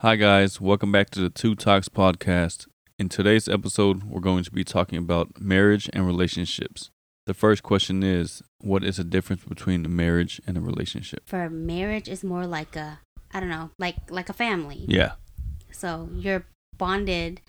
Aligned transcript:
Hi, 0.00 0.16
guys. 0.16 0.60
Welcome 0.60 0.92
back 0.92 1.10
to 1.10 1.20
the 1.20 1.30
Two 1.30 1.54
Talks 1.54 1.88
podcast. 1.88 2.66
In 2.98 3.08
today's 3.08 3.48
episode, 3.48 4.04
we're 4.04 4.20
going 4.20 4.44
to 4.44 4.50
be 4.52 4.64
talking 4.64 4.98
about 4.98 5.40
marriage 5.40 5.88
and 5.92 6.06
relationships. 6.06 6.90
The 7.26 7.34
first 7.34 7.62
question 7.62 8.02
is 8.02 8.42
What 8.60 8.84
is 8.84 8.96
the 8.96 9.04
difference 9.04 9.44
between 9.44 9.84
a 9.84 9.88
marriage 9.88 10.40
and 10.46 10.56
a 10.56 10.60
relationship? 10.60 11.22
For 11.26 11.50
marriage 11.50 12.08
is 12.08 12.22
more 12.24 12.46
like 12.46 12.76
a 12.76 13.00
I 13.32 13.40
don't 13.40 13.48
know, 13.50 13.70
like 13.78 13.96
like 14.10 14.28
a 14.28 14.32
family. 14.32 14.84
Yeah, 14.88 15.12
So 15.70 16.08
you're 16.14 16.44
bonded 16.76 17.40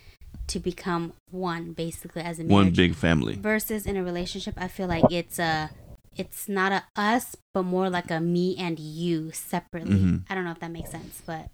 to 0.47 0.59
become 0.59 1.13
one 1.29 1.73
basically 1.73 2.23
as 2.23 2.39
a 2.39 2.43
marriage. 2.43 2.51
one 2.51 2.71
big 2.71 2.95
family. 2.95 3.35
versus 3.35 3.85
in 3.85 3.95
a 3.95 4.03
relationship 4.03 4.55
I 4.57 4.67
feel 4.67 4.87
like 4.87 5.05
it's 5.11 5.37
a 5.39 5.69
it's 6.17 6.49
not 6.49 6.71
a 6.71 6.83
us 6.95 7.35
but 7.53 7.63
more 7.63 7.89
like 7.89 8.09
a 8.11 8.19
me 8.19 8.55
and 8.57 8.79
you 8.79 9.31
separately. 9.31 9.95
Mhm. 9.99 10.23
I 10.29 10.35
don't 10.35 10.43
know 10.45 10.51
if 10.51 10.59
that 10.59 10.71
makes 10.71 10.89
sense, 10.91 11.21
but 11.25 11.49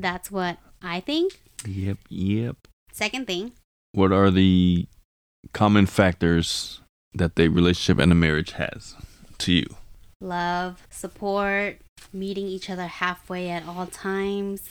that's 0.00 0.30
what 0.30 0.58
I 0.82 1.00
think. 1.00 1.40
Yep, 1.66 1.98
yep. 2.08 2.56
Second 2.92 3.26
thing, 3.26 3.52
What 3.92 4.12
are 4.12 4.30
the 4.30 4.86
common 5.52 5.86
factors 5.86 6.80
that 7.14 7.36
the 7.36 7.48
relationship 7.48 8.02
and 8.02 8.12
a 8.12 8.14
marriage 8.14 8.52
has 8.52 8.94
to 9.38 9.52
you? 9.52 9.66
love, 10.20 10.84
support, 10.90 11.78
meeting 12.12 12.46
each 12.48 12.68
other 12.68 12.86
halfway 12.88 13.50
at 13.50 13.64
all 13.66 13.86
times. 13.86 14.62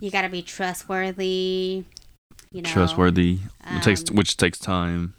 You 0.00 0.10
got 0.10 0.22
to 0.22 0.28
be 0.28 0.42
trustworthy, 0.42 1.84
you 2.50 2.62
know. 2.62 2.68
Trustworthy, 2.68 3.38
it 3.70 3.82
takes 3.82 4.10
um, 4.10 4.16
which 4.16 4.36
takes 4.36 4.58
time. 4.58 5.14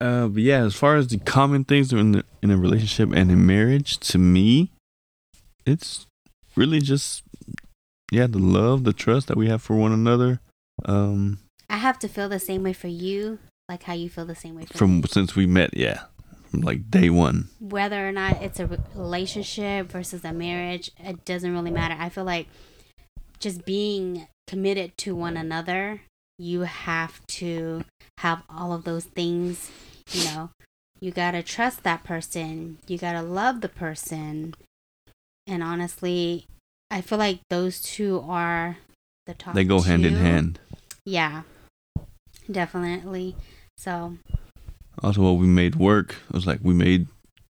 Uh, 0.00 0.26
but 0.26 0.42
yeah, 0.42 0.64
as 0.64 0.74
far 0.74 0.96
as 0.96 1.06
the 1.08 1.18
common 1.18 1.64
things 1.64 1.92
in 1.92 2.12
the, 2.12 2.24
in 2.42 2.50
a 2.50 2.56
relationship 2.56 3.12
and 3.14 3.30
in 3.30 3.46
marriage, 3.46 3.98
to 3.98 4.18
me, 4.18 4.70
it's 5.64 6.06
really 6.56 6.80
just 6.80 7.22
yeah, 8.10 8.26
the 8.26 8.38
love, 8.38 8.84
the 8.84 8.92
trust 8.92 9.28
that 9.28 9.36
we 9.36 9.48
have 9.48 9.62
for 9.62 9.76
one 9.76 9.92
another. 9.92 10.40
Um, 10.84 11.40
I 11.68 11.78
have 11.78 11.98
to 12.00 12.08
feel 12.08 12.28
the 12.28 12.38
same 12.38 12.62
way 12.62 12.72
for 12.72 12.88
you, 12.88 13.38
like 13.68 13.84
how 13.84 13.94
you 13.94 14.08
feel 14.08 14.26
the 14.26 14.34
same 14.34 14.54
way 14.54 14.64
for 14.64 14.78
from 14.78 15.00
me. 15.00 15.04
since 15.08 15.34
we 15.34 15.46
met, 15.46 15.76
yeah, 15.76 16.02
from 16.50 16.60
like 16.60 16.90
day 16.90 17.10
one. 17.10 17.48
Whether 17.60 18.08
or 18.08 18.12
not 18.12 18.42
it's 18.42 18.60
a 18.60 18.66
relationship 18.94 19.90
versus 19.90 20.24
a 20.24 20.32
marriage, 20.32 20.90
it 20.98 21.24
doesn't 21.24 21.52
really 21.52 21.70
matter. 21.70 21.96
I 21.98 22.08
feel 22.08 22.24
like 22.24 22.48
just 23.38 23.64
being 23.64 24.28
committed 24.46 24.96
to 24.98 25.14
one 25.14 25.36
another, 25.36 26.02
you 26.38 26.60
have 26.62 27.26
to 27.26 27.84
have 28.18 28.42
all 28.48 28.72
of 28.72 28.84
those 28.84 29.04
things, 29.04 29.70
you 30.12 30.24
know. 30.24 30.50
You 31.00 31.10
got 31.10 31.32
to 31.32 31.42
trust 31.42 31.82
that 31.82 32.04
person. 32.04 32.78
You 32.86 32.96
got 32.96 33.12
to 33.12 33.22
love 33.22 33.60
the 33.60 33.68
person. 33.68 34.54
And 35.46 35.62
honestly, 35.62 36.46
I 36.90 37.00
feel 37.00 37.18
like 37.18 37.40
those 37.50 37.80
two 37.80 38.24
are 38.26 38.78
the 39.26 39.34
top 39.34 39.54
They 39.54 39.64
go 39.64 39.80
hand 39.80 40.06
in 40.06 40.14
hand. 40.14 40.58
Yeah. 41.04 41.42
Definitely. 42.50 43.36
So, 43.76 44.16
Also, 45.02 45.20
what 45.22 45.32
we 45.40 45.46
made 45.46 45.74
work 45.76 46.16
it 46.28 46.34
was 46.34 46.46
like 46.46 46.60
we 46.62 46.74
made 46.74 47.06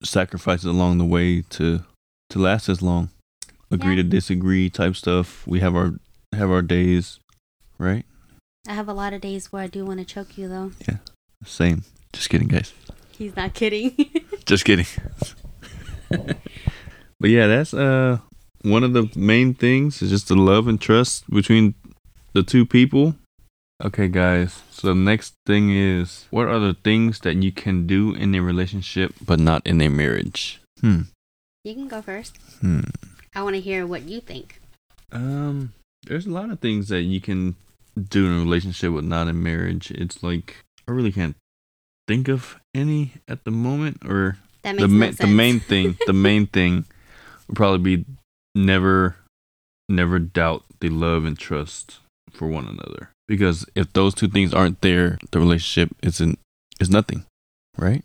sacrifices 0.03 0.65
along 0.67 0.99
the 0.99 1.05
way 1.05 1.43
to 1.51 1.85
to 2.31 2.39
last 2.39 2.69
as 2.69 2.83
long. 2.83 3.11
Agree 3.71 3.91
Yeah. 3.97 4.03
to 4.03 4.09
disagree 4.09 4.71
type 4.71 4.97
stuff. 4.97 5.47
We 5.47 5.61
have 5.61 5.75
our 5.77 5.95
have 6.35 6.51
our 6.51 6.63
days, 6.63 7.19
right? 7.79 8.05
I 8.67 8.73
have 8.75 8.89
a 8.89 8.93
lot 8.95 9.13
of 9.13 9.21
days 9.21 9.53
where 9.53 9.63
I 9.63 9.67
do 9.67 9.85
want 9.85 9.99
to 10.01 10.05
choke 10.05 10.37
you, 10.37 10.49
though. 10.49 10.73
Yeah. 10.89 10.99
Same. 11.45 11.85
Just 12.13 12.29
kidding, 12.31 12.49
guys. 12.49 12.73
He's 13.13 13.37
not 13.37 13.55
kidding. 13.55 13.95
Just 14.47 14.65
kidding. 14.65 14.87
but 16.11 17.31
yeah, 17.31 17.47
that's 17.47 17.75
uh 17.75 18.19
one 18.71 18.85
of 18.85 18.93
the 18.93 19.09
main 19.17 19.55
things 19.55 20.03
is 20.03 20.11
just 20.11 20.29
the 20.29 20.37
love 20.37 20.69
and 20.69 20.81
trust 20.81 21.29
between 21.31 21.75
the 22.33 22.43
two 22.43 22.65
people. 22.67 23.15
Okay, 23.83 24.09
guys. 24.09 24.63
So 24.71 24.89
the 24.89 24.95
next 24.95 25.35
thing 25.47 25.71
is 25.71 26.27
what 26.31 26.49
are 26.49 26.59
the 26.59 26.75
things 26.75 27.21
that 27.21 27.37
you 27.37 27.53
can 27.53 27.87
do 27.87 28.15
in 28.15 28.35
a 28.35 28.43
relationship 28.43 29.15
but 29.25 29.39
not 29.39 29.67
in 29.67 29.81
a 29.81 29.89
marriage? 29.89 30.61
Hmm. 30.81 31.03
you 31.65 31.75
can 31.75 31.89
go 31.89 32.01
first. 32.03 32.37
Hmm. 32.61 32.81
I 33.35 33.43
want 33.43 33.55
to 33.57 33.61
hear 33.61 33.87
what 33.87 34.03
you 34.09 34.21
think. 34.21 34.61
Um 35.13 35.73
there's 36.07 36.27
a 36.27 36.31
lot 36.31 36.51
of 36.51 36.61
things 36.61 36.89
that 36.89 37.03
you 37.03 37.21
can 37.21 37.57
do 37.99 38.27
in 38.27 38.33
a 38.33 38.39
relationship 38.39 38.93
but 38.95 39.05
not 39.05 39.29
in 39.29 39.43
marriage. 39.43 39.91
It's 39.91 40.23
like 40.23 40.57
I 40.87 40.93
really 40.93 41.13
can't 41.13 41.37
think 42.07 42.29
of 42.29 42.57
any 42.75 43.13
at 43.29 43.45
the 43.45 43.51
moment 43.51 44.03
or 44.05 44.39
That 44.63 44.77
the 44.79 44.89
ma- 44.89 45.07
sense. 45.07 45.19
the 45.19 45.27
main 45.27 45.61
thing 45.61 45.99
the 46.07 46.13
main 46.29 46.47
thing 46.47 46.85
would 47.47 47.57
probably 47.57 47.97
be 47.97 48.05
never 48.55 49.17
never 49.89 50.19
doubt 50.19 50.65
the 50.81 50.89
love 50.89 51.25
and 51.25 51.39
trust 51.39 51.99
for 52.33 52.47
one 52.47 52.67
another 52.67 53.11
because 53.27 53.67
if 53.75 53.93
those 53.93 54.15
two 54.15 54.29
things 54.29 54.53
aren't 54.53 54.81
there 54.83 55.19
the 55.31 55.39
relationship 55.39 55.95
isn't 56.03 56.39
is 56.81 56.91
nothing 56.91 57.25
right 57.77 58.05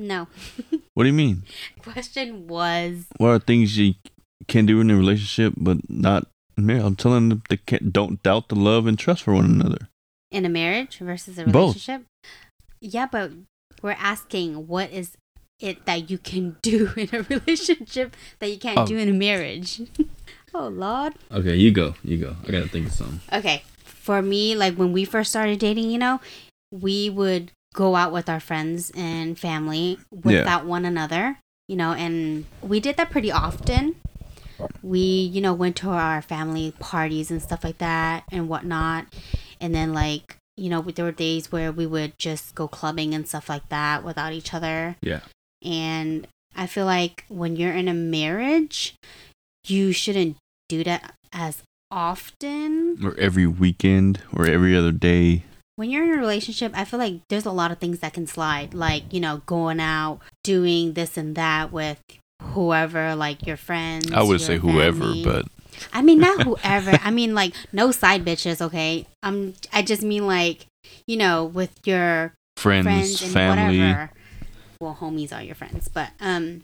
no. 0.00 0.28
what 0.94 1.02
do 1.04 1.08
you 1.08 1.12
mean 1.12 1.42
Question 1.82 2.46
was 2.46 3.06
what 3.16 3.28
are 3.28 3.38
things 3.40 3.76
you 3.76 3.94
can 4.46 4.64
do 4.64 4.80
in 4.80 4.90
a 4.90 4.96
relationship 4.96 5.54
but 5.56 5.78
not 5.90 6.28
in 6.56 6.66
marriage 6.66 6.84
i'm 6.84 6.94
telling 6.96 7.28
them 7.28 7.42
they 7.48 7.56
can't 7.56 7.92
don't 7.92 8.22
doubt 8.22 8.48
the 8.48 8.54
love 8.54 8.86
and 8.86 8.98
trust 8.98 9.22
for 9.24 9.34
one 9.34 9.44
another 9.44 9.88
in 10.30 10.44
a 10.44 10.48
marriage 10.48 10.98
versus 10.98 11.38
a 11.38 11.44
relationship 11.44 11.52
Both. 11.52 11.74
relationship? 11.74 12.06
Yeah, 12.80 13.06
but 13.10 13.32
we're 13.82 13.96
asking 13.98 14.66
what 14.68 14.90
is 14.92 15.16
it 15.60 15.84
that 15.86 16.10
you 16.10 16.18
can 16.18 16.56
do 16.62 16.90
in 16.96 17.08
a 17.12 17.22
relationship 17.22 18.16
that 18.38 18.50
you 18.50 18.58
can't 18.58 18.78
Oh. 18.78 18.86
do 18.86 18.96
in 18.96 19.08
a 19.08 19.12
marriage? 19.12 19.80
oh, 20.54 20.68
Lord. 20.68 21.14
okay 21.32 21.56
you 21.56 21.70
go 21.72 21.94
you 22.04 22.16
go 22.18 22.36
i 22.46 22.50
gotta 22.50 22.68
think 22.68 22.86
of 22.86 22.92
something 22.92 23.20
Okay. 23.32 23.62
For 23.84 24.22
me, 24.22 24.56
like 24.56 24.74
when 24.76 24.94
we 24.94 25.04
first 25.04 25.28
started 25.28 25.58
dating, 25.58 25.90
you 25.90 25.98
know, 25.98 26.18
we 26.72 27.10
would 27.10 27.52
go 27.74 27.94
out 27.94 28.10
with 28.10 28.26
our 28.30 28.40
friends 28.40 28.90
and 28.96 29.38
family 29.38 29.98
without 30.10 30.64
one 30.64 30.86
another, 30.86 31.36
you 31.68 31.76
know, 31.76 31.92
and 31.92 32.46
we 32.62 32.80
did 32.80 32.96
that 32.96 33.10
pretty 33.10 33.30
often. 33.30 33.96
We, 34.82 34.98
you 35.00 35.42
know, 35.42 35.52
went 35.52 35.76
to 35.76 35.90
our 35.90 36.22
family 36.22 36.72
parties 36.80 37.30
and 37.30 37.42
stuff 37.42 37.62
like 37.62 37.76
that 37.78 38.24
and 38.32 38.48
whatnot. 38.48 39.06
And 39.60 39.74
then, 39.74 39.92
like, 39.92 40.36
you 40.56 40.70
know, 40.70 40.80
there 40.80 41.04
were 41.04 41.12
days 41.12 41.52
where 41.52 41.70
we 41.70 41.86
would 41.86 42.18
just 42.18 42.54
go 42.54 42.66
clubbing 42.66 43.12
and 43.14 43.28
stuff 43.28 43.50
like 43.50 43.68
that 43.68 44.04
without 44.04 44.32
each 44.32 44.54
other. 44.54 44.96
yeah 45.02 45.20
And 45.64 46.26
I 46.56 46.66
feel 46.66 46.86
like 46.86 47.24
when 47.28 47.56
you're 47.56 47.72
in 47.72 47.88
a 47.88 47.94
marriage, 47.94 48.94
you 49.66 49.92
shouldn't 49.92 50.36
do 50.68 50.84
that 50.84 51.14
as 51.32 51.62
often. 51.90 52.98
or 53.04 53.16
every 53.18 53.46
weekend 53.46 54.20
or 54.32 54.46
every 54.46 54.76
other 54.76 54.92
day 54.92 55.44
When 55.76 55.90
you're 55.90 56.04
in 56.04 56.10
a 56.18 56.20
relationship, 56.20 56.72
I 56.74 56.84
feel 56.84 56.98
like 56.98 57.20
there's 57.28 57.46
a 57.46 57.52
lot 57.52 57.70
of 57.70 57.78
things 57.78 58.00
that 58.00 58.12
can 58.12 58.26
slide, 58.26 58.74
like, 58.74 59.04
you 59.12 59.20
know, 59.20 59.42
going 59.46 59.78
out, 59.80 60.20
doing 60.42 60.94
this 60.94 61.16
and 61.16 61.36
that 61.36 61.72
with 61.72 62.00
whoever, 62.42 63.14
like 63.14 63.46
your 63.46 63.56
friends. 63.56 64.10
i 64.12 64.22
would 64.22 64.40
say 64.40 64.58
whoever 64.58 65.00
family. 65.00 65.24
but 65.24 65.46
I 65.92 66.02
mean, 66.02 66.18
not 66.18 66.42
whoever. 66.46 66.98
I 67.02 67.10
mean, 67.10 67.34
like, 67.34 67.54
no 67.72 67.92
side 67.92 68.24
bitches, 68.24 68.60
okay? 68.60 69.06
Um, 69.22 69.54
I 69.72 69.82
just 69.82 70.02
mean, 70.02 70.26
like, 70.26 70.66
you 71.06 71.16
know, 71.16 71.44
with 71.44 71.72
your 71.84 72.34
friends, 72.56 72.84
friends 72.84 73.32
family 73.32 73.78
whatever. 73.78 74.10
Well, 74.80 74.96
homies 75.00 75.32
are 75.32 75.42
your 75.42 75.56
friends, 75.56 75.88
but 75.88 76.10
um, 76.20 76.62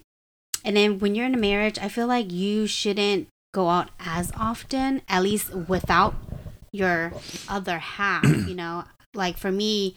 and 0.63 0.77
then 0.77 0.99
when 0.99 1.15
you're 1.15 1.25
in 1.25 1.33
a 1.35 1.37
marriage, 1.37 1.77
I 1.77 1.89
feel 1.89 2.07
like 2.07 2.31
you 2.31 2.65
shouldn't 2.65 3.27
go 3.53 3.69
out 3.69 3.89
as 3.99 4.31
often, 4.37 5.01
at 5.09 5.21
least 5.21 5.53
without 5.53 6.15
your 6.71 7.11
other 7.49 7.79
half. 7.79 8.23
you 8.23 8.55
know, 8.55 8.85
like 9.13 9.37
for 9.37 9.51
me, 9.51 9.95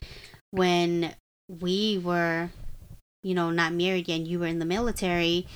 when 0.50 1.14
we 1.48 1.98
were, 1.98 2.50
you 3.22 3.34
know, 3.34 3.50
not 3.50 3.72
married 3.72 4.08
yet, 4.08 4.16
and 4.16 4.28
you 4.28 4.40
were 4.40 4.46
in 4.46 4.58
the 4.58 4.64
military, 4.64 5.46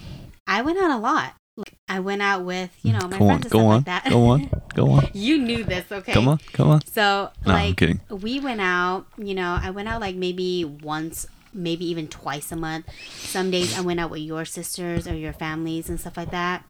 I 0.47 0.63
went 0.63 0.79
out 0.79 0.91
a 0.93 0.99
lot. 0.99 1.35
Like, 1.57 1.75
I 1.87 2.01
went 2.01 2.23
out 2.23 2.45
with 2.45 2.71
you 2.83 2.93
know 2.93 3.07
my 3.09 3.19
go 3.19 3.27
friends 3.27 3.43
and 3.45 3.51
go 3.51 3.59
on 3.67 3.77
like 3.77 3.85
that. 3.85 4.09
go 4.09 4.25
on 4.27 4.51
go 4.75 4.91
on 4.91 5.11
you 5.13 5.37
knew 5.37 5.65
this, 5.65 5.85
okay? 5.93 6.13
come 6.13 6.27
on 6.27 6.39
come 6.53 6.71
on 6.71 6.81
So 6.87 7.31
no 7.45 7.53
like 7.53 7.83
we 8.09 8.41
went 8.41 8.61
out, 8.63 9.07
you 9.19 9.35
know, 9.35 9.59
I 9.61 9.71
went 9.71 9.89
out 9.89 10.01
like 10.01 10.17
maybe 10.17 10.65
once, 10.65 11.27
maybe 11.55 11.85
even 11.89 12.09
twice 12.09 12.51
a 12.53 12.57
month. 12.57 12.87
Some 13.15 13.51
days 13.51 13.77
I 13.77 13.81
went 13.81 14.01
out 14.01 14.11
with 14.11 14.23
your 14.23 14.45
sisters 14.45 15.07
or 15.07 15.15
your 15.15 15.33
families 15.33 15.89
and 15.89 16.01
stuff 16.01 16.17
like 16.17 16.31
that. 16.31 16.65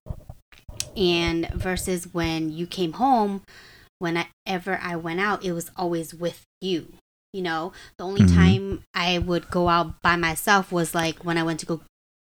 And 0.97 1.49
versus 1.55 2.13
when 2.13 2.51
you 2.51 2.67
came 2.67 2.95
home, 2.95 3.43
whenever 3.99 4.79
I 4.83 4.97
went 4.97 5.21
out, 5.21 5.45
it 5.45 5.53
was 5.53 5.71
always 5.77 6.13
with 6.15 6.43
you. 6.61 6.93
You 7.33 7.43
know, 7.43 7.73
the 7.97 8.05
only 8.05 8.23
Mhm. 8.23 8.35
time 8.35 8.85
I 8.93 9.19
would 9.19 9.51
go 9.51 9.69
out 9.69 10.03
by 10.03 10.17
myself 10.17 10.71
was 10.71 10.95
like 10.95 11.25
when 11.25 11.39
I 11.39 11.43
went 11.43 11.61
to 11.61 11.67
go 11.67 11.81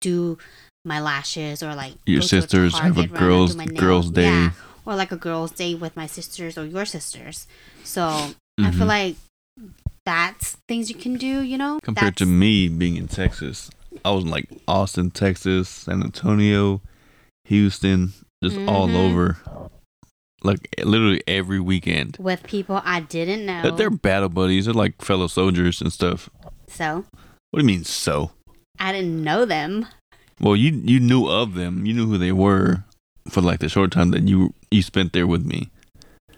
do 0.01 0.37
my 0.85 0.99
lashes 0.99 1.61
or 1.61 1.75
like 1.75 1.95
Your 2.05 2.21
a 2.21 2.23
sisters 2.23 2.73
have 2.79 2.97
a 2.97 3.03
Target 3.07 3.11
or 3.11 3.13
do 3.13 3.19
girls 3.19 3.55
girls 3.55 4.09
day. 4.11 4.23
Yeah, 4.23 4.51
or 4.85 4.95
like 4.95 5.11
a 5.11 5.17
girls' 5.17 5.51
day 5.51 5.75
with 5.75 5.95
my 5.95 6.07
sisters 6.07 6.57
or 6.57 6.65
your 6.65 6.85
sisters. 6.85 7.45
So 7.83 8.33
I 8.57 8.71
feel 8.71 8.85
Mhm. 8.85 8.87
like 8.87 9.15
that's 10.07 10.55
things 10.69 10.89
you 10.89 10.95
can 10.95 11.17
do, 11.17 11.41
you 11.41 11.57
know? 11.57 11.79
Compared 11.83 12.15
to 12.17 12.25
me 12.25 12.69
being 12.69 12.95
in 12.95 13.09
Texas, 13.09 13.69
I 14.05 14.11
was 14.11 14.23
in 14.23 14.29
like 14.29 14.47
Austin, 14.65 15.11
Texas, 15.11 15.67
San 15.67 16.01
Antonio, 16.01 16.81
Houston, 17.45 18.13
just 18.41 18.57
all 18.67 18.87
Mhm. 18.87 18.95
over. 18.95 19.37
like 20.43 20.69
literally 20.83 21.21
every 21.27 21.59
weekend. 21.59 22.15
with 22.19 22.43
people 22.43 22.79
I 22.85 22.99
didn't 23.01 23.45
know. 23.45 23.61
But 23.63 23.75
They're 23.75 23.89
battle 23.89 24.29
buddies. 24.29 24.65
They're 24.65 24.73
like 24.73 25.01
fellow 25.01 25.25
soldiers 25.27 25.81
and 25.81 25.91
stuff. 25.91 26.29
so 26.69 27.03
What 27.51 27.59
do 27.59 27.63
you 27.63 27.65
mean 27.65 27.83
so? 27.83 28.31
I 28.79 28.91
didn't 28.93 29.23
know 29.23 29.45
them. 29.45 29.87
Well, 30.39 30.55
you 30.55 30.71
you 30.85 30.99
knew 31.01 31.25
of 31.27 31.55
them. 31.55 31.85
You 31.87 31.93
knew 31.95 32.05
who 32.05 32.17
they 32.19 32.31
were 32.31 32.83
for 33.27 33.41
like 33.41 33.59
the 33.59 33.67
short 33.67 33.91
time 33.91 34.11
that 34.11 34.27
you 34.27 34.53
you 34.71 34.83
spent 34.83 35.11
there 35.11 35.25
with 35.27 35.43
me. 35.43 35.69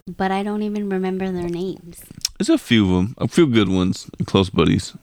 But 0.08 0.32
I 0.32 0.42
don't 0.44 0.64
even 0.64 0.90
remember 0.90 1.30
their 1.32 1.50
names. 1.50 2.02
There's 2.40 2.50
a 2.50 2.58
few 2.58 2.86
of 2.86 2.90
them, 2.96 3.16
a 3.18 3.28
few 3.28 3.46
good 3.48 3.68
ones, 3.68 4.10
close 4.26 4.50
buddies. 4.50 4.96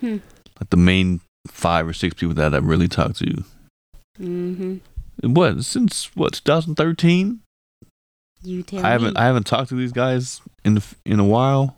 Hmm. 0.00 0.18
Like 0.58 0.70
the 0.70 0.78
main 0.78 1.20
five 1.46 1.86
or 1.86 1.92
six 1.92 2.14
people 2.14 2.34
that 2.34 2.54
I 2.54 2.58
really 2.58 2.88
talked 2.88 3.16
to. 3.18 3.44
Mm-hmm. 4.18 4.76
What 5.34 5.64
since 5.64 6.14
what 6.16 6.32
2013? 6.34 7.40
You 8.42 8.62
tell 8.62 8.84
I 8.84 8.90
haven't 8.90 9.14
me. 9.14 9.20
I 9.20 9.24
haven't 9.24 9.46
talked 9.46 9.68
to 9.68 9.74
these 9.74 9.92
guys 9.92 10.40
in 10.64 10.74
the, 10.74 10.84
in 11.04 11.20
a 11.20 11.24
while. 11.24 11.76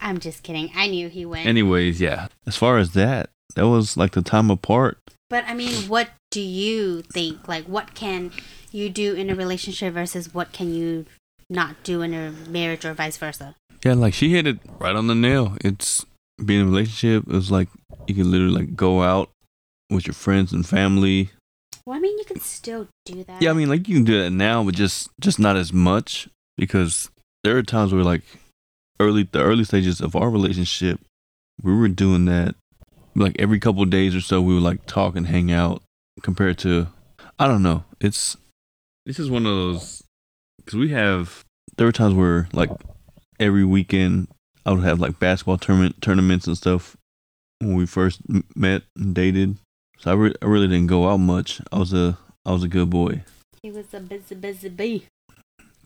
I'm 0.00 0.18
just 0.18 0.42
kidding. 0.42 0.70
I 0.76 0.88
knew 0.88 1.08
he 1.08 1.24
went. 1.24 1.46
Anyways, 1.46 2.00
yeah. 2.00 2.28
As 2.46 2.54
far 2.54 2.78
as 2.78 2.92
that, 2.92 3.30
that 3.54 3.66
was 3.66 3.96
like 3.96 4.12
the 4.12 4.22
time 4.22 4.50
apart. 4.50 4.98
but 5.30 5.44
I 5.46 5.54
mean, 5.54 5.88
what 5.88 6.10
do 6.30 6.40
you 6.40 7.02
think? 7.02 7.48
Like, 7.48 7.64
what 7.64 7.94
can 7.94 8.30
you 8.70 8.90
do 8.90 9.14
in 9.14 9.30
a 9.30 9.34
relationship 9.34 9.94
versus 9.94 10.34
what 10.34 10.52
can 10.52 10.74
you 10.74 11.06
not 11.48 11.82
do 11.82 12.02
in 12.02 12.12
a 12.12 12.30
marriage 12.30 12.84
or 12.84 12.92
vice 12.92 13.16
versa? 13.16 13.56
Yeah, 13.84 13.94
like 13.94 14.14
she 14.14 14.30
hit 14.30 14.46
it 14.46 14.58
right 14.78 14.96
on 14.96 15.06
the 15.06 15.14
nail. 15.14 15.56
It's 15.62 16.04
being 16.44 16.60
in 16.60 16.66
a 16.66 16.70
relationship. 16.70 17.24
It 17.28 17.34
was 17.34 17.50
like 17.50 17.68
you 18.06 18.14
can 18.14 18.30
literally 18.30 18.54
like 18.54 18.76
go 18.76 19.02
out 19.02 19.30
with 19.90 20.06
your 20.06 20.14
friends 20.14 20.52
and 20.52 20.66
family. 20.66 21.30
Well, 21.84 21.96
I 21.96 22.00
mean, 22.00 22.18
you 22.18 22.24
can 22.24 22.40
still 22.40 22.88
do 23.04 23.22
that. 23.24 23.40
Yeah, 23.40 23.50
I 23.50 23.52
mean, 23.52 23.68
like 23.68 23.88
you 23.88 23.96
can 23.96 24.04
do 24.04 24.22
that 24.22 24.30
now, 24.30 24.64
but 24.64 24.74
just 24.74 25.10
just 25.20 25.38
not 25.38 25.56
as 25.56 25.72
much 25.72 26.28
because 26.56 27.10
there 27.44 27.56
are 27.56 27.62
times 27.62 27.92
where 27.92 28.02
like 28.02 28.22
early 28.98 29.28
the 29.30 29.42
early 29.42 29.64
stages 29.64 30.00
of 30.00 30.16
our 30.16 30.30
relationship, 30.30 31.00
we 31.62 31.74
were 31.74 31.88
doing 31.88 32.24
that 32.24 32.54
like 33.14 33.36
every 33.38 33.60
couple 33.60 33.82
of 33.82 33.90
days 33.90 34.14
or 34.14 34.20
so. 34.20 34.40
We 34.42 34.54
would 34.54 34.62
like 34.62 34.86
talk 34.86 35.16
and 35.16 35.26
hang 35.26 35.52
out. 35.52 35.82
Compared 36.22 36.56
to, 36.58 36.86
I 37.38 37.46
don't 37.46 37.62
know, 37.62 37.84
it's 38.00 38.38
this 39.04 39.18
is 39.18 39.30
one 39.30 39.44
of 39.44 39.54
those 39.54 40.02
because 40.56 40.78
we 40.78 40.88
have 40.88 41.44
there 41.76 41.86
were 41.86 41.92
times 41.92 42.14
where 42.14 42.48
like 42.54 42.70
every 43.38 43.64
weekend 43.64 44.28
I 44.64 44.72
would 44.72 44.84
have 44.84 45.00
like 45.00 45.18
basketball 45.18 45.58
tournament 45.58 46.02
tournaments 46.02 46.46
and 46.46 46.56
stuff 46.56 46.96
when 47.60 47.74
we 47.74 47.86
first 47.86 48.20
met 48.54 48.82
and 48.96 49.14
dated. 49.14 49.56
So 49.98 50.10
I, 50.10 50.14
re- 50.14 50.34
I 50.42 50.46
really 50.46 50.68
didn't 50.68 50.88
go 50.88 51.08
out 51.08 51.18
much. 51.18 51.60
I 51.72 51.78
was 51.78 51.92
a 51.92 52.18
I 52.44 52.52
was 52.52 52.62
a 52.62 52.68
good 52.68 52.90
boy 52.90 53.22
he 53.66 53.72
was 53.72 53.92
a 53.92 53.98
busy, 53.98 54.36
busy 54.36 54.68
bee. 54.68 55.06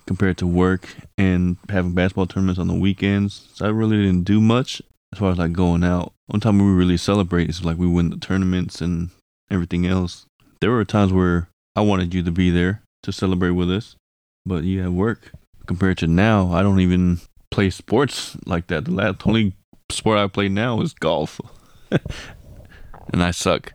compared 0.06 0.37
to 0.37 0.47
work 0.47 0.97
and 1.17 1.56
having 1.70 1.94
basketball 1.94 2.26
tournaments 2.26 2.61
on 2.61 2.69
the 2.69 2.75
weekends. 2.75 3.49
So 3.55 3.64
I 3.64 3.70
really 3.70 3.97
didn't 3.97 4.25
do 4.25 4.38
much 4.38 4.82
as 5.14 5.19
far 5.19 5.32
as 5.32 5.38
like 5.38 5.52
going 5.52 5.82
out. 5.82 6.12
One 6.26 6.41
time 6.41 6.58
we 6.58 6.70
really 6.70 6.99
celebrate 6.99 7.49
is 7.49 7.64
like 7.64 7.79
we 7.79 7.87
win 7.87 8.11
the 8.11 8.19
tournaments 8.19 8.82
and 8.82 9.08
everything 9.50 9.87
else. 9.87 10.26
There 10.61 10.70
were 10.70 10.85
times 10.85 11.11
where 11.11 11.49
I 11.75 11.81
wanted 11.81 12.12
you 12.12 12.23
to 12.23 12.31
be 12.31 12.50
there 12.50 12.82
to 13.05 13.12
celebrate 13.12 13.52
with 13.52 13.70
us, 13.70 13.97
but 14.44 14.64
you 14.64 14.82
had 14.82 14.91
work. 14.91 15.32
Compared 15.67 15.97
to 15.99 16.06
now, 16.06 16.52
I 16.52 16.62
don't 16.62 16.81
even 16.81 17.20
play 17.50 17.70
sports 17.70 18.37
like 18.47 18.69
that. 18.69 18.85
The 18.85 18.93
last 18.93 19.26
only 19.26 19.55
sport 19.91 20.19
I 20.19 20.26
play 20.26 20.49
now 20.49 20.81
is 20.81 20.93
golf, 20.93 21.41
and 21.91 23.23
I 23.23 23.31
suck. 23.31 23.73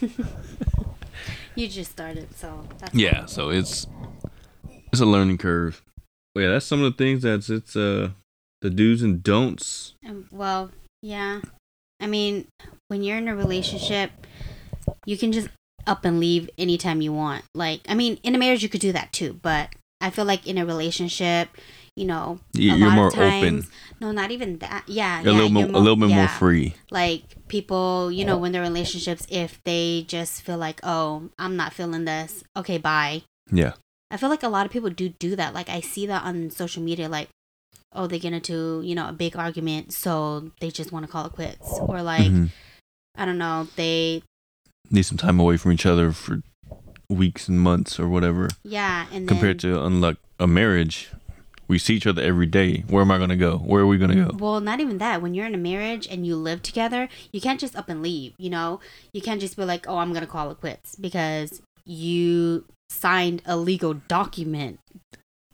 You 1.56 1.68
just 1.68 1.90
started, 1.90 2.34
so 2.36 2.66
that's 2.78 2.94
Yeah, 2.94 3.26
so 3.26 3.50
it's 3.50 3.86
it's 4.92 5.00
a 5.00 5.04
learning 5.04 5.38
curve. 5.38 5.82
But 6.34 6.42
yeah, 6.42 6.50
that's 6.50 6.64
some 6.64 6.82
of 6.82 6.90
the 6.90 6.96
things 6.96 7.22
that's 7.22 7.50
it's 7.50 7.76
uh 7.76 8.10
the 8.62 8.70
do's 8.70 9.02
and 9.02 9.22
don'ts. 9.22 9.94
Um, 10.08 10.26
well, 10.30 10.70
yeah. 11.02 11.40
I 12.00 12.06
mean, 12.06 12.46
when 12.88 13.02
you're 13.02 13.18
in 13.18 13.28
a 13.28 13.36
relationship, 13.36 14.10
you 15.04 15.18
can 15.18 15.32
just 15.32 15.48
up 15.86 16.04
and 16.04 16.18
leave 16.20 16.48
anytime 16.56 17.02
you 17.02 17.12
want. 17.12 17.44
Like, 17.54 17.80
I 17.88 17.94
mean, 17.94 18.18
in 18.22 18.34
a 18.34 18.38
marriage, 18.38 18.62
you 18.62 18.68
could 18.68 18.80
do 18.80 18.92
that 18.92 19.12
too, 19.12 19.38
but 19.42 19.68
I 20.00 20.08
feel 20.10 20.24
like 20.24 20.46
in 20.46 20.56
a 20.56 20.64
relationship, 20.64 21.48
you 22.00 22.06
know, 22.06 22.40
a 22.56 22.58
You're 22.58 22.76
lot 22.88 22.94
more 22.94 23.06
of 23.08 23.14
times, 23.14 23.44
open. 23.44 23.66
No, 24.00 24.12
not 24.12 24.30
even 24.30 24.58
that. 24.58 24.84
Yeah, 24.86 25.20
You're 25.22 25.32
yeah, 25.32 25.32
a 25.32 25.38
little 25.38 25.50
more, 25.50 25.66
mo- 25.68 25.78
a 25.78 25.80
little 25.80 25.96
bit 25.96 26.08
more 26.08 26.28
free. 26.28 26.74
Like 26.90 27.22
people, 27.48 28.10
you 28.10 28.24
know, 28.24 28.38
when 28.38 28.52
they're 28.52 28.62
in 28.64 28.72
relationships, 28.72 29.26
if 29.28 29.62
they 29.64 30.04
just 30.08 30.42
feel 30.42 30.56
like, 30.56 30.80
oh, 30.82 31.28
I'm 31.38 31.56
not 31.56 31.72
feeling 31.74 32.04
this, 32.06 32.42
okay, 32.56 32.78
bye. 32.78 33.22
Yeah. 33.52 33.72
I 34.10 34.16
feel 34.16 34.28
like 34.30 34.42
a 34.42 34.48
lot 34.48 34.64
of 34.66 34.72
people 34.72 34.90
do 34.90 35.10
do 35.10 35.36
that. 35.36 35.54
Like 35.54 35.68
I 35.68 35.80
see 35.80 36.06
that 36.06 36.24
on 36.24 36.50
social 36.50 36.82
media, 36.82 37.08
like, 37.08 37.28
oh, 37.92 38.06
they 38.06 38.18
get 38.18 38.32
into 38.32 38.80
you 38.84 38.94
know 38.94 39.08
a 39.08 39.12
big 39.12 39.36
argument, 39.36 39.92
so 39.92 40.50
they 40.60 40.70
just 40.70 40.90
want 40.92 41.04
to 41.06 41.10
call 41.12 41.26
it 41.26 41.32
quits, 41.32 41.78
or 41.80 42.02
like 42.02 42.30
Mhm. 42.30 42.50
I 43.16 43.24
don't 43.26 43.38
know, 43.38 43.68
they 43.76 44.22
Need 44.90 45.02
some 45.04 45.18
time 45.18 45.38
away 45.38 45.56
from 45.56 45.70
each 45.72 45.86
other 45.86 46.10
for 46.12 46.40
weeks 47.08 47.48
and 47.48 47.60
months 47.60 48.00
or 48.00 48.08
whatever. 48.08 48.48
yeah, 48.64 49.06
and 49.12 49.28
then, 49.28 49.34
Compared 49.34 49.58
to 49.60 49.84
unlike 49.84 50.16
a 50.40 50.46
marriage, 50.46 51.10
we 51.70 51.78
see 51.78 51.94
each 51.94 52.06
other 52.06 52.20
every 52.22 52.46
day. 52.46 52.84
Where 52.88 53.00
am 53.02 53.10
I 53.10 53.18
gonna 53.18 53.36
go? 53.36 53.56
Where 53.58 53.82
are 53.82 53.86
we 53.86 53.96
gonna 53.96 54.16
go? 54.26 54.36
well, 54.36 54.60
not 54.60 54.80
even 54.80 54.98
that. 54.98 55.22
When 55.22 55.32
you're 55.34 55.46
in 55.46 55.54
a 55.54 55.58
marriage 55.58 56.06
and 56.10 56.26
you 56.26 56.36
live 56.36 56.62
together, 56.62 57.08
you 57.32 57.40
can't 57.40 57.58
just 57.60 57.74
up 57.76 57.88
and 57.88 58.02
leave. 58.02 58.34
You 58.38 58.50
know, 58.50 58.80
you 59.12 59.22
can't 59.22 59.40
just 59.40 59.56
be 59.56 59.64
like, 59.64 59.86
oh, 59.88 59.96
I'm 59.98 60.12
gonna 60.12 60.26
call 60.26 60.50
it 60.50 60.60
quits 60.60 60.96
because 60.96 61.62
you 61.86 62.64
signed 62.90 63.40
a 63.46 63.56
legal 63.56 63.94
document 63.94 64.80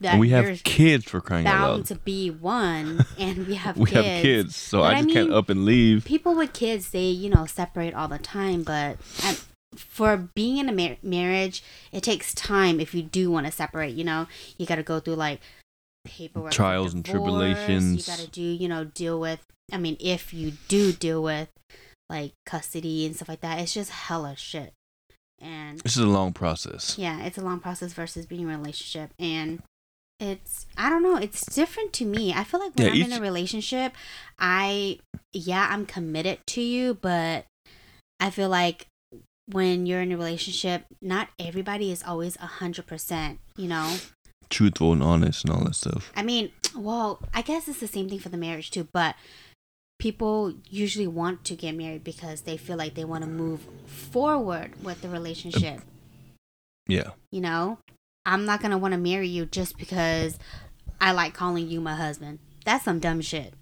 that 0.00 0.12
And 0.12 0.20
we 0.20 0.30
have 0.30 0.62
kids 0.64 1.04
for 1.04 1.20
crying 1.20 1.46
out 1.46 1.52
bound 1.58 1.76
loud. 1.78 1.86
to 1.86 1.94
be 1.96 2.30
one, 2.30 3.04
and 3.18 3.46
we 3.46 3.54
have 3.54 3.76
We 3.78 3.86
kids. 3.90 4.06
have 4.06 4.22
kids, 4.22 4.56
so 4.56 4.80
But 4.80 4.94
I 4.94 4.98
I 4.98 5.02
just 5.02 5.14
can't 5.14 5.32
up 5.32 5.48
and 5.48 5.64
leave. 5.64 6.04
people 6.04 6.34
with 6.34 6.52
kids 6.52 6.90
they 6.90 7.06
you 7.08 7.30
know 7.30 7.46
separate 7.46 7.94
all 7.94 8.08
the 8.08 8.18
time 8.18 8.62
but 8.62 8.98
um, 9.26 9.36
for 9.76 10.16
being 10.34 10.56
in 10.58 10.68
a 10.68 10.72
mar- 10.72 10.96
marriage 11.02 11.62
it 11.92 12.02
takes 12.02 12.32
time 12.34 12.80
if 12.80 12.94
you 12.94 13.02
do 13.02 13.30
want 13.30 13.46
to 13.46 13.52
separate 13.52 13.94
you 13.94 14.04
know 14.04 14.26
you 14.58 14.64
got 14.66 14.76
to 14.76 14.82
go 14.82 15.00
through 15.00 15.14
like 15.16 15.40
paperwork 16.06 16.52
Trials 16.52 16.94
and 16.94 17.04
tribulations. 17.04 17.96
you 18.08 18.12
got 18.14 18.20
to 18.22 18.30
do 18.30 18.42
you 18.42 18.68
know 18.68 18.84
deal 18.84 19.18
with 19.20 19.40
i 19.72 19.78
mean 19.78 19.96
if 20.00 20.32
you 20.32 20.52
do 20.68 20.92
deal 20.92 21.22
with 21.22 21.48
like 22.08 22.32
custody 22.46 23.04
and 23.06 23.14
stuff 23.16 23.28
like 23.28 23.40
that 23.40 23.58
it's 23.60 23.74
just 23.74 23.90
hella 23.90 24.36
shit. 24.36 24.72
And 25.40 25.80
This 25.80 25.96
is 25.96 26.02
a 26.02 26.06
long 26.06 26.32
process. 26.32 26.96
yeah 26.98 27.22
it's 27.24 27.36
a 27.36 27.42
long 27.42 27.60
process 27.60 27.92
versus 27.92 28.24
being 28.26 28.42
in 28.42 28.50
a 28.50 28.56
relationship. 28.58 29.10
And 29.18 29.62
it's 30.18 30.64
i 30.78 30.88
don't 30.88 31.02
know 31.02 31.16
it's 31.16 31.44
different 31.54 31.92
to 31.94 32.04
me. 32.06 32.32
I 32.32 32.42
feel 32.44 32.58
like 32.60 32.74
when 32.76 32.94
Yeah, 32.94 33.04
i'm 33.04 33.12
in 33.12 33.18
a 33.18 33.20
relationship 33.20 33.92
i 34.38 34.98
yeah 35.34 35.68
i'm 35.70 35.84
committed 35.84 36.38
to 36.46 36.62
you 36.62 36.94
but 36.94 37.44
i 38.18 38.30
feel 38.30 38.48
like 38.48 38.86
when 39.52 39.84
you're 39.84 40.00
in 40.00 40.10
a 40.12 40.16
relationship 40.16 40.86
not 41.02 41.28
everybody 41.38 41.92
is 41.92 42.02
always 42.02 42.36
a 42.36 42.46
hundred 42.46 42.86
percent 42.86 43.38
you 43.58 43.68
know 43.68 43.94
Truthful 44.50 44.92
and 44.92 45.02
honest 45.02 45.44
and 45.44 45.52
all 45.52 45.64
that 45.64 45.74
stuff. 45.74 46.12
i 46.16 46.22
mean 46.22 46.50
well 46.76 47.20
i 47.34 47.42
guess 47.42 47.66
it's 47.68 47.80
the 47.80 47.88
same 47.88 48.08
thing 48.08 48.18
for 48.18 48.28
the 48.28 48.36
marriage 48.36 48.70
too 48.70 48.86
but 48.92 49.14
people 49.98 50.52
usually 50.70 51.06
want 51.06 51.42
to 51.44 51.54
get 51.56 51.74
married 51.74 52.04
because 52.04 52.42
they 52.42 52.56
feel 52.56 52.76
like 52.76 52.94
they 52.94 53.04
want 53.04 53.24
to 53.24 53.30
move 53.30 53.66
forward 53.86 54.72
with 54.82 55.00
the 55.02 55.08
relationship 55.08 55.80
Yeah. 56.86 57.10
you 57.32 57.40
know 57.40 57.78
i'm 58.24 58.44
not 58.44 58.60
gonna 58.60 58.78
want 58.78 58.92
to 58.92 58.98
marry 58.98 59.28
you 59.28 59.46
just 59.46 59.76
because 59.78 60.38
i 61.00 61.12
like 61.12 61.34
calling 61.34 61.68
you 61.68 61.80
my 61.80 61.94
husband 61.94 62.38
that's 62.64 62.84
some 62.84 62.98
dumb 62.98 63.20
shit 63.20 63.54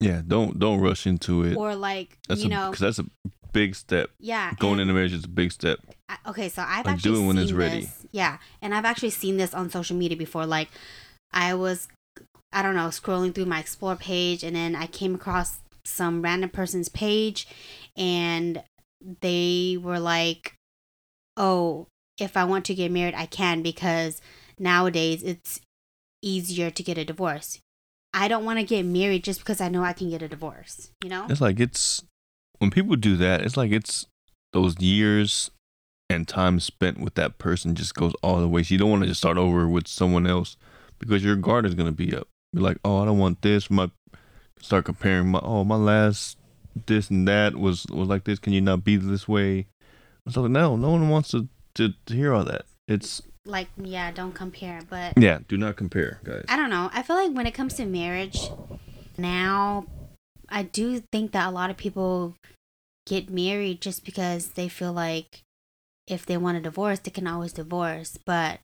Yeah. 0.00 0.22
Don't 0.26 0.58
don't 0.58 0.80
rush 0.80 1.06
into 1.06 1.42
it. 1.44 1.56
or 1.56 1.74
like 1.74 2.18
That's 2.28 2.40
you 2.42 2.46
a, 2.46 2.50
know 2.50 2.70
cause 2.70 2.80
that's 2.80 2.98
a 2.98 3.04
big 3.52 3.74
step. 3.74 4.10
yeah 4.18 4.52
Going 4.58 4.80
into 4.80 4.94
marriage 4.94 5.12
is 5.12 5.24
a 5.24 5.28
big 5.28 5.52
step. 5.52 5.78
I- 6.08 6.18
okay 6.28 6.48
so 6.48 6.62
i've 6.66 6.86
Like, 6.86 6.94
actually 6.96 7.12
do 7.16 7.22
it 7.24 7.26
when 7.26 7.38
it's 7.38 7.52
ready. 7.52 7.80
this 7.82 8.01
yeah 8.12 8.38
and 8.60 8.74
i've 8.74 8.84
actually 8.84 9.10
seen 9.10 9.36
this 9.36 9.54
on 9.54 9.70
social 9.70 9.96
media 9.96 10.16
before 10.16 10.46
like 10.46 10.68
i 11.32 11.52
was 11.54 11.88
i 12.52 12.62
don't 12.62 12.74
know 12.74 12.88
scrolling 12.88 13.34
through 13.34 13.46
my 13.46 13.58
explore 13.58 13.96
page 13.96 14.44
and 14.44 14.54
then 14.54 14.76
i 14.76 14.86
came 14.86 15.14
across 15.14 15.60
some 15.84 16.22
random 16.22 16.48
person's 16.48 16.88
page 16.88 17.48
and 17.96 18.62
they 19.20 19.76
were 19.82 19.98
like 19.98 20.54
oh 21.36 21.86
if 22.18 22.36
i 22.36 22.44
want 22.44 22.64
to 22.64 22.74
get 22.74 22.92
married 22.92 23.14
i 23.14 23.26
can 23.26 23.62
because 23.62 24.20
nowadays 24.58 25.22
it's 25.22 25.60
easier 26.22 26.70
to 26.70 26.82
get 26.82 26.96
a 26.96 27.04
divorce. 27.04 27.58
I 28.14 28.28
don't 28.28 28.44
want 28.44 28.58
to 28.58 28.64
get 28.64 28.84
married 28.84 29.24
just 29.24 29.40
because 29.40 29.60
i 29.60 29.68
know 29.68 29.82
i 29.82 29.94
can 29.94 30.10
get 30.10 30.22
a 30.22 30.28
divorce 30.28 30.90
you 31.02 31.08
know? 31.08 31.26
It's 31.28 31.40
like 31.40 31.58
it's 31.58 32.04
when 32.58 32.70
people 32.70 32.96
do 32.96 33.16
that, 33.16 33.40
it's 33.42 33.56
like 33.56 33.72
it's 33.72 34.06
those 34.52 34.78
years 34.80 35.50
and 36.12 36.28
time 36.28 36.60
spent 36.60 37.00
with 37.00 37.14
that 37.14 37.38
person 37.38 37.74
just 37.74 37.94
goes 37.94 38.12
all 38.22 38.40
the 38.40 38.48
way. 38.48 38.62
So 38.62 38.74
you 38.74 38.78
don't 38.78 38.90
want 38.90 39.02
to 39.02 39.08
just 39.08 39.20
start 39.20 39.38
over 39.38 39.68
with 39.68 39.88
someone 39.88 40.26
else 40.26 40.56
because 40.98 41.24
your 41.24 41.36
guard 41.36 41.66
is 41.66 41.74
gonna 41.74 41.92
be 41.92 42.14
up. 42.14 42.28
You're 42.52 42.62
like, 42.62 42.78
oh, 42.84 43.02
I 43.02 43.06
don't 43.06 43.18
want 43.18 43.42
this. 43.42 43.70
My 43.70 43.90
start 44.60 44.84
comparing 44.84 45.28
my 45.28 45.40
oh 45.42 45.64
my 45.64 45.76
last 45.76 46.38
this 46.86 47.10
and 47.10 47.26
that 47.28 47.56
was 47.56 47.86
was 47.86 48.08
like 48.08 48.24
this. 48.24 48.38
Can 48.38 48.52
you 48.52 48.60
not 48.60 48.84
be 48.84 48.96
this 48.96 49.26
way? 49.26 49.66
It's 50.26 50.36
like 50.36 50.50
no, 50.50 50.76
no 50.76 50.90
one 50.90 51.08
wants 51.08 51.30
to 51.30 51.48
to, 51.74 51.94
to 52.06 52.14
hear 52.14 52.32
all 52.32 52.44
that. 52.44 52.66
It's 52.88 53.22
like 53.44 53.68
yeah, 53.76 54.10
don't 54.10 54.34
compare. 54.34 54.80
But 54.88 55.14
Yeah, 55.16 55.40
do 55.48 55.56
not 55.56 55.76
compare, 55.76 56.20
guys. 56.24 56.44
I 56.48 56.56
don't 56.56 56.70
know. 56.70 56.90
I 56.92 57.02
feel 57.02 57.16
like 57.16 57.32
when 57.32 57.46
it 57.46 57.52
comes 57.52 57.74
to 57.74 57.86
marriage, 57.86 58.50
now 59.18 59.86
I 60.48 60.62
do 60.62 61.02
think 61.12 61.32
that 61.32 61.48
a 61.48 61.50
lot 61.50 61.70
of 61.70 61.76
people 61.76 62.36
get 63.06 63.30
married 63.30 63.80
just 63.80 64.04
because 64.04 64.50
they 64.50 64.68
feel 64.68 64.92
like 64.92 65.42
if 66.12 66.26
they 66.26 66.36
want 66.36 66.58
a 66.58 66.60
divorce, 66.60 66.98
they 67.00 67.10
can 67.10 67.26
always 67.26 67.52
divorce. 67.52 68.18
But 68.24 68.60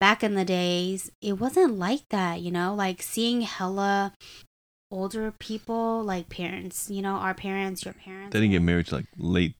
back 0.00 0.22
in 0.22 0.34
the 0.34 0.44
days, 0.44 1.10
it 1.20 1.34
wasn't 1.34 1.78
like 1.78 2.08
that, 2.10 2.40
you 2.40 2.50
know? 2.50 2.74
Like 2.74 3.02
seeing 3.02 3.40
hella 3.40 4.12
older 4.90 5.32
people, 5.32 6.02
like 6.04 6.28
parents, 6.28 6.90
you 6.90 7.02
know, 7.02 7.14
our 7.14 7.34
parents, 7.34 7.84
your 7.84 7.94
parents. 7.94 8.32
They 8.32 8.40
didn't 8.40 8.52
get 8.52 8.62
married 8.62 8.92
like 8.92 9.06
late. 9.16 9.54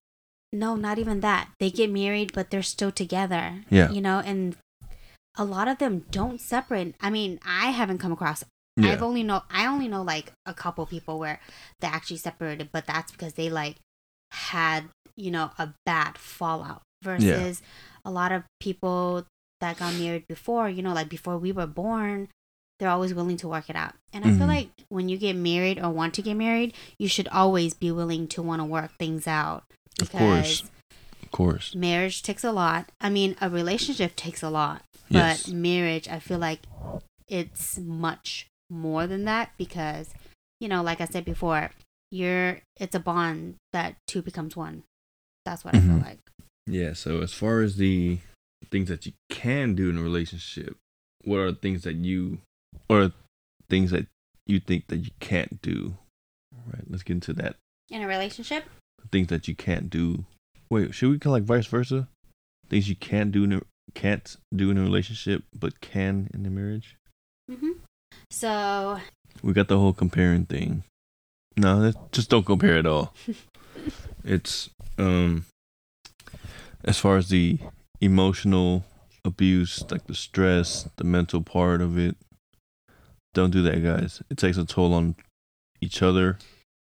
No, 0.53 0.77
not 0.77 0.99
even 0.99 1.21
that. 1.21 1.49
They 1.59 1.71
get 1.71 1.91
married, 1.91 2.33
but 2.35 2.51
they're 2.51 2.63
still 2.63 2.93
together. 2.93 3.65
Yeah. 3.71 3.91
You 3.91 4.03
know, 4.03 4.21
and 4.25 4.57
a 5.37 5.45
lot 5.45 5.69
of 5.69 5.79
them 5.79 6.05
don't 6.11 6.41
separate. 6.41 6.95
I 7.01 7.09
mean, 7.09 7.41
I 7.45 7.71
haven't 7.71 7.99
come 7.99 8.13
across. 8.13 8.45
Yeah. 8.77 8.93
I've 8.93 9.03
only 9.03 9.23
know. 9.23 9.43
I 9.51 9.67
only 9.67 9.89
know 9.89 10.03
like 10.03 10.33
a 10.47 10.55
couple 10.55 10.85
people 10.87 11.19
where 11.19 11.41
they 11.81 11.89
actually 11.89 12.19
separated, 12.19 12.71
but 12.73 12.87
that's 12.87 13.13
because 13.13 13.35
they 13.35 13.49
like 13.51 13.77
had 14.33 14.85
you 15.17 15.31
know 15.31 15.51
a 15.59 15.75
bad 15.85 16.19
fallout. 16.19 16.83
Versus 17.03 17.63
a 18.05 18.11
lot 18.11 18.33
of 18.33 18.45
people 18.61 19.27
that 19.61 19.77
got 19.79 19.95
married 19.95 20.27
before, 20.29 20.69
you 20.69 20.83
know, 20.83 20.93
like 20.93 21.09
before 21.09 21.37
we 21.39 21.53
were 21.53 21.67
born, 21.67 22.29
they're 22.79 22.89
always 22.91 23.15
willing 23.15 23.37
to 23.39 23.49
work 23.49 23.69
it 23.71 23.77
out. 23.77 23.95
And 24.13 24.25
I 24.25 24.29
feel 24.29 24.47
Mhm. 24.47 24.55
like 24.57 24.71
when 24.89 25.09
you 25.09 25.17
get 25.17 25.37
married 25.37 25.79
or 25.79 25.91
want 25.91 26.15
to 26.15 26.23
get 26.23 26.35
married, 26.35 26.75
you 26.99 27.07
should 27.09 27.29
always 27.29 27.75
be 27.75 27.91
willing 27.93 28.27
to 28.29 28.43
want 28.43 28.61
to 28.61 28.65
work 28.65 28.97
things 28.99 29.27
out. 29.27 29.65
Of 30.01 30.11
course. 30.11 30.63
Of 31.23 31.31
course. 31.31 31.75
marriage 31.75 32.23
takes 32.23 32.45
a 32.45 32.53
lot. 32.53 32.91
I 33.01 33.09
mean, 33.09 33.37
a 33.41 33.49
relationship 33.49 34.17
takes 34.17 34.43
a 34.43 34.51
lot, 34.51 34.83
Yes. 35.09 35.45
but 35.47 35.55
marriage, 35.55 36.07
I 36.09 36.19
feel 36.19 36.39
like 36.39 36.61
it's 37.29 37.79
much 37.79 38.47
more 38.69 39.07
than 39.07 39.25
that 39.25 39.53
because, 39.57 40.13
you 40.61 40.69
know, 40.69 40.83
like 40.83 41.01
I 41.01 41.07
said 41.07 41.25
before, 41.25 41.71
you're 42.11 42.61
it's 42.77 42.95
a 42.95 43.01
bond 43.01 43.57
that 43.73 43.97
two 44.07 44.21
becomes 44.23 44.57
one. 44.57 44.83
That's 45.47 45.65
what 45.65 45.75
I 45.75 45.81
feel 45.81 45.97
Mhm. 45.97 46.03
like. 46.05 46.19
Yeah, 46.67 46.93
so 46.93 47.21
as 47.21 47.33
far 47.33 47.61
as 47.61 47.77
the 47.77 48.19
things 48.71 48.89
that 48.89 49.07
you 49.07 49.13
can 49.29 49.75
do 49.75 49.91
in 49.91 49.99
a 49.99 50.03
relationship, 50.03 50.77
what 51.25 51.39
are 51.39 51.53
things 51.53 51.83
that 51.83 51.97
you 51.97 52.39
or 52.89 53.13
things 53.69 53.91
that 53.91 54.07
you 54.47 54.61
think 54.61 54.87
that 54.89 54.99
you 54.99 55.11
can't 55.21 55.61
do? 55.63 55.97
All 56.55 56.73
right, 56.73 56.85
let's 56.89 57.03
get 57.03 57.15
into 57.15 57.33
that. 57.35 57.57
In 57.91 58.03
a 58.03 58.07
relationship, 58.07 58.65
Things 59.11 59.29
that 59.29 59.49
you 59.49 59.55
can't 59.57 59.91
do. 59.91 60.25
Wait, 60.71 60.95
should 60.95 61.11
we 61.11 61.19
call 61.19 61.33
like 61.33 61.43
vice 61.43 61.67
versa? 61.67 62.09
Things 62.69 62.89
you 62.89 62.97
can't 62.97 63.33
do 63.33 63.45
in 63.45 63.53
a 63.53 63.61
can't 63.95 64.37
do 64.55 64.71
in 64.71 64.79
a 64.79 64.83
relationship 64.83 65.43
but 65.59 65.81
can 65.81 66.31
in 66.33 66.47
a 66.47 66.51
marriage? 66.51 66.97
hmm 67.51 67.73
so 68.31 68.99
We 69.43 69.53
got 69.53 69.69
the 69.69 69.79
whole 69.79 69.93
comparing 69.93 70.47
thing. 70.47 70.85
No, 71.57 71.81
that, 71.83 72.13
just 72.13 72.31
don't 72.31 72.47
compare 72.47 72.79
at 72.79 72.87
all. 72.87 73.13
it's 74.25 74.71
um 74.97 75.45
as 76.85 76.99
far 76.99 77.17
as 77.17 77.29
the 77.29 77.59
emotional 78.01 78.85
abuse, 79.25 79.85
like 79.91 80.07
the 80.07 80.15
stress, 80.15 80.89
the 80.97 81.05
mental 81.05 81.43
part 81.43 81.81
of 81.81 81.99
it. 81.99 82.17
Don't 83.35 83.51
do 83.51 83.63
that, 83.63 83.83
guys. 83.83 84.23
It 84.31 84.37
takes 84.37 84.59
a 84.59 84.65
toll 84.65 84.93
on 84.93 85.17
each 85.81 86.03
other. 86.03 86.39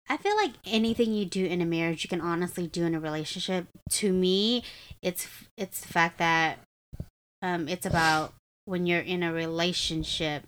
I 0.09 0.17
feel 0.17 0.37
like 0.37 0.53
anything 0.67 1.13
you 1.13 1.25
do 1.25 1.47
in 1.47 1.61
a 1.61 1.67
marriage, 1.67 2.05
you 2.05 2.09
can 2.09 2.21
honestly 2.21 2.67
do 2.67 2.85
in 2.85 2.95
a 2.95 3.01
relationship. 3.01 3.67
To 3.91 4.13
me, 4.13 4.65
it's 5.01 5.27
it's 5.57 5.81
the 5.81 5.89
fact 5.89 6.19
that 6.19 6.59
um, 7.41 7.69
it's 7.69 7.87
about 7.87 8.35
when 8.65 8.87
you're 8.87 9.01
in 9.01 9.23
a 9.23 9.33
relationship. 9.33 10.45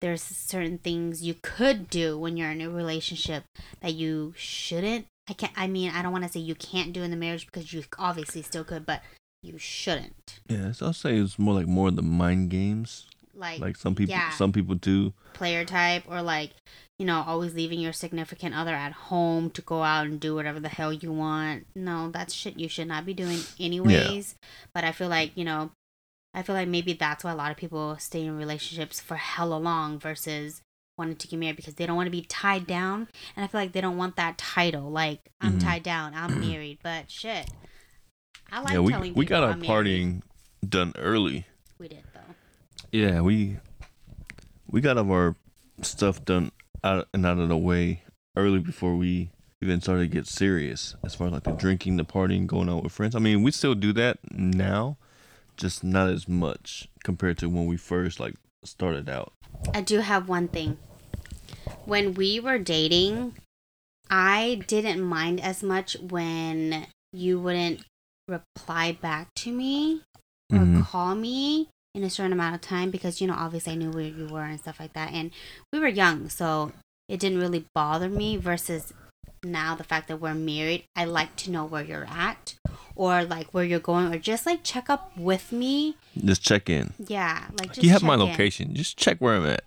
There's 0.00 0.22
certain 0.22 0.78
things 0.78 1.22
you 1.22 1.34
could 1.42 1.88
do 1.88 2.18
when 2.18 2.36
you're 2.36 2.50
in 2.50 2.60
a 2.60 2.68
relationship 2.68 3.44
that 3.80 3.94
you 3.94 4.34
shouldn't. 4.36 5.06
I 5.28 5.32
can't. 5.32 5.52
I 5.56 5.66
mean, 5.66 5.90
I 5.90 6.02
don't 6.02 6.12
want 6.12 6.24
to 6.24 6.30
say 6.30 6.40
you 6.40 6.54
can't 6.54 6.92
do 6.92 7.02
in 7.02 7.10
the 7.10 7.16
marriage 7.16 7.46
because 7.46 7.72
you 7.72 7.84
obviously 7.98 8.42
still 8.42 8.64
could, 8.64 8.84
but 8.84 9.02
you 9.42 9.58
shouldn't. 9.58 10.40
Yeah, 10.48 10.72
so 10.72 10.86
I'll 10.86 10.92
say 10.92 11.16
it's 11.16 11.38
more 11.38 11.54
like 11.54 11.66
more 11.66 11.88
of 11.88 11.96
the 11.96 12.02
mind 12.02 12.50
games. 12.50 13.06
Like, 13.36 13.60
Like 13.60 13.76
some 13.76 13.94
people 13.96 14.14
yeah. 14.14 14.30
some 14.30 14.52
people 14.52 14.76
do. 14.76 15.12
player 15.32 15.64
type 15.64 16.04
or 16.08 16.22
like 16.22 16.50
you 17.00 17.04
know 17.04 17.24
always 17.26 17.52
leaving 17.52 17.80
your 17.80 17.92
significant 17.92 18.54
other 18.54 18.72
at 18.72 18.92
home 18.92 19.50
to 19.50 19.62
go 19.62 19.82
out 19.82 20.06
and 20.06 20.20
do 20.20 20.36
whatever 20.36 20.60
the 20.60 20.68
hell 20.68 20.92
you 20.92 21.10
want 21.10 21.66
no 21.74 22.08
that's 22.12 22.32
shit 22.32 22.56
you 22.56 22.68
should 22.68 22.86
not 22.86 23.04
be 23.04 23.12
doing 23.12 23.40
anyways 23.58 24.36
but 24.72 24.84
i 24.84 24.92
feel 24.92 25.08
like 25.08 25.32
you 25.34 25.44
know 25.44 25.72
i 26.32 26.42
feel 26.42 26.54
like 26.54 26.68
maybe 26.68 26.92
that's 26.92 27.24
why 27.24 27.32
a 27.32 27.34
lot 27.34 27.50
of 27.50 27.56
people 27.56 27.96
stay 27.98 28.24
in 28.24 28.38
relationships 28.38 29.00
for 29.00 29.16
hella 29.16 29.56
long 29.56 29.98
versus 29.98 30.62
wanting 30.96 31.16
to 31.16 31.28
get 31.28 31.38
married 31.38 31.56
because 31.56 31.74
they 31.74 31.86
don't 31.86 31.96
want 31.96 32.06
to 32.06 32.10
be 32.10 32.22
tied 32.22 32.66
down 32.66 33.08
and 33.36 33.44
i 33.44 33.46
feel 33.48 33.60
like 33.60 33.72
they 33.72 33.80
don't 33.80 33.96
want 33.96 34.16
that 34.16 34.38
title 34.38 34.90
like 34.90 35.30
i'm 35.40 35.58
Mhm. 35.58 35.62
tied 35.64 35.82
down 35.82 36.14
i'm 36.14 36.40
married 36.48 36.78
but 36.82 37.10
shit 37.10 37.50
i 38.52 38.60
like 38.60 38.74
yeah, 38.74 38.80
we 38.80 39.10
we 39.12 39.24
got 39.24 39.42
our 39.42 39.54
partying 39.54 40.22
done 40.66 40.92
early. 40.98 41.46
we 41.78 41.88
did 41.88 42.04
though 42.14 42.20
Yeah, 42.92 43.20
we 43.22 43.58
we 44.68 44.80
got 44.80 44.96
our 44.98 45.34
stuff 45.82 46.24
done 46.24 46.52
out 46.82 47.08
and 47.12 47.26
out 47.26 47.38
of 47.38 47.48
the 47.48 47.56
way 47.56 48.02
early 48.36 48.58
before 48.60 48.94
we 48.96 49.30
even 49.60 49.80
started 49.80 50.02
to 50.02 50.08
get 50.08 50.26
serious 50.26 50.94
as 51.04 51.14
far 51.14 51.26
as 51.28 51.32
like 51.32 51.42
the 51.44 51.52
drinking, 51.52 51.96
the 51.96 52.04
partying, 52.04 52.46
going 52.46 52.68
out 52.68 52.82
with 52.82 52.92
friends. 52.92 53.14
I 53.14 53.18
mean, 53.18 53.42
we 53.42 53.50
still 53.50 53.74
do 53.74 53.92
that 53.94 54.18
now, 54.30 54.96
just 55.56 55.82
not 55.84 56.08
as 56.10 56.28
much 56.28 56.88
compared 57.02 57.38
to 57.38 57.48
when 57.48 57.66
we 57.66 57.76
first 57.76 58.20
like 58.20 58.34
started 58.64 59.08
out. 59.08 59.32
I 59.72 59.80
do 59.80 60.00
have 60.00 60.28
one 60.28 60.48
thing. 60.48 60.78
When 61.84 62.14
we 62.14 62.40
were 62.40 62.58
dating, 62.58 63.36
I 64.10 64.62
didn't 64.66 65.02
mind 65.02 65.40
as 65.40 65.62
much 65.62 65.96
when 66.00 66.86
you 67.12 67.40
wouldn't 67.40 67.84
reply 68.28 68.92
back 68.92 69.28
to 69.36 69.52
me 69.52 70.02
or 70.52 70.58
Mhm. 70.58 70.84
call 70.84 71.14
me 71.14 71.68
in 71.94 72.02
a 72.02 72.10
certain 72.10 72.32
amount 72.32 72.54
of 72.54 72.60
time 72.60 72.90
because, 72.90 73.20
you 73.20 73.26
know, 73.26 73.34
obviously 73.34 73.72
I 73.72 73.76
knew 73.76 73.90
where 73.90 74.02
you 74.02 74.26
were 74.26 74.44
and 74.44 74.58
stuff 74.58 74.80
like 74.80 74.92
that. 74.94 75.12
And 75.12 75.30
we 75.72 75.78
were 75.78 75.88
young, 75.88 76.28
so 76.28 76.72
it 77.08 77.20
didn't 77.20 77.38
really 77.38 77.66
bother 77.74 78.08
me 78.08 78.36
versus 78.36 78.92
now 79.44 79.74
the 79.74 79.84
fact 79.84 80.08
that 80.08 80.18
we're 80.18 80.34
married, 80.34 80.84
I 80.96 81.04
like 81.04 81.36
to 81.36 81.50
know 81.50 81.64
where 81.64 81.84
you're 81.84 82.06
at 82.06 82.54
or 82.96 83.24
like 83.24 83.52
where 83.52 83.64
you're 83.64 83.80
going 83.80 84.12
or 84.12 84.18
just 84.18 84.46
like 84.46 84.62
check 84.62 84.88
up 84.88 85.16
with 85.16 85.52
me. 85.52 85.96
Just 86.22 86.42
check 86.42 86.68
in. 86.70 86.92
Yeah, 86.98 87.46
like 87.58 87.72
just 87.72 87.82
you 87.82 87.90
have 87.90 88.02
my 88.02 88.16
check 88.16 88.22
in. 88.22 88.30
location. 88.30 88.74
Just 88.74 88.96
check 88.96 89.18
where 89.18 89.34
I'm 89.36 89.46
at. 89.46 89.64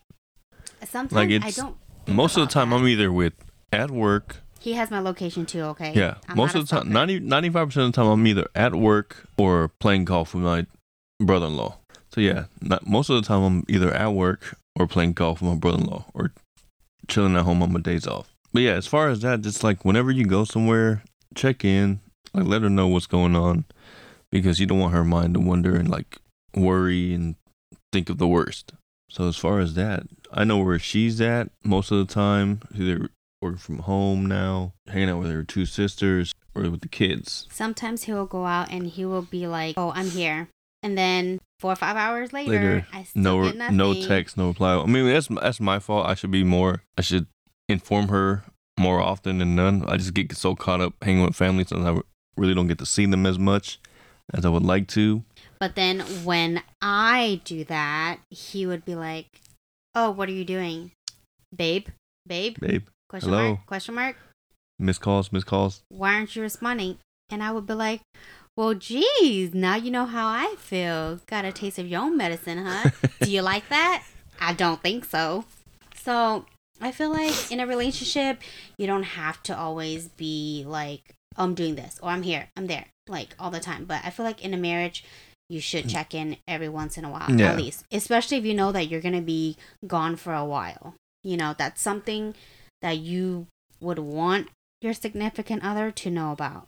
Sometimes 0.85 1.13
Like, 1.13 1.43
I 1.43 1.51
don't. 1.51 1.75
Most 2.07 2.37
of 2.37 2.47
the 2.47 2.53
time, 2.53 2.69
that. 2.69 2.77
I'm 2.77 2.87
either 2.87 3.11
with 3.11 3.33
at 3.71 3.91
work. 3.91 4.37
He 4.59 4.73
has 4.73 4.89
my 4.89 4.99
location 4.99 5.45
too, 5.45 5.61
okay? 5.63 5.93
Yeah, 5.93 6.15
I'm 6.27 6.37
most 6.37 6.55
of 6.55 6.67
the 6.67 6.69
time, 6.69 6.89
stalker. 6.89 7.07
90, 7.07 7.21
95% 7.21 7.61
of 7.63 7.73
the 7.73 7.91
time, 7.91 8.07
I'm 8.07 8.27
either 8.27 8.47
at 8.55 8.75
work 8.75 9.27
or 9.37 9.69
playing 9.79 10.05
golf 10.05 10.33
with 10.33 10.43
my 10.43 10.65
brother-in-law. 11.21 11.77
So 12.11 12.21
yeah, 12.21 12.45
not, 12.61 12.87
most 12.87 13.09
of 13.09 13.15
the 13.15 13.21
time, 13.21 13.43
I'm 13.43 13.63
either 13.67 13.93
at 13.93 14.13
work 14.13 14.57
or 14.77 14.87
playing 14.87 15.13
golf 15.13 15.41
with 15.41 15.51
my 15.51 15.57
brother-in-law 15.57 16.05
or 16.13 16.31
chilling 17.07 17.35
at 17.35 17.43
home 17.43 17.61
on 17.61 17.71
my 17.71 17.79
days 17.79 18.07
off. 18.07 18.33
But 18.57 18.63
yeah, 18.63 18.73
as 18.73 18.87
far 18.87 19.09
as 19.09 19.19
that, 19.19 19.41
just 19.41 19.63
like 19.63 19.85
whenever 19.85 20.09
you 20.09 20.25
go 20.25 20.43
somewhere, 20.43 21.03
check 21.35 21.63
in, 21.63 21.99
like 22.33 22.47
let 22.47 22.63
her 22.63 22.71
know 22.71 22.87
what's 22.87 23.05
going 23.05 23.35
on, 23.35 23.65
because 24.31 24.59
you 24.59 24.65
don't 24.65 24.79
want 24.79 24.95
her 24.95 25.03
mind 25.03 25.35
to 25.35 25.39
wonder 25.39 25.75
and 25.75 25.87
like 25.87 26.17
worry 26.55 27.13
and 27.13 27.35
think 27.93 28.09
of 28.09 28.17
the 28.17 28.27
worst. 28.27 28.73
So 29.11 29.27
as 29.27 29.37
far 29.37 29.59
as 29.59 29.75
that, 29.75 30.07
I 30.33 30.43
know 30.43 30.57
where 30.57 30.79
she's 30.79 31.21
at 31.21 31.51
most 31.63 31.91
of 31.91 31.99
the 31.99 32.11
time. 32.11 32.61
Either 32.73 33.09
working 33.43 33.59
from 33.59 33.77
home 33.77 34.25
now, 34.25 34.73
hanging 34.87 35.09
out 35.09 35.19
with 35.19 35.29
her 35.29 35.43
two 35.43 35.67
sisters, 35.67 36.33
or 36.55 36.63
with 36.63 36.81
the 36.81 36.87
kids. 36.87 37.45
Sometimes 37.51 38.05
he 38.05 38.13
will 38.13 38.25
go 38.25 38.47
out 38.47 38.71
and 38.71 38.87
he 38.87 39.05
will 39.05 39.21
be 39.21 39.45
like, 39.45 39.75
"Oh, 39.77 39.91
I'm 39.93 40.09
here," 40.09 40.49
and 40.81 40.97
then 40.97 41.37
four 41.59 41.73
or 41.73 41.75
five 41.75 41.95
hours 41.95 42.33
later, 42.33 42.51
Later, 42.53 42.87
I 42.91 43.03
still 43.03 43.21
No, 43.21 43.51
no 43.69 43.93
text, 43.93 44.35
no 44.35 44.47
reply. 44.47 44.77
I 44.77 44.85
mean, 44.87 45.05
that's 45.05 45.27
that's 45.27 45.59
my 45.59 45.77
fault. 45.77 46.07
I 46.07 46.15
should 46.15 46.31
be 46.31 46.43
more. 46.43 46.81
I 46.97 47.01
should 47.01 47.27
inform 47.69 48.09
her 48.09 48.43
more 48.79 48.99
often 48.99 49.39
than 49.39 49.55
none. 49.55 49.83
I 49.87 49.97
just 49.97 50.13
get 50.13 50.35
so 50.35 50.55
caught 50.55 50.81
up 50.81 50.93
hanging 51.01 51.23
with 51.23 51.35
family, 51.35 51.65
so 51.65 51.77
I 51.77 52.01
really 52.39 52.53
don't 52.53 52.67
get 52.67 52.77
to 52.79 52.85
see 52.85 53.05
them 53.05 53.25
as 53.25 53.39
much 53.39 53.79
as 54.33 54.45
I 54.45 54.49
would 54.49 54.63
like 54.63 54.87
to. 54.89 55.23
But 55.59 55.75
then 55.75 56.01
when 56.23 56.61
I 56.81 57.41
do 57.43 57.63
that, 57.65 58.19
he 58.29 58.65
would 58.65 58.85
be 58.85 58.95
like, 58.95 59.27
"Oh, 59.95 60.11
what 60.11 60.29
are 60.29 60.33
you 60.33 60.45
doing, 60.45 60.91
babe? 61.55 61.87
Babe? 62.27 62.57
Babe, 62.59 62.87
Question 63.09 63.31
hello? 63.31 63.47
mark? 63.49 63.65
Question 63.65 63.95
mark? 63.95 64.17
missed 64.79 65.01
calls, 65.01 65.31
miss 65.31 65.43
calls. 65.43 65.81
Why 65.89 66.13
aren't 66.13 66.35
you 66.35 66.41
responding?" 66.43 66.99
And 67.29 67.41
I 67.43 67.51
would 67.51 67.65
be 67.65 67.73
like, 67.73 68.01
"Well, 68.55 68.75
geez, 68.75 69.53
now 69.55 69.75
you 69.75 69.89
know 69.89 70.05
how 70.05 70.27
I 70.27 70.55
feel. 70.59 71.19
Got 71.25 71.45
a 71.45 71.51
taste 71.51 71.79
of 71.79 71.87
your 71.87 72.01
own 72.01 72.15
medicine, 72.15 72.59
huh? 72.59 72.91
Do 73.21 73.31
you 73.31 73.41
like 73.41 73.67
that? 73.69 74.03
I 74.39 74.53
don't 74.53 74.81
think 74.83 75.05
so. 75.05 75.45
So 75.95 76.45
I 76.79 76.91
feel 76.91 77.09
like 77.09 77.51
in 77.51 77.59
a 77.59 77.67
relationship, 77.67 78.41
you 78.77 78.87
don't 78.87 79.03
have 79.03 79.41
to 79.43 79.57
always 79.57 80.07
be 80.09 80.63
like, 80.67 81.15
oh, 81.37 81.43
I'm 81.43 81.55
doing 81.55 81.75
this 81.75 81.99
or 82.01 82.09
I'm 82.09 82.23
here, 82.23 82.49
I'm 82.55 82.67
there, 82.67 82.85
like 83.07 83.35
all 83.39 83.51
the 83.51 83.59
time. 83.59 83.85
But 83.85 84.01
I 84.03 84.09
feel 84.09 84.25
like 84.25 84.43
in 84.43 84.53
a 84.53 84.57
marriage, 84.57 85.03
you 85.49 85.59
should 85.59 85.85
mm. 85.85 85.91
check 85.91 86.13
in 86.13 86.37
every 86.47 86.69
once 86.69 86.97
in 86.97 87.05
a 87.05 87.09
while 87.09 87.31
Yeah. 87.31 87.51
at 87.51 87.57
least, 87.57 87.85
especially 87.91 88.37
if 88.37 88.45
you 88.45 88.53
know 88.53 88.71
that 88.71 88.87
you're 88.87 89.01
gonna 89.01 89.21
be 89.21 89.57
gone 89.85 90.15
for 90.15 90.33
a 90.33 90.45
while. 90.45 90.95
You 91.23 91.37
know, 91.37 91.55
that's 91.57 91.81
something 91.81 92.35
that 92.81 92.97
you 92.97 93.47
would 93.79 93.99
want 93.99 94.49
your 94.81 94.93
significant 94.93 95.63
other 95.63 95.91
to 95.91 96.11
know 96.11 96.31
about. 96.31 96.67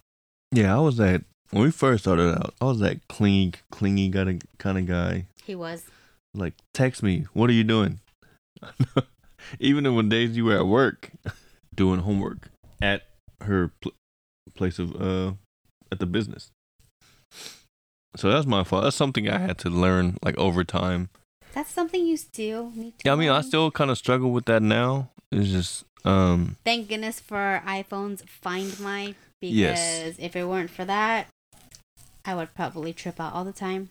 Yeah, 0.51 0.75
I 0.75 0.79
was 0.79 0.97
that 0.97 1.23
when 1.51 1.63
we 1.63 1.71
first 1.71 2.03
started 2.03 2.35
out. 2.35 2.53
I 2.59 2.65
was 2.65 2.79
that 2.79 3.07
clingy, 3.07 3.53
clingy 3.71 4.09
kind 4.09 4.29
of 4.29 4.41
kind 4.57 4.77
of 4.77 4.85
guy. 4.87 5.25
He 5.43 5.55
was. 5.55 5.85
Like, 6.33 6.53
text 6.73 7.01
me. 7.01 7.25
What 7.33 7.49
are 7.49 7.53
you 7.53 7.63
doing? 7.63 7.99
Even 9.59 9.95
when 9.95 10.09
days 10.09 10.35
you 10.37 10.45
were 10.45 10.57
at 10.57 10.67
work, 10.67 11.11
doing 11.75 12.01
homework 12.01 12.49
at 12.81 13.03
her 13.41 13.71
pl- 13.81 13.93
place 14.55 14.79
of 14.79 14.95
uh 15.01 15.33
at 15.91 15.99
the 15.99 16.05
business. 16.05 16.51
So 18.15 18.29
that's 18.29 18.45
my 18.47 18.63
fault. 18.63 18.83
That's 18.83 18.95
something 18.95 19.29
I 19.29 19.37
had 19.37 19.57
to 19.59 19.69
learn 19.69 20.17
like 20.23 20.37
over 20.37 20.63
time. 20.63 21.09
That's 21.53 21.71
something 21.71 22.05
you 22.05 22.17
still 22.17 22.71
need 22.75 22.97
to 22.99 23.05
Yeah, 23.05 23.13
I 23.13 23.15
mean, 23.15 23.29
I 23.29 23.41
still 23.41 23.71
kind 23.71 23.89
of 23.91 23.97
struggle 23.97 24.31
with 24.31 24.45
that 24.45 24.61
now. 24.61 25.09
It's 25.31 25.49
just 25.49 25.85
um 26.05 26.57
Thank 26.65 26.89
goodness 26.89 27.19
for 27.19 27.61
iPhones 27.65 28.27
Find 28.27 28.79
My 28.79 29.15
because 29.41 29.55
Yes. 29.57 30.15
if 30.19 30.35
it 30.35 30.45
weren't 30.45 30.69
for 30.69 30.85
that, 30.85 31.27
I 32.25 32.35
would 32.35 32.53
probably 32.53 32.93
trip 32.93 33.19
out 33.19 33.33
all 33.33 33.45
the 33.45 33.53
time. 33.53 33.89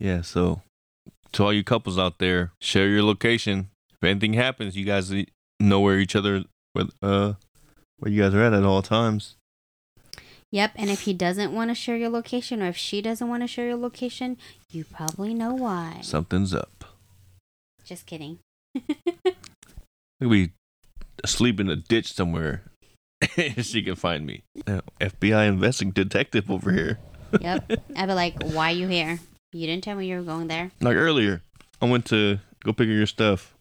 yeah, 0.00 0.20
so 0.22 0.62
to 1.32 1.42
all 1.44 1.52
you 1.52 1.64
couples 1.64 1.98
out 1.98 2.18
there, 2.18 2.52
share 2.60 2.88
your 2.88 3.02
location. 3.02 3.68
If 4.04 4.10
anything 4.10 4.34
happens, 4.34 4.76
you 4.76 4.84
guys 4.84 5.10
know 5.58 5.80
where 5.80 5.98
each 5.98 6.14
other 6.14 6.44
where 6.74 6.84
uh 7.00 7.32
where 7.98 8.12
you 8.12 8.20
guys 8.20 8.34
are 8.34 8.42
at 8.42 8.52
at 8.52 8.62
all 8.62 8.82
times. 8.82 9.36
Yep, 10.52 10.72
and 10.76 10.90
if 10.90 11.00
he 11.00 11.14
doesn't 11.14 11.54
want 11.54 11.70
to 11.70 11.74
share 11.74 11.96
your 11.96 12.10
location 12.10 12.60
or 12.60 12.66
if 12.66 12.76
she 12.76 13.00
doesn't 13.00 13.26
want 13.26 13.42
to 13.44 13.46
share 13.46 13.66
your 13.66 13.78
location, 13.78 14.36
you 14.70 14.84
probably 14.84 15.32
know 15.32 15.54
why. 15.54 16.00
Something's 16.02 16.52
up. 16.52 16.84
Just 17.82 18.04
kidding. 18.04 18.40
Could 18.74 20.30
be 20.30 20.50
asleep 21.24 21.58
in 21.58 21.70
a 21.70 21.76
ditch 21.76 22.12
somewhere. 22.12 22.62
she 23.62 23.82
can 23.82 23.94
find 23.94 24.26
me. 24.26 24.42
FBI 25.00 25.48
investing 25.48 25.92
detective 25.92 26.50
over 26.50 26.70
here. 26.72 26.98
yep. 27.40 27.72
I'd 27.96 28.06
be 28.06 28.12
like, 28.12 28.42
why 28.42 28.68
you 28.68 28.86
here? 28.86 29.18
You 29.54 29.66
didn't 29.66 29.82
tell 29.82 29.96
me 29.96 30.08
you 30.08 30.18
were 30.18 30.22
going 30.22 30.48
there. 30.48 30.72
Like 30.82 30.96
earlier, 30.96 31.40
I 31.80 31.86
went 31.86 32.04
to 32.06 32.38
go 32.62 32.74
pick 32.74 32.88
up 32.88 32.92
your 32.92 33.06
stuff. 33.06 33.53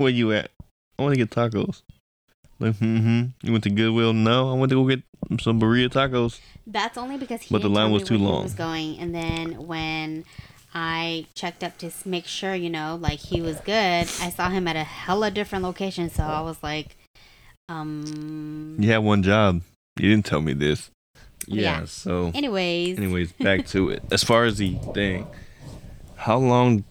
Where 0.00 0.08
you 0.08 0.32
at? 0.32 0.50
I 0.98 1.02
want 1.02 1.12
to 1.12 1.18
get 1.18 1.28
tacos. 1.28 1.82
Like, 2.58 2.72
mm-hmm. 2.76 3.24
You 3.42 3.52
went 3.52 3.64
to 3.64 3.70
Goodwill? 3.70 4.14
No, 4.14 4.50
I 4.50 4.54
went 4.54 4.70
to 4.70 4.76
go 4.76 4.88
get 4.88 5.02
some 5.42 5.60
burrito 5.60 5.90
tacos. 5.90 6.40
That's 6.66 6.96
only 6.96 7.18
because 7.18 7.42
he 7.42 7.52
But 7.52 7.60
the 7.60 7.68
line 7.68 7.92
was 7.92 8.04
me 8.04 8.08
too 8.08 8.14
where 8.14 8.20
he 8.20 8.24
long. 8.24 8.42
was 8.44 8.54
going, 8.54 8.98
and 8.98 9.14
then 9.14 9.66
when 9.66 10.24
I 10.72 11.26
checked 11.34 11.62
up 11.62 11.76
to 11.78 11.90
make 12.06 12.24
sure, 12.24 12.54
you 12.54 12.70
know, 12.70 12.96
like 12.98 13.18
he 13.18 13.42
was 13.42 13.60
good, 13.60 13.74
I 14.22 14.30
saw 14.34 14.48
him 14.48 14.66
at 14.68 14.74
a 14.74 14.84
hella 14.84 15.30
different 15.30 15.64
location. 15.64 16.08
So 16.08 16.22
I 16.22 16.40
was 16.40 16.56
like, 16.62 16.96
um. 17.68 18.76
You 18.78 18.90
had 18.92 19.04
one 19.04 19.22
job. 19.22 19.60
You 19.98 20.08
didn't 20.08 20.24
tell 20.24 20.40
me 20.40 20.54
this. 20.54 20.90
Yeah. 21.46 21.80
Yeah. 21.80 21.84
So, 21.84 22.30
Anyways, 22.34 22.96
anyways, 22.96 23.32
back 23.34 23.66
to 23.74 23.90
it. 23.90 24.02
As 24.10 24.24
far 24.24 24.44
as 24.44 24.56
the 24.56 24.76
thing, 24.94 25.26
how 26.16 26.38
long 26.38 26.84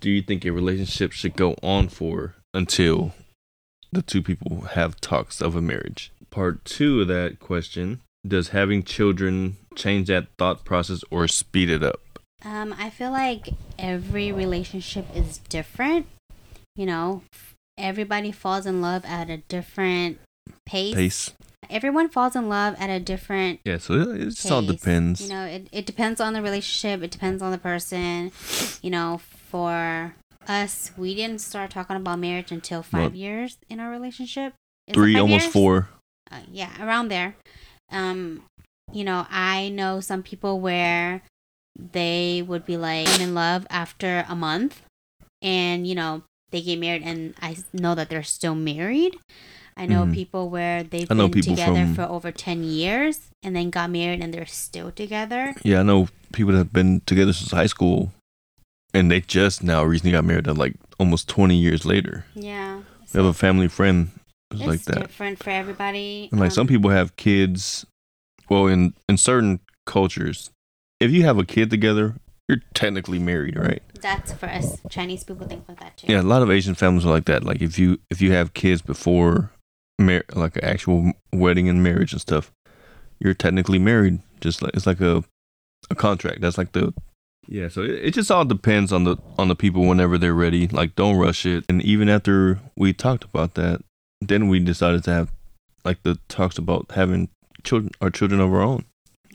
do 0.00 0.10
you 0.10 0.20
think 0.20 0.44
a 0.44 0.50
relationship 0.50 1.12
should 1.12 1.36
go 1.36 1.54
on 1.62 1.88
for 1.88 2.34
until 2.54 3.12
the 3.92 4.02
two 4.02 4.22
people 4.22 4.62
have 4.72 5.00
talks 5.00 5.40
of 5.40 5.54
a 5.56 5.60
marriage? 5.60 6.12
Part 6.30 6.64
two 6.64 7.02
of 7.02 7.08
that 7.08 7.40
question 7.40 8.00
Does 8.26 8.48
having 8.48 8.82
children 8.82 9.56
change 9.74 10.08
that 10.08 10.28
thought 10.38 10.64
process 10.64 11.02
or 11.10 11.26
speed 11.28 11.70
it 11.70 11.82
up? 11.82 12.00
Um, 12.44 12.74
I 12.78 12.90
feel 12.90 13.10
like 13.10 13.50
every 13.78 14.32
relationship 14.32 15.06
is 15.14 15.38
different. 15.48 16.06
You 16.76 16.86
know, 16.86 17.22
everybody 17.76 18.32
falls 18.32 18.66
in 18.66 18.80
love 18.80 19.04
at 19.04 19.28
a 19.28 19.38
different 19.38 20.18
pace. 20.64 20.94
Pace. 20.94 21.32
Everyone 21.68 22.08
falls 22.08 22.34
in 22.34 22.48
love 22.48 22.74
at 22.78 22.90
a 22.90 22.98
different 22.98 23.60
Yeah, 23.64 23.78
so 23.78 23.94
it, 23.94 24.20
it 24.20 24.24
just 24.30 24.50
all 24.50 24.62
depends. 24.62 25.22
You 25.22 25.28
know, 25.28 25.44
it, 25.44 25.68
it 25.70 25.86
depends 25.86 26.20
on 26.20 26.32
the 26.32 26.42
relationship. 26.42 27.02
It 27.02 27.10
depends 27.10 27.42
on 27.42 27.52
the 27.52 27.58
person. 27.58 28.32
You 28.82 28.90
know, 28.90 29.20
for 29.50 30.14
us, 30.48 30.90
we 30.96 31.14
didn't 31.14 31.40
start 31.40 31.70
talking 31.70 31.96
about 31.96 32.18
marriage 32.18 32.50
until 32.52 32.82
five 32.82 33.12
Well, 33.12 33.14
years 33.14 33.58
in 33.68 33.80
our 33.80 33.90
relationship. 33.90 34.54
Is 34.86 34.94
Three, 34.94 35.18
almost 35.18 35.44
years? 35.44 35.52
four. 35.52 35.88
uh, 36.32 36.40
yeah, 36.50 36.70
around 36.84 37.08
there. 37.08 37.34
Um, 37.90 38.42
you 38.92 39.02
know, 39.04 39.26
I 39.30 39.68
know 39.68 40.00
some 40.00 40.22
people 40.22 40.60
where 40.60 41.22
they 41.76 42.42
would 42.46 42.64
be 42.64 42.76
like 42.76 43.08
I'm 43.08 43.20
in 43.20 43.34
love 43.34 43.66
after 43.70 44.24
a 44.28 44.36
month, 44.36 44.82
and 45.42 45.86
you 45.86 45.94
know 45.94 46.22
they 46.50 46.60
get 46.62 46.78
married, 46.78 47.02
and 47.04 47.34
I 47.40 47.56
know 47.72 47.94
that 47.94 48.08
they're 48.10 48.22
still 48.22 48.54
married. 48.54 49.16
I 49.76 49.86
know 49.86 50.04
Mhm. 50.04 50.14
people 50.14 50.50
where 50.50 50.82
they've 50.82 51.10
I 51.10 51.14
know 51.14 51.28
been 51.28 51.42
people 51.42 51.54
together 51.56 51.84
from- 51.86 51.94
for 51.94 52.02
over 52.02 52.30
ten 52.32 52.62
years 52.64 53.30
and 53.42 53.54
then 53.56 53.70
got 53.70 53.90
married, 53.90 54.20
and 54.20 54.32
they're 54.34 54.46
still 54.46 54.90
together. 54.92 55.54
Yeah, 55.64 55.80
I 55.80 55.82
know 55.82 56.08
people 56.32 56.52
that 56.52 56.58
have 56.58 56.72
been 56.72 57.00
together 57.06 57.32
since 57.32 57.50
high 57.52 57.66
school, 57.66 58.12
and 58.94 59.10
they 59.10 59.20
just 59.20 59.62
now 59.62 59.82
recently 59.84 60.12
got 60.12 60.24
married. 60.24 60.46
Like 60.46 60.74
almost 60.98 61.28
twenty 61.28 61.56
years 61.56 61.84
later. 61.84 62.24
Yeah, 62.34 62.82
We 63.12 63.18
have 63.18 63.26
a 63.26 63.32
family 63.34 63.68
friend 63.68 64.10
who's 64.52 64.60
like 64.66 64.82
that. 64.84 64.96
It's 64.98 65.06
different 65.08 65.42
for 65.42 65.50
everybody. 65.50 66.28
And 66.32 66.40
like 66.40 66.48
Um, 66.50 66.54
some 66.54 66.66
people 66.66 66.90
have 66.90 67.16
kids. 67.16 67.86
Well, 68.48 68.66
in 68.66 68.94
in 69.08 69.16
certain 69.16 69.60
cultures, 69.86 70.50
if 70.98 71.10
you 71.10 71.22
have 71.24 71.38
a 71.38 71.44
kid 71.44 71.70
together, 71.70 72.16
you're 72.48 72.58
technically 72.74 73.18
married, 73.20 73.56
right? 73.56 73.82
That's 74.00 74.32
for 74.32 74.46
us 74.46 74.78
Chinese 74.88 75.22
people 75.24 75.46
think 75.46 75.64
like 75.68 75.78
that 75.80 75.96
too. 75.96 76.06
Yeah, 76.12 76.20
a 76.20 76.22
lot 76.22 76.42
of 76.42 76.50
Asian 76.50 76.74
families 76.74 77.06
are 77.06 77.10
like 77.14 77.26
that. 77.26 77.44
Like 77.44 77.62
if 77.62 77.78
you 77.78 77.98
if 78.10 78.20
you 78.20 78.32
have 78.32 78.54
kids 78.54 78.82
before, 78.82 79.52
mar- 80.00 80.24
like 80.34 80.56
an 80.56 80.64
actual 80.64 81.12
wedding 81.32 81.68
and 81.68 81.82
marriage 81.82 82.12
and 82.12 82.20
stuff, 82.20 82.50
you're 83.20 83.34
technically 83.34 83.78
married. 83.78 84.20
Just 84.40 84.62
like 84.62 84.74
it's 84.74 84.86
like 84.86 85.00
a 85.00 85.22
a 85.90 85.94
contract. 85.94 86.40
That's 86.40 86.58
like 86.58 86.72
the 86.72 86.92
yeah. 87.50 87.68
So 87.68 87.82
it, 87.82 88.12
just 88.12 88.30
all 88.30 88.44
depends 88.46 88.92
on 88.92 89.04
the 89.04 89.16
on 89.38 89.48
the 89.48 89.56
people 89.56 89.84
whenever 89.86 90.16
they're 90.16 90.32
ready. 90.32 90.68
Like 90.68 90.94
don't 90.96 91.16
rush 91.16 91.44
it. 91.44 91.64
And 91.68 91.82
even 91.82 92.08
after 92.08 92.60
we 92.76 92.92
talked 92.94 93.24
about 93.24 93.54
that, 93.54 93.82
then 94.22 94.48
we 94.48 94.60
decided 94.60 95.04
to 95.04 95.10
have 95.12 95.32
like 95.84 96.02
the 96.02 96.18
talks 96.28 96.56
about 96.56 96.86
having 96.92 97.28
children 97.64 97.90
our 98.00 98.10
children 98.10 98.40
of 98.40 98.52
our 98.54 98.62
own. 98.62 98.84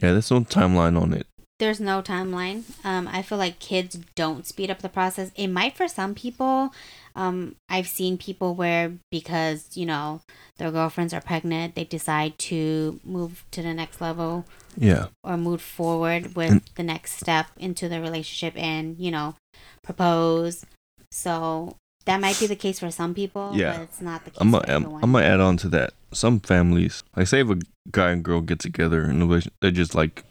Yeah, 0.01 0.13
there's 0.13 0.31
no 0.31 0.41
timeline 0.41 0.99
on 0.99 1.13
it. 1.13 1.27
there's 1.59 1.79
no 1.79 2.01
timeline. 2.01 2.63
Um, 2.83 3.07
I 3.07 3.21
feel 3.21 3.37
like 3.37 3.59
kids 3.59 3.97
don't 4.15 4.45
speed 4.45 4.69
up 4.69 4.79
the 4.79 4.89
process. 4.89 5.31
It 5.35 5.47
might 5.47 5.75
for 5.75 5.87
some 5.87 6.13
people. 6.15 6.73
Um, 7.15 7.55
I've 7.69 7.87
seen 7.87 8.17
people 8.17 8.55
where 8.55 8.91
because 9.09 9.77
you 9.77 9.85
know 9.85 10.21
their 10.57 10.71
girlfriends 10.71 11.13
are 11.13 11.21
pregnant, 11.21 11.75
they 11.75 11.85
decide 11.85 12.37
to 12.39 12.99
move 13.05 13.45
to 13.51 13.61
the 13.61 13.73
next 13.73 14.01
level 14.01 14.45
Yeah. 14.77 15.07
or 15.23 15.37
move 15.37 15.61
forward 15.61 16.35
with 16.35 16.51
And- 16.51 16.61
the 16.75 16.83
next 16.83 17.13
step 17.19 17.47
into 17.57 17.87
the 17.87 18.01
relationship 18.01 18.53
and 18.61 18.97
you 18.99 19.11
know 19.11 19.35
propose. 19.83 20.65
So 21.11 21.77
that 22.05 22.19
might 22.19 22.39
be 22.39 22.47
the 22.47 22.55
case 22.55 22.79
for 22.79 22.91
some 22.91 23.13
people. 23.13 23.51
Yeah. 23.55 23.73
but 23.77 23.81
it's 23.83 24.01
not 24.01 24.25
the 24.25 24.31
case 24.31 24.37
I'm 24.41 24.51
for 24.51 24.61
gonna 24.61 24.75
I'm. 24.75 25.03
I'm 25.03 25.11
gonna 25.13 25.25
add 25.25 25.39
on 25.39 25.57
to 25.57 25.69
that. 25.69 25.93
Some 26.11 26.39
families, 26.39 27.03
like 27.15 27.27
say 27.27 27.41
if 27.41 27.49
a 27.49 27.59
guy 27.91 28.11
and 28.11 28.23
girl 28.23 28.41
get 28.41 28.59
together 28.59 29.03
in 29.03 29.21
a 29.21 29.25
relation, 29.25 29.51
they're 29.61 29.71
just 29.71 29.95
like 29.95 30.23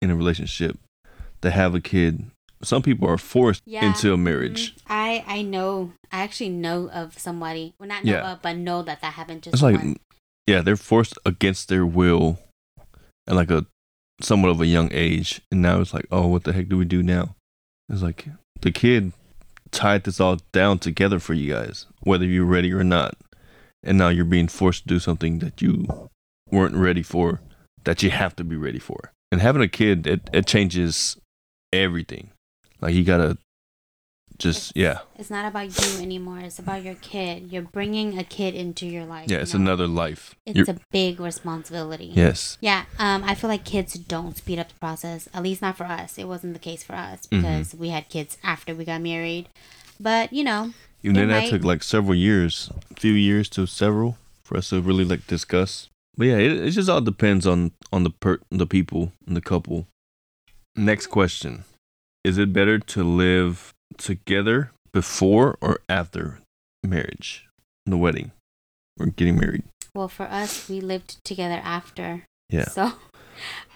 in 0.00 0.10
a 0.10 0.16
relationship, 0.16 0.78
they 1.40 1.50
have 1.50 1.74
a 1.74 1.80
kid. 1.80 2.24
Some 2.64 2.82
people 2.82 3.08
are 3.08 3.18
forced 3.18 3.62
Yeah. 3.66 3.84
into 3.86 4.12
a 4.12 4.16
marriage. 4.16 4.74
Mhm. 4.76 4.80
I 4.88 5.24
I 5.26 5.42
know. 5.42 5.92
I 6.12 6.22
actually 6.22 6.50
know 6.50 6.88
of 6.90 7.18
somebody. 7.18 7.74
Well, 7.78 7.88
not 7.88 8.04
know 8.04 8.12
Yeah. 8.12 8.32
of, 8.32 8.42
but 8.42 8.56
know 8.56 8.82
that 8.82 9.00
that 9.00 9.14
happened 9.14 9.42
just 9.42 9.54
It's 9.54 9.62
like, 9.62 9.76
once. 9.82 9.98
yeah, 10.46 10.60
they're 10.60 10.76
forced 10.76 11.14
against 11.24 11.68
their 11.68 11.84
will, 11.86 12.38
at 13.26 13.34
like 13.34 13.50
a 13.50 13.66
somewhat 14.20 14.50
of 14.50 14.60
a 14.60 14.66
young 14.66 14.88
age, 14.92 15.40
and 15.50 15.60
now 15.62 15.80
it's 15.80 15.92
like, 15.94 16.06
oh, 16.12 16.26
what 16.28 16.44
the 16.44 16.52
heck 16.52 16.68
do 16.68 16.76
we 16.76 16.84
do 16.84 17.02
now? 17.02 17.34
It's 17.88 18.02
like 18.02 18.28
the 18.60 18.70
kid 18.70 19.12
tied 19.72 20.04
this 20.04 20.20
all 20.20 20.38
down 20.52 20.78
together 20.78 21.18
for 21.18 21.34
you 21.34 21.52
guys, 21.52 21.86
whether 22.00 22.24
you're 22.26 22.44
ready 22.44 22.72
or 22.72 22.84
not, 22.84 23.16
and 23.82 23.98
now 23.98 24.08
you're 24.10 24.24
being 24.24 24.46
forced 24.48 24.82
to 24.82 24.88
do 24.88 24.98
something 25.00 25.38
that 25.40 25.60
you 25.62 26.08
weren't 26.50 26.76
ready 26.76 27.02
for, 27.02 27.40
that 27.84 28.02
you 28.02 28.10
have 28.10 28.36
to 28.36 28.44
be 28.44 28.54
ready 28.54 28.78
for. 28.78 29.10
And 29.32 29.40
having 29.40 29.62
a 29.62 29.68
kid, 29.68 30.06
it 30.06 30.28
it 30.32 30.46
changes 30.46 31.16
everything. 31.72 32.30
Like 32.82 32.94
you 32.94 33.04
gotta 33.04 33.38
just 34.38 34.72
yeah, 34.74 34.98
It's 35.18 35.30
not 35.30 35.46
about 35.46 35.68
you 35.80 36.02
anymore. 36.02 36.40
It's 36.40 36.58
about 36.58 36.82
your 36.82 36.96
kid. 36.96 37.52
You're 37.52 37.62
bringing 37.62 38.18
a 38.18 38.24
kid 38.24 38.54
into 38.54 38.86
your 38.86 39.04
life. 39.04 39.30
yeah, 39.30 39.36
you 39.36 39.42
it's 39.42 39.54
know? 39.54 39.60
another 39.60 39.86
life. 39.86 40.34
It's 40.46 40.56
You're- 40.56 40.72
a 40.72 40.80
big 40.90 41.20
responsibility. 41.20 42.10
yes, 42.12 42.58
Yeah. 42.60 42.84
Um. 42.98 43.22
I 43.24 43.34
feel 43.36 43.48
like 43.48 43.64
kids 43.64 43.94
don't 43.94 44.36
speed 44.36 44.58
up 44.58 44.68
the 44.70 44.74
process. 44.80 45.28
At 45.32 45.42
least 45.44 45.62
not 45.62 45.76
for 45.76 45.84
us. 45.84 46.18
It 46.18 46.24
wasn't 46.26 46.54
the 46.54 46.58
case 46.58 46.82
for 46.82 46.94
us 46.96 47.20
Mhm. 47.26 47.30
because 47.42 47.74
we 47.74 47.90
had 47.90 48.08
kids 48.08 48.36
after 48.42 48.74
we 48.74 48.84
got 48.84 49.00
married. 49.00 49.48
But 50.00 50.32
you 50.32 50.42
know, 50.44 50.72
Even 51.04 51.14
then, 51.16 51.30
It 51.30 51.32
that 51.32 51.50
took 51.50 51.64
like 51.64 51.82
several 51.82 52.14
years, 52.14 52.70
a 52.90 52.94
few 52.98 53.12
years 53.12 53.48
to 53.50 53.66
several 53.66 54.18
for 54.44 54.56
us 54.56 54.70
to 54.70 54.80
really 54.80 55.04
like 55.04 55.26
discuss. 55.26 55.88
But 56.16 56.26
yeah, 56.28 56.38
it, 56.38 56.52
it 56.52 56.70
just 56.70 56.88
all 56.88 57.00
depends 57.00 57.46
on 57.46 57.72
on 57.92 58.02
the 58.04 58.10
per 58.10 58.38
the 58.50 58.66
people 58.66 59.12
and 59.26 59.36
the 59.36 59.40
couple. 59.40 59.86
Next 60.74 61.08
question: 61.08 61.64
is 62.24 62.38
it 62.38 62.52
better 62.52 62.78
to 62.78 63.02
live 63.04 63.72
together 63.98 64.70
before 64.92 65.58
or 65.60 65.80
after 65.88 66.38
marriage, 66.84 67.46
the 67.86 67.96
wedding, 67.96 68.32
or 68.98 69.06
getting 69.06 69.38
married? 69.38 69.64
Well, 69.94 70.08
for 70.08 70.24
us, 70.24 70.68
we 70.68 70.80
lived 70.80 71.22
together 71.24 71.60
after. 71.62 72.24
Yeah. 72.48 72.64
So 72.68 72.92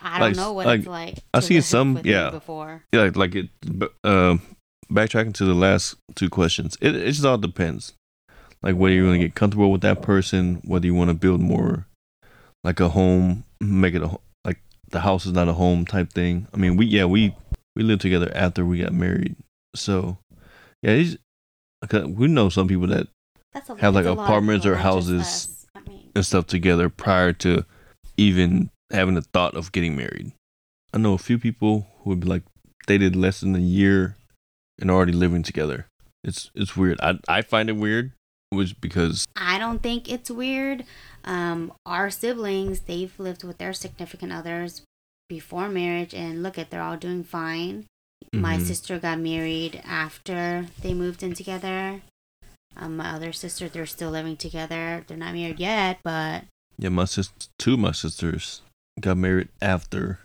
I 0.03 0.19
don't 0.19 0.29
Like- 0.31 0.37
know 0.37 0.53
what 0.53 0.67
like, 0.67 0.79
it's 0.81 0.89
like. 0.89 1.19
I 1.35 1.41
see 1.41 1.61
some- 1.61 2.01
yeah. 2.05 2.31
Before. 2.31 2.85
Yeah, 2.93 3.03
like, 3.03 3.17
like 3.17 3.35
it. 3.35 3.49
Uh, 4.05 4.37
backtracking 4.91 5.35
to 5.35 5.45
the 5.45 5.55
last 5.55 5.97
two 6.15 6.29
questions, 6.31 6.77
it 6.81 6.95
it 6.95 7.07
just 7.13 7.25
all 7.25 7.39
depends. 7.39 7.95
Like 8.63 8.77
whether 8.77 8.95
you 8.95 9.05
want 9.05 9.15
to 9.15 9.19
get 9.19 9.35
comfortable 9.35 9.71
with 9.71 9.83
that 9.83 10.01
person, 10.03 10.61
whether 10.65 10.87
you 10.87 10.95
want 10.95 11.11
to 11.11 11.15
build 11.15 11.41
more, 11.41 11.87
like 12.65 12.81
a 12.81 12.91
home, 12.91 13.45
make 13.61 13.95
it 13.95 14.03
a 14.03 14.19
like 14.45 14.59
the 14.91 15.01
house 15.01 15.27
is 15.27 15.33
not 15.33 15.49
a 15.49 15.53
home 15.55 15.85
type 15.85 16.13
thing. 16.13 16.47
I 16.55 16.57
mean, 16.57 16.77
we 16.77 16.87
yeah 16.87 17.05
we 17.05 17.35
we 17.77 17.83
lived 17.83 18.01
together 18.01 18.31
after 18.35 18.65
we 18.65 18.83
got 18.83 18.93
married, 18.93 19.37
so 19.75 20.19
yeah, 20.83 21.05
okay, 21.85 22.05
we 22.05 22.27
know 22.27 22.49
some 22.49 22.69
people 22.69 22.87
that 22.89 23.09
That's 23.53 23.69
a, 23.71 23.77
Have, 23.77 23.95
like, 23.95 24.05
it's 24.05 24.11
a 24.11 24.15
lot 24.15 24.23
of 24.23 24.25
apartments 24.25 24.67
or 24.67 24.77
houses. 24.77 25.67
I 25.75 25.81
mean, 25.89 26.11
and 26.15 26.25
stuff 26.25 26.47
together 26.47 26.89
prior 26.89 27.33
to 27.35 27.65
even 28.17 28.71
having 28.91 29.15
the 29.15 29.23
thought 29.23 29.55
of 29.55 29.73
getting 29.73 29.97
married. 29.97 30.33
I 30.93 30.99
know 30.99 31.13
a 31.13 31.19
few 31.19 31.39
people 31.39 31.87
who 31.99 32.11
would 32.11 32.21
be 32.21 32.27
like 32.27 32.43
dated 32.87 33.15
less 33.15 33.41
than 33.41 33.55
a 33.55 33.61
year 33.61 34.17
and 34.81 34.91
already 34.91 35.13
living 35.13 35.43
together. 35.43 35.87
It's 36.25 36.51
it's 36.55 36.77
weird. 36.77 36.99
I 37.01 37.19
I 37.29 37.43
find 37.43 37.69
it 37.69 37.77
weird, 37.77 38.13
which 38.51 38.81
because 38.81 39.27
I 39.37 39.59
don't 39.59 39.83
think 39.83 40.11
it's 40.11 40.31
weird. 40.31 40.85
Um, 41.25 41.73
our 41.85 42.09
siblings, 42.11 42.81
they've 42.81 43.13
lived 43.19 43.45
with 43.45 43.59
their 43.59 43.73
significant 43.73 44.33
others 44.33 44.83
before 45.29 45.69
marriage, 45.69 46.15
and 46.15 46.43
look 46.43 46.59
at 46.59 46.71
they're 46.71 46.83
all 46.83 46.97
doing 46.97 47.25
fine. 47.25 47.87
My 48.33 48.57
Mhm. 48.57 48.67
sister 48.67 48.99
got 48.99 49.19
married 49.19 49.81
after 49.85 50.69
they 50.83 50.95
moved 50.95 51.23
in 51.23 51.35
together. 51.35 52.03
Um, 52.77 52.97
my 52.97 53.11
other 53.11 53.33
sister, 53.33 53.69
they're 53.69 53.87
still 53.87 54.11
living 54.11 54.37
together. 54.37 55.05
They're 55.07 55.17
not 55.17 55.35
married 55.35 55.61
yet, 55.61 56.01
but 56.05 56.45
yeah, 56.79 56.91
my 56.91 57.05
sis 57.07 57.31
two 57.59 57.75
of 57.75 57.81
my 57.81 57.93
sisters 57.93 58.61
got 59.01 59.17
married 59.17 59.49
after. 59.63 60.21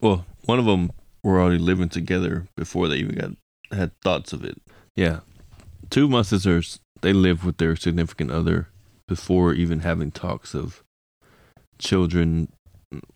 Well, 0.00 0.26
one 0.44 0.58
of 0.58 0.64
them 0.64 0.92
were 1.22 1.40
already 1.40 1.58
living 1.58 1.90
together 1.90 2.46
before 2.56 2.88
they 2.88 2.96
even 2.96 3.16
got 3.16 3.32
had 3.76 3.92
thoughts 4.00 4.32
of 4.32 4.44
it. 4.44 4.60
Yeah, 4.96 5.20
two 5.90 6.04
of 6.04 6.10
my 6.10 6.22
sisters 6.22 6.78
they 7.02 7.12
lived 7.12 7.44
with 7.44 7.58
their 7.58 7.76
significant 7.76 8.30
other 8.30 8.68
before 9.06 9.52
even 9.52 9.80
having 9.80 10.10
talks 10.10 10.54
of 10.54 10.82
children, 11.78 12.48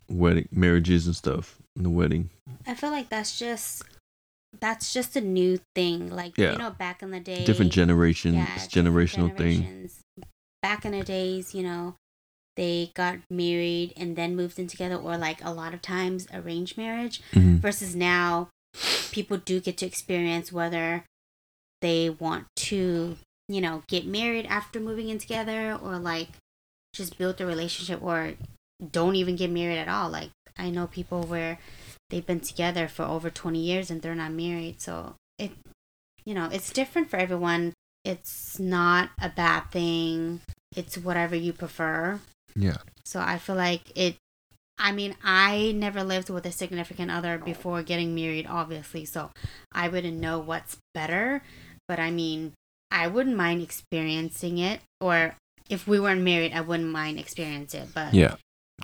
wedding, 0.09 0.49
marriages, 0.53 1.07
and 1.07 1.17
stuff 1.17 1.57
in 1.77 1.83
the 1.83 1.91
wedding. 1.91 2.31
I 2.67 2.75
feel 2.75 2.91
like 2.91 3.09
that's 3.09 3.39
just 3.39 3.83
that's 4.61 4.93
just 4.93 5.17
a 5.17 5.21
new 5.21 5.59
thing. 5.75 6.11
Like 6.11 6.39
Yeah. 6.39 6.53
you 6.53 6.59
know, 6.59 6.71
back 6.71 7.03
in 7.03 7.11
the 7.11 7.21
day, 7.21 7.45
Different 7.45 7.73
generations, 7.73 8.37
Yeah, 8.37 8.45
different 8.55 8.73
generational 8.73 9.37
thing. 9.37 9.91
Back 10.63 10.85
in 10.85 10.93
the 10.93 11.03
days, 11.03 11.55
you 11.55 11.63
know, 11.63 11.97
they 12.57 12.93
got 12.95 13.19
married 13.29 13.93
and 13.97 14.15
then 14.15 14.37
moved 14.37 14.59
in 14.59 14.69
together, 14.69 14.95
or 14.97 15.19
like 15.19 15.45
a 15.45 15.53
lot 15.53 15.75
of 15.75 15.83
times 15.83 16.29
arranged 16.33 16.77
marriage. 16.79 17.21
Mhm. 17.33 17.59
Versus 17.59 17.97
now, 17.97 18.49
people 19.11 19.37
do 19.39 19.61
get 19.61 19.77
to 19.79 19.87
experience 19.87 20.53
whether 20.53 21.05
they 21.81 22.09
want 22.09 22.47
to, 22.57 23.17
you 23.49 23.61
know, 23.61 23.83
get 23.89 24.07
married 24.07 24.47
after 24.47 24.79
moving 24.79 25.09
in 25.09 25.19
together, 25.19 25.75
or 25.75 25.99
like 25.99 26.29
just 26.95 27.19
build 27.19 27.41
a 27.41 27.47
relationship, 27.47 28.01
or 28.01 28.35
don't 28.91 29.17
even 29.17 29.37
get 29.37 29.51
married 29.51 29.79
at 29.79 29.89
all. 29.89 30.11
Like 30.11 30.31
I 30.59 30.71
know 30.71 30.87
people 30.87 31.23
where 31.23 31.59
they've 32.11 32.27
been 32.27 32.41
together 32.41 32.89
for 32.89 33.05
over 33.05 33.31
20 33.31 33.59
years 33.59 33.91
and 33.91 34.03
they're 34.03 34.15
not 34.15 34.33
married. 34.33 34.81
So 34.81 35.15
it, 35.39 35.53
you 36.25 36.35
know, 36.35 36.49
it's 36.53 36.73
different 36.73 37.11
for 37.11 37.17
everyone. 37.17 37.73
It's 38.05 38.59
not 38.59 39.11
a 39.21 39.29
bad 39.29 39.71
thing. 39.71 40.41
It's 40.77 40.99
whatever 40.99 41.35
you 41.35 41.53
prefer. 41.53 42.21
Yeah. 42.55 42.79
So 43.05 43.21
I 43.21 43.39
feel 43.39 43.57
like 43.57 43.97
it. 43.97 44.17
I 44.77 44.91
mean, 44.91 45.15
I 45.23 45.73
never 45.75 46.03
lived 46.03 46.31
with 46.31 46.45
a 46.47 46.53
significant 46.53 47.11
other 47.11 47.39
before 47.39 47.83
getting 47.85 48.15
married, 48.15 48.47
obviously. 48.49 49.05
So 49.05 49.31
I 49.73 49.89
wouldn't 49.89 50.19
know 50.19 50.41
what's 50.41 50.79
better. 50.93 51.43
But 51.87 52.01
I 52.01 52.11
mean, 52.11 52.55
I 52.91 53.07
wouldn't 53.07 53.37
mind 53.37 53.63
experiencing 53.63 54.59
it. 54.59 54.81
Or 55.01 55.37
if 55.71 55.87
we 55.87 56.01
weren't 56.01 56.23
married, 56.23 56.53
I 56.53 56.61
wouldn't 56.61 56.91
mind 56.91 57.21
experiencing 57.21 57.83
it. 57.83 57.89
But 57.95 58.15
Yeah, 58.15 58.35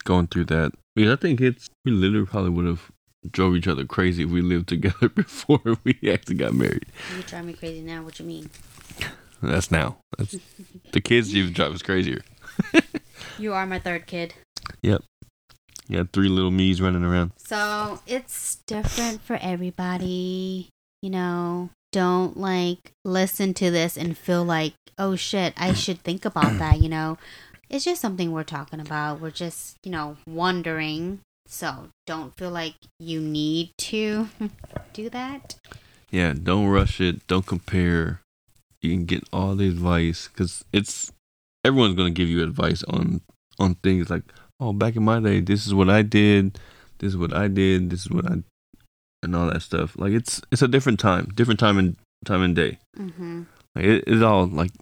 going 0.04 0.26
through 0.26 0.44
that 0.44 0.72
because 0.94 1.12
I 1.12 1.16
think 1.16 1.40
it's 1.40 1.68
we 1.84 1.92
literally 1.92 2.26
probably 2.26 2.50
would 2.50 2.66
have 2.66 2.90
drove 3.30 3.54
each 3.54 3.68
other 3.68 3.84
crazy 3.84 4.22
if 4.22 4.30
we 4.30 4.40
lived 4.40 4.68
together 4.68 5.08
before 5.14 5.60
we 5.84 5.98
actually 6.10 6.36
got 6.36 6.54
married. 6.54 6.86
you 7.16 7.22
drive 7.22 7.44
me 7.44 7.52
crazy 7.52 7.82
now. 7.82 8.02
What 8.02 8.18
you 8.18 8.26
mean? 8.26 8.50
That's 9.42 9.70
now. 9.70 9.98
That's 10.18 10.36
the 10.92 11.00
kids 11.00 11.34
even 11.34 11.52
drive 11.52 11.72
us 11.72 11.82
crazier. 11.82 12.22
You 13.38 13.54
are 13.54 13.66
my 13.66 13.78
third 13.78 14.06
kid. 14.06 14.34
Yep. 14.82 15.02
You 15.88 15.96
got 15.98 16.12
three 16.12 16.28
little 16.28 16.50
me's 16.50 16.80
running 16.80 17.04
around. 17.04 17.32
So 17.38 18.00
it's 18.06 18.56
different 18.66 19.22
for 19.22 19.38
everybody. 19.40 20.68
You 21.02 21.10
know, 21.10 21.70
don't 21.92 22.36
like 22.36 22.92
listen 23.04 23.54
to 23.54 23.70
this 23.70 23.96
and 23.96 24.16
feel 24.16 24.44
like, 24.44 24.74
oh 24.98 25.16
shit, 25.16 25.54
I 25.56 25.72
should 25.72 26.02
think 26.02 26.24
about 26.24 26.58
that. 26.58 26.80
You 26.80 26.88
know, 26.90 27.18
it's 27.70 27.84
just 27.84 28.02
something 28.02 28.32
we're 28.32 28.42
talking 28.42 28.80
about. 28.80 29.20
We're 29.20 29.30
just, 29.30 29.76
you 29.84 29.92
know, 29.92 30.16
wondering. 30.26 31.20
So 31.46 31.88
don't 32.06 32.36
feel 32.36 32.50
like 32.50 32.74
you 32.98 33.20
need 33.20 33.70
to 33.78 34.28
do 34.92 35.08
that. 35.10 35.56
Yeah, 36.10 36.34
don't 36.34 36.66
rush 36.66 37.00
it. 37.00 37.26
Don't 37.28 37.46
compare. 37.46 38.20
You 38.82 38.90
can 38.90 39.04
get 39.04 39.24
all 39.32 39.54
the 39.54 39.68
advice 39.68 40.28
because 40.28 40.64
it's 40.72 41.12
everyone's 41.64 41.94
gonna 41.94 42.10
give 42.10 42.28
you 42.28 42.42
advice 42.42 42.82
on 42.84 43.20
on 43.58 43.74
things 43.76 44.10
like, 44.10 44.22
oh, 44.58 44.72
back 44.72 44.96
in 44.96 45.04
my 45.04 45.20
day, 45.20 45.40
this 45.40 45.66
is 45.66 45.74
what 45.74 45.90
I 45.90 46.02
did, 46.02 46.58
this 46.98 47.10
is 47.10 47.16
what 47.16 47.34
I 47.34 47.46
did, 47.48 47.90
this 47.90 48.00
is 48.00 48.10
what 48.10 48.26
I, 48.26 48.42
and 49.22 49.36
all 49.36 49.48
that 49.48 49.62
stuff. 49.62 49.96
Like 49.96 50.12
it's 50.12 50.40
it's 50.50 50.62
a 50.62 50.68
different 50.68 50.98
time, 50.98 51.26
different 51.34 51.60
time 51.60 51.78
and 51.78 51.96
time 52.24 52.42
and 52.42 52.56
day. 52.56 52.78
Mm-hmm. 52.98 53.42
Like, 53.76 53.84
it, 53.84 54.04
it's 54.06 54.22
all 54.22 54.46
like, 54.46 54.72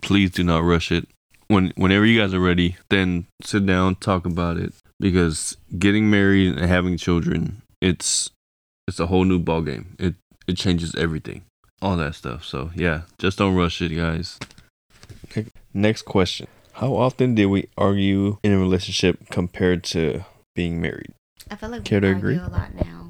please 0.00 0.30
do 0.30 0.42
not 0.42 0.64
rush 0.64 0.90
it. 0.90 1.06
When 1.52 1.72
whenever 1.76 2.06
you 2.06 2.18
guys 2.18 2.32
are 2.32 2.40
ready, 2.40 2.76
then 2.88 3.26
sit 3.42 3.66
down, 3.66 3.96
talk 3.96 4.24
about 4.24 4.56
it. 4.56 4.72
Because 4.98 5.56
getting 5.78 6.08
married 6.08 6.56
and 6.56 6.66
having 6.66 6.96
children, 6.96 7.60
it's 7.82 8.30
it's 8.88 8.98
a 8.98 9.06
whole 9.06 9.24
new 9.24 9.38
ball 9.38 9.60
game. 9.60 9.94
It 9.98 10.14
it 10.46 10.56
changes 10.56 10.94
everything, 10.94 11.42
all 11.82 11.96
that 11.98 12.14
stuff. 12.14 12.42
So 12.44 12.70
yeah, 12.74 13.02
just 13.18 13.36
don't 13.36 13.54
rush 13.54 13.82
it, 13.82 13.90
guys. 13.90 14.38
Okay, 15.26 15.44
next 15.74 16.02
question: 16.02 16.46
How 16.72 16.94
often 16.94 17.34
did 17.34 17.46
we 17.46 17.68
argue 17.76 18.38
in 18.42 18.52
a 18.52 18.58
relationship 18.58 19.28
compared 19.30 19.84
to 19.92 20.24
being 20.54 20.80
married? 20.80 21.12
I 21.50 21.56
feel 21.56 21.68
like 21.68 21.84
Care 21.84 22.00
we 22.00 22.08
to 22.08 22.14
argue 22.14 22.28
agree? 22.28 22.36
a 22.38 22.48
lot 22.48 22.74
now. 22.74 23.08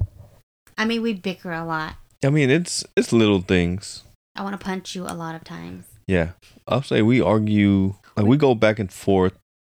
I 0.77 0.83
mean, 0.83 1.01
we 1.01 1.13
bicker 1.13 1.53
a 1.53 1.63
lot. 1.63 1.95
I 2.25 2.29
mean, 2.29 2.49
it's 2.49 2.83
it's 2.97 3.13
little 3.13 3.39
things. 3.41 4.03
I 4.35 4.43
want 4.43 4.59
to 4.59 4.63
punch 4.65 4.95
you 4.95 5.03
a 5.05 5.15
lot 5.15 5.33
of 5.35 5.45
times. 5.45 5.85
Yeah, 6.07 6.31
I'll 6.67 6.83
say 6.83 7.01
we 7.01 7.21
argue 7.21 7.95
like 8.15 8.25
we 8.25 8.37
go 8.37 8.55
back 8.55 8.79
and 8.79 8.91
forth 8.91 9.33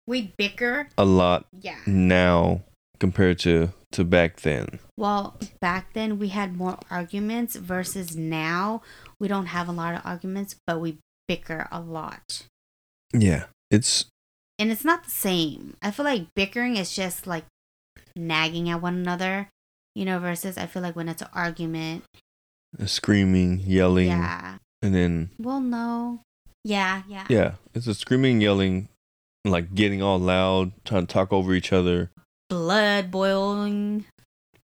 We 0.07 0.33
bicker. 0.37 0.89
a 0.99 1.05
lot 1.05 1.47
Yeah. 1.61 1.79
now 1.87 2.63
compared 2.99 3.39
to 3.41 3.73
to 3.93 4.05
back 4.05 4.41
then. 4.41 4.79
Well, 4.99 5.39
back 5.61 5.93
then 5.95 6.19
we 6.19 6.29
had 6.29 6.57
more 6.57 6.79
arguments 6.91 7.57
versus 7.57 8.17
now 8.17 8.83
we 9.21 9.29
don't 9.29 9.47
have 9.47 9.69
a 9.69 9.73
lot 9.73 9.95
of 9.95 10.03
arguments, 10.05 10.57
but 10.67 10.81
we 10.81 10.99
bicker 11.29 11.67
a 11.73 11.81
lot. 11.81 12.45
Yeah, 13.13 13.45
it's 13.71 14.07
And 14.59 14.71
it's 14.71 14.85
not 14.85 15.05
the 15.05 15.11
same. 15.11 15.77
I 15.83 15.91
feel 15.91 16.05
like 16.05 16.27
bickering 16.35 16.77
is 16.77 16.95
just 16.95 17.27
like 17.27 17.45
nagging 18.15 18.69
at 18.69 18.81
one 18.83 18.95
another, 18.97 19.49
you 19.95 20.05
know, 20.05 20.19
versus 20.19 20.57
I 20.59 20.67
feel 20.67 20.83
like 20.83 20.97
when 20.97 21.09
it's 21.09 21.23
an 21.23 21.29
argument, 21.33 22.05
uh, 22.81 22.87
screaming, 22.87 23.61
yelling, 23.61 24.09
yeah. 24.09 24.59
and 24.83 24.95
then 24.95 25.31
Well, 25.39 25.61
no. 25.61 26.21
Yeah, 26.65 27.03
yeah. 27.09 27.27
yeah, 27.31 27.53
it's 27.77 27.87
a 27.87 27.95
screaming, 27.95 28.41
yelling, 28.41 28.89
like 29.45 29.75
getting 29.75 30.03
all 30.03 30.19
loud, 30.19 30.73
trying 30.85 31.07
to 31.07 31.13
talk 31.13 31.33
over 31.33 31.55
each 31.55 31.73
other. 31.73 32.11
Blood 32.49 33.11
boiling. 33.11 34.07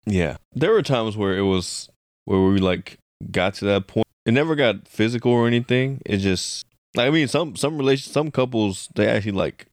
Yeah, 0.07 0.37
there 0.53 0.73
were 0.73 0.83
times 0.83 1.17
where 1.17 1.37
it 1.37 1.43
was 1.43 1.89
where 2.25 2.41
we 2.41 2.59
like 2.59 2.99
got 3.31 3.55
to 3.55 3.65
that 3.67 3.87
point. 3.87 4.07
It 4.25 4.33
never 4.33 4.55
got 4.55 4.89
physical 4.89 5.31
or 5.33 5.47
anything. 5.47 6.01
It 6.07 6.19
just 6.19 6.65
like 6.95 7.07
I 7.07 7.11
mean, 7.11 7.29
some 7.29 7.55
some 7.57 7.77
relations, 7.77 8.13
some 8.13 8.31
couples, 8.31 8.89
they 8.95 9.07
actually 9.07 9.33
like 9.33 9.67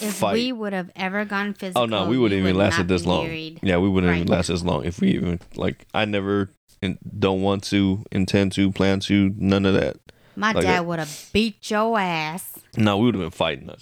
If 0.00 0.14
fight. 0.14 0.34
we 0.34 0.52
would 0.52 0.72
have 0.72 0.90
ever 0.96 1.24
gone 1.24 1.54
physical, 1.54 1.82
oh 1.82 1.86
no, 1.86 2.06
we 2.08 2.18
wouldn't 2.18 2.38
even 2.38 2.56
would 2.56 2.60
lasted 2.60 2.88
this 2.88 3.06
long. 3.06 3.24
married. 3.26 3.60
Yeah, 3.62 3.78
we 3.78 3.88
wouldn't 3.88 4.14
even 4.14 4.26
last 4.28 4.50
as 4.50 4.64
long 4.64 4.84
if 4.84 5.00
we 5.00 5.08
even 5.12 5.40
like. 5.54 5.86
I 5.94 6.04
never 6.06 6.50
and 6.82 6.98
don't 7.18 7.42
want 7.42 7.62
to, 7.64 8.04
intend 8.10 8.52
to, 8.52 8.72
plan 8.72 9.00
to, 9.00 9.34
none 9.36 9.66
of 9.66 9.74
that. 9.74 9.98
My 10.34 10.52
Like 10.52 10.64
dad 10.64 10.86
would 10.86 10.98
have 10.98 11.28
beat 11.32 11.70
your 11.70 11.98
ass. 11.98 12.49
No, 12.76 12.98
we 12.98 13.06
would 13.06 13.14
have 13.14 13.22
been 13.22 13.30
fighting. 13.30 13.66
No. 13.66 13.74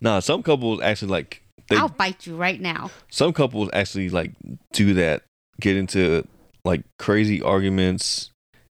Nah, 0.00 0.20
some 0.20 0.42
couples 0.42 0.80
actually 0.82 1.08
like 1.08 1.42
they. 1.68 1.76
I'll 1.76 1.88
bite 1.88 2.26
you 2.26 2.36
right 2.36 2.60
now. 2.60 2.90
Some 3.10 3.32
couples 3.32 3.70
actually 3.72 4.10
like 4.10 4.32
do 4.72 4.94
that. 4.94 5.22
Get 5.60 5.76
into 5.76 6.26
like 6.64 6.82
crazy 6.98 7.40
arguments, 7.40 8.30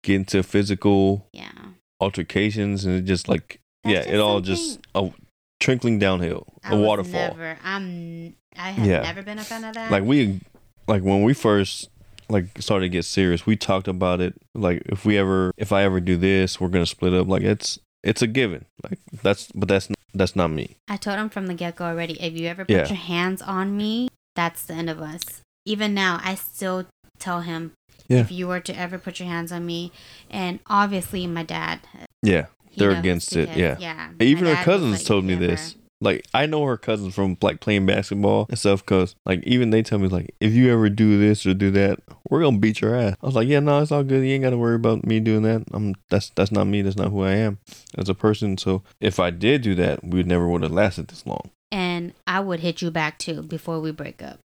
get 0.03 0.15
into 0.15 0.43
physical 0.43 1.27
Yeah. 1.33 1.51
altercations, 1.99 2.85
and 2.85 2.95
it 2.95 3.01
just 3.01 3.27
like 3.27 3.59
That's 3.83 3.93
yeah, 3.93 3.99
just 4.03 4.09
it 4.09 4.19
all 4.19 4.39
just 4.41 4.79
a 4.95 5.11
trickling 5.59 5.99
downhill, 5.99 6.47
I 6.63 6.73
a 6.73 6.77
waterfall. 6.77 7.29
Never. 7.35 7.57
I'm. 7.63 8.35
I 8.57 8.71
have 8.71 8.85
Yeah. 8.87 9.01
never 9.01 9.21
been 9.21 9.39
a 9.39 9.43
fan 9.43 9.63
of 9.63 9.73
that. 9.75 9.91
Like 9.91 10.03
we, 10.03 10.39
like 10.87 11.03
when 11.03 11.23
we 11.23 11.33
first 11.33 11.89
like 12.29 12.45
started 12.61 12.85
to 12.85 12.89
get 12.89 13.03
serious, 13.05 13.45
we 13.45 13.55
talked 13.55 13.87
about 13.87 14.21
it. 14.21 14.35
Like 14.55 14.83
if 14.85 15.05
we 15.05 15.17
ever, 15.17 15.51
if 15.57 15.71
I 15.71 15.83
ever 15.83 15.99
do 15.99 16.15
this, 16.17 16.59
we're 16.61 16.69
gonna 16.69 16.85
split 16.85 17.13
up. 17.13 17.27
Like 17.27 17.41
it's 17.43 17.79
it's 18.03 18.21
a 18.21 18.27
given. 18.27 18.65
Like 18.83 18.99
that's, 19.23 19.51
but 19.53 19.67
that's 19.67 19.87
that's 20.13 20.35
not 20.35 20.49
me. 20.51 20.77
I 20.87 20.97
told 20.97 21.17
him 21.19 21.29
from 21.29 21.47
the 21.47 21.53
get 21.53 21.75
go 21.75 21.85
already. 21.85 22.19
If 22.21 22.33
you 22.33 22.47
ever 22.47 22.65
put 22.65 22.75
Yeah. 22.75 22.87
your 22.87 22.97
hands 22.97 23.41
on 23.41 23.77
me, 23.77 24.09
that's 24.35 24.63
the 24.63 24.73
end 24.73 24.89
of 24.89 25.01
us. 25.01 25.41
Even 25.65 25.93
now, 25.93 26.19
I 26.23 26.35
still 26.35 26.85
tell 27.19 27.41
him 27.41 27.73
Yeah. 28.07 28.19
if 28.19 28.31
you 28.31 28.47
were 28.47 28.59
to 28.61 28.75
ever 28.77 28.97
put 28.97 29.19
your 29.19 29.27
hands 29.29 29.51
on 29.51 29.65
me, 29.65 29.91
and 30.29 30.59
obviously 30.67 31.27
my 31.27 31.43
dad. 31.43 31.81
Yeah, 32.23 32.47
They're 32.75 32.91
against 32.91 33.35
it, 33.35 33.49
yeah. 33.55 33.77
Yeah. 33.79 34.11
even 34.19 34.45
her 34.45 34.63
cousins 34.63 34.99
like, 34.99 35.05
told 35.05 35.25
me 35.25 35.35
this. 35.35 35.75
Like 36.01 36.25
I 36.33 36.45
know 36.45 36.63
her 36.65 36.77
cousins 36.77 37.13
from 37.13 37.37
like 37.41 37.59
playing 37.59 37.85
basketball 37.85 38.45
and 38.49 38.57
stuff. 38.57 38.85
Cause 38.85 39.15
like 39.25 39.43
even 39.43 39.69
they 39.69 39.81
tell 39.81 39.99
me 39.99 40.07
like 40.07 40.33
if 40.39 40.53
you 40.53 40.71
ever 40.71 40.89
do 40.89 41.19
this 41.19 41.45
or 41.45 41.53
do 41.53 41.71
that, 41.71 41.99
we're 42.29 42.41
gonna 42.41 42.57
beat 42.57 42.81
your 42.81 42.95
ass. 42.95 43.15
I 43.21 43.25
was 43.25 43.35
like, 43.35 43.47
yeah, 43.47 43.59
no, 43.59 43.81
it's 43.81 43.91
all 43.91 44.03
good. 44.03 44.23
You 44.25 44.33
ain't 44.33 44.43
got 44.43 44.51
to 44.51 44.57
worry 44.57 44.75
about 44.75 45.05
me 45.05 45.19
doing 45.19 45.43
that. 45.43 45.63
I'm 45.73 45.95
that's 46.09 46.29
that's 46.29 46.51
not 46.51 46.67
me. 46.67 46.81
That's 46.81 46.95
not 46.95 47.11
who 47.11 47.23
I 47.23 47.31
am 47.31 47.59
as 47.97 48.07
a 48.07 48.15
person. 48.15 48.57
So 48.57 48.83
if 49.01 49.19
I 49.19 49.29
did 49.29 49.61
do 49.61 49.75
that, 49.75 50.03
we 50.03 50.19
would 50.19 50.27
never 50.27 50.47
would 50.47 50.63
have 50.63 50.71
lasted 50.71 51.09
this 51.09 51.25
long. 51.25 51.49
And 51.71 52.13
I 52.25 52.39
would 52.39 52.61
hit 52.61 52.81
you 52.81 52.91
back 52.91 53.19
too 53.19 53.43
before 53.43 53.79
we 53.79 53.91
break 53.91 54.23
up. 54.23 54.39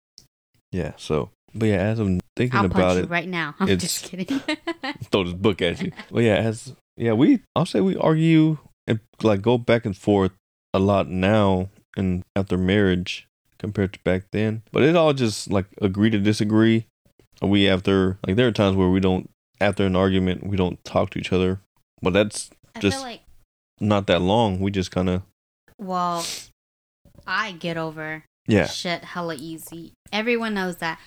Yeah. 0.73 0.93
So, 0.97 1.31
but 1.55 1.67
yeah, 1.67 1.77
as 1.77 2.01
I'm 2.01 2.21
thinking 2.37 2.59
I'll 2.59 2.67
about 2.67 2.97
it, 2.97 3.09
right 3.09 3.29
now. 3.29 3.55
I'm 3.61 3.79
just 3.79 4.05
kidding. 4.05 4.27
throw 5.11 5.25
this 5.25 5.35
book 5.35 5.63
at 5.63 5.81
you. 5.81 5.93
Well, 6.11 6.23
yeah, 6.23 6.37
as 6.37 6.75
yeah, 6.97 7.13
we 7.13 7.41
I'll 7.55 7.67
say 7.67 7.81
we 7.81 7.97
argue 7.97 8.59
and 8.87 9.01
like 9.23 9.41
go 9.41 9.57
back 9.57 9.87
and 9.87 9.97
forth 9.97 10.33
a 10.75 10.79
lot 10.79 11.09
now 11.09 11.71
and 11.97 12.25
after 12.37 12.59
marriage 12.59 13.27
compared 13.59 13.95
to 13.95 13.99
back 14.01 14.25
then. 14.33 14.63
But 14.73 14.83
it 14.83 14.97
all 14.97 15.15
just 15.15 15.51
like 15.51 15.67
agree 15.81 16.11
to 16.11 16.19
disagree. 16.19 16.87
We 17.41 17.69
after 17.69 18.19
like 18.27 18.37
there 18.37 18.49
are 18.49 18.53
times 18.53 18.77
where 18.77 18.91
we 18.91 19.01
don't 19.01 19.31
after 19.61 19.87
an 19.87 19.97
argument 19.97 20.47
we 20.47 20.57
don't 20.57 20.83
talk 20.85 21.11
to 21.11 21.19
each 21.19 21.33
other. 21.33 21.61
But 22.03 22.13
that's 22.13 22.51
I 22.75 22.81
Just- 22.81 23.01
like, 23.01 23.23
not 23.81 24.07
that 24.09 24.21
long. 24.21 24.61
We 24.61 24.71
just 24.71 24.91
kind 24.91 25.09
of 25.09 25.23
well, 25.79 26.25
I 27.27 27.53
get 27.53 27.77
over 27.77 28.25
yeah 28.47 28.67
shit 28.67 29.05
hella 29.05 29.37
easy. 29.39 29.93
Everyone 30.13 30.55
knows 30.55 30.77
that. 30.77 30.99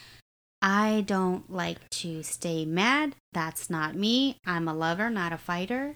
I 0.60 1.03
don't 1.06 1.51
like 1.51 1.88
to 2.01 2.23
stay 2.23 2.65
mad. 2.65 3.15
That's 3.32 3.69
not 3.69 3.95
me. 3.95 4.38
I'm 4.45 4.67
a 4.67 4.73
lover, 4.73 5.10
not 5.10 5.32
a 5.32 5.38
fighter. 5.38 5.95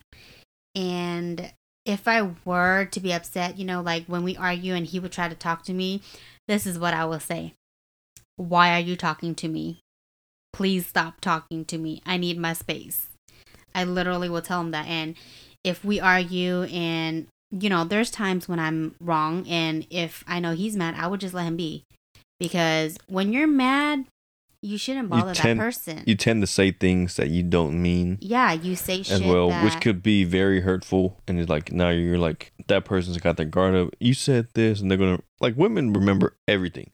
And 0.75 1.51
if 1.85 2.07
I 2.07 2.31
were 2.45 2.85
to 2.85 2.99
be 2.99 3.13
upset, 3.13 3.57
you 3.57 3.65
know, 3.65 3.81
like 3.81 4.05
when 4.05 4.23
we 4.23 4.37
argue 4.37 4.73
and 4.73 4.85
he 4.85 4.99
would 4.99 5.11
try 5.11 5.27
to 5.27 5.35
talk 5.35 5.63
to 5.63 5.73
me, 5.73 6.01
this 6.47 6.65
is 6.65 6.77
what 6.77 6.93
I 6.93 7.05
will 7.05 7.19
say 7.19 7.53
Why 8.35 8.75
are 8.75 8.79
you 8.79 8.95
talking 8.95 9.35
to 9.35 9.47
me? 9.47 9.79
Please 10.53 10.85
stop 10.85 11.21
talking 11.21 11.65
to 11.65 11.77
me. 11.77 12.01
I 12.05 12.17
need 12.17 12.37
my 12.37 12.53
space. 12.53 13.07
I 13.73 13.85
literally 13.85 14.29
will 14.29 14.41
tell 14.41 14.61
him 14.61 14.71
that. 14.71 14.87
And 14.87 15.15
if 15.63 15.85
we 15.85 15.99
argue 15.99 16.63
and 16.63 17.27
you 17.51 17.69
know, 17.69 17.83
there's 17.83 18.09
times 18.09 18.47
when 18.47 18.59
I'm 18.59 18.95
wrong, 19.01 19.45
and 19.47 19.85
if 19.89 20.23
I 20.25 20.39
know 20.39 20.53
he's 20.53 20.77
mad, 20.77 20.95
I 20.97 21.07
would 21.07 21.19
just 21.19 21.33
let 21.33 21.45
him 21.45 21.57
be. 21.57 21.83
Because 22.39 22.97
when 23.07 23.33
you're 23.33 23.47
mad, 23.47 24.05
you 24.61 24.77
shouldn't 24.77 25.05
You 25.05 25.09
bother 25.09 25.33
tend- 25.33 25.59
that 25.59 25.63
person. 25.63 26.03
you 26.05 26.15
tend 26.15 26.41
to 26.41 26.47
say 26.47 26.71
things 26.71 27.15
that 27.15 27.29
you 27.29 27.41
don't 27.43 27.81
mean 27.81 28.17
yeah, 28.21 28.53
you 28.53 28.75
say 28.75 29.01
shit 29.03 29.13
as 29.13 29.21
well, 29.23 29.49
that, 29.49 29.63
which 29.63 29.79
could 29.81 30.03
be 30.03 30.23
very 30.23 30.61
hurtful. 30.61 31.17
And 31.27 31.39
it's 31.39 31.49
like 31.49 31.71
now 31.71 31.89
you're 31.89 32.17
like 32.19 32.51
that 32.67 32.85
person's 32.85 33.17
got 33.17 33.37
their 33.37 33.45
guard 33.45 33.75
up. 33.75 33.89
You 33.99 34.13
said 34.13 34.47
this, 34.53 34.79
and 34.81 34.89
they're 34.91 34.97
gonna 34.97 35.21
like 35.39 35.55
women 35.57 35.93
remember 35.93 36.35
everything. 36.47 36.91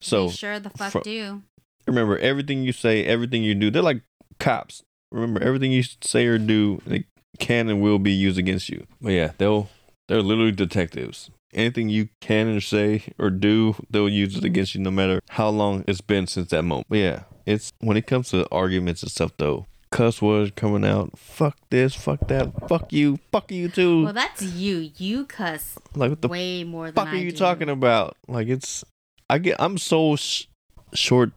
So 0.00 0.26
they 0.28 0.32
sure 0.34 0.58
the 0.60 0.70
fuck 0.70 0.92
fro- 0.92 1.02
do. 1.02 1.42
remember 1.86 2.18
everything 2.18 2.62
you 2.64 2.72
say, 2.72 3.04
everything 3.04 3.42
you 3.42 3.54
do. 3.54 3.70
They're 3.70 3.82
like 3.82 4.02
cops. 4.38 4.82
Remember 5.10 5.40
everything 5.42 5.72
you 5.72 5.84
say 6.02 6.26
or 6.26 6.36
do, 6.38 6.82
they 6.86 7.04
can 7.38 7.68
and 7.68 7.80
will 7.80 7.98
be 7.98 8.12
used 8.12 8.38
against 8.38 8.68
you. 8.68 8.86
But 9.00 9.12
yeah, 9.12 9.32
they'll 9.38 9.68
they're 10.08 10.20
literally 10.22 10.52
detectives. 10.52 11.30
Anything 11.54 11.88
you 11.88 12.08
can 12.20 12.48
or 12.48 12.60
say 12.60 13.02
or 13.18 13.30
do, 13.30 13.76
they'll 13.88 14.08
use 14.08 14.36
it 14.36 14.44
against 14.44 14.74
you 14.74 14.80
no 14.80 14.90
matter 14.90 15.20
how 15.30 15.48
long 15.48 15.84
it's 15.88 16.00
been 16.00 16.26
since 16.26 16.50
that 16.50 16.62
moment. 16.62 16.86
But 16.88 16.98
yeah, 16.98 17.22
it's 17.46 17.72
when 17.80 17.96
it 17.96 18.06
comes 18.06 18.30
to 18.30 18.46
arguments 18.52 19.02
and 19.02 19.10
stuff 19.10 19.32
though. 19.38 19.66
Cuss 19.92 20.20
words 20.20 20.50
coming 20.56 20.84
out. 20.84 21.16
Fuck 21.16 21.56
this, 21.70 21.94
fuck 21.94 22.26
that, 22.28 22.68
fuck 22.68 22.92
you, 22.92 23.18
fuck 23.32 23.50
you 23.52 23.68
too. 23.68 24.04
Well, 24.04 24.12
that's 24.12 24.42
you. 24.42 24.90
You 24.98 25.24
cuss 25.24 25.78
like 25.94 26.10
what 26.10 26.22
the 26.22 26.28
way 26.28 26.64
more 26.64 26.86
than 26.86 26.94
fuck 26.94 27.08
I 27.08 27.12
are 27.12 27.16
you 27.22 27.30
do. 27.30 27.36
talking 27.36 27.68
about? 27.70 28.16
Like 28.28 28.48
it's, 28.48 28.84
I 29.30 29.38
get, 29.38 29.56
I'm 29.58 29.78
so 29.78 30.16
sh- 30.16 30.46
short. 30.92 31.30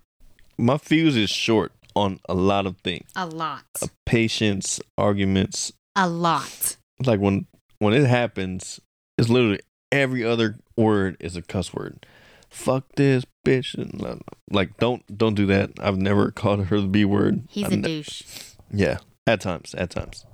My 0.58 0.78
fuse 0.78 1.16
is 1.16 1.30
short 1.30 1.72
on 1.96 2.20
a 2.28 2.34
lot 2.34 2.66
of 2.66 2.78
things. 2.80 3.08
A 3.16 3.28
lot. 3.28 3.64
Uh, 3.82 3.88
patience, 4.06 4.82
arguments. 4.98 5.72
A 5.96 6.10
lot. 6.10 6.76
Like 7.06 7.20
when 7.20 7.46
when 7.78 7.94
it 7.94 8.06
happens, 8.08 8.80
it's 9.18 9.30
literally 9.30 9.60
every 9.92 10.24
other 10.24 10.58
word 10.76 11.18
is 11.20 11.36
a 11.36 11.42
cuss 11.42 11.74
word. 11.74 12.06
Fuck 12.50 12.96
this 12.96 13.26
bitch. 13.46 13.78
Uh, 14.04 14.18
like 14.50 14.78
don't 14.78 15.18
don't 15.18 15.36
do 15.36 15.46
that. 15.48 15.72
I've 15.80 15.98
never 15.98 16.32
called 16.36 16.66
her 16.66 16.82
the 16.82 16.88
b 16.88 17.06
word. 17.06 17.44
He's 17.50 17.66
I've 17.66 17.74
a 17.74 17.78
ne- 17.78 17.82
douche. 17.84 18.24
Yeah, 18.72 18.98
at 19.28 19.42
times, 19.42 19.76
at 19.76 19.90
times. 19.90 20.26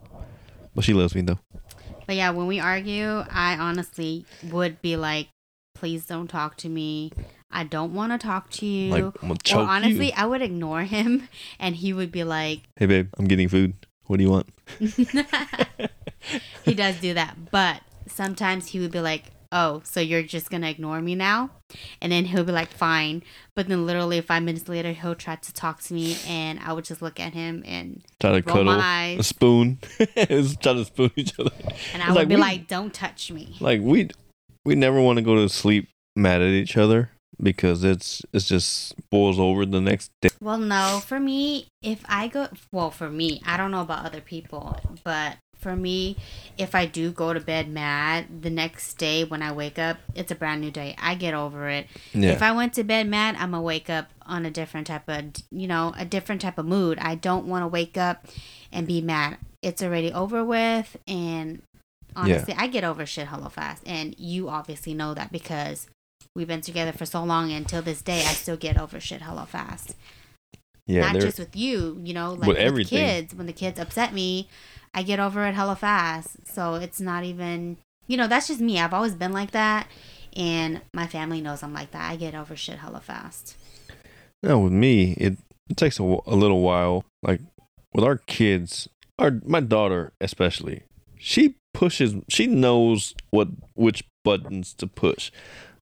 But 0.73 0.83
she 0.83 0.93
loves 0.93 1.15
me 1.15 1.21
though. 1.21 1.39
But 2.07 2.15
yeah, 2.15 2.29
when 2.31 2.47
we 2.47 2.59
argue, 2.59 3.23
I 3.31 3.57
honestly 3.57 4.25
would 4.51 4.81
be 4.81 4.95
like, 4.95 5.29
please 5.73 6.05
don't 6.05 6.27
talk 6.27 6.55
to 6.57 6.69
me. 6.69 7.11
I 7.51 7.63
don't 7.63 7.93
want 7.93 8.11
to 8.11 8.17
talk 8.17 8.49
to 8.51 8.65
you. 8.65 8.91
Like 8.91 9.03
I'm 9.03 9.29
gonna 9.29 9.37
choke 9.43 9.67
or 9.67 9.71
honestly, 9.71 10.07
you. 10.07 10.13
I 10.15 10.25
would 10.25 10.41
ignore 10.41 10.83
him 10.83 11.27
and 11.59 11.75
he 11.75 11.93
would 11.93 12.11
be 12.11 12.23
like, 12.23 12.61
Hey 12.75 12.85
babe, 12.85 13.09
I'm 13.17 13.25
getting 13.27 13.49
food. 13.49 13.73
What 14.07 14.17
do 14.17 14.23
you 14.23 14.29
want? 14.29 14.49
he 16.63 16.73
does 16.73 16.99
do 16.99 17.13
that. 17.15 17.49
But 17.51 17.81
sometimes 18.07 18.67
he 18.67 18.79
would 18.79 18.91
be 18.91 18.99
like, 18.99 19.31
oh, 19.55 19.81
so 19.85 19.99
you're 20.01 20.21
just 20.21 20.49
going 20.51 20.61
to 20.61 20.69
ignore 20.69 21.01
me 21.01 21.15
now? 21.15 21.49
And 22.01 22.11
then 22.11 22.25
he'll 22.25 22.43
be 22.43 22.51
like, 22.51 22.69
fine. 22.71 23.23
But 23.55 23.67
then 23.69 23.85
literally 23.85 24.19
five 24.21 24.43
minutes 24.43 24.67
later, 24.67 24.91
he'll 24.91 25.15
try 25.15 25.35
to 25.37 25.53
talk 25.53 25.81
to 25.83 25.93
me 25.93 26.17
and 26.27 26.59
I 26.59 26.73
would 26.73 26.83
just 26.85 27.01
look 27.01 27.19
at 27.19 27.33
him 27.33 27.63
and 27.65 28.03
Try 28.19 28.31
to 28.39 28.45
roll 28.47 28.57
cuddle. 28.65 28.77
my 28.77 29.05
a 29.05 29.17
eyes. 29.17 29.27
spoon. 29.27 29.79
It's 30.15 30.55
trying 30.57 30.75
to 30.77 30.85
spoon 30.85 31.11
each 31.15 31.39
other. 31.39 31.51
And 31.93 32.03
I 32.03 32.07
It's 32.07 32.09
would 32.09 32.15
like 32.15 32.27
be 32.27 32.35
we- 32.35 32.41
like, 32.41 32.67
don't 32.67 32.93
touch 32.93 33.31
me. 33.31 33.55
Like 33.61 33.79
we 33.81 34.09
we 34.65 34.75
never 34.75 34.99
want 35.01 35.17
to 35.17 35.23
go 35.23 35.35
to 35.35 35.47
sleep 35.49 35.87
mad 36.15 36.41
at 36.41 36.49
each 36.49 36.75
other 36.77 37.09
because 37.41 37.83
it's 37.83 38.21
it's 38.33 38.47
just 38.47 38.93
boils 39.09 39.39
over 39.39 39.65
the 39.65 39.81
next 39.81 40.11
day. 40.21 40.29
Well, 40.41 40.57
no, 40.57 41.01
for 41.05 41.19
me, 41.19 41.67
if 41.81 42.03
I 42.07 42.27
go, 42.27 42.47
well, 42.71 42.91
for 42.91 43.09
me, 43.09 43.41
I 43.45 43.57
don't 43.57 43.71
know 43.71 43.81
about 43.81 44.05
other 44.05 44.21
people, 44.21 44.79
but 45.03 45.37
for 45.65 45.75
me, 45.75 46.15
if 46.59 46.75
I 46.75 46.85
do 46.85 47.09
go 47.11 47.33
to 47.33 47.39
bed 47.39 47.67
mad, 47.67 48.43
the 48.43 48.51
next 48.51 48.99
day 48.99 49.23
when 49.23 49.41
I 49.41 49.51
wake 49.51 49.79
up, 49.79 49.97
it's 50.13 50.31
a 50.31 50.35
brand 50.35 50.61
new 50.61 50.69
day. 50.69 50.95
I 50.99 51.15
get 51.15 51.33
over 51.33 51.67
it. 51.69 51.87
Yeah. 52.13 52.33
If 52.33 52.43
I 52.43 52.51
went 52.51 52.75
to 52.75 52.83
bed 52.83 53.07
mad, 53.07 53.35
I'm 53.39 53.49
gonna 53.49 53.63
wake 53.63 53.89
up 53.89 54.11
on 54.27 54.45
a 54.45 54.51
different 54.51 54.85
type 54.85 55.09
of, 55.09 55.25
you 55.49 55.67
know, 55.67 55.95
a 55.97 56.05
different 56.05 56.41
type 56.41 56.59
of 56.59 56.67
mood. 56.67 56.99
I 56.99 57.15
don't 57.15 57.47
want 57.47 57.63
to 57.63 57.67
wake 57.67 57.97
up 57.97 58.27
and 58.71 58.85
be 58.85 59.01
mad. 59.01 59.39
It's 59.63 59.81
already 59.81 60.13
over 60.13 60.45
with, 60.45 60.97
and 61.07 61.63
honestly, 62.15 62.53
I 62.55 62.67
get 62.67 62.83
over 62.83 63.03
shit 63.07 63.29
hella 63.29 63.49
fast. 63.49 63.81
And 63.87 64.13
you 64.19 64.49
obviously 64.49 64.93
know 64.93 65.15
that 65.15 65.31
because 65.31 65.87
we've 66.35 66.47
been 66.47 66.61
together 66.61 66.91
for 66.91 67.07
so 67.07 67.23
long, 67.23 67.51
and 67.51 67.67
till 67.67 67.81
this 67.81 68.03
day, 68.03 68.19
I 68.19 68.33
still 68.33 68.57
get 68.57 68.79
over 68.79 68.99
shit 68.99 69.23
hella 69.23 69.47
fast 69.47 69.95
yeah, 70.87 71.11
not 71.11 71.21
just 71.21 71.39
with 71.39 71.55
you, 71.55 71.99
you 72.03 72.13
know, 72.13 72.33
like 72.33 72.47
With 72.47 72.73
with, 72.73 72.87
kids. 72.87 73.33
When 73.33 73.47
the 73.47 73.53
kids 73.53 73.79
upset 73.79 74.13
me, 74.13 74.47
I 74.95 75.03
get 75.03 75.19
over 75.19 75.45
it 75.45 75.53
hella 75.53 75.75
fast. 75.75 76.47
So 76.47 76.75
it's 76.75 76.99
not 77.01 77.23
even, 77.25 77.77
you 78.07 78.17
know, 78.17 78.27
that's 78.27 78.47
just 78.47 78.61
me. 78.61 78.79
I've 78.79 78.93
always 78.93 79.13
been 79.13 79.33
like 79.33 79.51
that, 79.51 79.87
and 80.35 80.81
my 80.93 81.05
family 81.05 81.41
knows 81.41 81.61
I'm 81.61 81.73
like 81.73 81.91
that. 81.91 82.09
I 82.09 82.15
get 82.15 82.33
over 82.33 82.55
shit 82.55 82.79
hella 82.79 83.01
fast. 83.01 83.55
no 84.41 84.59
with 84.59 84.73
me. 84.73 85.11
It 85.13 85.37
it 85.69 85.77
takes 85.77 85.99
a, 85.99 86.03
a 86.03 86.35
little 86.35 86.61
while. 86.61 87.03
Like 87.21 87.41
with 87.93 88.03
our 88.05 88.17
kids, 88.17 88.87
our 89.19 89.39
my 89.45 89.59
daughter 89.59 90.13
especially, 90.21 90.83
she 91.17 91.55
pushes. 91.73 92.15
She 92.29 92.47
knows 92.47 93.13
what 93.31 93.49
which 93.73 94.03
buttons 94.23 94.73
to 94.75 94.87
push 94.87 95.31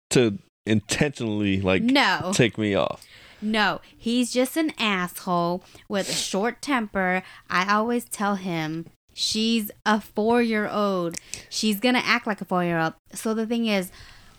to 0.09 0.39
intentionally 0.65 1.61
like 1.61 1.83
no, 1.83 2.31
take 2.33 2.57
me 2.57 2.73
off. 2.73 3.05
no, 3.41 3.81
he's 3.97 4.31
just 4.31 4.55
an 4.57 4.71
asshole 4.79 5.61
with 5.89 6.09
a 6.09 6.13
short 6.13 6.61
temper. 6.61 7.21
I 7.49 7.71
always 7.73 8.05
tell 8.05 8.35
him. 8.35 8.87
She's 9.13 9.71
a 9.85 10.01
four 10.01 10.41
year 10.41 10.67
old. 10.67 11.15
She's 11.49 11.79
gonna 11.79 12.01
act 12.03 12.25
like 12.27 12.41
a 12.41 12.45
four 12.45 12.63
year 12.63 12.79
old. 12.79 12.93
So 13.13 13.33
the 13.33 13.45
thing 13.45 13.67
is, 13.67 13.91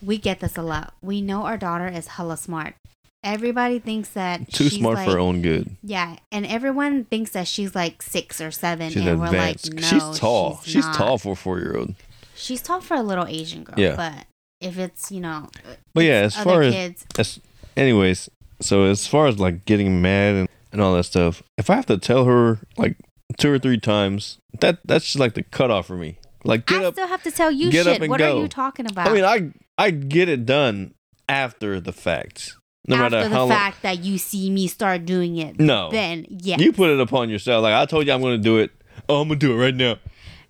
we 0.02 0.18
get 0.18 0.40
this 0.40 0.56
a 0.56 0.62
lot. 0.62 0.94
We 1.02 1.20
know 1.22 1.44
our 1.44 1.56
daughter 1.56 1.88
is 1.88 2.08
hella 2.08 2.36
smart. 2.36 2.74
everybody 3.22 3.78
thinks 3.78 4.10
that 4.10 4.52
Too 4.52 4.64
she's 4.64 4.74
smart 4.78 4.96
like, 4.96 5.06
for 5.06 5.12
her 5.12 5.18
own 5.18 5.40
good. 5.40 5.70
Yeah, 5.82 6.16
and 6.30 6.44
everyone 6.44 7.04
thinks 7.04 7.30
that 7.30 7.48
she's 7.48 7.74
like 7.74 8.02
six 8.02 8.38
or 8.40 8.50
seven, 8.50 8.90
She's 8.90 9.00
and 9.06 9.22
advanced. 9.22 9.70
we're 9.70 9.76
like, 9.76 9.82
no, 9.82 9.88
she's 9.88 10.18
tall. 10.18 10.60
She's, 10.64 10.84
not. 10.84 10.94
tall 10.94 11.16
for 11.18 11.32
a 11.32 11.36
four 11.36 11.58
year 11.58 11.76
old. 11.76 11.94
She's 12.34 12.60
tall 12.60 12.80
for 12.80 12.94
a 12.94 13.02
little 13.02 13.26
Asian 13.26 13.64
girl. 13.64 13.76
Yeah. 13.78 13.96
but 13.96 14.26
if 14.60 14.78
it's 14.78 15.10
you 15.10 15.20
know, 15.20 15.48
But 15.94 16.04
yeah, 16.04 16.20
as 16.22 16.36
far 16.36 16.62
as 16.62 16.74
kids, 16.74 17.06
as 17.18 17.40
anyways, 17.76 18.28
so 18.60 18.84
as 18.84 19.06
far 19.06 19.26
as 19.26 19.38
like 19.38 19.64
getting 19.64 20.02
mad 20.02 20.34
and, 20.34 20.48
and 20.72 20.80
all 20.82 20.94
that 20.94 21.04
stuff, 21.04 21.42
if 21.56 21.70
I 21.70 21.76
have 21.76 21.86
to 21.86 21.96
tell 21.96 22.24
her 22.26 22.58
like 22.76 22.96
two 23.38 23.50
or 23.52 23.58
three 23.58 23.78
times, 23.78 24.38
that 24.60 24.78
that's 24.84 25.04
just 25.04 25.18
like 25.18 25.34
the 25.34 25.42
cutoff 25.42 25.86
for 25.86 25.96
me. 25.96 26.18
Like 26.44 26.66
get 26.66 26.82
I 26.82 26.84
up. 26.86 26.94
still 26.94 27.06
have 27.08 27.22
to 27.22 27.30
tell 27.30 27.50
you 27.50 27.70
get 27.70 27.84
shit. 27.86 27.96
up 27.96 28.02
and 28.02 28.10
what 28.10 28.18
go. 28.18 28.36
are 28.38 28.42
you 28.42 28.48
talking 28.48 28.86
about? 28.86 29.08
I 29.08 29.12
mean, 29.12 29.24
I 29.24 29.52
I 29.78 29.90
get 29.90 30.28
it 30.28 30.44
done 30.46 30.94
after 31.28 31.80
the 31.80 31.92
fact. 31.92 32.54
No 32.86 32.96
After 32.96 33.16
matter 33.16 33.28
the 33.30 33.34
how 33.34 33.40
long. 33.42 33.48
fact 33.48 33.80
that 33.82 34.04
you 34.04 34.18
see 34.18 34.50
me 34.50 34.66
start 34.66 35.06
doing 35.06 35.38
it, 35.38 35.58
No. 35.58 35.90
then 35.90 36.26
yeah. 36.28 36.56
You 36.58 36.70
put 36.70 36.90
it 36.90 37.00
upon 37.00 37.30
yourself. 37.30 37.62
Like 37.62 37.72
I 37.72 37.86
told 37.86 38.06
you, 38.06 38.12
I'm 38.12 38.20
to 38.20 38.36
do 38.36 38.58
it. 38.58 38.72
Oh, 39.08 39.22
I'm 39.22 39.28
to 39.30 39.36
do 39.36 39.52
it 39.52 39.56
right 39.62 39.74
now. 39.74 39.96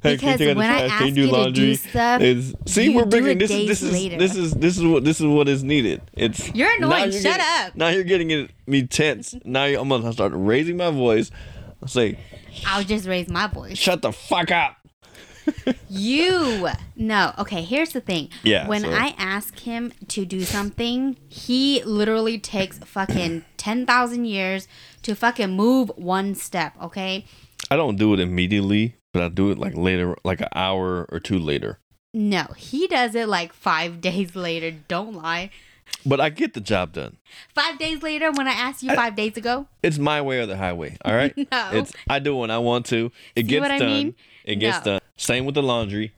Hey, 0.03 0.17
because 0.17 0.39
take 0.39 0.51
out 0.51 0.57
when 0.57 0.69
I 0.71 0.83
ask 0.87 0.99
Can 0.99 1.07
you 1.09 1.15
do 1.15 1.27
to 1.29 1.33
laundry? 1.33 1.53
do 1.67 1.75
stuff, 1.77 2.21
It's, 2.21 2.53
see, 2.67 2.95
we're 2.95 3.07
bringing 3.07 3.39
this. 3.39 3.51
Is, 3.53 3.67
this 3.69 3.83
is 3.83 3.93
later. 3.93 4.19
this 4.19 4.37
is 4.37 4.53
this 4.53 4.77
is 4.77 4.85
what 4.85 5.03
this 5.05 5.19
is 5.21 5.27
what 5.27 5.49
is 5.49 5.63
needed. 5.63 6.03
It's 6.13 6.53
You're 6.55 6.73
annoying. 6.77 7.05
you're 7.13 7.23
Shut 7.23 7.39
getting- 7.39 7.67
up. 7.69 7.77
Now 7.77 7.89
you're 7.89 8.03
getting 8.05 8.31
it, 8.33 8.51
me 8.67 8.85
tense. 8.87 9.35
now 9.45 9.63
I'm 9.65 9.89
gonna 9.89 10.13
start 10.13 10.33
raising 10.35 10.77
my 10.77 10.91
voice. 10.91 11.31
Say, 11.87 12.19
I'll 12.67 12.85
just 12.85 13.07
raise 13.07 13.29
my 13.29 13.47
voice. 13.47 13.79
"Shut 13.79 14.03
the 14.03 14.13
fuck 14.13 14.51
up." 14.51 14.77
You 15.89 16.69
no. 16.97 17.33
Okay, 17.39 17.63
here's 17.63 17.93
the 17.93 18.01
thing. 18.01 18.31
Yeah, 18.43 18.67
When 18.67 18.83
so- 18.83 18.91
I 18.93 19.15
ask 19.19 19.59
him 19.61 19.93
to 20.09 20.25
do 20.25 20.43
something, 20.43 21.17
he 21.29 21.83
literally 21.85 22.39
takes 22.39 22.79
fucking 22.79 23.45
ten 23.57 23.87
thousand 23.87 24.25
years 24.27 24.67
to 25.03 25.15
fucking 25.15 25.51
move 25.51 25.91
one 25.97 26.35
step. 26.35 26.75
Okay. 26.83 27.27
I 27.71 27.77
don't 27.77 27.97
do 27.97 28.13
it 28.15 28.21
immediately, 28.21 28.97
but 29.13 29.23
I 29.23 29.29
do 29.29 29.51
it 29.51 29.59
like 29.59 29.75
later, 29.77 30.17
like 30.25 30.41
an 30.41 30.49
hour 30.55 31.07
or 31.11 31.21
two 31.21 31.39
later. 31.39 31.79
No, 32.13 32.47
he 32.57 32.87
does 32.87 33.15
it 33.15 33.29
like 33.29 33.53
five 33.53 34.01
days 34.01 34.35
later. 34.37 34.71
Don't 34.89 35.15
lie. 35.15 35.51
But 36.07 36.21
I 36.21 36.29
get 36.29 36.53
the 36.55 36.61
job 36.61 36.93
done. 36.93 37.17
Five 37.55 37.79
days 37.79 38.03
later, 38.03 38.31
when 38.31 38.47
I 38.47 38.53
asked 38.53 38.83
you 38.83 38.91
I- 38.91 38.97
five 38.97 39.17
days 39.17 39.37
ago, 39.37 39.67
It's 39.83 39.99
my 39.99 40.21
way 40.23 40.39
or 40.39 40.47
the 40.47 40.57
highway. 40.57 40.97
All 41.05 41.15
right. 41.15 41.35
No. 41.53 41.71
It's 41.73 41.93
I 42.09 42.19
do 42.19 42.37
when 42.37 42.51
I 42.51 42.59
want 42.59 42.87
to. 42.87 43.11
It 43.35 43.43
See 43.47 43.49
gets 43.49 43.63
what 43.63 43.71
I 43.71 43.79
done. 43.79 43.89
mean? 43.89 44.15
It 44.45 44.57
gets 44.57 44.85
No. 44.85 44.93
done. 44.95 45.01
Same 45.17 45.45
with 45.47 45.55
the 45.55 45.63
laundry. 45.63 46.13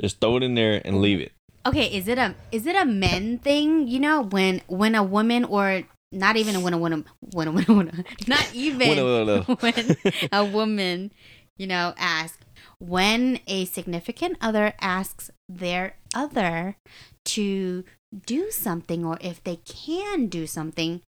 Just 0.00 0.20
throw 0.20 0.36
it 0.36 0.42
in 0.42 0.54
there 0.54 0.80
and 0.84 1.00
leave 1.00 1.20
it. 1.20 1.32
okay, 1.66 1.86
is 1.86 2.06
it 2.06 2.18
a 2.18 2.34
is 2.52 2.66
it 2.66 2.76
a 2.76 2.84
men 2.84 3.38
thing? 3.38 3.88
You 3.88 3.98
know, 3.98 4.22
when 4.22 4.60
when 4.68 4.94
a 4.94 5.02
woman 5.02 5.44
or 5.44 5.82
not 6.12 6.36
even 6.36 6.62
when 6.62 6.72
a 6.74 6.78
woman 6.78 7.04
when 7.32 7.48
a 7.48 7.52
when 7.52 7.88
a, 7.88 7.92
a 7.92 8.04
not 8.28 8.46
even 8.54 8.88
When 8.88 8.98
a- 8.98 9.42
when 9.60 9.96
a 10.32 10.44
woman, 10.44 11.12
you 11.56 11.66
know, 11.66 11.94
asks 11.98 12.38
when 12.78 13.40
a 13.48 13.64
significant 13.64 14.36
other 14.40 14.74
asks 14.80 15.30
their 15.48 15.96
other 16.14 16.76
to 17.24 17.84
do 18.24 18.50
something 18.50 19.04
or 19.04 19.18
if 19.20 19.42
they 19.42 19.56
can 19.56 20.26
do 20.26 20.46
something, 20.46 21.02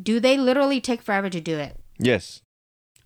do 0.00 0.20
they 0.20 0.36
literally 0.36 0.80
take 0.80 1.02
forever 1.02 1.30
to 1.30 1.40
do 1.40 1.58
it? 1.58 1.76
Yes. 1.98 2.40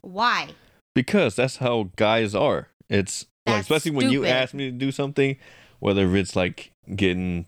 Why? 0.01 0.51
Because 0.95 1.37
that's 1.37 1.57
how 1.57 1.91
guys 1.97 2.35
are. 2.35 2.69
It's 2.89 3.27
like 3.47 3.63
especially 3.63 3.93
when 3.93 4.11
you 4.11 4.25
ask 4.25 4.55
me 4.55 4.71
to 4.71 4.77
do 4.77 4.93
something, 4.93 5.37
whether 5.81 6.15
it's 6.17 6.37
like 6.37 6.71
getting 6.95 7.47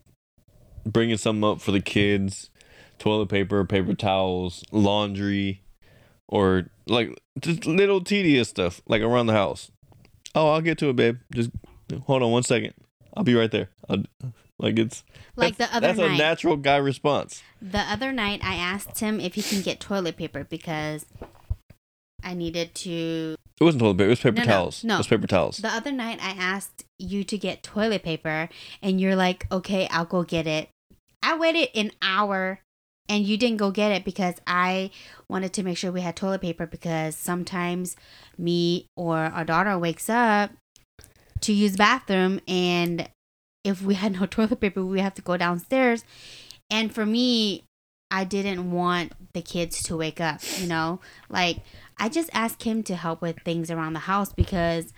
bringing 0.84 1.16
something 1.16 1.44
up 1.44 1.60
for 1.60 1.72
the 1.72 1.80
kids, 1.80 2.50
toilet 2.98 3.28
paper, 3.28 3.64
paper 3.64 3.94
towels, 3.94 4.64
laundry, 4.72 5.62
or 6.28 6.70
like 6.86 7.16
just 7.40 7.66
little 7.66 8.02
tedious 8.02 8.48
stuff 8.48 8.80
like 8.88 9.02
around 9.02 9.26
the 9.26 9.32
house. 9.32 9.70
Oh, 10.34 10.50
I'll 10.50 10.60
get 10.60 10.78
to 10.78 10.90
it, 10.90 10.96
babe. 10.96 11.18
Just 11.32 11.50
hold 12.04 12.22
on 12.22 12.30
one 12.30 12.42
second. 12.42 12.74
I'll 13.16 13.24
be 13.24 13.34
right 13.34 13.50
there. 13.50 13.70
I'll, 13.88 14.02
like 14.59 14.79
it's 14.79 15.05
Like 15.37 15.57
the 15.57 15.64
other 15.75 15.88
That's 15.88 15.99
night. 15.99 16.12
a 16.12 16.16
natural 16.16 16.57
guy 16.57 16.77
response. 16.77 17.42
The 17.61 17.81
other 17.81 18.12
night, 18.12 18.40
I 18.42 18.55
asked 18.55 19.01
him 19.01 19.21
if 19.21 19.35
he 19.35 19.42
can 19.42 19.61
get 19.62 19.81
toilet 19.81 20.16
paper 20.16 20.45
because 20.45 21.05
I 22.23 22.35
needed 22.35 22.75
to. 22.77 23.37
It 23.61 23.64
wasn't 23.64 23.81
toilet 23.83 23.95
paper. 23.99 24.07
It 24.07 24.11
was 24.11 24.21
paper 24.21 24.37
No, 24.37 24.42
no, 24.45 24.47
towels. 24.51 24.85
no. 24.85 24.95
It 24.95 24.99
was 24.99 25.07
paper 25.07 25.27
towels. 25.27 25.57
The 25.59 25.69
other 25.69 25.92
night, 25.92 26.19
I 26.23 26.31
asked 26.31 26.85
you 26.99 27.25
to 27.25 27.38
get 27.38 27.62
toilet 27.62 28.03
paper, 28.03 28.49
and 28.83 29.01
you're 29.01 29.16
like, 29.16 29.47
okay, 29.53 29.88
I'll 29.90 30.05
go 30.05 30.23
get 30.23 30.47
it. 30.47 30.69
I 31.23 31.37
waited 31.37 31.69
an 31.75 31.92
hour, 32.03 32.61
and 33.09 33.25
you 33.27 33.37
didn't 33.37 33.57
go 33.59 33.71
get 33.71 33.92
it 33.92 34.05
because 34.05 34.35
I 34.47 34.90
wanted 35.29 35.53
to 35.55 35.62
make 35.62 35.77
sure 35.79 35.92
we 35.92 36.01
had 36.03 36.16
toilet 36.16 36.40
paper 36.42 36.66
because 36.66 37.16
sometimes 37.16 37.97
me 38.38 38.87
or 38.97 39.16
our 39.19 39.45
daughter 39.45 39.79
wakes 39.79 40.09
up 40.11 40.51
to 41.42 41.53
use 41.53 41.77
bathroom, 41.77 42.40
and 42.49 43.09
if 43.66 43.83
we 43.83 43.94
had 43.94 44.18
no 44.18 44.26
toilet 44.31 44.61
paper, 44.61 44.85
we 44.85 45.00
have 45.00 45.14
to 45.14 45.22
go 45.22 45.37
downstairs. 45.37 46.05
And 46.70 46.94
for 46.94 47.05
me, 47.05 47.64
I 48.11 48.24
didn't 48.24 48.70
want 48.70 49.12
the 49.33 49.42
kids 49.42 49.83
to 49.85 49.96
wake 49.96 50.20
up, 50.20 50.40
you 50.59 50.66
know? 50.66 51.00
Like, 51.29 51.59
I 51.98 52.09
just 52.09 52.31
asked 52.33 52.62
him 52.62 52.83
to 52.85 52.94
help 52.96 53.20
with 53.20 53.40
things 53.44 53.70
around 53.70 53.94
the 53.94 54.00
house 54.00 54.33
because 54.33 54.92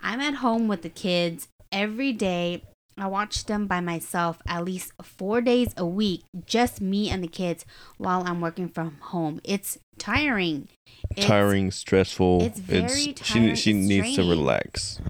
I'm 0.00 0.20
at 0.20 0.36
home 0.36 0.68
with 0.68 0.82
the 0.82 0.88
kids 0.88 1.48
every 1.70 2.12
day. 2.12 2.64
I 2.96 3.08
watch 3.08 3.46
them 3.46 3.66
by 3.66 3.80
myself 3.80 4.40
at 4.46 4.64
least 4.64 4.92
four 5.02 5.40
days 5.40 5.74
a 5.76 5.84
week, 5.84 6.22
just 6.46 6.80
me 6.80 7.10
and 7.10 7.24
the 7.24 7.28
kids 7.28 7.64
while 7.98 8.22
I'm 8.24 8.40
working 8.40 8.68
from 8.68 8.98
home. 9.00 9.40
It's 9.42 9.78
tiring. 9.98 10.68
It's- 11.10 11.26
tiring, 11.26 11.70
stressful. 11.70 12.42
it's 12.42 12.60
very 12.60 12.88
she 12.88 13.12
tiring, 13.12 13.54
she 13.56 13.70
it's 13.72 13.88
needs 13.88 14.16
to 14.16 14.22
relax. 14.22 15.00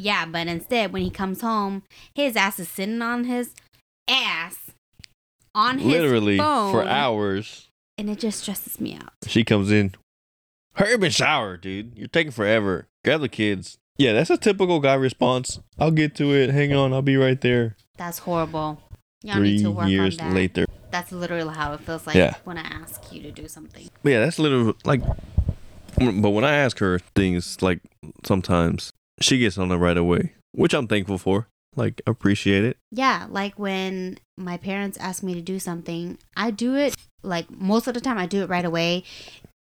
Yeah, 0.00 0.24
but 0.24 0.46
instead, 0.46 0.92
when 0.92 1.02
he 1.02 1.10
comes 1.10 1.42
home, 1.42 1.82
his 2.14 2.34
ass 2.36 2.58
is 2.58 2.68
sitting 2.68 3.02
on 3.02 3.24
his 3.24 3.52
ass 4.08 4.56
on 5.54 5.78
his 5.78 5.86
Literally 5.92 6.38
phone, 6.38 6.72
for 6.72 6.84
hours. 6.84 7.68
and 7.98 8.08
it 8.08 8.18
just 8.18 8.40
stresses 8.40 8.80
me 8.80 8.94
out. 8.94 9.12
She 9.26 9.44
comes 9.44 9.70
in. 9.70 9.94
Hurry 10.76 10.94
up 10.94 11.02
and 11.02 11.12
shower, 11.12 11.56
dude. 11.56 11.92
You're 11.98 12.08
taking 12.08 12.30
forever. 12.32 12.86
Grab 13.04 13.20
the 13.20 13.28
kids. 13.28 13.76
Yeah, 13.98 14.14
that's 14.14 14.30
a 14.30 14.38
typical 14.38 14.80
guy 14.80 14.94
response. 14.94 15.60
I'll 15.78 15.90
get 15.90 16.14
to 16.16 16.32
it. 16.34 16.48
Hang 16.50 16.72
on, 16.72 16.94
I'll 16.94 17.02
be 17.02 17.16
right 17.18 17.38
there. 17.40 17.76
That's 17.98 18.20
horrible. 18.20 18.80
Y'all 19.22 19.34
Three 19.36 19.56
need 19.56 19.62
to 19.64 19.70
work 19.70 19.88
years 19.88 20.18
on 20.18 20.28
that. 20.28 20.34
later. 20.34 20.64
That's 20.90 21.12
literally 21.12 21.54
how 21.54 21.74
it 21.74 21.80
feels 21.80 22.06
like 22.06 22.16
Yeah. 22.16 22.36
when 22.44 22.56
I 22.56 22.62
ask 22.62 23.12
you 23.12 23.20
to 23.22 23.30
do 23.32 23.48
something. 23.48 23.90
But 24.02 24.12
yeah, 24.12 24.20
that's 24.20 24.38
literally 24.38 24.72
like. 24.84 25.02
But 25.98 26.30
when 26.30 26.44
I 26.44 26.54
ask 26.54 26.78
her 26.78 27.00
things, 27.14 27.60
like 27.60 27.80
sometimes 28.24 28.92
she 29.20 29.38
gets 29.38 29.58
on 29.58 29.70
it 29.70 29.76
right 29.76 29.96
away, 29.96 30.34
which 30.52 30.74
I'm 30.74 30.86
thankful 30.86 31.18
for. 31.18 31.48
Like, 31.76 32.02
appreciate 32.06 32.64
it. 32.64 32.76
Yeah, 32.90 33.26
like 33.30 33.58
when 33.58 34.18
my 34.36 34.56
parents 34.56 34.98
ask 34.98 35.22
me 35.22 35.34
to 35.34 35.40
do 35.40 35.58
something, 35.58 36.18
I 36.36 36.50
do 36.50 36.74
it 36.74 36.96
like 37.22 37.50
most 37.50 37.86
of 37.86 37.94
the 37.94 38.00
time 38.00 38.18
I 38.18 38.26
do 38.26 38.42
it 38.42 38.48
right 38.48 38.64
away. 38.64 39.04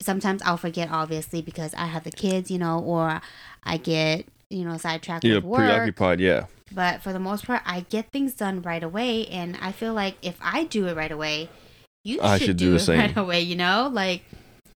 Sometimes 0.02 0.42
I'll 0.42 0.58
forget 0.58 0.90
obviously 0.92 1.42
because 1.42 1.74
I 1.76 1.86
have 1.86 2.04
the 2.04 2.12
kids, 2.12 2.52
you 2.52 2.58
know, 2.58 2.80
or 2.80 3.22
I 3.64 3.78
get, 3.78 4.26
you 4.50 4.66
know, 4.66 4.78
sidetracked 4.78 5.24
You're 5.24 5.36
with 5.36 5.46
work. 5.46 5.60
preoccupied, 5.60 6.20
yeah. 6.20 6.48
But 6.74 7.02
for 7.02 7.14
the 7.14 7.20
most 7.20 7.46
part, 7.46 7.62
I 7.66 7.82
get 7.90 8.12
things 8.12 8.34
done 8.34 8.62
right 8.64 8.84
away 8.84 9.28
and 9.28 9.58
I 9.62 9.72
feel 9.72 9.94
like 9.94 10.16
if 10.22 10.38
I 10.42 10.66
do 10.66 10.88
it 10.88 10.98
right 10.98 11.12
away, 11.12 11.50
you 12.04 12.20
I 12.22 12.38
should, 12.38 12.48
should 12.48 12.58
do, 12.58 12.66
do 12.66 12.72
the 12.72 12.76
it 12.78 12.80
same. 12.86 13.00
right 13.00 13.18
away, 13.18 13.42
you 13.42 13.56
know? 13.56 13.90
Like 13.92 14.24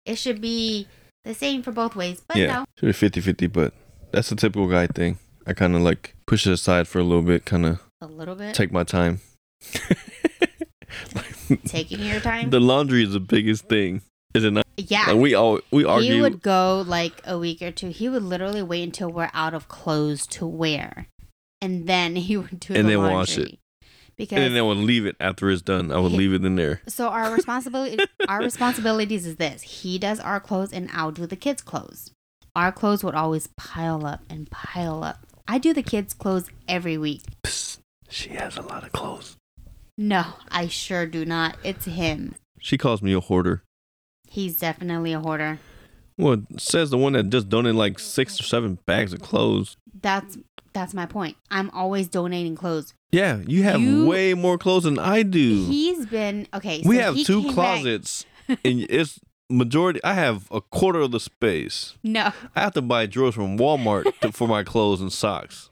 it 0.05 0.17
should 0.17 0.41
be 0.41 0.87
the 1.25 1.35
same 1.35 1.63
for 1.63 1.73
both 1.73 1.97
ways. 1.97 2.23
But 2.29 2.37
yeah. 2.37 2.47
no. 2.59 2.65
Should 2.79 2.87
be 2.87 2.93
50 2.93 3.21
50, 3.21 3.47
but 3.49 3.75
that's 4.17 4.33
a 4.33 4.37
typical 4.37 4.67
guy 4.67 4.87
thing. 4.87 5.19
I 5.47 5.53
kind 5.53 5.77
of 5.77 5.83
like 5.83 6.15
push 6.27 6.47
it 6.47 6.53
aside 6.53 6.89
for 6.89 6.99
a 6.99 7.05
little 7.05 7.23
bit, 7.23 7.45
kind 7.45 7.67
of 7.67 7.81
A 8.01 8.07
little 8.07 8.35
bit. 8.35 8.55
take 8.55 8.73
my 8.73 8.83
time. 8.83 9.21
taking 11.67 12.01
your 12.01 12.21
time. 12.21 12.51
The 12.51 12.61
laundry 12.61 13.05
is 13.05 13.13
the 13.13 13.21
biggest 13.21 13.69
thing, 13.69 14.03
is 14.35 14.45
it 14.45 14.53
not? 14.53 14.67
yeah. 14.77 15.05
Like 15.09 15.17
we 15.17 15.35
all 15.35 15.61
we 15.71 15.85
argue. 15.85 16.15
he 16.15 16.21
would 16.21 16.43
go 16.43 16.85
like 16.87 17.21
a 17.27 17.39
week 17.39 17.63
or 17.63 17.71
two. 17.71 17.89
He 17.91 18.09
would 18.09 18.23
literally 18.23 18.63
wait 18.63 18.83
until 18.83 19.11
we're 19.11 19.31
out 19.33 19.55
of 19.55 19.69
clothes 19.69 20.27
to 20.29 20.47
wear, 20.47 21.09
and 21.61 21.87
then 21.87 22.17
he 22.17 22.37
would 22.37 22.59
do 22.61 22.75
And 22.75 22.87
the 22.87 22.93
then 22.93 22.99
laundry. 22.99 23.15
wash 23.15 23.39
it. 23.39 23.59
Because 24.17 24.39
and 24.39 24.55
then 24.55 24.59
I 24.59 24.63
would 24.63 24.79
leave 24.79 25.05
it 25.05 25.15
after 25.21 25.51
it's 25.51 25.61
done. 25.61 25.93
I 25.93 25.99
would 25.99 26.13
He- 26.13 26.19
leave 26.19 26.33
it 26.33 26.43
in 26.45 26.57
there. 26.57 26.81
so 26.89 27.09
our 27.09 27.31
responsibility, 27.35 27.99
our 28.29 28.39
responsibilities 28.41 29.27
is 29.27 29.37
this: 29.37 29.61
he 29.63 29.99
does 29.99 30.19
our 30.21 30.41
clothes, 30.41 30.73
and 30.73 30.89
I'll 30.93 31.13
do 31.13 31.27
the 31.27 31.37
kids' 31.37 31.61
clothes. 31.63 32.11
Our 32.57 32.73
clothes 32.73 33.05
would 33.05 33.15
always 33.15 33.49
pile 33.59 34.07
up 34.07 34.21
and 34.31 34.51
pile 34.51 35.05
up. 35.05 35.19
I 35.47 35.59
do 35.59 35.75
the 35.75 35.83
kids' 35.83 36.15
clothes 36.15 36.49
every 36.67 36.97
week. 36.97 37.23
Psst, 37.45 37.79
she 38.09 38.31
has 38.31 38.57
a 38.57 38.63
lot 38.63 38.83
of 38.83 38.93
clothes. 38.93 39.37
No, 39.99 40.25
I 40.51 40.67
sure 40.67 41.07
do 41.07 41.25
not. 41.27 41.57
It's 41.63 41.85
him. 41.85 42.35
She 42.59 42.79
calls 42.79 43.03
me 43.03 43.13
a 43.13 43.21
hoarder. 43.21 43.63
He's 44.29 44.59
definitely 44.59 45.13
a 45.13 45.21
hoarder. 45.21 45.59
Well, 46.19 46.43
it 46.51 46.61
says 46.61 46.89
the 46.91 46.97
one 46.99 47.13
that 47.13 47.29
just 47.29 47.51
donated 47.51 47.77
like 47.77 47.99
six 47.99 48.41
or 48.41 48.45
seven 48.45 48.79
bags 48.87 49.13
of 49.13 49.21
clothes. 49.21 49.77
That's 50.01 50.39
that's 50.73 50.95
my 50.95 51.05
point. 51.07 51.37
I'm 51.51 51.69
always 51.71 52.09
donating 52.09 52.57
clothes. 52.57 52.95
Yeah, 53.13 53.41
you 53.47 53.65
have 53.65 53.81
You- 53.83 54.07
way 54.07 54.33
more 54.35 54.57
clothes 54.57 54.85
than 54.85 54.99
I 54.99 55.23
do. 55.23 55.67
He's 55.67 56.07
been 56.07 56.49
okay. 56.55 56.83
we 56.87 56.97
so 56.97 57.03
have 57.03 57.15
he 57.17 57.25
two 57.25 57.43
came 57.43 57.55
back- 57.55 57.55
closets, 57.83 58.25
and 58.49 58.87
it's 58.89 59.21
majority. 59.51 60.01
I 60.05 60.15
have 60.15 60.49
a 60.51 60.61
quarter 60.61 61.01
of 61.01 61.11
the 61.11 61.21
space. 61.21 61.95
No, 62.03 62.33
I 62.55 62.61
have 62.61 62.75
to 62.75 62.83
buy 62.83 63.07
drawers 63.07 63.35
from 63.35 63.59
Walmart 63.59 64.19
to, 64.21 64.33
for 64.33 64.49
my 64.49 64.63
clothes 64.63 65.01
and 65.01 65.13
socks. 65.13 65.71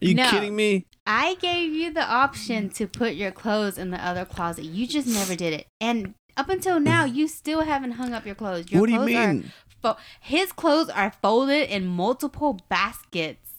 Are 0.00 0.06
you 0.06 0.14
No. 0.14 0.30
kidding 0.30 0.56
me? 0.56 0.86
I 1.06 1.34
gave 1.40 1.72
you 1.72 1.92
the 1.92 2.04
option 2.04 2.68
to 2.70 2.86
put 2.86 3.14
your 3.14 3.32
clothes 3.32 3.76
in 3.76 3.90
the 3.90 4.04
other 4.04 4.24
closet. 4.24 4.64
You 4.64 4.86
just 4.86 5.08
never 5.08 5.34
did 5.34 5.52
it, 5.52 5.66
and 5.80 6.14
up 6.36 6.48
until 6.48 6.78
mm. 6.78 6.84
now, 6.84 7.04
you 7.04 7.28
still 7.28 7.62
haven't 7.62 7.92
hung 7.92 8.12
up 8.12 8.24
your 8.24 8.34
clothes. 8.34 8.70
Your 8.70 8.80
what 8.80 8.86
do 8.86 8.92
you 8.92 9.00
mean? 9.00 9.52
fo- 9.82 9.96
his 10.20 10.52
clothes 10.52 10.88
are 10.88 11.12
folded 11.20 11.68
in 11.74 11.86
multiple 11.86 12.58
baskets. 12.68 13.50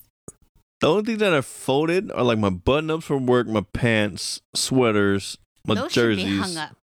The 0.79 0.87
only 0.89 1.03
things 1.03 1.19
that 1.19 1.33
are 1.33 1.41
folded 1.41 2.11
are 2.11 2.23
like 2.23 2.39
my 2.39 2.49
button 2.49 2.89
ups 2.89 3.05
from 3.05 3.25
work, 3.25 3.47
my 3.47 3.61
pants, 3.73 4.41
sweaters, 4.55 5.37
my 5.65 5.75
Those 5.75 5.93
jerseys. 5.93 6.23
should 6.23 6.29
be 6.29 6.37
hung 6.37 6.57
up. 6.57 6.75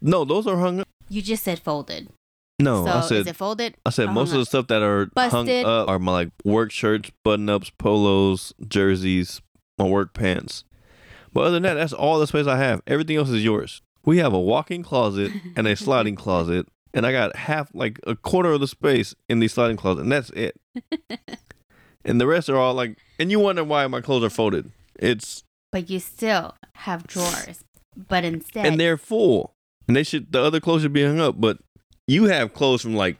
No, 0.00 0.24
those 0.24 0.46
are 0.46 0.56
hung 0.58 0.80
up. 0.80 0.88
You 1.10 1.20
just 1.20 1.44
said 1.44 1.58
folded. 1.58 2.08
No, 2.60 2.84
so 2.84 2.90
I 2.90 2.98
is 3.00 3.08
said 3.08 3.26
it 3.26 3.36
folded? 3.36 3.74
I 3.84 3.90
said 3.90 4.10
most 4.10 4.32
of 4.32 4.38
the 4.38 4.44
stuff 4.44 4.68
that 4.68 4.82
are 4.82 5.10
hung 5.16 5.46
Busted. 5.46 5.64
up 5.64 5.88
are 5.88 5.98
my 5.98 6.12
like 6.12 6.30
work 6.44 6.70
shirts, 6.70 7.10
button 7.24 7.48
ups, 7.48 7.70
polos, 7.78 8.52
jerseys, 8.66 9.40
my 9.78 9.86
work 9.86 10.14
pants. 10.14 10.64
But 11.32 11.42
other 11.42 11.52
than 11.52 11.62
that, 11.64 11.74
that's 11.74 11.92
all 11.92 12.18
the 12.18 12.26
space 12.26 12.46
I 12.46 12.58
have. 12.58 12.82
Everything 12.86 13.16
else 13.16 13.30
is 13.30 13.44
yours. 13.44 13.82
We 14.04 14.18
have 14.18 14.32
a 14.32 14.40
walk-in 14.40 14.82
closet 14.82 15.32
and 15.56 15.66
a 15.66 15.76
sliding 15.76 16.16
closet, 16.16 16.66
and 16.94 17.06
I 17.06 17.12
got 17.12 17.36
half, 17.36 17.70
like 17.74 17.98
a 18.06 18.14
quarter 18.14 18.52
of 18.52 18.60
the 18.60 18.68
space 18.68 19.14
in 19.28 19.40
the 19.40 19.48
sliding 19.48 19.76
closet, 19.76 20.02
and 20.02 20.12
that's 20.12 20.30
it. 20.30 20.60
and 22.04 22.20
the 22.20 22.26
rest 22.26 22.48
are 22.48 22.56
all 22.56 22.74
like, 22.74 22.98
and 23.18 23.30
you 23.30 23.40
wonder 23.40 23.64
why 23.64 23.86
my 23.86 24.00
clothes 24.00 24.24
are 24.24 24.30
folded. 24.30 24.70
It's 24.98 25.44
But 25.72 25.88
you 25.90 25.98
still 25.98 26.56
have 26.74 27.06
drawers. 27.06 27.64
But 27.96 28.24
instead, 28.24 28.66
and 28.66 28.78
they're 28.78 28.96
full, 28.96 29.54
and 29.86 29.96
they 29.96 30.02
should 30.02 30.32
the 30.32 30.40
other 30.42 30.60
clothes 30.60 30.82
should 30.82 30.92
be 30.92 31.04
hung 31.04 31.20
up. 31.20 31.40
But 31.40 31.58
you 32.06 32.24
have 32.24 32.54
clothes 32.54 32.82
from 32.82 32.94
like 32.94 33.18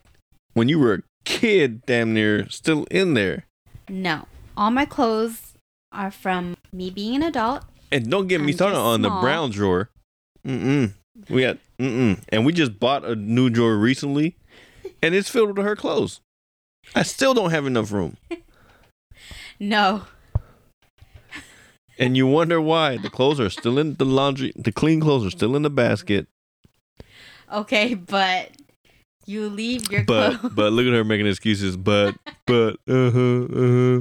when 0.55 0.69
you 0.69 0.79
were 0.79 0.95
a 0.95 1.03
kid, 1.25 1.85
damn 1.87 2.15
near 2.15 2.49
still 2.49 2.85
in 2.91 3.15
there. 3.15 3.45
no, 3.89 4.27
all 4.57 4.71
my 4.71 4.85
clothes 4.85 5.55
are 5.93 6.11
from 6.11 6.57
me 6.73 6.91
being 6.91 7.17
an 7.17 7.23
adult. 7.23 7.65
And 7.93 8.09
don't 8.11 8.29
get 8.29 8.41
me 8.41 8.53
started 8.53 8.79
on 8.79 9.03
the 9.03 9.11
brown 9.11 9.51
drawer. 9.51 9.91
Mm-mm. 10.47 10.93
We 11.29 11.43
got 11.43 11.59
mm-mm. 11.79 12.23
And 12.29 12.47
we 12.47 12.53
just 12.53 12.79
bought 12.79 13.05
a 13.05 13.15
new 13.17 13.51
drawer 13.51 13.77
recently, 13.77 14.37
and 15.03 15.15
it's 15.15 15.29
filled 15.29 15.57
with 15.57 15.67
her 15.67 15.77
clothes. 15.77 16.21
I 16.95 17.03
still 17.03 17.35
don't 17.35 17.51
have 17.51 17.67
enough 17.67 17.93
room. 17.93 18.17
No, 19.63 20.05
And 21.99 22.17
you 22.17 22.27
wonder 22.27 22.63
why 22.63 22.97
the 22.97 23.11
clothes 23.11 23.39
are 23.39 23.51
still 23.51 23.79
in 23.79 23.97
the 23.97 24.07
laundry. 24.07 24.53
The 24.57 24.73
clean 24.73 25.01
clothes 25.01 25.27
are 25.27 25.31
still 25.31 25.55
in 25.55 25.61
the 25.61 25.69
basket. 25.69 26.27
Okay, 27.53 27.95
but 27.95 28.51
you 29.27 29.49
leave 29.49 29.91
your 29.91 30.05
But 30.05 30.39
clothes. 30.39 30.53
but 30.55 30.73
look 30.73 30.87
at 30.87 30.93
her 30.93 31.05
making 31.05 31.27
excuses. 31.27 31.77
But 31.77 32.17
but 32.47 32.77
uh 32.89 33.11
huh 33.11 33.45
uh 33.45 33.97
huh. 33.97 34.01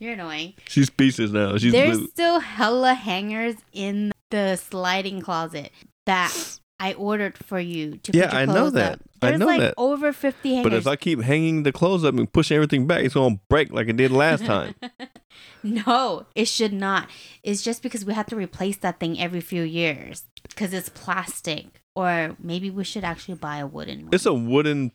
You're 0.00 0.12
annoying. 0.12 0.54
She's 0.66 0.86
speechless 0.86 1.30
now. 1.30 1.58
She's 1.58 1.72
There's 1.72 1.98
blue. 1.98 2.08
still 2.08 2.40
hella 2.40 2.94
hangers 2.94 3.56
in 3.72 4.12
the 4.30 4.56
sliding 4.56 5.20
closet 5.20 5.70
that 6.06 6.58
I 6.80 6.94
ordered 6.94 7.36
for 7.36 7.58
you 7.60 7.96
to 8.04 8.16
Yeah, 8.16 8.30
I 8.32 8.46
know 8.46 8.70
that. 8.70 8.92
up. 8.94 9.00
I 9.20 9.36
know 9.36 9.46
like 9.46 9.60
that. 9.60 9.74
over 9.76 10.12
50 10.12 10.54
hangers. 10.54 10.70
But 10.70 10.76
if 10.76 10.86
I 10.86 10.94
keep 10.96 11.20
hanging 11.20 11.64
the 11.64 11.72
clothes 11.72 12.04
up 12.04 12.14
and 12.14 12.32
pushing 12.32 12.54
everything 12.54 12.86
back, 12.86 13.02
it's 13.04 13.14
gonna 13.14 13.40
break 13.50 13.72
like 13.72 13.88
it 13.88 13.96
did 13.96 14.10
last 14.12 14.44
time. 14.44 14.74
no, 15.62 16.24
it 16.34 16.46
should 16.46 16.72
not. 16.72 17.08
It's 17.42 17.62
just 17.62 17.82
because 17.82 18.04
we 18.04 18.14
have 18.14 18.26
to 18.26 18.36
replace 18.36 18.76
that 18.78 19.00
thing 19.00 19.18
every 19.20 19.40
few 19.40 19.62
years 19.62 20.24
because 20.48 20.72
it's 20.72 20.88
plastic. 20.88 21.82
Or 21.94 22.36
maybe 22.40 22.70
we 22.70 22.84
should 22.84 23.04
actually 23.04 23.34
buy 23.34 23.58
a 23.58 23.66
wooden 23.66 24.02
one. 24.04 24.10
It's 24.12 24.26
a 24.26 24.34
wooden 24.34 24.92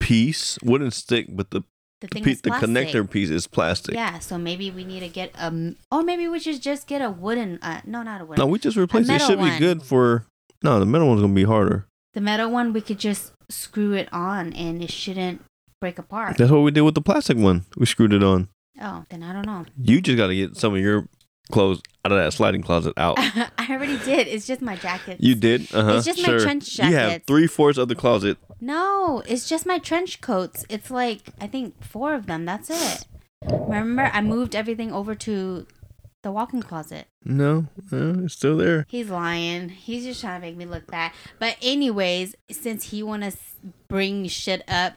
piece, 0.00 0.58
wooden 0.62 0.90
stick, 0.90 1.26
but 1.30 1.50
the 1.50 1.62
the 2.00 2.08
the, 2.08 2.20
piece, 2.20 2.36
is 2.36 2.42
the 2.42 2.50
connector 2.50 3.08
piece 3.08 3.30
is 3.30 3.46
plastic. 3.46 3.94
Yeah, 3.94 4.18
so 4.18 4.36
maybe 4.36 4.70
we 4.70 4.84
need 4.84 5.00
to 5.00 5.08
get 5.08 5.30
a, 5.36 5.74
or 5.90 6.02
maybe 6.02 6.28
we 6.28 6.38
should 6.38 6.60
just 6.60 6.86
get 6.86 7.00
a 7.00 7.10
wooden. 7.10 7.58
Uh, 7.62 7.80
no, 7.86 8.02
not 8.02 8.20
a 8.20 8.24
wooden. 8.24 8.44
No, 8.44 8.46
we 8.46 8.58
just 8.58 8.76
replace 8.76 9.08
it. 9.08 9.14
It 9.14 9.22
should 9.22 9.40
be 9.40 9.58
good 9.58 9.82
for. 9.82 10.26
No, 10.62 10.78
the 10.78 10.86
metal 10.86 11.08
one's 11.08 11.20
gonna 11.22 11.32
be 11.34 11.44
harder. 11.44 11.86
the 12.14 12.20
metal 12.20 12.50
one, 12.50 12.72
we 12.72 12.80
could 12.80 12.98
just 12.98 13.32
screw 13.50 13.92
it 13.92 14.08
on, 14.12 14.52
and 14.52 14.82
it 14.82 14.90
shouldn't 14.90 15.42
break 15.80 15.98
apart. 15.98 16.36
That's 16.36 16.50
what 16.50 16.60
we 16.60 16.70
did 16.70 16.82
with 16.82 16.94
the 16.94 17.02
plastic 17.02 17.36
one. 17.36 17.64
We 17.76 17.86
screwed 17.86 18.12
it 18.12 18.22
on. 18.22 18.48
oh, 18.80 19.04
then 19.10 19.22
I 19.22 19.32
don't 19.32 19.46
know. 19.46 19.64
You 19.80 20.00
just 20.00 20.16
got 20.18 20.28
to 20.28 20.34
get 20.34 20.56
some 20.56 20.74
of 20.74 20.80
your 20.80 21.08
clothes 21.52 21.82
out 22.04 22.12
of 22.12 22.18
that 22.18 22.32
sliding 22.32 22.62
closet 22.62 22.94
out. 22.96 23.16
I 23.18 23.66
already 23.70 23.98
did. 23.98 24.28
It's 24.28 24.46
just 24.46 24.62
my 24.62 24.76
jacket. 24.76 25.18
You 25.20 25.34
did, 25.34 25.72
uh 25.74 25.84
huh. 25.84 25.92
It's 25.96 26.06
just 26.06 26.22
my 26.22 26.28
sure. 26.28 26.40
trench 26.40 26.78
You 26.78 26.94
have 26.94 27.22
three 27.24 27.46
fourths 27.46 27.78
of 27.78 27.88
the 27.88 27.94
closet. 27.94 28.38
No, 28.60 29.22
it's 29.26 29.48
just 29.48 29.66
my 29.66 29.78
trench 29.78 30.20
coats. 30.20 30.64
It's 30.68 30.90
like 30.90 31.20
I 31.40 31.46
think 31.46 31.82
four 31.82 32.14
of 32.14 32.26
them. 32.26 32.44
That's 32.44 32.70
it. 32.70 33.06
Remember, 33.46 34.10
I 34.12 34.22
moved 34.22 34.54
everything 34.54 34.90
over 34.90 35.14
to 35.14 35.66
the 36.24 36.32
walk-in 36.32 36.62
closet. 36.62 37.06
No, 37.22 37.66
uh, 37.92 38.24
it's 38.24 38.34
still 38.34 38.56
there. 38.56 38.86
He's 38.88 39.10
lying. 39.10 39.68
He's 39.68 40.04
just 40.04 40.20
trying 40.20 40.40
to 40.40 40.46
make 40.46 40.56
me 40.56 40.64
look 40.64 40.86
bad. 40.86 41.12
But 41.38 41.56
anyways, 41.62 42.34
since 42.50 42.90
he 42.90 43.02
want 43.02 43.22
to 43.22 43.32
bring 43.88 44.26
shit 44.26 44.62
up, 44.66 44.94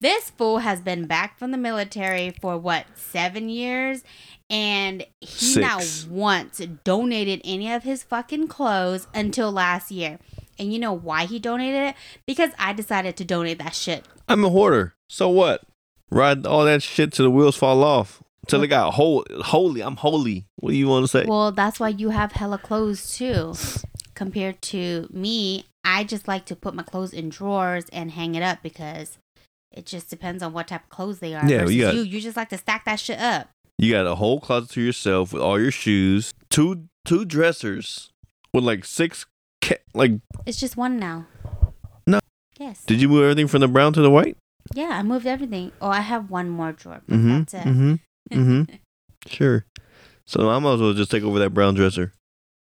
this 0.00 0.30
fool 0.30 0.58
has 0.58 0.80
been 0.80 1.06
back 1.06 1.38
from 1.38 1.50
the 1.52 1.58
military 1.58 2.30
for 2.30 2.56
what 2.58 2.86
seven 2.94 3.48
years, 3.48 4.02
and 4.50 5.06
he 5.20 5.26
Six. 5.28 5.60
not 6.06 6.10
once 6.12 6.58
donated 6.84 7.40
any 7.44 7.72
of 7.72 7.84
his 7.84 8.02
fucking 8.02 8.48
clothes 8.48 9.06
until 9.14 9.52
last 9.52 9.90
year. 9.90 10.18
And 10.58 10.72
you 10.72 10.78
know 10.78 10.92
why 10.92 11.24
he 11.24 11.38
donated 11.38 11.80
it? 11.80 11.94
Because 12.26 12.50
I 12.58 12.72
decided 12.74 13.16
to 13.16 13.24
donate 13.24 13.58
that 13.60 13.74
shit. 13.74 14.04
I'm 14.28 14.44
a 14.44 14.50
hoarder. 14.50 14.94
So 15.08 15.28
what? 15.30 15.62
Ride 16.10 16.44
all 16.44 16.64
that 16.64 16.82
shit 16.82 17.12
till 17.12 17.24
the 17.24 17.30
wheels 17.30 17.56
fall 17.56 17.82
off. 17.84 18.22
Till 18.46 18.62
it 18.62 18.66
got 18.68 18.94
whole, 18.94 19.24
holy. 19.42 19.80
I'm 19.80 19.96
holy. 19.96 20.46
What 20.56 20.70
do 20.70 20.76
you 20.76 20.88
want 20.88 21.04
to 21.04 21.08
say? 21.08 21.24
Well, 21.26 21.52
that's 21.52 21.78
why 21.78 21.90
you 21.90 22.10
have 22.10 22.32
hella 22.32 22.58
clothes 22.58 23.14
too. 23.16 23.54
Compared 24.14 24.60
to 24.62 25.06
me, 25.10 25.66
I 25.84 26.04
just 26.04 26.26
like 26.26 26.44
to 26.46 26.56
put 26.56 26.74
my 26.74 26.82
clothes 26.82 27.12
in 27.12 27.28
drawers 27.28 27.84
and 27.92 28.10
hang 28.10 28.34
it 28.34 28.42
up 28.42 28.58
because 28.62 29.18
it 29.70 29.86
just 29.86 30.10
depends 30.10 30.42
on 30.42 30.52
what 30.52 30.68
type 30.68 30.84
of 30.84 30.90
clothes 30.90 31.20
they 31.20 31.34
are. 31.34 31.48
Yeah, 31.48 31.60
versus 31.60 31.74
you 31.74 31.82
got- 31.82 31.94
you, 31.94 32.02
you 32.02 32.20
just 32.20 32.36
like 32.36 32.48
to 32.48 32.58
stack 32.58 32.84
that 32.86 32.98
shit 32.98 33.20
up. 33.20 33.48
You 33.80 33.92
got 33.92 34.06
a 34.06 34.14
whole 34.16 34.40
closet 34.40 34.70
to 34.72 34.80
yourself 34.82 35.32
with 35.32 35.42
all 35.42 35.58
your 35.58 35.70
shoes, 35.70 36.34
two 36.50 36.88
two 37.06 37.24
dressers 37.24 38.10
with 38.52 38.62
like 38.64 38.84
six. 38.84 39.24
Ca- 39.62 39.78
like, 39.94 40.12
It's 40.46 40.58
just 40.60 40.76
one 40.76 40.98
now. 40.98 41.26
No. 42.06 42.18
Yes. 42.58 42.84
did 42.84 43.00
you 43.00 43.08
move 43.08 43.22
everything 43.22 43.46
from 43.48 43.60
the 43.60 43.68
brown 43.68 43.92
to 43.94 44.02
the 44.02 44.10
white? 44.10 44.36
yeah, 44.74 44.90
I 44.90 45.02
moved 45.02 45.26
everything. 45.26 45.72
Oh, 45.80 45.88
I 45.88 46.00
have 46.00 46.30
one 46.30 46.48
more 46.50 46.72
drawer. 46.72 47.00
But 47.08 47.16
Mm-hmm. 47.16 47.38
That's 47.38 47.54
it. 47.54 47.64
Mm-hmm. 47.64 47.94
Mm-hmm. 48.32 48.74
Sure. 49.26 49.64
So 50.26 50.48
I 50.50 50.58
might 50.60 50.74
as 50.74 50.80
well 50.80 50.92
just 50.92 51.10
take 51.10 51.24
over 51.24 51.38
that 51.40 51.50
brown 51.54 51.74
dresser. 51.74 52.12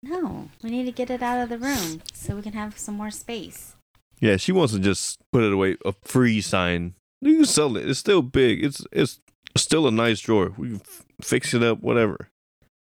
no, 0.03 0.49
we 0.63 0.71
need 0.71 0.85
to 0.87 0.93
get 0.93 1.09
it 1.11 1.23
out 1.23 1.41
of 1.41 1.49
the 1.51 1.59
room 1.59 2.03
so 2.13 2.35
we 2.35 2.43
can 2.43 2.55
have 2.55 2.77
some 2.79 2.97
more 2.97 3.11
space. 3.13 3.77
Yeah, 4.19 4.37
she 4.39 4.51
wants 4.51 4.73
to 4.73 4.81
just 4.81 5.19
put 5.33 5.45
it 5.45 5.53
away. 5.53 5.77
A 5.85 5.93
free 6.05 6.41
sign. 6.41 6.95
You 7.21 7.37
can 7.37 7.45
sell 7.45 7.77
it. 7.77 7.89
It's 7.89 8.01
still 8.01 8.23
big. 8.23 8.65
It's 8.65 8.85
it's 8.91 9.21
still 9.57 9.87
a 9.87 9.91
nice 9.91 10.21
drawer. 10.21 10.53
We 10.57 10.69
can 10.69 10.81
f- 10.81 11.05
fix 11.21 11.55
it 11.55 11.63
up. 11.63 11.81
Whatever. 11.81 12.29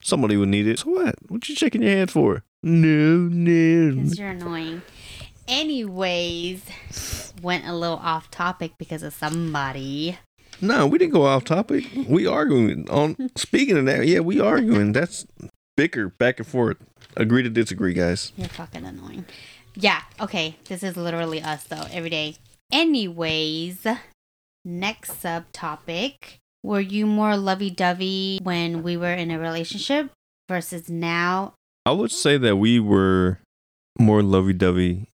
Somebody 0.03 0.37
would 0.37 0.49
need 0.49 0.67
it. 0.67 0.81
So 0.81 0.91
what? 0.91 1.15
What 1.29 1.49
you 1.49 1.55
shaking 1.55 1.83
your 1.83 1.91
head 1.91 2.11
for? 2.11 2.45
No, 2.63 3.29
no. 3.31 3.95
Because 3.95 4.19
you're 4.19 4.29
annoying. 4.29 4.83
Anyways, 5.49 6.63
went 7.43 7.67
a 7.67 7.75
little 7.75 7.99
off 7.99 8.31
topic 8.31 8.73
because 8.79 9.03
of 9.03 9.15
somebody. 9.15 10.19
No, 10.61 10.87
we 10.87 10.99
didn't 10.99 11.13
go 11.13 11.27
off 11.27 11.45
topic. 11.45 11.85
We 12.09 12.27
arguing 12.27 12.89
on. 12.91 13.31
Speaking 13.37 13.77
of 13.77 13.87
that, 13.87 14.07
yeah, 14.07 14.21
we 14.21 14.41
arguing. 14.41 14.93
That's 14.93 15.27
bicker 15.77 16.09
back 16.09 16.39
and 16.39 16.47
forth. 16.47 16.79
Agree 17.17 17.43
to 17.43 17.51
disagree, 17.51 17.95
guys. 17.95 18.33
You're 18.37 18.49
fucking 18.49 18.85
annoying. 18.85 19.27
Yeah, 19.75 20.03
okay. 20.21 20.57
This 20.65 20.83
is 20.83 20.97
literally 20.97 21.43
us 21.43 21.65
though, 21.65 21.85
every 21.93 22.11
day. 22.11 22.37
Anyways, 22.73 23.87
next 24.65 25.23
subtopic. 25.23 26.39
Were 26.67 26.81
you 26.81 27.07
more 27.07 27.37
lovey 27.37 27.71
dovey 27.71 28.41
when 28.43 28.83
we 28.83 28.97
were 28.97 29.13
in 29.15 29.31
a 29.31 29.39
relationship 29.39 30.11
versus 30.49 30.91
now? 30.91 31.55
I 31.87 31.93
would 31.93 32.11
say 32.11 32.39
that 32.39 32.57
we 32.57 32.81
were 32.81 33.39
more 34.01 34.21
lovey-dovey 34.21 35.07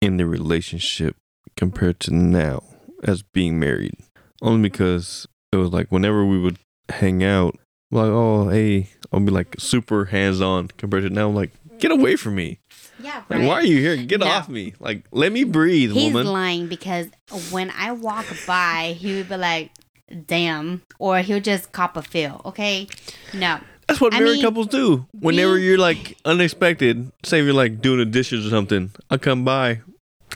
in 0.00 0.16
the 0.18 0.24
relationship 0.24 1.16
compared 1.56 1.98
to 2.00 2.14
now 2.14 2.62
as 3.02 3.22
being 3.22 3.58
married. 3.58 3.96
Only 4.40 4.68
because 4.70 5.26
it 5.50 5.56
was 5.56 5.70
like 5.72 5.88
whenever 5.90 6.24
we 6.24 6.38
would 6.38 6.58
hang 6.88 7.24
out, 7.24 7.58
like, 7.90 8.06
oh, 8.06 8.50
hey, 8.50 8.90
I'll 9.12 9.18
be 9.18 9.32
like 9.32 9.56
super 9.58 10.04
hands-on 10.04 10.68
compared 10.78 11.02
to 11.02 11.10
now. 11.10 11.28
I'm 11.28 11.34
like, 11.34 11.50
get 11.80 11.90
away 11.90 12.14
from 12.14 12.36
me. 12.36 12.60
Yeah, 13.00 13.24
Like, 13.28 13.40
why 13.48 13.54
are 13.54 13.64
you 13.64 13.78
here? 13.80 13.96
Get 13.96 14.20
No. 14.20 14.26
off 14.28 14.48
me. 14.48 14.74
Like, 14.78 15.02
let 15.10 15.32
me 15.32 15.42
breathe, 15.42 15.90
He's 15.90 16.12
woman. 16.14 16.28
lying 16.32 16.68
because 16.68 17.08
when 17.50 17.70
I 17.76 17.90
walk 17.90 18.26
by, 18.46 18.94
he 18.96 19.16
would 19.16 19.28
be 19.28 19.36
like, 19.36 19.72
damn. 20.14 20.82
Or 20.98 21.18
he'll 21.20 21.40
just 21.40 21.72
cop 21.72 21.96
a 21.96 22.02
feel, 22.02 22.40
okay? 22.44 22.88
No. 23.32 23.58
That's 23.88 24.00
what 24.00 24.14
I 24.14 24.18
married 24.20 24.34
mean, 24.36 24.42
couples 24.42 24.68
do. 24.68 25.06
Whenever 25.12 25.54
we- 25.54 25.66
you're 25.66 25.78
like 25.78 26.16
unexpected, 26.24 27.12
say 27.22 27.42
you're 27.42 27.52
like 27.52 27.80
doing 27.82 27.98
the 27.98 28.06
dishes 28.06 28.46
or 28.46 28.50
something, 28.50 28.90
I 29.10 29.18
come 29.18 29.44
by, 29.44 29.80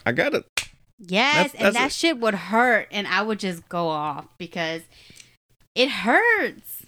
I 0.04 0.12
got 0.12 0.34
it. 0.34 0.44
Yes, 1.00 1.34
That's- 1.34 1.54
and 1.54 1.62
that's 1.62 1.76
that 1.76 1.90
a- 1.90 1.94
shit 1.94 2.18
would 2.18 2.34
hurt, 2.34 2.88
and 2.90 3.06
I 3.06 3.22
would 3.22 3.38
just 3.38 3.68
go 3.68 3.88
off 3.88 4.26
because 4.36 4.82
it 5.74 5.88
hurts. 5.90 6.82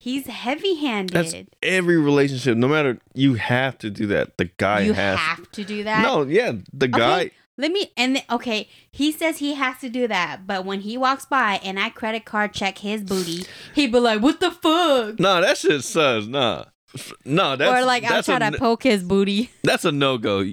He's 0.00 0.26
heavy-handed. 0.26 1.14
That's 1.14 1.34
every 1.62 1.96
relationship. 1.96 2.56
No 2.58 2.66
matter 2.66 2.98
you 3.14 3.34
have 3.34 3.78
to 3.78 3.88
do 3.88 4.08
that. 4.08 4.36
The 4.36 4.50
guy 4.56 4.80
you 4.80 4.94
has. 4.94 5.16
have 5.16 5.50
to 5.52 5.62
do 5.64 5.84
that. 5.84 6.02
no, 6.02 6.24
yeah, 6.24 6.52
the 6.72 6.88
guy. 6.88 7.30
Let 7.58 7.70
me 7.70 7.92
and 7.96 8.16
the, 8.16 8.22
okay, 8.30 8.68
he 8.90 9.12
says 9.12 9.38
he 9.38 9.54
has 9.54 9.78
to 9.80 9.90
do 9.90 10.08
that, 10.08 10.46
but 10.46 10.64
when 10.64 10.80
he 10.80 10.96
walks 10.96 11.26
by 11.26 11.60
and 11.62 11.78
I 11.78 11.90
credit 11.90 12.24
card 12.24 12.54
check 12.54 12.78
his 12.78 13.02
booty, 13.02 13.44
he 13.74 13.86
be 13.86 13.98
like, 13.98 14.22
"What 14.22 14.40
the 14.40 14.50
fuck?" 14.50 15.20
No, 15.20 15.40
that 15.42 15.58
shit 15.58 15.84
sucks. 15.84 16.26
Nah, 16.26 16.64
no, 17.24 17.56
that's 17.56 17.70
or 17.70 17.84
like 17.84 18.04
I'll 18.04 18.22
try 18.22 18.36
a, 18.36 18.50
to 18.50 18.58
poke 18.58 18.84
his 18.84 19.02
booty. 19.02 19.50
that's 19.62 19.84
a 19.84 19.92
no 19.92 20.16
go. 20.16 20.44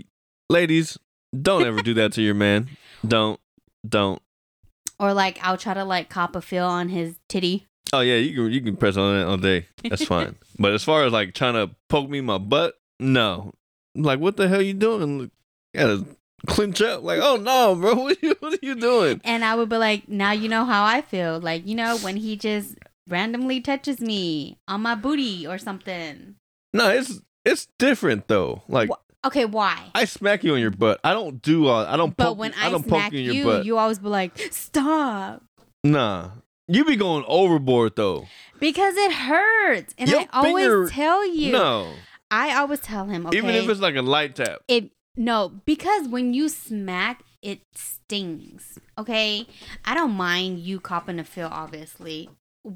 Ladies, 0.50 0.98
don't 1.40 1.66
ever 1.66 1.82
do 1.82 1.94
that 1.96 2.14
to 2.14 2.22
your 2.22 2.36
man. 2.36 2.70
Don't, 3.08 3.40
don't. 3.88 4.22
Or 5.00 5.14
like 5.14 5.40
I'll 5.42 5.56
try 5.56 5.74
to 5.74 5.86
like 5.86 6.10
cop 6.10 6.36
a 6.36 6.42
feel 6.42 6.66
on 6.66 6.90
his 6.90 7.16
titty. 7.30 7.66
Oh 7.94 8.02
yeah, 8.02 8.18
you 8.18 8.36
can 8.36 8.52
you 8.52 8.60
can 8.60 8.76
press 8.76 8.98
on 8.98 9.16
it 9.16 9.24
all 9.24 9.38
day. 9.38 9.68
That's 9.84 10.04
fine. 10.06 10.36
but 10.58 10.74
as 10.74 10.84
far 10.84 11.06
as 11.06 11.14
like 11.14 11.34
trying 11.34 11.54
to 11.54 11.74
poke 11.88 12.10
me 12.10 12.18
in 12.18 12.26
my 12.26 12.40
butt, 12.40 12.76
no. 13.00 13.54
Like 13.96 14.20
what 14.20 14.36
the 14.36 14.50
hell 14.50 14.62
you 14.62 14.74
doing? 14.74 15.32
Gotta 15.74 16.06
clinch 16.48 16.82
up. 16.82 17.04
Like 17.04 17.20
oh 17.22 17.36
no, 17.38 17.76
bro, 17.76 17.96
what 18.04 18.18
are 18.18 18.26
you, 18.26 18.36
what 18.40 18.54
are 18.54 18.60
you 18.62 18.76
doing? 18.76 19.22
And 19.24 19.44
I 19.44 19.56
would 19.56 19.70
be 19.70 19.78
like, 19.78 20.08
now 20.08 20.32
you 20.32 20.50
know 20.50 20.66
how 20.66 20.84
I 20.84 21.02
feel. 21.02 21.40
Like, 21.40 21.68
you 21.68 21.76
know, 21.76 21.98
when 21.98 22.18
he 22.18 22.36
just 22.36 22.76
randomly 23.08 23.62
touches 23.62 24.00
me 24.00 24.58
on 24.68 24.82
my 24.82 24.96
booty 24.96 25.48
or 25.48 25.58
something. 25.58 26.36
No, 26.74 26.90
it's 26.90 27.22
it's 27.46 27.68
different 27.78 28.28
though. 28.28 28.64
Like 28.68 28.90
Wha- 28.90 28.98
Okay, 29.26 29.44
why? 29.44 29.92
I 29.94 30.06
smack 30.06 30.46
you 30.46 30.54
on 30.54 30.62
your 30.62 30.72
butt. 30.72 31.02
I 31.04 31.14
don't 31.14 31.42
do 31.42 31.68
all. 31.68 31.86
I 31.86 31.98
don't. 31.98 32.16
but 32.16 32.28
Poke, 32.28 32.38
when 32.38 32.54
I, 32.54 32.68
I, 32.68 32.70
don't 32.70 32.84
poke 32.84 33.00
smack 33.00 33.12
you 33.12 33.20
in 33.20 33.26
your 33.26 33.34
you, 33.34 33.64
you 33.64 33.78
always 33.78 34.00
be 34.00 34.08
like, 34.08 34.38
stop. 34.52 35.44
Nah, 35.84 36.30
you 36.70 36.86
be 36.86 36.96
going 36.96 37.26
overboard 37.28 37.98
though. 37.98 38.28
Because 38.60 38.96
it 38.96 39.12
hurts. 39.12 39.94
And 39.98 40.10
Your 40.10 40.22
I 40.22 40.28
always 40.32 40.92
tell 40.92 41.26
you. 41.28 41.52
No, 41.52 41.92
I 42.32 42.56
always 42.56 42.80
tell 42.80 43.06
him, 43.06 43.28
okay. 43.28 43.38
even 43.38 43.56
if 43.56 43.68
it's 43.68 43.80
like 43.82 43.96
a 43.96 44.02
light 44.02 44.36
tap. 44.36 44.60
it 44.68 44.92
no, 45.18 45.50
because 45.66 46.08
when 46.08 46.34
you 46.34 46.50
smack, 46.50 47.24
it 47.42 47.62
stings. 47.74 48.80
Okay? 48.98 49.46
I 49.86 49.94
don't 49.94 50.12
mind 50.12 50.60
you 50.60 50.80
copping 50.80 51.20
a 51.20 51.24
feel, 51.24 51.50
obviously. 51.52 52.30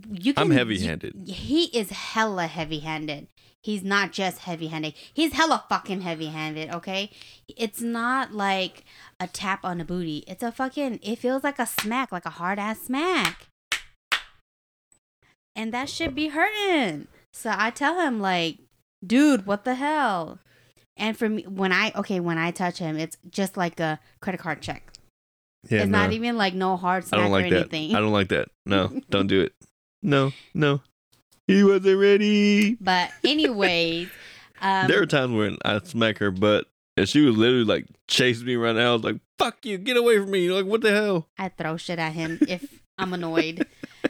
You 0.10 0.34
I'm 0.38 0.52
heavy-handed. 0.52 1.14
you- 1.28 1.34
he 1.34 1.64
is 1.78 1.90
hella 1.90 2.48
heavy 2.48 2.80
handed. 2.80 3.28
He's 3.62 3.84
not 3.84 4.12
just 4.12 4.40
heavy 4.40 4.68
handed. 4.68 4.94
He's 5.14 5.34
hella 5.34 5.64
fucking 5.70 6.02
heavy 6.02 6.28
handed, 6.28 6.70
okay? 6.70 7.10
It's 7.48 7.82
not 7.82 8.34
like 8.34 8.84
a 9.22 9.28
tap 9.28 9.64
on 9.64 9.78
the 9.78 9.86
booty. 9.86 10.24
It's 10.28 10.44
a 10.44 10.52
fucking 10.52 11.00
it 11.02 11.18
feels 11.20 11.44
like 11.46 11.60
a 11.60 11.66
smack, 11.66 12.12
like 12.12 12.26
a 12.26 12.30
hard 12.32 12.60
ass 12.60 12.82
smack. 12.82 13.48
And 15.56 15.74
that 15.74 15.90
should 15.90 16.16
be 16.16 16.30
hurting. 16.30 17.08
So 17.32 17.54
I 17.56 17.70
tell 17.70 18.00
him 18.02 18.20
like, 18.20 18.58
dude, 19.06 19.46
what 19.46 19.64
the 19.66 19.76
hell? 19.76 20.40
And 20.98 21.18
for 21.18 21.28
me 21.28 21.44
when 21.44 21.72
I 21.72 21.92
okay, 21.96 22.20
when 22.20 22.38
I 22.38 22.52
touch 22.52 22.78
him, 22.78 22.98
it's 22.98 23.18
just 23.30 23.58
like 23.58 23.80
a 23.80 24.00
credit 24.22 24.40
card 24.40 24.62
check. 24.62 24.92
Yeah, 25.70 25.80
it's 25.82 25.90
no. 25.90 26.00
not 26.00 26.14
even 26.14 26.38
like 26.38 26.54
no 26.54 26.78
hard 26.78 27.06
I 27.12 27.18
don't 27.18 27.32
like 27.32 27.46
or 27.46 27.50
that. 27.50 27.60
anything. 27.72 27.96
I 27.96 28.00
don't 28.00 28.12
like 28.12 28.30
that. 28.30 28.50
No, 28.66 29.02
don't 29.10 29.28
do 29.28 29.42
it. 29.42 29.54
No, 30.02 30.32
no. 30.54 30.82
He 31.48 31.64
wasn't 31.64 32.00
ready. 32.00 32.76
But 32.76 33.12
anyways, 33.24 34.10
um 34.62 34.88
there 34.88 35.00
were 35.00 35.06
times 35.06 35.34
when 35.34 35.58
I 35.66 35.80
smack 35.80 36.20
her 36.20 36.32
butt 36.32 36.66
and 36.96 37.08
she 37.10 37.22
was 37.22 37.36
literally 37.36 37.66
like 37.66 37.88
chasing 38.08 38.46
me 38.46 38.56
around 38.56 38.76
the 38.76 38.84
house, 38.84 39.04
like 39.04 39.20
"fuck 39.40 39.66
you, 39.66 39.78
get 39.78 39.98
away 39.98 40.20
from 40.20 40.32
me!" 40.32 40.50
Like 40.50 40.66
what 40.66 40.82
the 40.82 40.92
hell? 40.92 41.28
I 41.38 41.50
throw 41.50 41.78
shit 41.78 42.00
at 42.00 42.14
him 42.14 42.38
if 42.48 42.82
I'm 42.98 43.14
annoyed. 43.14 43.66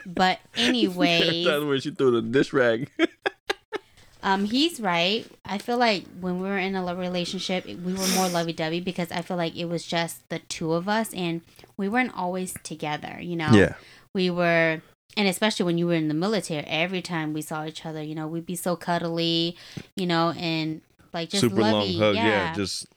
But 0.05 0.39
There 0.55 0.73
were 0.73 1.51
times 1.51 1.65
when 1.65 1.79
she 1.79 1.91
threw 1.91 2.11
the 2.11 2.21
dish 2.21 2.51
rag. 2.51 2.89
um, 4.23 4.45
he's 4.45 4.79
right. 4.79 5.27
I 5.45 5.57
feel 5.59 5.77
like 5.77 6.05
when 6.19 6.39
we 6.41 6.47
were 6.47 6.57
in 6.57 6.75
a 6.75 6.95
relationship, 6.95 7.65
we 7.65 7.93
were 7.93 8.07
more 8.15 8.29
lovey-dovey 8.29 8.79
because 8.79 9.11
I 9.11 9.21
feel 9.21 9.37
like 9.37 9.55
it 9.55 9.65
was 9.65 9.85
just 9.85 10.27
the 10.29 10.39
two 10.39 10.73
of 10.73 10.87
us, 10.89 11.13
and 11.13 11.41
we 11.77 11.87
weren't 11.89 12.15
always 12.17 12.55
together. 12.63 13.19
You 13.21 13.35
know, 13.35 13.51
Yeah. 13.53 13.73
we 14.15 14.29
were, 14.29 14.81
and 15.17 15.27
especially 15.27 15.65
when 15.65 15.77
you 15.77 15.87
were 15.87 15.93
in 15.93 16.07
the 16.07 16.13
military, 16.13 16.63
every 16.65 17.01
time 17.01 17.33
we 17.33 17.41
saw 17.41 17.65
each 17.65 17.85
other, 17.85 18.01
you 18.01 18.15
know, 18.15 18.25
we'd 18.27 18.45
be 18.45 18.55
so 18.55 18.75
cuddly, 18.75 19.55
you 19.95 20.07
know, 20.07 20.31
and 20.31 20.81
like 21.13 21.29
just 21.29 21.41
super 21.41 21.55
long 21.61 21.71
lovey. 21.73 21.97
hug. 21.99 22.15
Yeah, 22.15 22.25
yeah 22.25 22.53
just 22.55 22.87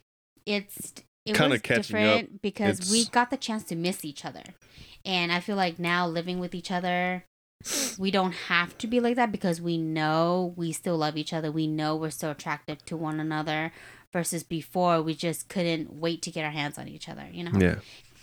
it's 0.45 0.93
it 1.25 1.35
Kinda 1.35 1.49
was 1.55 1.61
catching 1.61 1.79
up. 1.81 1.83
different 1.85 2.41
because 2.41 2.89
we 2.89 3.05
got 3.05 3.29
the 3.29 3.37
chance 3.37 3.63
to 3.65 3.75
miss 3.75 4.05
each 4.05 4.23
other 4.23 4.43
and 5.03 5.29
i 5.31 5.41
feel 5.41 5.57
like 5.57 5.77
now 5.77 6.07
living 6.07 6.39
with 6.39 6.55
each 6.55 6.71
other 6.71 7.25
we 7.97 8.11
don't 8.11 8.33
have 8.33 8.77
to 8.77 8.87
be 8.87 8.99
like 8.99 9.15
that 9.15 9.31
because 9.31 9.59
we 9.61 9.77
know 9.77 10.53
we 10.55 10.71
still 10.71 10.97
love 10.97 11.17
each 11.17 11.33
other 11.33 11.51
we 11.51 11.67
know 11.67 11.95
we're 11.95 12.09
still 12.09 12.31
attractive 12.31 12.83
to 12.85 12.95
one 12.95 13.19
another 13.19 13.71
versus 14.13 14.43
before 14.43 15.01
we 15.01 15.13
just 15.13 15.49
couldn't 15.49 15.91
wait 15.93 16.21
to 16.21 16.31
get 16.31 16.45
our 16.45 16.51
hands 16.51 16.77
on 16.77 16.87
each 16.87 17.09
other 17.09 17.27
you 17.31 17.43
know 17.43 17.51
yeah, 17.59 17.75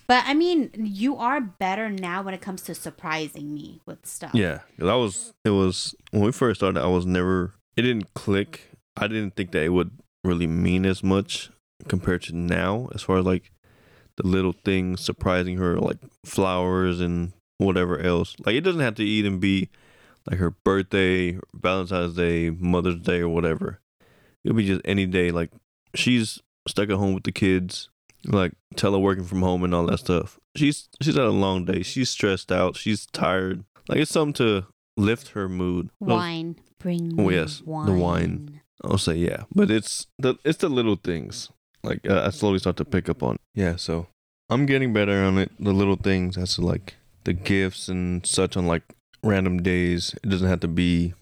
but 0.06 0.22
i 0.26 0.34
mean 0.34 0.70
you 0.78 1.16
are 1.16 1.40
better 1.40 1.90
now 1.90 2.22
when 2.22 2.32
it 2.32 2.40
comes 2.40 2.62
to 2.62 2.74
surprising 2.74 3.52
me 3.52 3.80
with 3.86 4.06
stuff 4.06 4.30
yeah. 4.34 4.60
'Cause 4.78 4.88
I 4.88 4.94
was. 4.94 5.32
It 5.44 5.50
was 5.50 5.94
when 6.12 6.22
we 6.22 6.32
first 6.32 6.60
started. 6.60 6.80
I 6.80 6.86
was 6.86 7.04
never. 7.06 7.52
It 7.76 7.82
didn't 7.82 8.14
click. 8.14 8.70
I 8.96 9.08
didn't 9.08 9.34
think 9.36 9.50
that 9.52 9.64
it 9.64 9.70
would 9.70 9.90
really 10.22 10.46
mean 10.46 10.86
as 10.86 11.02
much 11.02 11.50
compared 11.88 12.22
to 12.22 12.36
now, 12.36 12.88
as 12.94 13.02
far 13.02 13.18
as 13.18 13.24
like 13.26 13.50
the 14.16 14.26
little 14.26 14.52
things 14.64 15.00
surprising 15.00 15.56
her, 15.58 15.76
like 15.78 15.98
flowers 16.24 17.00
and 17.00 17.32
whatever 17.58 17.98
else. 18.00 18.36
Like 18.44 18.54
it 18.54 18.62
doesn't 18.62 18.80
have 18.80 18.94
to 18.96 19.04
even 19.04 19.38
be 19.38 19.70
like 20.28 20.38
her 20.38 20.50
birthday, 20.50 21.38
Valentine's 21.54 22.14
Day, 22.14 22.50
Mother's 22.50 23.00
Day, 23.00 23.20
or 23.20 23.28
whatever. 23.28 23.80
It'll 24.44 24.56
be 24.56 24.66
just 24.66 24.82
any 24.84 25.06
day. 25.06 25.30
Like 25.30 25.50
she's 25.94 26.40
stuck 26.68 26.88
at 26.90 26.96
home 26.96 27.14
with 27.14 27.24
the 27.24 27.32
kids, 27.32 27.88
like 28.24 28.52
teleworking 28.74 29.26
from 29.26 29.42
home 29.42 29.64
and 29.64 29.74
all 29.74 29.86
that 29.86 29.98
stuff. 29.98 30.38
She's 30.56 30.88
she's 31.00 31.14
had 31.14 31.24
a 31.24 31.30
long 31.30 31.64
day. 31.64 31.82
She's 31.82 32.10
stressed 32.10 32.50
out. 32.52 32.76
She's 32.76 33.06
tired. 33.06 33.64
Like 33.88 33.98
it's 33.98 34.10
something 34.10 34.34
to 34.34 34.66
lift 34.96 35.28
her 35.30 35.48
mood. 35.48 35.90
Those- 36.00 36.08
wine 36.10 36.56
bring 36.78 37.14
Oh, 37.18 37.30
yes, 37.30 37.60
the 37.60 37.92
wine. 37.92 38.60
I'll 38.82 38.98
say 38.98 39.14
yeah, 39.14 39.44
but 39.54 39.70
it's 39.70 40.06
the 40.18 40.34
it's 40.44 40.58
the 40.58 40.68
little 40.68 40.96
things. 40.96 41.48
Like 41.82 42.00
uh, 42.08 42.24
I 42.26 42.30
slowly 42.30 42.58
start 42.58 42.76
to 42.78 42.84
pick 42.84 43.08
up 43.08 43.22
on. 43.22 43.36
Yeah, 43.54 43.76
so 43.76 44.08
I'm 44.50 44.66
getting 44.66 44.92
better 44.92 45.22
on 45.22 45.38
it. 45.38 45.52
The 45.58 45.72
little 45.72 45.96
things, 45.96 46.36
as 46.36 46.54
to 46.56 46.62
like 46.62 46.94
the 47.24 47.32
gifts 47.32 47.88
and 47.88 48.26
such 48.26 48.56
on 48.56 48.66
like 48.66 48.82
random 49.22 49.62
days. 49.62 50.14
It 50.22 50.28
doesn't 50.28 50.48
have 50.48 50.60
to 50.60 50.68
be 50.68 51.14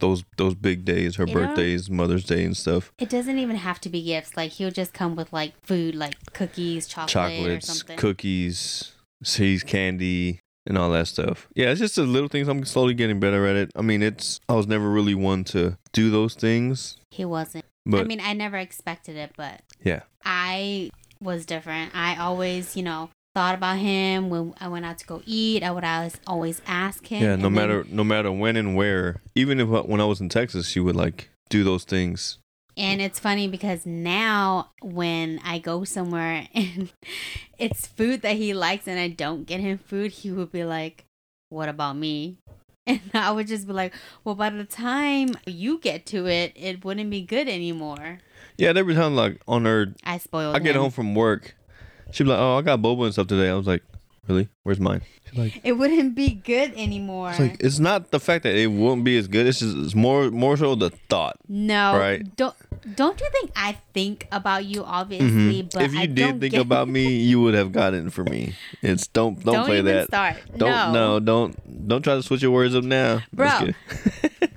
those 0.00 0.24
those 0.36 0.54
big 0.54 0.84
days, 0.84 1.16
her 1.16 1.26
You 1.26 1.34
know- 1.34 1.46
birthdays, 1.46 1.90
Mother's 1.90 2.24
Day 2.24 2.44
and 2.44 2.56
stuff. 2.56 2.92
It 2.98 3.08
doesn't 3.08 3.38
even 3.38 3.56
have 3.56 3.80
to 3.82 3.88
be 3.88 4.02
gifts. 4.02 4.36
Like 4.36 4.52
he'll 4.52 4.70
just 4.70 4.92
come 4.92 5.16
with 5.16 5.32
like 5.32 5.54
food, 5.64 5.94
like 5.94 6.14
cookies, 6.32 6.86
chocolate, 6.86 7.08
or 7.10 7.30
Chocolates, 7.30 7.66
something. 7.66 7.96
cookies, 7.96 8.92
seeds, 9.24 9.62
candy, 9.64 10.40
and 10.66 10.76
all 10.78 10.90
that 10.90 11.08
stuff. 11.08 11.48
Yeah, 11.54 11.70
it's 11.70 11.80
just 11.80 11.96
the 11.96 12.02
little 12.02 12.28
things. 12.28 12.46
I'm 12.48 12.64
slowly 12.64 12.94
getting 12.94 13.18
better 13.18 13.46
at 13.46 13.56
it. 13.56 13.70
I 13.74 13.82
mean, 13.82 14.02
it's 14.02 14.40
I 14.48 14.54
was 14.54 14.66
never 14.66 14.88
really 14.88 15.14
one 15.14 15.44
to 15.44 15.78
do 15.92 16.10
those 16.10 16.34
things, 16.34 16.96
he 17.10 17.24
wasn't. 17.24 17.64
but 17.86 18.00
I 18.02 18.04
mean, 18.04 18.20
I 18.20 18.34
never 18.34 18.56
expected 18.58 19.16
it, 19.16 19.32
but 19.36 19.62
yeah, 19.82 20.02
I 20.24 20.90
was 21.20 21.46
different. 21.46 21.94
I 21.96 22.16
always, 22.16 22.76
you 22.76 22.82
know, 22.84 23.10
thought 23.34 23.54
about 23.54 23.78
him 23.78 24.30
when 24.30 24.54
I 24.60 24.68
went 24.68 24.84
out 24.84 24.98
to 24.98 25.06
go 25.06 25.22
eat. 25.26 25.62
I 25.62 25.70
would 25.70 25.84
always 25.84 26.16
always 26.26 26.62
ask 26.66 27.06
him. 27.06 27.22
Yeah, 27.22 27.36
no 27.36 27.42
then- 27.42 27.54
matter 27.54 27.84
no 27.88 28.04
matter 28.04 28.32
when 28.32 28.56
and 28.56 28.74
where. 28.76 29.20
Even 29.34 29.60
if 29.60 29.70
uh, 29.70 29.82
when 29.82 30.00
I 30.00 30.04
was 30.04 30.20
in 30.20 30.28
Texas, 30.28 30.68
she 30.68 30.80
would 30.80 30.96
like 30.96 31.30
do 31.48 31.64
those 31.64 31.84
things. 31.84 32.38
And 32.76 33.00
it's 33.00 33.18
funny 33.18 33.48
because 33.48 33.84
now 33.86 34.70
when 34.82 35.40
I 35.44 35.58
go 35.58 35.82
somewhere 35.84 36.46
and 36.54 36.90
it's 37.58 37.86
food 37.88 38.22
that 38.22 38.36
he 38.36 38.54
likes 38.54 38.86
and 38.86 39.00
I 39.00 39.08
don't 39.08 39.46
get 39.46 39.58
him 39.60 39.78
food, 39.78 40.12
he 40.12 40.30
would 40.30 40.52
be 40.52 40.64
like, 40.64 41.04
"What 41.50 41.68
about 41.68 41.96
me?" 41.96 42.38
And 42.88 43.02
I 43.12 43.32
would 43.32 43.46
just 43.48 43.66
be 43.66 43.72
like, 43.74 43.92
"Well, 44.24 44.34
by 44.34 44.48
the 44.48 44.64
time 44.64 45.34
you 45.44 45.78
get 45.78 46.06
to 46.06 46.26
it, 46.26 46.52
it 46.56 46.84
wouldn't 46.84 47.10
be 47.10 47.20
good 47.20 47.46
anymore." 47.48 48.20
Yeah, 48.56 48.72
every 48.74 48.94
time 48.94 49.14
like 49.14 49.40
on 49.46 49.64
her, 49.66 49.92
I 50.04 50.16
spoiled. 50.18 50.56
I 50.56 50.58
get 50.60 50.74
him. 50.74 50.82
home 50.82 50.90
from 50.90 51.14
work, 51.14 51.54
she'd 52.10 52.24
be 52.24 52.30
like, 52.30 52.38
"Oh, 52.38 52.58
I 52.58 52.62
got 52.62 52.80
boba 52.80 53.04
and 53.04 53.12
stuff 53.12 53.26
today." 53.26 53.50
I 53.50 53.54
was 53.54 53.66
like, 53.66 53.82
"Really? 54.28 54.48
Where's 54.62 54.80
mine?" 54.80 55.02
She's 55.28 55.38
like, 55.38 55.60
It 55.62 55.72
wouldn't 55.72 56.14
be 56.14 56.30
good 56.30 56.72
anymore. 56.76 57.30
"It's 57.30 57.40
like 57.40 57.56
it's 57.60 57.78
not 57.78 58.10
the 58.10 58.20
fact 58.20 58.44
that 58.44 58.54
it 58.54 58.68
won't 58.68 59.04
be 59.04 59.16
as 59.18 59.28
good. 59.28 59.46
It's 59.46 59.60
just 59.60 59.76
it's 59.76 59.94
more 59.94 60.30
more 60.30 60.56
so 60.56 60.74
the 60.74 60.90
thought. 60.90 61.36
No, 61.48 61.98
Right. 61.98 62.36
Don't 62.36 62.54
Don't 62.94 63.20
you 63.20 63.28
think 63.32 63.50
I 63.56 63.78
think 63.94 64.26
about 64.32 64.64
you? 64.64 64.84
Obviously, 64.84 65.62
Mhm. 65.62 65.72
but 65.72 65.82
if 65.82 65.92
you 65.94 66.00
I 66.00 66.06
did 66.06 66.40
think 66.40 66.54
about 66.54 66.88
me, 66.88 67.16
you 67.30 67.40
would 67.42 67.54
have 67.54 67.72
gotten 67.72 68.06
it 68.08 68.12
for 68.12 68.24
me. 68.24 68.54
It's 68.82 69.06
don't 69.06 69.42
don't, 69.44 69.54
Don't 69.54 69.66
play 69.66 69.80
that. 69.82 70.06
start. 70.08 70.36
Don't 70.56 70.70
no. 70.70 70.92
no. 70.92 71.20
don't 71.20 71.88
don't 71.88 72.02
try 72.02 72.14
to 72.14 72.22
switch 72.22 72.42
your 72.42 72.50
words 72.50 72.74
up 72.74 72.84
now, 72.84 73.22
Bro. 73.32 73.68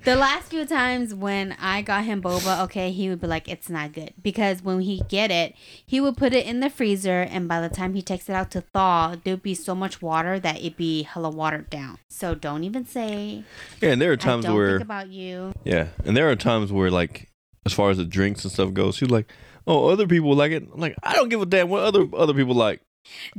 The 0.04 0.16
last 0.28 0.50
few 0.50 0.66
times 0.66 1.14
when 1.14 1.56
I 1.62 1.82
got 1.82 2.06
him 2.06 2.22
boba, 2.22 2.64
okay, 2.64 2.92
he 2.92 3.08
would 3.10 3.22
be 3.22 3.28
like, 3.28 3.48
"It's 3.48 3.70
not 3.70 3.94
good," 3.94 4.14
because 4.22 4.64
when 4.64 4.82
he 4.82 5.04
get 5.10 5.30
it, 5.32 5.54
he 5.86 6.02
would 6.02 6.18
put 6.18 6.34
it 6.34 6.46
in 6.46 6.60
the 6.60 6.70
freezer, 6.70 7.22
and 7.22 7.48
by 7.48 7.62
the 7.62 7.70
time 7.70 7.94
he 7.94 8.02
takes 8.02 8.28
it 8.30 8.34
out 8.34 8.50
to 8.52 8.62
thaw, 8.62 9.16
there'd 9.24 9.44
be 9.44 9.54
so 9.54 9.76
much 9.76 10.02
water 10.02 10.40
that 10.40 10.58
it'd 10.58 10.78
be 10.78 11.04
hella 11.04 11.30
watered 11.30 11.70
down. 11.70 11.98
So 12.10 12.34
don't 12.36 12.64
even 12.64 12.86
say 12.86 13.44
yeah, 13.82 13.90
and 13.92 14.02
there 14.02 14.12
are 14.12 14.18
times 14.18 14.46
don't 14.46 14.56
where 14.56 14.72
think 14.80 14.82
about 14.84 15.10
you. 15.10 15.54
yeah, 15.64 15.88
and 16.06 16.18
there 16.18 16.30
are 16.30 16.36
times 16.36 16.72
where 16.72 16.90
like 16.92 17.30
as 17.66 17.74
far 17.74 17.90
as 17.90 17.98
the 17.98 18.06
drinks 18.06 18.44
and 18.44 18.52
stuff 18.52 18.74
goes, 18.74 18.96
she's 18.96 19.10
like, 19.10 19.32
oh, 19.68 19.90
other 19.90 20.08
people 20.08 20.34
like 20.36 20.52
it. 20.52 20.64
I'm 20.74 20.80
like, 20.80 20.96
I 21.04 21.14
don't 21.14 21.30
give 21.30 21.42
a 21.42 21.46
damn 21.46 21.70
what 21.70 21.84
other 21.84 22.06
other 22.16 22.34
people 22.34 22.56
like. 22.56 22.82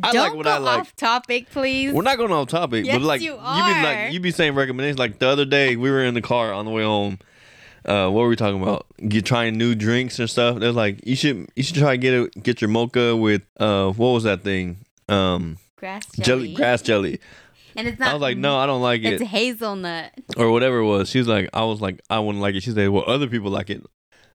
I 0.02 0.12
don't 0.12 0.22
like 0.28 0.34
what 0.34 0.44
go 0.44 0.50
I 0.50 0.58
like. 0.58 0.80
off 0.80 0.96
topic, 0.96 1.50
please. 1.50 1.92
We're 1.92 2.02
not 2.02 2.18
going 2.18 2.32
off 2.32 2.48
topic, 2.48 2.84
Yes, 2.84 2.96
but 2.96 3.02
like 3.02 3.20
you 3.20 3.32
be 3.34 3.38
like 3.40 4.12
you 4.12 4.20
be 4.20 4.30
saying 4.32 4.54
recommendations. 4.54 4.98
Like 4.98 5.18
the 5.18 5.28
other 5.28 5.44
day, 5.44 5.76
we 5.76 5.90
were 5.90 6.02
in 6.04 6.14
the 6.14 6.20
car 6.22 6.52
on 6.52 6.64
the 6.64 6.70
way 6.70 6.82
home. 6.82 7.18
Uh, 7.84 8.08
what 8.10 8.22
were 8.22 8.28
we 8.28 8.36
talking 8.36 8.62
about? 8.62 8.86
Get 9.08 9.24
trying 9.24 9.58
new 9.58 9.74
drinks 9.74 10.18
and 10.20 10.30
stuff. 10.30 10.58
They're 10.60 10.70
like, 10.72 11.04
you 11.06 11.16
should 11.16 11.48
you 11.56 11.62
should 11.64 11.76
try 11.76 11.92
to 11.92 11.98
get 11.98 12.14
a, 12.14 12.40
get 12.40 12.60
your 12.60 12.70
mocha 12.70 13.16
with 13.16 13.42
uh 13.58 13.90
what 13.90 14.10
was 14.10 14.22
that 14.24 14.42
thing? 14.42 14.84
Um, 15.08 15.58
grass 15.76 16.06
jelly, 16.16 16.24
jelly, 16.48 16.54
grass 16.54 16.82
jelly. 16.82 17.20
and 17.76 17.88
it's 17.88 17.98
not. 17.98 18.10
I 18.10 18.14
was 18.14 18.22
like, 18.22 18.36
no, 18.36 18.56
I 18.56 18.66
don't 18.66 18.82
like 18.82 19.02
it's 19.02 19.20
it, 19.20 19.22
It's 19.22 19.30
hazelnut. 19.30 20.12
or 20.36 20.50
whatever 20.52 20.78
it 20.78 20.86
was. 20.86 21.08
She 21.08 21.18
was 21.18 21.26
like, 21.28 21.48
I 21.52 21.64
was 21.64 21.80
like, 21.80 22.00
I 22.10 22.18
wouldn't 22.20 22.40
like 22.42 22.54
it. 22.54 22.62
She 22.62 22.70
said, 22.70 22.88
well, 22.90 23.04
other 23.06 23.26
people 23.28 23.50
like 23.50 23.68
it. 23.70 23.84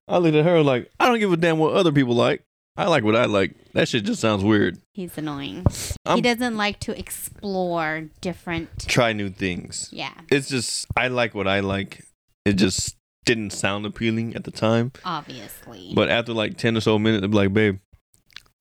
I 0.08 0.18
looked 0.18 0.36
at 0.36 0.44
her 0.44 0.62
like, 0.62 0.90
I 0.98 1.06
don't 1.06 1.18
give 1.18 1.32
a 1.32 1.36
damn 1.36 1.58
what 1.58 1.74
other 1.74 1.92
people 1.92 2.14
like. 2.14 2.44
I 2.76 2.86
like 2.86 3.02
what 3.02 3.16
I 3.16 3.24
like. 3.24 3.56
That 3.72 3.88
shit 3.88 4.04
just 4.04 4.20
sounds 4.20 4.44
weird. 4.44 4.78
He's 4.92 5.18
annoying. 5.18 5.66
I'm- 6.06 6.16
he 6.16 6.22
doesn't 6.22 6.56
like 6.56 6.78
to 6.80 6.96
explore 6.98 8.08
different. 8.20 8.86
Try 8.86 9.12
new 9.12 9.30
things. 9.30 9.88
Yeah, 9.92 10.12
It's 10.30 10.48
just 10.48 10.86
I 10.96 11.08
like 11.08 11.34
what 11.34 11.48
I 11.48 11.60
like. 11.60 12.04
It 12.44 12.52
just 12.52 12.96
didn't 13.24 13.50
sound 13.50 13.84
appealing 13.84 14.34
at 14.36 14.44
the 14.44 14.50
time. 14.52 14.92
obviously. 15.04 15.92
But 15.94 16.08
after 16.08 16.32
like 16.32 16.56
ten 16.56 16.76
or 16.76 16.80
so 16.80 16.98
minutes, 16.98 17.24
I'm 17.24 17.32
like, 17.32 17.52
babe, 17.52 17.78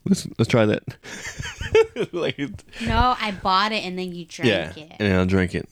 let's 0.05 0.27
let's 0.39 0.49
try 0.49 0.65
that. 0.65 0.83
like, 2.11 2.39
no, 2.81 3.15
I 3.19 3.31
bought 3.31 3.71
it 3.71 3.85
and 3.85 3.97
then 3.97 4.13
you 4.13 4.25
drank 4.25 4.49
yeah, 4.49 4.83
it. 4.83 4.89
Yeah, 4.89 4.95
and 4.99 5.13
I'll 5.13 5.25
drink 5.25 5.53
it. 5.55 5.69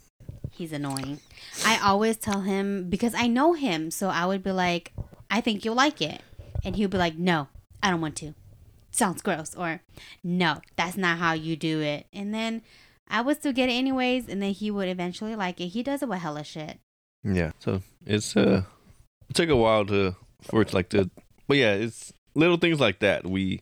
He's 0.52 0.72
annoying. 0.72 1.20
I 1.66 1.80
always 1.84 2.16
tell 2.18 2.42
him 2.42 2.90
because 2.90 3.14
I 3.14 3.28
know 3.28 3.54
him, 3.54 3.92
so 3.92 4.08
I 4.10 4.26
would 4.26 4.44
be 4.44 4.52
like, 4.52 4.94
I 5.36 5.42
think 5.42 5.66
you'll 5.66 5.76
like 5.76 6.02
it. 6.02 6.22
And 6.64 6.78
he'll 6.78 6.88
be 6.88 6.98
like, 6.98 7.18
No, 7.18 7.50
I 7.84 7.92
don't 7.92 8.00
want 8.00 8.16
to. 8.18 8.34
Sounds 8.90 9.22
gross. 9.22 9.54
Or 9.54 9.82
no, 10.24 10.62
that's 10.78 10.96
not 10.96 11.18
how 11.18 11.34
you 11.34 11.58
do 11.58 11.82
it. 11.82 12.08
And 12.14 12.34
then 12.34 12.62
I 13.10 13.20
would 13.20 13.38
still 13.38 13.52
get 13.52 13.68
it 13.68 13.74
anyways, 13.74 14.30
and 14.30 14.42
then 14.42 14.54
he 14.54 14.72
would 14.72 14.88
eventually 14.88 15.36
like 15.36 15.60
it. 15.60 15.68
He 15.68 15.84
does 15.84 16.02
it 16.02 16.08
with 16.08 16.20
hella 16.20 16.46
shit. 16.46 16.80
Yeah, 17.22 17.52
so 17.60 17.82
it's 18.06 18.38
uh, 18.38 18.64
it 19.30 19.36
took 19.36 19.50
a 19.50 19.58
while 19.58 19.86
to 19.88 20.16
for 20.42 20.62
it 20.62 20.74
like 20.74 20.88
to, 20.90 21.10
but 21.50 21.58
yeah, 21.58 21.74
it's 21.74 22.14
little 22.34 22.58
things 22.58 22.80
like 22.80 23.00
that. 23.00 23.28
We, 23.28 23.62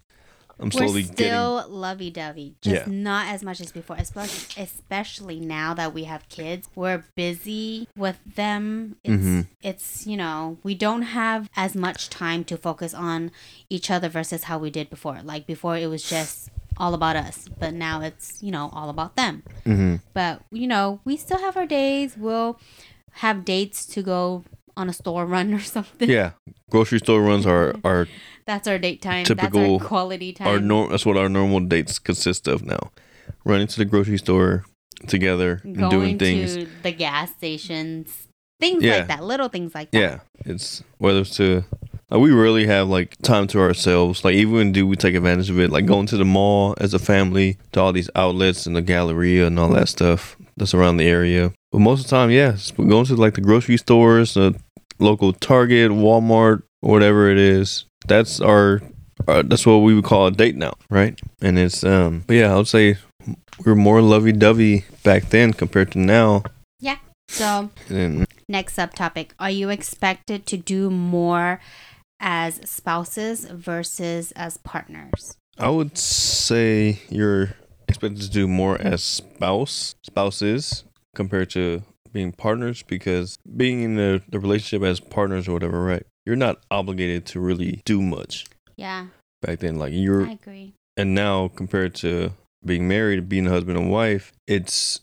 I'm 0.60 0.72
slowly 0.72 1.02
We're 1.02 1.08
getting. 1.08 1.16
still 1.16 1.66
lovey 1.68 2.10
dovey, 2.12 2.56
just 2.62 2.88
Yeah. 2.88 2.94
not 2.94 3.28
as 3.28 3.44
much 3.44 3.60
as 3.60 3.72
before. 3.72 3.96
Especially, 3.98 4.64
especially 4.64 5.40
now 5.40 5.74
that 5.74 5.94
we 5.94 6.04
have 6.06 6.30
kids, 6.30 6.70
we're 6.76 7.04
busy 7.16 7.88
with 7.98 8.18
them. 8.36 8.96
It's 9.04 9.24
Mhm. 9.24 9.48
it's 9.62 10.08
you 10.08 10.16
know 10.18 10.58
we 10.64 10.76
don't 10.76 11.02
have 11.04 11.50
as 11.56 11.76
much 11.76 12.10
time 12.10 12.44
to 12.46 12.58
focus 12.58 12.94
on 12.94 13.32
each 13.70 13.90
other 13.90 14.10
versus 14.10 14.44
how 14.44 14.58
we 14.60 14.70
did 14.70 14.90
before. 14.90 15.22
Like 15.24 15.46
before, 15.48 15.76
it 15.78 15.88
was 15.88 16.08
just 16.08 16.50
all 16.78 16.94
about 16.94 17.16
us, 17.16 17.48
but 17.60 17.74
now 17.74 18.02
it's 18.02 18.42
you 18.42 18.52
know 18.52 18.70
all 18.74 18.90
about 18.90 19.16
them. 19.16 19.44
hmm 19.66 19.96
But 20.14 20.42
you 20.52 20.68
know 20.68 21.00
we 21.04 21.18
still 21.18 21.40
have 21.40 21.58
our 21.58 21.66
days. 21.68 22.16
We'll 22.18 22.60
have 23.18 23.44
dates 23.46 23.86
to 23.88 24.02
go 24.02 24.44
on 24.78 24.90
a 24.90 24.94
store 24.94 25.26
run 25.26 25.54
or 25.54 25.60
something. 25.60 26.10
Yeah, 26.10 26.32
grocery 26.70 27.00
store 27.00 27.22
runs 27.22 27.46
are 27.46 27.76
are 27.84 28.08
That's 28.46 28.68
our 28.68 28.78
date 28.80 29.02
time. 29.02 29.26
Typical- 29.26 29.74
That's 29.80 29.84
our 29.84 29.88
quality 29.88 30.34
time. 30.34 30.48
our 30.48 30.60
norm. 30.60 30.92
That's 30.92 31.06
what 31.06 31.18
our 31.18 31.30
normal 31.30 31.60
dates 31.62 32.00
consist 32.00 32.48
of 32.48 32.64
now. 32.66 32.92
Running 33.46 33.68
to 33.68 33.78
the 33.78 33.86
grocery 33.86 34.18
store 34.18 34.66
together 35.08 35.62
and 35.64 35.90
doing 35.90 36.18
things. 36.18 36.56
to 36.56 36.68
the 36.82 36.92
gas 36.92 37.32
stations, 37.32 38.28
things 38.60 38.84
Yeah. 38.84 38.98
like 38.98 39.08
that, 39.08 39.24
little 39.24 39.50
things 39.50 39.76
like 39.76 39.92
that. 39.92 40.00
Yeah, 40.00 40.20
it's 40.46 40.84
whether 40.98 41.20
it's 41.22 41.36
to 41.38 41.64
like 42.10 42.22
we 42.22 42.32
really 42.32 42.66
have 42.68 42.88
like 42.90 43.16
time 43.22 43.48
to 43.48 43.60
ourselves. 43.60 44.24
Like 44.24 44.36
even 44.36 44.54
when 44.54 44.72
do 44.72 44.86
we 44.88 44.96
take 44.96 45.16
advantage 45.16 45.50
of 45.50 45.60
it? 45.60 45.70
Like 45.72 45.86
going 45.86 46.06
to 46.08 46.18
the 46.18 46.26
mall 46.26 46.76
as 46.80 46.94
a 46.94 47.00
family, 47.00 47.58
to 47.74 47.82
all 47.82 47.92
these 47.94 48.10
outlets 48.16 48.66
and 48.66 48.76
the 48.76 48.82
Galleria 48.82 49.48
and 49.48 49.58
all 49.60 49.70
that 49.70 49.90
stuff 49.90 50.38
that's 50.58 50.74
around 50.74 50.98
the 50.98 51.08
area. 51.08 51.54
But 51.72 51.80
most 51.80 52.02
of 52.02 52.06
the 52.06 52.10
time, 52.16 52.32
yes, 52.32 52.72
yeah, 52.78 52.86
going 52.86 53.06
to 53.06 53.16
like 53.16 53.36
the 53.36 53.42
grocery 53.42 53.78
stores, 53.78 54.36
the 54.36 54.56
local 55.00 55.34
Target, 55.34 55.92
Walmart, 55.92 56.64
whatever 56.82 57.30
it 57.30 57.38
is. 57.38 57.86
That's 58.08 58.40
our. 58.42 58.82
Uh, 59.28 59.42
that's 59.46 59.66
what 59.66 59.78
we 59.78 59.94
would 59.94 60.04
call 60.04 60.28
a 60.28 60.32
date 60.32 60.56
now, 60.56 60.74
right? 60.90 61.20
And 61.42 61.58
it's 61.58 61.84
um, 61.84 62.24
but 62.28 62.36
yeah, 62.36 62.54
I 62.54 62.58
would 62.58 62.68
say 62.68 62.98
we 63.64 63.72
are 63.72 63.76
more 63.76 64.02
lovey-dovey 64.02 64.86
back 65.04 65.30
then 65.30 65.54
compared 65.54 65.92
to 65.94 66.00
now. 66.00 66.44
Yeah. 66.80 66.98
So 67.30 67.70
And 67.90 68.28
next 68.50 68.76
subtopic: 68.76 69.32
Are 69.40 69.52
you 69.52 69.70
expected 69.70 70.46
to 70.48 70.58
do 70.58 70.90
more 70.90 71.62
as 72.20 72.60
spouses 72.66 73.46
versus 73.46 74.32
as 74.36 74.58
partners? 74.58 75.38
I 75.58 75.70
would 75.70 75.98
say 75.98 77.00
you're 77.10 77.52
expected 77.94 78.22
to 78.22 78.30
do 78.30 78.48
more 78.48 78.80
as 78.82 79.04
spouse 79.04 79.96
spouses 80.04 80.84
compared 81.16 81.50
to 81.52 81.84
being 82.12 82.32
partners 82.32 82.84
because 82.84 83.38
being 83.58 83.82
in 83.84 83.96
the, 83.96 84.22
the 84.30 84.40
relationship 84.40 84.86
as 84.88 85.00
partners 85.00 85.48
or 85.48 85.54
whatever, 85.54 85.84
right? 85.84 86.06
You're 86.26 86.36
not 86.36 86.60
obligated 86.72 87.26
to 87.28 87.40
really 87.40 87.82
do 87.86 88.02
much 88.02 88.46
Yeah, 88.78 89.08
back 89.42 89.60
then. 89.60 89.78
Like 89.78 89.94
you're 89.94 90.26
I 90.28 90.32
agree. 90.34 90.74
and 90.98 91.14
now 91.14 91.48
compared 91.50 91.96
to 91.96 92.34
being 92.66 92.88
married, 92.88 93.28
being 93.30 93.48
a 93.48 93.50
husband 93.50 93.78
and 93.78 93.90
wife, 93.92 94.32
it's 94.48 95.02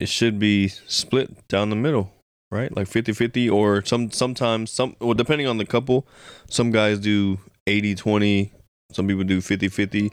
it 0.00 0.08
should 0.08 0.38
be 0.38 0.68
split 0.68 1.46
down 1.48 1.70
the 1.70 1.76
middle, 1.76 2.12
right? 2.50 2.74
Like 2.76 2.88
50-50 2.88 3.50
or 3.52 3.84
some 3.84 4.10
sometimes 4.10 4.70
some 4.70 4.96
well 5.00 5.14
depending 5.14 5.46
on 5.46 5.58
the 5.58 5.66
couple, 5.66 6.06
some 6.50 6.70
guys 6.70 6.98
do 6.98 7.38
80-20, 7.68 8.50
some 8.92 9.06
people 9.06 9.24
do 9.24 9.40
50-50. 9.40 10.10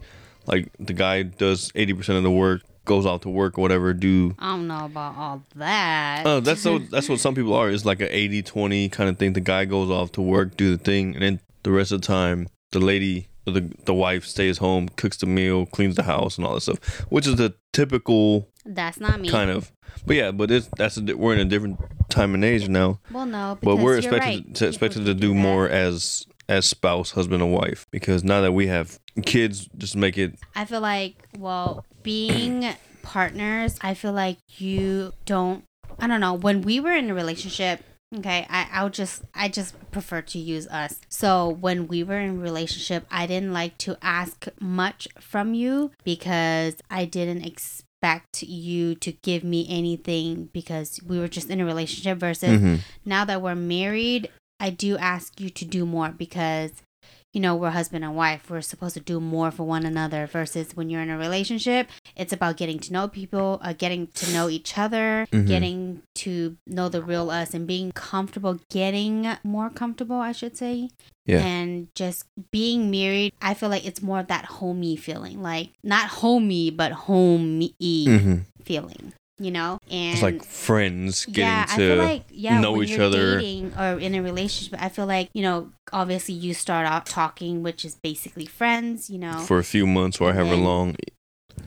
Like 0.47 0.71
the 0.79 0.93
guy 0.93 1.23
does 1.23 1.71
80% 1.73 2.17
of 2.17 2.23
the 2.23 2.31
work, 2.31 2.61
goes 2.85 3.05
out 3.05 3.21
to 3.23 3.29
work 3.29 3.57
or 3.57 3.61
whatever, 3.61 3.93
do 3.93 4.35
I 4.39 4.51
don't 4.51 4.67
know 4.67 4.85
about 4.85 5.15
all 5.17 5.43
that. 5.55 6.23
Oh, 6.25 6.39
that's 6.39 6.61
so 6.61 6.77
that's 6.91 7.09
what 7.09 7.19
some 7.19 7.35
people 7.35 7.53
are. 7.53 7.69
It's 7.69 7.85
like 7.85 8.01
a 8.01 8.07
80-20 8.07 8.91
kind 8.91 9.09
of 9.09 9.17
thing. 9.17 9.33
The 9.33 9.41
guy 9.41 9.65
goes 9.65 9.89
off 9.89 10.11
to 10.13 10.21
work, 10.21 10.55
do 10.57 10.75
the 10.75 10.83
thing, 10.83 11.13
and 11.15 11.23
then 11.23 11.39
the 11.63 11.71
rest 11.71 11.91
of 11.91 12.01
the 12.01 12.07
time 12.07 12.47
the 12.71 12.79
lady 12.79 13.27
or 13.47 13.53
the 13.53 13.71
the 13.85 13.93
wife 13.93 14.25
stays 14.25 14.57
home, 14.59 14.89
cooks 14.89 15.17
the 15.17 15.25
meal, 15.25 15.65
cleans 15.65 15.95
the 15.95 16.03
house 16.03 16.37
and 16.37 16.45
all 16.45 16.53
that 16.55 16.61
stuff. 16.61 16.99
Which 17.09 17.25
is 17.27 17.35
the 17.37 17.55
typical 17.73 18.49
That's 18.65 18.99
not 18.99 19.19
me. 19.19 19.29
kind 19.29 19.49
of 19.51 19.71
But 20.05 20.15
yeah, 20.15 20.31
but 20.31 20.51
it's 20.51 20.69
that's 20.77 20.97
a, 20.97 21.01
we're 21.15 21.33
in 21.33 21.39
a 21.39 21.45
different 21.45 21.79
time 22.09 22.33
and 22.35 22.43
age 22.43 22.67
now. 22.69 22.99
Well, 23.11 23.25
no, 23.25 23.57
But 23.61 23.77
we're 23.77 23.97
expected 23.97 24.19
right. 24.45 24.55
to, 24.55 24.67
expected 24.67 24.99
People 24.99 25.13
to 25.15 25.19
do 25.19 25.29
that. 25.29 25.33
more 25.35 25.69
as 25.69 26.25
as 26.47 26.65
spouse, 26.67 27.11
husband 27.11 27.41
and 27.41 27.51
wife 27.51 27.87
because 27.91 28.23
now 28.23 28.41
that 28.41 28.51
we 28.51 28.67
have 28.67 28.99
kids 29.23 29.69
just 29.77 29.95
make 29.95 30.17
it 30.17 30.35
I 30.55 30.65
feel 30.65 30.81
like, 30.81 31.15
well, 31.37 31.85
being 32.03 32.67
partners, 33.01 33.77
I 33.81 33.93
feel 33.93 34.13
like 34.13 34.37
you 34.57 35.13
don't. 35.25 35.63
I 35.99 36.07
don't 36.07 36.19
know. 36.19 36.33
When 36.33 36.61
we 36.61 36.79
were 36.79 36.91
in 36.93 37.09
a 37.09 37.13
relationship, 37.13 37.81
okay, 38.17 38.45
I 38.49 38.67
I'll 38.71 38.89
just 38.89 39.23
I 39.33 39.47
just 39.47 39.73
prefer 39.91 40.21
to 40.21 40.39
use 40.39 40.67
us. 40.67 40.99
So 41.09 41.49
when 41.49 41.87
we 41.87 42.03
were 42.03 42.19
in 42.19 42.31
a 42.37 42.41
relationship, 42.41 43.05
I 43.11 43.27
didn't 43.27 43.53
like 43.53 43.77
to 43.79 43.97
ask 44.01 44.47
much 44.59 45.07
from 45.19 45.53
you 45.53 45.91
because 46.03 46.75
I 46.89 47.05
didn't 47.05 47.45
expect 47.45 48.43
you 48.43 48.95
to 48.95 49.11
give 49.23 49.43
me 49.43 49.65
anything 49.69 50.49
because 50.53 50.99
we 51.05 51.19
were 51.19 51.27
just 51.29 51.49
in 51.49 51.61
a 51.61 51.65
relationship 51.65 52.17
versus 52.17 52.59
Mhm. 52.59 52.79
now 53.05 53.23
that 53.25 53.41
we're 53.41 53.55
married, 53.55 54.29
I 54.59 54.69
do 54.69 54.97
ask 54.97 55.39
you 55.39 55.49
to 55.49 55.65
do 55.65 55.85
more 55.85 56.09
because 56.09 56.71
you 57.35 57.41
know, 57.41 57.53
we're 57.53 57.71
husband 57.71 58.05
and 58.05 58.15
wife. 58.15 58.49
We're 58.49 58.61
supposed 58.61 58.93
to 58.93 59.01
do 59.01 59.19
more 59.19 59.51
for 59.51 59.65
one 59.65 59.85
another 59.85 60.25
versus 60.25 60.73
when 60.73 60.89
you're 60.89 61.01
in 61.01 61.09
a 61.09 61.17
relationship, 61.17 61.89
it's 62.15 62.31
about 62.31 62.55
getting 62.55 62.79
to 62.79 62.93
know 62.93 63.09
people, 63.09 63.59
uh, 63.61 63.73
getting 63.73 64.07
to 64.07 64.31
know 64.31 64.47
each 64.47 64.77
other, 64.77 65.27
Mhm. 65.33 65.45
getting 65.45 66.01
to 66.23 66.55
know 66.65 66.87
the 66.87 67.03
real 67.03 67.29
us 67.29 67.53
and 67.53 67.67
being 67.67 67.91
comfortable, 67.91 68.61
getting 68.71 69.27
more 69.43 69.69
comfortable, 69.69 70.15
I 70.15 70.31
should 70.31 70.55
say. 70.55 70.89
Yeah. 71.25 71.43
And 71.45 71.89
just 71.93 72.23
being 72.51 72.89
married, 72.89 73.33
I 73.41 73.53
feel 73.53 73.67
like 73.67 73.85
it's 73.85 74.01
more 74.01 74.19
of 74.21 74.27
that 74.27 74.45
homey 74.45 74.95
feeling. 74.95 75.41
Like, 75.41 75.71
not 75.83 76.07
homey, 76.07 76.69
but 76.69 76.93
homey 76.93 77.75
Mhm. 77.81 78.45
feeling. 78.63 79.11
You 79.37 79.51
know, 79.51 79.77
and 79.91 80.13
It's 80.13 80.21
like 80.21 80.43
friends 80.45 81.25
getting 81.25 81.43
yeah, 81.43 81.65
to 81.75 81.95
like 81.95 82.23
yeah, 82.29 82.59
know 82.61 82.81
each 82.81 82.97
other. 82.97 83.37
or 83.37 83.99
in 83.99 84.15
a 84.15 84.21
relationship. 84.21 84.81
I 84.81 84.89
feel 84.89 85.05
like 85.05 85.29
you 85.33 85.41
know, 85.41 85.71
obviously 85.91 86.35
you 86.35 86.53
start 86.53 86.85
out 86.87 87.05
talking, 87.05 87.61
which 87.63 87.83
is 87.83 87.95
basically 87.95 88.45
friends. 88.45 89.09
You 89.09 89.19
know, 89.19 89.39
for 89.39 89.59
a 89.59 89.63
few 89.63 89.85
months 89.85 90.21
or 90.21 90.33
however 90.33 90.55
long. 90.55 90.95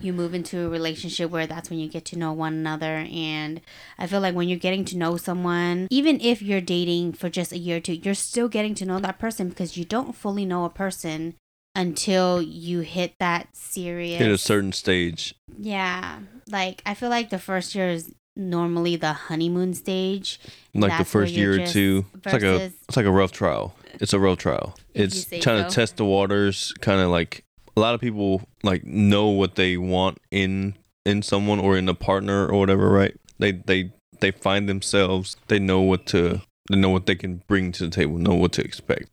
you 0.01 0.13
move 0.13 0.33
into 0.33 0.61
a 0.65 0.69
relationship 0.69 1.29
where 1.31 1.45
that's 1.47 1.69
when 1.69 1.77
you 1.79 1.89
get 1.89 2.05
to 2.05 2.17
know 2.17 2.31
one 2.31 2.53
another 2.53 3.05
and 3.11 3.59
i 3.97 4.05
feel 4.05 4.21
like 4.21 4.35
when 4.35 4.47
you're 4.47 4.57
getting 4.67 4.85
to 4.85 4.95
know 4.95 5.17
someone 5.17 5.87
even 5.89 6.21
if 6.21 6.41
you're 6.43 6.61
dating 6.61 7.11
for 7.11 7.27
just 7.27 7.51
a 7.51 7.57
year 7.57 7.77
or 7.77 7.79
two 7.81 7.95
you're 7.95 8.13
still 8.13 8.47
getting 8.47 8.75
to 8.75 8.85
know 8.85 8.99
that 8.99 9.17
person 9.19 9.49
because 9.49 9.75
you 9.77 9.83
don't 9.83 10.15
fully 10.15 10.45
know 10.45 10.63
a 10.63 10.69
person 10.69 11.33
until 11.75 12.41
you 12.41 12.79
hit 12.81 13.13
that 13.19 13.47
serious 13.55 14.19
Hit 14.19 14.31
a 14.31 14.37
certain 14.37 14.71
stage. 14.71 15.35
yeah 15.57 16.19
like 16.49 16.81
i 16.85 16.93
feel 16.93 17.09
like 17.09 17.29
the 17.29 17.39
first 17.39 17.75
year 17.75 17.89
is 17.89 18.13
normally 18.39 18.95
the 18.95 19.13
honeymoon 19.13 19.73
stage 19.73 20.39
Like 20.73 20.97
the 20.97 21.05
first 21.05 21.33
year 21.33 21.61
or 21.61 21.67
two. 21.67 22.05
It's 22.15 22.33
like 22.33 22.43
a 22.43 22.71
it's 22.87 22.97
like 22.97 23.05
a 23.05 23.11
rough 23.11 23.31
trial. 23.31 23.75
It's 23.99 24.13
a 24.13 24.19
rough 24.19 24.37
trial. 24.37 24.77
It's 24.93 25.25
trying 25.25 25.63
so. 25.63 25.69
to 25.69 25.69
test 25.69 25.97
the 25.97 26.05
waters, 26.05 26.73
kind 26.79 27.01
of 27.01 27.09
like 27.09 27.43
a 27.75 27.79
lot 27.79 27.93
of 27.93 28.01
people 28.01 28.41
like 28.63 28.83
know 28.85 29.27
what 29.27 29.55
they 29.55 29.77
want 29.77 30.19
in 30.31 30.75
in 31.05 31.21
someone 31.21 31.59
or 31.59 31.77
in 31.77 31.89
a 31.89 31.93
partner 31.93 32.47
or 32.47 32.57
whatever, 32.59 32.89
right? 32.89 33.15
They 33.37 33.51
they 33.51 33.91
they 34.21 34.31
find 34.31 34.69
themselves. 34.69 35.35
They 35.47 35.59
know 35.59 35.81
what 35.81 36.05
to 36.07 36.41
they 36.69 36.77
know 36.77 36.89
what 36.89 37.05
they 37.05 37.15
can 37.15 37.43
bring 37.47 37.71
to 37.73 37.83
the 37.83 37.89
table, 37.89 38.17
know 38.17 38.35
what 38.35 38.53
to 38.53 38.63
expect. 38.63 39.09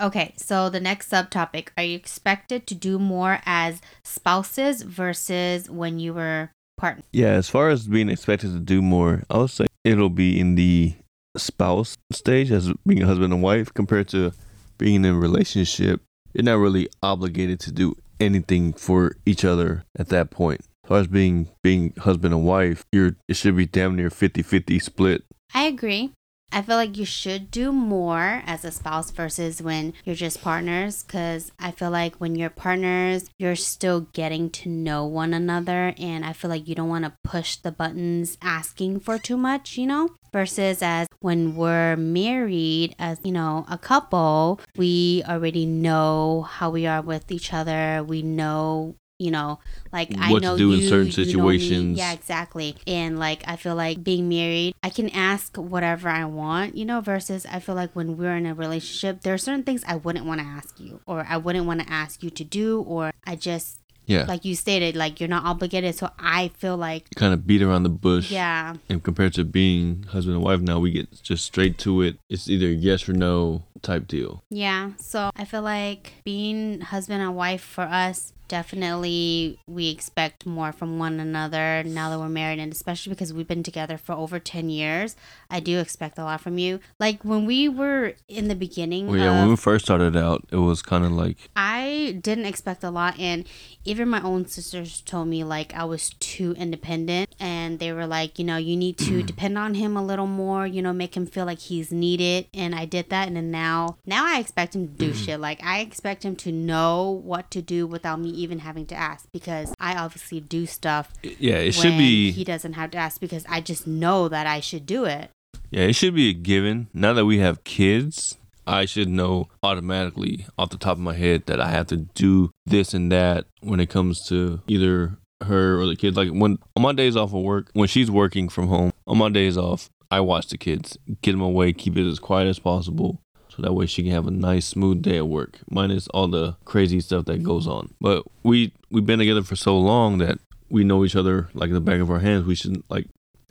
Okay, 0.00 0.34
so 0.36 0.68
the 0.68 0.80
next 0.80 1.10
subtopic 1.10 1.68
are 1.76 1.84
you 1.84 1.96
expected 1.96 2.66
to 2.66 2.74
do 2.74 2.98
more 2.98 3.40
as 3.44 3.80
spouses 4.04 4.82
versus 4.82 5.70
when 5.70 5.98
you 5.98 6.14
were 6.14 6.50
partners? 6.76 7.04
Yeah, 7.12 7.32
as 7.32 7.48
far 7.48 7.68
as 7.68 7.86
being 7.86 8.08
expected 8.08 8.52
to 8.52 8.60
do 8.60 8.82
more, 8.82 9.22
I 9.30 9.38
would 9.38 9.50
say 9.50 9.66
it'll 9.84 10.10
be 10.10 10.38
in 10.38 10.54
the 10.54 10.94
spouse 11.36 11.96
stage 12.12 12.50
as 12.50 12.72
being 12.86 13.02
a 13.02 13.06
husband 13.06 13.32
and 13.32 13.42
wife 13.42 13.72
compared 13.72 14.08
to 14.08 14.32
being 14.78 15.04
in 15.04 15.14
a 15.14 15.18
relationship. 15.18 16.02
You're 16.32 16.44
not 16.44 16.58
really 16.58 16.88
obligated 17.02 17.60
to 17.60 17.72
do 17.72 17.96
anything 18.20 18.72
for 18.72 19.16
each 19.26 19.44
other 19.44 19.84
at 19.98 20.08
that 20.08 20.30
point. 20.30 20.60
As 20.84 20.88
far 20.88 20.98
as 20.98 21.06
being 21.06 21.48
being 21.62 21.92
husband 21.98 22.34
and 22.34 22.44
wife, 22.44 22.84
you're 22.92 23.16
it 23.28 23.36
should 23.36 23.56
be 23.56 23.66
damn 23.66 23.96
near 23.96 24.08
50-50 24.08 24.82
split. 24.82 25.22
I 25.54 25.64
agree. 25.64 26.12
I 26.52 26.60
feel 26.60 26.76
like 26.76 26.98
you 26.98 27.06
should 27.06 27.50
do 27.50 27.72
more 27.72 28.42
as 28.46 28.62
a 28.64 28.70
spouse 28.70 29.10
versus 29.10 29.62
when 29.62 29.94
you're 30.04 30.14
just 30.14 30.42
partners 30.42 31.02
because 31.02 31.50
I 31.58 31.70
feel 31.70 31.90
like 31.90 32.16
when 32.16 32.36
you're 32.36 32.50
partners, 32.50 33.30
you're 33.38 33.56
still 33.56 34.02
getting 34.12 34.50
to 34.50 34.68
know 34.68 35.06
one 35.06 35.32
another. 35.32 35.94
And 35.98 36.26
I 36.26 36.34
feel 36.34 36.50
like 36.50 36.68
you 36.68 36.74
don't 36.74 36.90
want 36.90 37.06
to 37.06 37.14
push 37.24 37.56
the 37.56 37.72
buttons 37.72 38.36
asking 38.42 39.00
for 39.00 39.18
too 39.18 39.38
much, 39.38 39.78
you 39.78 39.86
know? 39.86 40.10
Versus 40.32 40.82
as 40.82 41.08
when 41.20 41.56
we're 41.56 41.96
married, 41.96 42.94
as 42.98 43.18
you 43.22 43.32
know, 43.32 43.64
a 43.70 43.78
couple, 43.78 44.60
we 44.76 45.22
already 45.26 45.66
know 45.66 46.42
how 46.42 46.70
we 46.70 46.86
are 46.86 47.02
with 47.02 47.30
each 47.30 47.52
other. 47.52 48.04
We 48.06 48.22
know. 48.22 48.96
You 49.22 49.30
know, 49.30 49.60
like 49.92 50.10
I 50.18 50.30
What 50.32 50.42
to 50.42 50.48
know 50.48 50.56
do 50.58 50.72
in 50.72 50.80
you, 50.80 50.88
certain 50.88 51.06
you 51.06 51.12
situations. 51.12 51.96
Yeah, 51.98 52.12
exactly. 52.12 52.76
And 52.86 53.18
like 53.18 53.42
I 53.46 53.56
feel 53.56 53.76
like 53.76 54.02
being 54.02 54.28
married, 54.28 54.74
I 54.82 54.90
can 54.90 55.08
ask 55.10 55.56
whatever 55.56 56.08
I 56.08 56.24
want, 56.24 56.76
you 56.76 56.84
know, 56.84 57.00
versus 57.00 57.46
I 57.46 57.60
feel 57.60 57.74
like 57.76 57.92
when 57.94 58.16
we're 58.18 58.36
in 58.36 58.46
a 58.46 58.54
relationship, 58.54 59.22
there 59.22 59.34
are 59.34 59.38
certain 59.38 59.62
things 59.62 59.82
I 59.86 59.96
wouldn't 59.96 60.26
want 60.26 60.40
to 60.40 60.46
ask 60.46 60.80
you 60.80 61.00
or 61.06 61.24
I 61.28 61.36
wouldn't 61.36 61.66
want 61.66 61.80
to 61.80 61.88
ask 61.92 62.22
you 62.22 62.30
to 62.30 62.44
do 62.44 62.82
or 62.82 63.12
I 63.26 63.36
just 63.36 63.78
Yeah. 64.06 64.24
like 64.26 64.44
you 64.44 64.56
stated, 64.56 64.96
like 64.96 65.20
you're 65.20 65.28
not 65.36 65.44
obligated. 65.44 65.94
So 65.94 66.10
I 66.18 66.50
feel 66.58 66.76
like 66.76 67.04
kind 67.14 67.32
of 67.32 67.46
beat 67.46 67.62
around 67.62 67.84
the 67.84 67.94
bush. 68.08 68.30
yeah. 68.32 68.74
And 68.88 68.98
compared 69.02 69.32
to 69.34 69.44
being 69.44 70.02
husband 70.10 70.34
and 70.36 70.44
wife 70.44 70.60
now, 70.60 70.80
we 70.80 70.90
get 70.90 71.22
just 71.22 71.44
straight 71.46 71.78
to 71.86 72.02
it. 72.02 72.16
It's 72.28 72.50
either 72.50 72.66
yes 72.68 73.08
or 73.08 73.12
no 73.14 73.62
type 73.80 74.08
deal. 74.08 74.42
Yeah. 74.50 74.90
So 74.98 75.30
I 75.36 75.44
feel 75.44 75.62
like 75.62 76.14
being 76.24 76.80
husband 76.80 77.22
and 77.22 77.34
wife 77.36 77.62
for 77.62 77.82
us 77.86 78.32
definitely 78.56 79.58
we 79.66 79.88
expect 79.90 80.44
more 80.46 80.72
from 80.72 80.98
one 80.98 81.18
another 81.20 81.82
now 81.84 82.10
that 82.10 82.18
we're 82.18 82.28
married 82.28 82.58
and 82.58 82.72
especially 82.72 83.10
because 83.10 83.32
we've 83.32 83.48
been 83.48 83.62
together 83.62 83.96
for 83.96 84.12
over 84.12 84.38
10 84.38 84.68
years 84.70 85.16
i 85.50 85.58
do 85.60 85.78
expect 85.78 86.18
a 86.18 86.24
lot 86.24 86.40
from 86.40 86.58
you 86.58 86.78
like 86.98 87.22
when 87.24 87.46
we 87.46 87.68
were 87.68 88.14
in 88.28 88.48
the 88.48 88.54
beginning 88.54 89.06
Well, 89.06 89.16
yeah, 89.18 89.32
of- 89.32 89.38
when 89.40 89.48
we 89.50 89.56
first 89.56 89.84
started 89.84 90.16
out, 90.16 90.44
it 90.50 90.56
was 90.56 90.82
kind 90.82 91.04
of 91.04 91.12
like 91.12 91.36
I 91.56 92.18
didn't 92.20 92.46
expect 92.46 92.82
a 92.84 92.90
lot, 92.90 93.18
and 93.18 93.44
even 93.84 94.08
my 94.08 94.22
own 94.22 94.46
sisters 94.46 95.00
told 95.00 95.28
me 95.28 95.44
like 95.44 95.74
I 95.74 95.84
was 95.84 96.10
too 96.20 96.54
independent, 96.58 97.34
and 97.40 97.78
they 97.78 97.92
were 97.92 98.06
like, 98.06 98.38
you 98.38 98.44
know, 98.44 98.56
you 98.56 98.76
need 98.76 98.96
to 98.98 99.22
depend 99.32 99.58
on 99.58 99.74
him 99.74 99.96
a 99.96 100.04
little 100.04 100.26
more, 100.26 100.66
you 100.66 100.82
know, 100.82 100.92
make 100.92 101.16
him 101.16 101.26
feel 101.26 101.44
like 101.44 101.58
he's 101.58 101.90
needed, 101.92 102.46
and 102.54 102.74
I 102.74 102.84
did 102.84 103.10
that, 103.10 103.28
and 103.28 103.36
then 103.36 103.50
now, 103.50 103.96
now 104.06 104.24
I 104.26 104.38
expect 104.38 104.74
him 104.76 104.88
to 104.88 104.94
do 104.94 105.12
shit. 105.22 105.40
Like 105.40 105.62
I 105.64 105.80
expect 105.80 106.24
him 106.24 106.36
to 106.36 106.52
know 106.52 107.10
what 107.10 107.50
to 107.52 107.60
do 107.62 107.86
without 107.86 108.20
me 108.20 108.30
even 108.42 108.60
having 108.60 108.86
to 108.86 108.94
ask, 108.94 109.26
because 109.32 109.74
I 109.80 109.96
obviously 109.96 110.40
do 110.40 110.66
stuff 110.66 111.12
yeah, 111.22 111.56
it 111.56 111.72
should 111.72 111.96
be 111.96 112.32
he 112.32 112.44
doesn't 112.44 112.74
have 112.74 112.90
to 112.92 112.98
ask, 112.98 113.20
because 113.20 113.44
I 113.48 113.60
just 113.60 113.86
know 113.86 114.28
that 114.28 114.46
I 114.46 114.60
should 114.60 114.86
do 114.86 115.04
it. 115.04 115.30
Yeah, 115.70 115.84
it 115.84 115.94
should 115.94 116.14
be 116.14 116.28
a 116.30 116.34
given. 116.34 116.88
Now 116.92 117.12
that 117.14 117.24
we 117.24 117.38
have 117.38 117.64
kids, 117.64 118.36
I 118.66 118.84
should 118.84 119.08
know 119.08 119.48
automatically 119.62 120.46
off 120.58 120.70
the 120.70 120.76
top 120.76 120.92
of 120.92 121.00
my 121.00 121.14
head 121.14 121.46
that 121.46 121.60
I 121.60 121.68
have 121.68 121.86
to 121.88 121.96
do 121.96 122.50
this 122.66 122.94
and 122.94 123.10
that 123.10 123.46
when 123.60 123.80
it 123.80 123.90
comes 123.90 124.26
to 124.28 124.60
either 124.68 125.18
her 125.42 125.80
or 125.80 125.86
the 125.86 125.96
kids. 125.96 126.16
Like 126.16 126.30
when 126.30 126.58
on 126.76 126.82
my 126.82 126.92
days 126.92 127.16
off 127.16 127.34
of 127.34 127.42
work, 127.42 127.70
when 127.72 127.88
she's 127.88 128.10
working 128.10 128.48
from 128.48 128.68
home, 128.68 128.92
on 129.06 129.18
my 129.18 129.28
days 129.28 129.56
off, 129.56 129.88
I 130.10 130.20
watch 130.20 130.48
the 130.48 130.58
kids, 130.58 130.98
get 131.22 131.32
them 131.32 131.40
away, 131.40 131.72
keep 131.72 131.96
it 131.96 132.06
as 132.06 132.18
quiet 132.18 132.46
as 132.46 132.58
possible. 132.58 133.21
So 133.54 133.62
that 133.62 133.74
way 133.74 133.84
she 133.84 134.02
can 134.02 134.12
have 134.12 134.26
a 134.26 134.30
nice 134.30 134.64
smooth 134.64 135.02
day 135.02 135.18
at 135.18 135.28
work, 135.28 135.58
minus 135.70 136.08
all 136.08 136.26
the 136.26 136.56
crazy 136.64 137.00
stuff 137.00 137.26
that 137.26 137.42
goes 137.42 137.66
on. 137.66 137.92
But 138.00 138.24
we 138.42 138.72
we've 138.90 139.04
been 139.04 139.18
together 139.18 139.42
for 139.42 139.56
so 139.56 139.78
long 139.78 140.18
that 140.18 140.38
we 140.70 140.84
know 140.84 141.04
each 141.04 141.16
other 141.16 141.48
like 141.52 141.70
the 141.70 141.80
back 141.80 142.00
of 142.00 142.10
our 142.10 142.20
hands. 142.20 142.46
We 142.46 142.54
should 142.54 142.82
like 142.88 143.08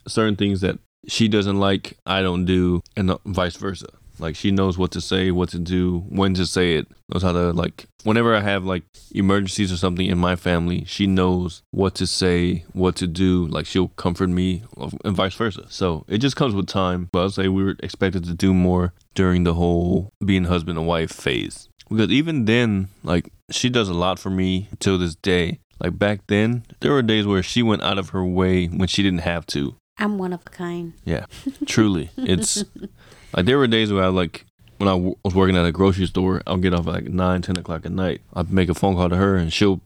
certain 0.07 0.35
things 0.35 0.61
that 0.61 0.79
she 1.07 1.27
doesn't 1.27 1.59
like, 1.59 1.97
I 2.05 2.21
don't 2.21 2.45
do, 2.45 2.81
and 2.97 3.11
vice 3.25 3.55
versa. 3.55 3.87
Like 4.19 4.35
she 4.35 4.51
knows 4.51 4.77
what 4.77 4.91
to 4.91 5.01
say, 5.01 5.31
what 5.31 5.49
to 5.49 5.59
do, 5.59 6.05
when 6.09 6.33
to 6.35 6.45
say 6.45 6.75
it. 6.75 6.87
Knows 7.11 7.23
how 7.23 7.31
to 7.31 7.51
like. 7.51 7.85
Whenever 8.03 8.35
I 8.35 8.41
have 8.41 8.63
like 8.63 8.83
emergencies 9.11 9.71
or 9.71 9.77
something 9.77 10.05
in 10.05 10.17
my 10.17 10.35
family, 10.35 10.85
she 10.85 11.05
knows 11.07 11.61
what 11.71 11.95
to 11.95 12.07
say, 12.07 12.65
what 12.73 12.95
to 12.97 13.07
do. 13.07 13.47
Like 13.47 13.65
she'll 13.65 13.89
comfort 13.89 14.29
me, 14.29 14.63
and 15.03 15.15
vice 15.15 15.35
versa. 15.35 15.65
So 15.69 16.05
it 16.07 16.19
just 16.19 16.35
comes 16.35 16.53
with 16.53 16.67
time. 16.67 17.09
But 17.11 17.19
I'll 17.19 17.29
say 17.29 17.47
we 17.47 17.63
were 17.63 17.75
expected 17.81 18.23
to 18.25 18.33
do 18.33 18.53
more 18.53 18.93
during 19.13 19.43
the 19.43 19.53
whole 19.53 20.11
being 20.23 20.45
husband 20.45 20.77
and 20.77 20.87
wife 20.87 21.11
phase. 21.11 21.69
Because 21.89 22.09
even 22.09 22.45
then, 22.45 22.87
like 23.03 23.31
she 23.49 23.69
does 23.69 23.89
a 23.89 23.93
lot 23.93 24.17
for 24.19 24.29
me 24.29 24.69
till 24.79 24.97
this 24.97 25.15
day. 25.15 25.59
Like 25.79 25.97
back 25.97 26.21
then, 26.27 26.63
there 26.79 26.91
were 26.91 27.01
days 27.01 27.25
where 27.25 27.41
she 27.41 27.63
went 27.63 27.81
out 27.81 27.97
of 27.97 28.09
her 28.09 28.23
way 28.23 28.67
when 28.67 28.87
she 28.87 29.01
didn't 29.01 29.21
have 29.21 29.45
to. 29.47 29.75
I'm 29.97 30.17
one 30.17 30.33
of 30.33 30.41
a 30.45 30.49
kind. 30.49 30.93
Yeah, 31.05 31.25
truly. 31.65 32.09
It's 32.17 32.63
like 33.35 33.45
there 33.45 33.57
were 33.57 33.67
days 33.67 33.91
where 33.91 34.03
I 34.03 34.07
like 34.07 34.45
when 34.77 34.87
I 34.87 34.93
w- 34.93 35.15
was 35.23 35.35
working 35.35 35.55
at 35.57 35.65
a 35.65 35.71
grocery 35.71 36.05
store, 36.07 36.41
I'll 36.47 36.57
get 36.57 36.73
off 36.73 36.87
at 36.87 36.93
like 36.93 37.03
9, 37.05 37.41
10 37.41 37.57
o'clock 37.57 37.85
at 37.85 37.91
night. 37.91 38.21
I'd 38.33 38.51
make 38.51 38.69
a 38.69 38.73
phone 38.73 38.95
call 38.95 39.09
to 39.09 39.15
her 39.15 39.35
and 39.35 39.53
she'll 39.53 39.81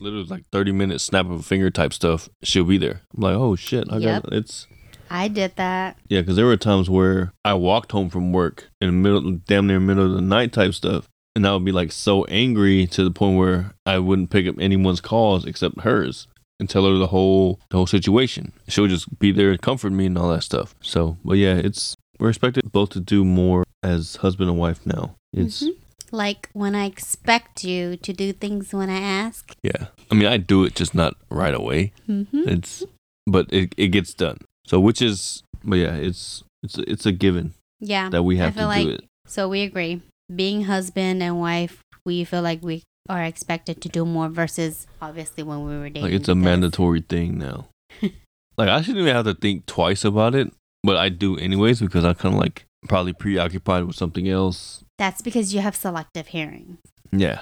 literally 0.00 0.24
like 0.24 0.44
30 0.50 0.72
minutes, 0.72 1.04
snap 1.04 1.26
of 1.26 1.32
a 1.32 1.42
finger 1.42 1.70
type 1.70 1.92
stuff. 1.92 2.28
She'll 2.42 2.64
be 2.64 2.78
there. 2.78 3.02
I'm 3.16 3.22
like, 3.22 3.36
oh 3.36 3.54
shit. 3.56 3.86
I 3.90 3.98
Yep. 3.98 4.22
got 4.24 4.32
it's. 4.32 4.66
I 5.12 5.28
did 5.28 5.56
that. 5.56 5.98
Yeah, 6.08 6.20
because 6.20 6.36
there 6.36 6.46
were 6.46 6.56
times 6.56 6.88
where 6.88 7.32
I 7.44 7.54
walked 7.54 7.92
home 7.92 8.10
from 8.10 8.32
work 8.32 8.68
in 8.80 8.88
the 8.88 8.92
middle, 8.92 9.38
damn 9.46 9.66
near 9.66 9.80
middle 9.80 10.06
of 10.06 10.12
the 10.14 10.20
night 10.20 10.52
type 10.52 10.74
stuff. 10.74 11.08
And 11.36 11.46
I 11.46 11.52
would 11.52 11.64
be 11.64 11.72
like 11.72 11.92
so 11.92 12.24
angry 12.24 12.86
to 12.88 13.04
the 13.04 13.10
point 13.10 13.38
where 13.38 13.72
I 13.86 13.98
wouldn't 13.98 14.30
pick 14.30 14.48
up 14.48 14.56
anyone's 14.58 15.00
calls 15.00 15.44
except 15.46 15.82
hers 15.82 16.26
and 16.58 16.68
tell 16.68 16.84
her 16.86 16.96
the 16.98 17.06
whole 17.08 17.60
the 17.70 17.76
whole 17.76 17.86
situation. 17.86 18.52
She'll 18.68 18.88
just 18.88 19.18
be 19.20 19.30
there 19.32 19.50
and 19.52 19.60
comfort 19.62 19.90
me 19.92 20.06
and 20.06 20.18
all 20.18 20.28
that 20.30 20.42
stuff. 20.42 20.74
So, 20.80 21.18
but 21.24 21.34
yeah, 21.34 21.54
it's 21.54 21.96
we're 22.20 22.28
expected 22.30 22.70
both 22.70 22.90
to 22.90 23.00
do 23.00 23.24
more 23.24 23.64
as 23.82 24.16
husband 24.16 24.50
and 24.50 24.58
wife 24.58 24.84
now. 24.86 25.14
It's 25.32 25.62
Mhm. 25.62 25.74
Like 26.12 26.50
when 26.52 26.74
I 26.74 26.86
expect 26.86 27.62
you 27.64 27.96
to 27.96 28.12
do 28.12 28.32
things 28.32 28.72
when 28.74 28.90
I 28.90 28.98
ask. 29.00 29.54
yeah. 29.62 29.86
I 30.10 30.14
mean, 30.16 30.26
I 30.26 30.38
do 30.38 30.64
it 30.64 30.74
just 30.74 30.92
not 30.94 31.14
right 31.30 31.54
away. 31.54 31.92
Mm-hmm. 32.08 32.48
It's 32.48 32.82
but 33.26 33.46
it 33.52 33.72
it 33.76 33.88
gets 33.88 34.12
done. 34.14 34.38
So 34.66 34.80
which 34.80 35.00
is 35.00 35.42
but 35.64 35.76
yeah, 35.78 35.94
it's 35.94 36.42
it's 36.64 36.78
it's 36.78 37.06
a 37.06 37.12
given 37.12 37.54
Yeah. 37.80 38.08
that 38.10 38.24
we 38.24 38.38
have 38.38 38.54
to 38.54 38.58
feel 38.60 38.68
do 38.68 38.74
like 38.74 38.88
it. 38.98 39.04
So 39.26 39.48
we 39.48 39.62
agree. 39.62 40.02
Being 40.34 40.64
husband 40.64 41.22
and 41.22 41.38
wife, 41.40 41.78
we 42.04 42.24
feel 42.24 42.42
like 42.42 42.60
we 42.62 42.82
are 43.08 43.22
expected 43.24 43.80
to 43.82 43.88
do 43.88 44.04
more 44.04 44.28
versus 44.28 44.86
obviously 45.00 45.42
when 45.44 45.64
we 45.64 45.78
were 45.78 45.88
dating. 45.90 46.02
Like 46.02 46.12
it's 46.12 46.28
a 46.28 46.34
mandatory 46.34 47.02
thing 47.02 47.38
now. 47.38 47.66
like 48.58 48.68
I 48.68 48.82
shouldn't 48.82 49.02
even 49.02 49.14
have 49.14 49.26
to 49.26 49.34
think 49.34 49.66
twice 49.66 50.04
about 50.04 50.34
it, 50.34 50.52
but 50.82 50.96
I 50.96 51.08
do 51.08 51.36
anyways 51.36 51.80
because 51.80 52.04
I'm 52.04 52.14
kind 52.14 52.34
of 52.34 52.40
like 52.40 52.66
probably 52.88 53.12
preoccupied 53.12 53.84
with 53.84 53.96
something 53.96 54.28
else. 54.28 54.84
That's 54.98 55.22
because 55.22 55.54
you 55.54 55.60
have 55.60 55.76
selective 55.76 56.28
hearing. 56.28 56.78
Yeah. 57.12 57.40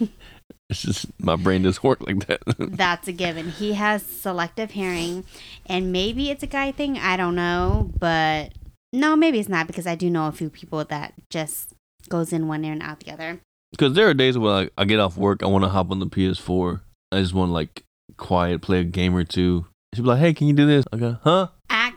It's 0.68 0.82
just 0.82 1.06
my 1.20 1.36
brain 1.36 1.62
doesn't 1.62 1.84
work 1.84 2.00
like 2.00 2.26
that. 2.26 2.40
That's 2.58 3.06
a 3.06 3.12
given. 3.12 3.50
He 3.50 3.74
has 3.74 4.02
selective 4.02 4.72
hearing, 4.72 5.24
and 5.64 5.92
maybe 5.92 6.30
it's 6.30 6.42
a 6.42 6.48
guy 6.48 6.72
thing. 6.72 6.98
I 6.98 7.16
don't 7.16 7.36
know, 7.36 7.90
but 7.98 8.52
no, 8.92 9.14
maybe 9.14 9.38
it's 9.38 9.48
not 9.48 9.68
because 9.68 9.86
I 9.86 9.94
do 9.94 10.10
know 10.10 10.26
a 10.26 10.32
few 10.32 10.50
people 10.50 10.84
that 10.84 11.14
just 11.30 11.72
goes 12.08 12.32
in 12.32 12.48
one 12.48 12.64
ear 12.64 12.72
and 12.72 12.82
out 12.82 13.00
the 13.00 13.12
other. 13.12 13.40
Because 13.70 13.94
there 13.94 14.08
are 14.08 14.14
days 14.14 14.36
where 14.36 14.52
like, 14.52 14.72
I 14.76 14.84
get 14.84 14.98
off 14.98 15.16
work, 15.16 15.42
I 15.42 15.46
want 15.46 15.64
to 15.64 15.70
hop 15.70 15.90
on 15.90 16.00
the 16.00 16.06
PS4. 16.06 16.80
I 17.12 17.20
just 17.20 17.34
want 17.34 17.50
to 17.50 17.52
like 17.52 17.84
quiet, 18.16 18.60
play 18.60 18.80
a 18.80 18.84
game 18.84 19.14
or 19.14 19.22
two. 19.22 19.66
She'll 19.94 20.04
be 20.04 20.10
like, 20.10 20.18
"Hey, 20.18 20.34
can 20.34 20.48
you 20.48 20.54
do 20.54 20.66
this?" 20.66 20.84
I 20.92 20.96
go, 20.96 21.18
"Huh?" 21.22 21.48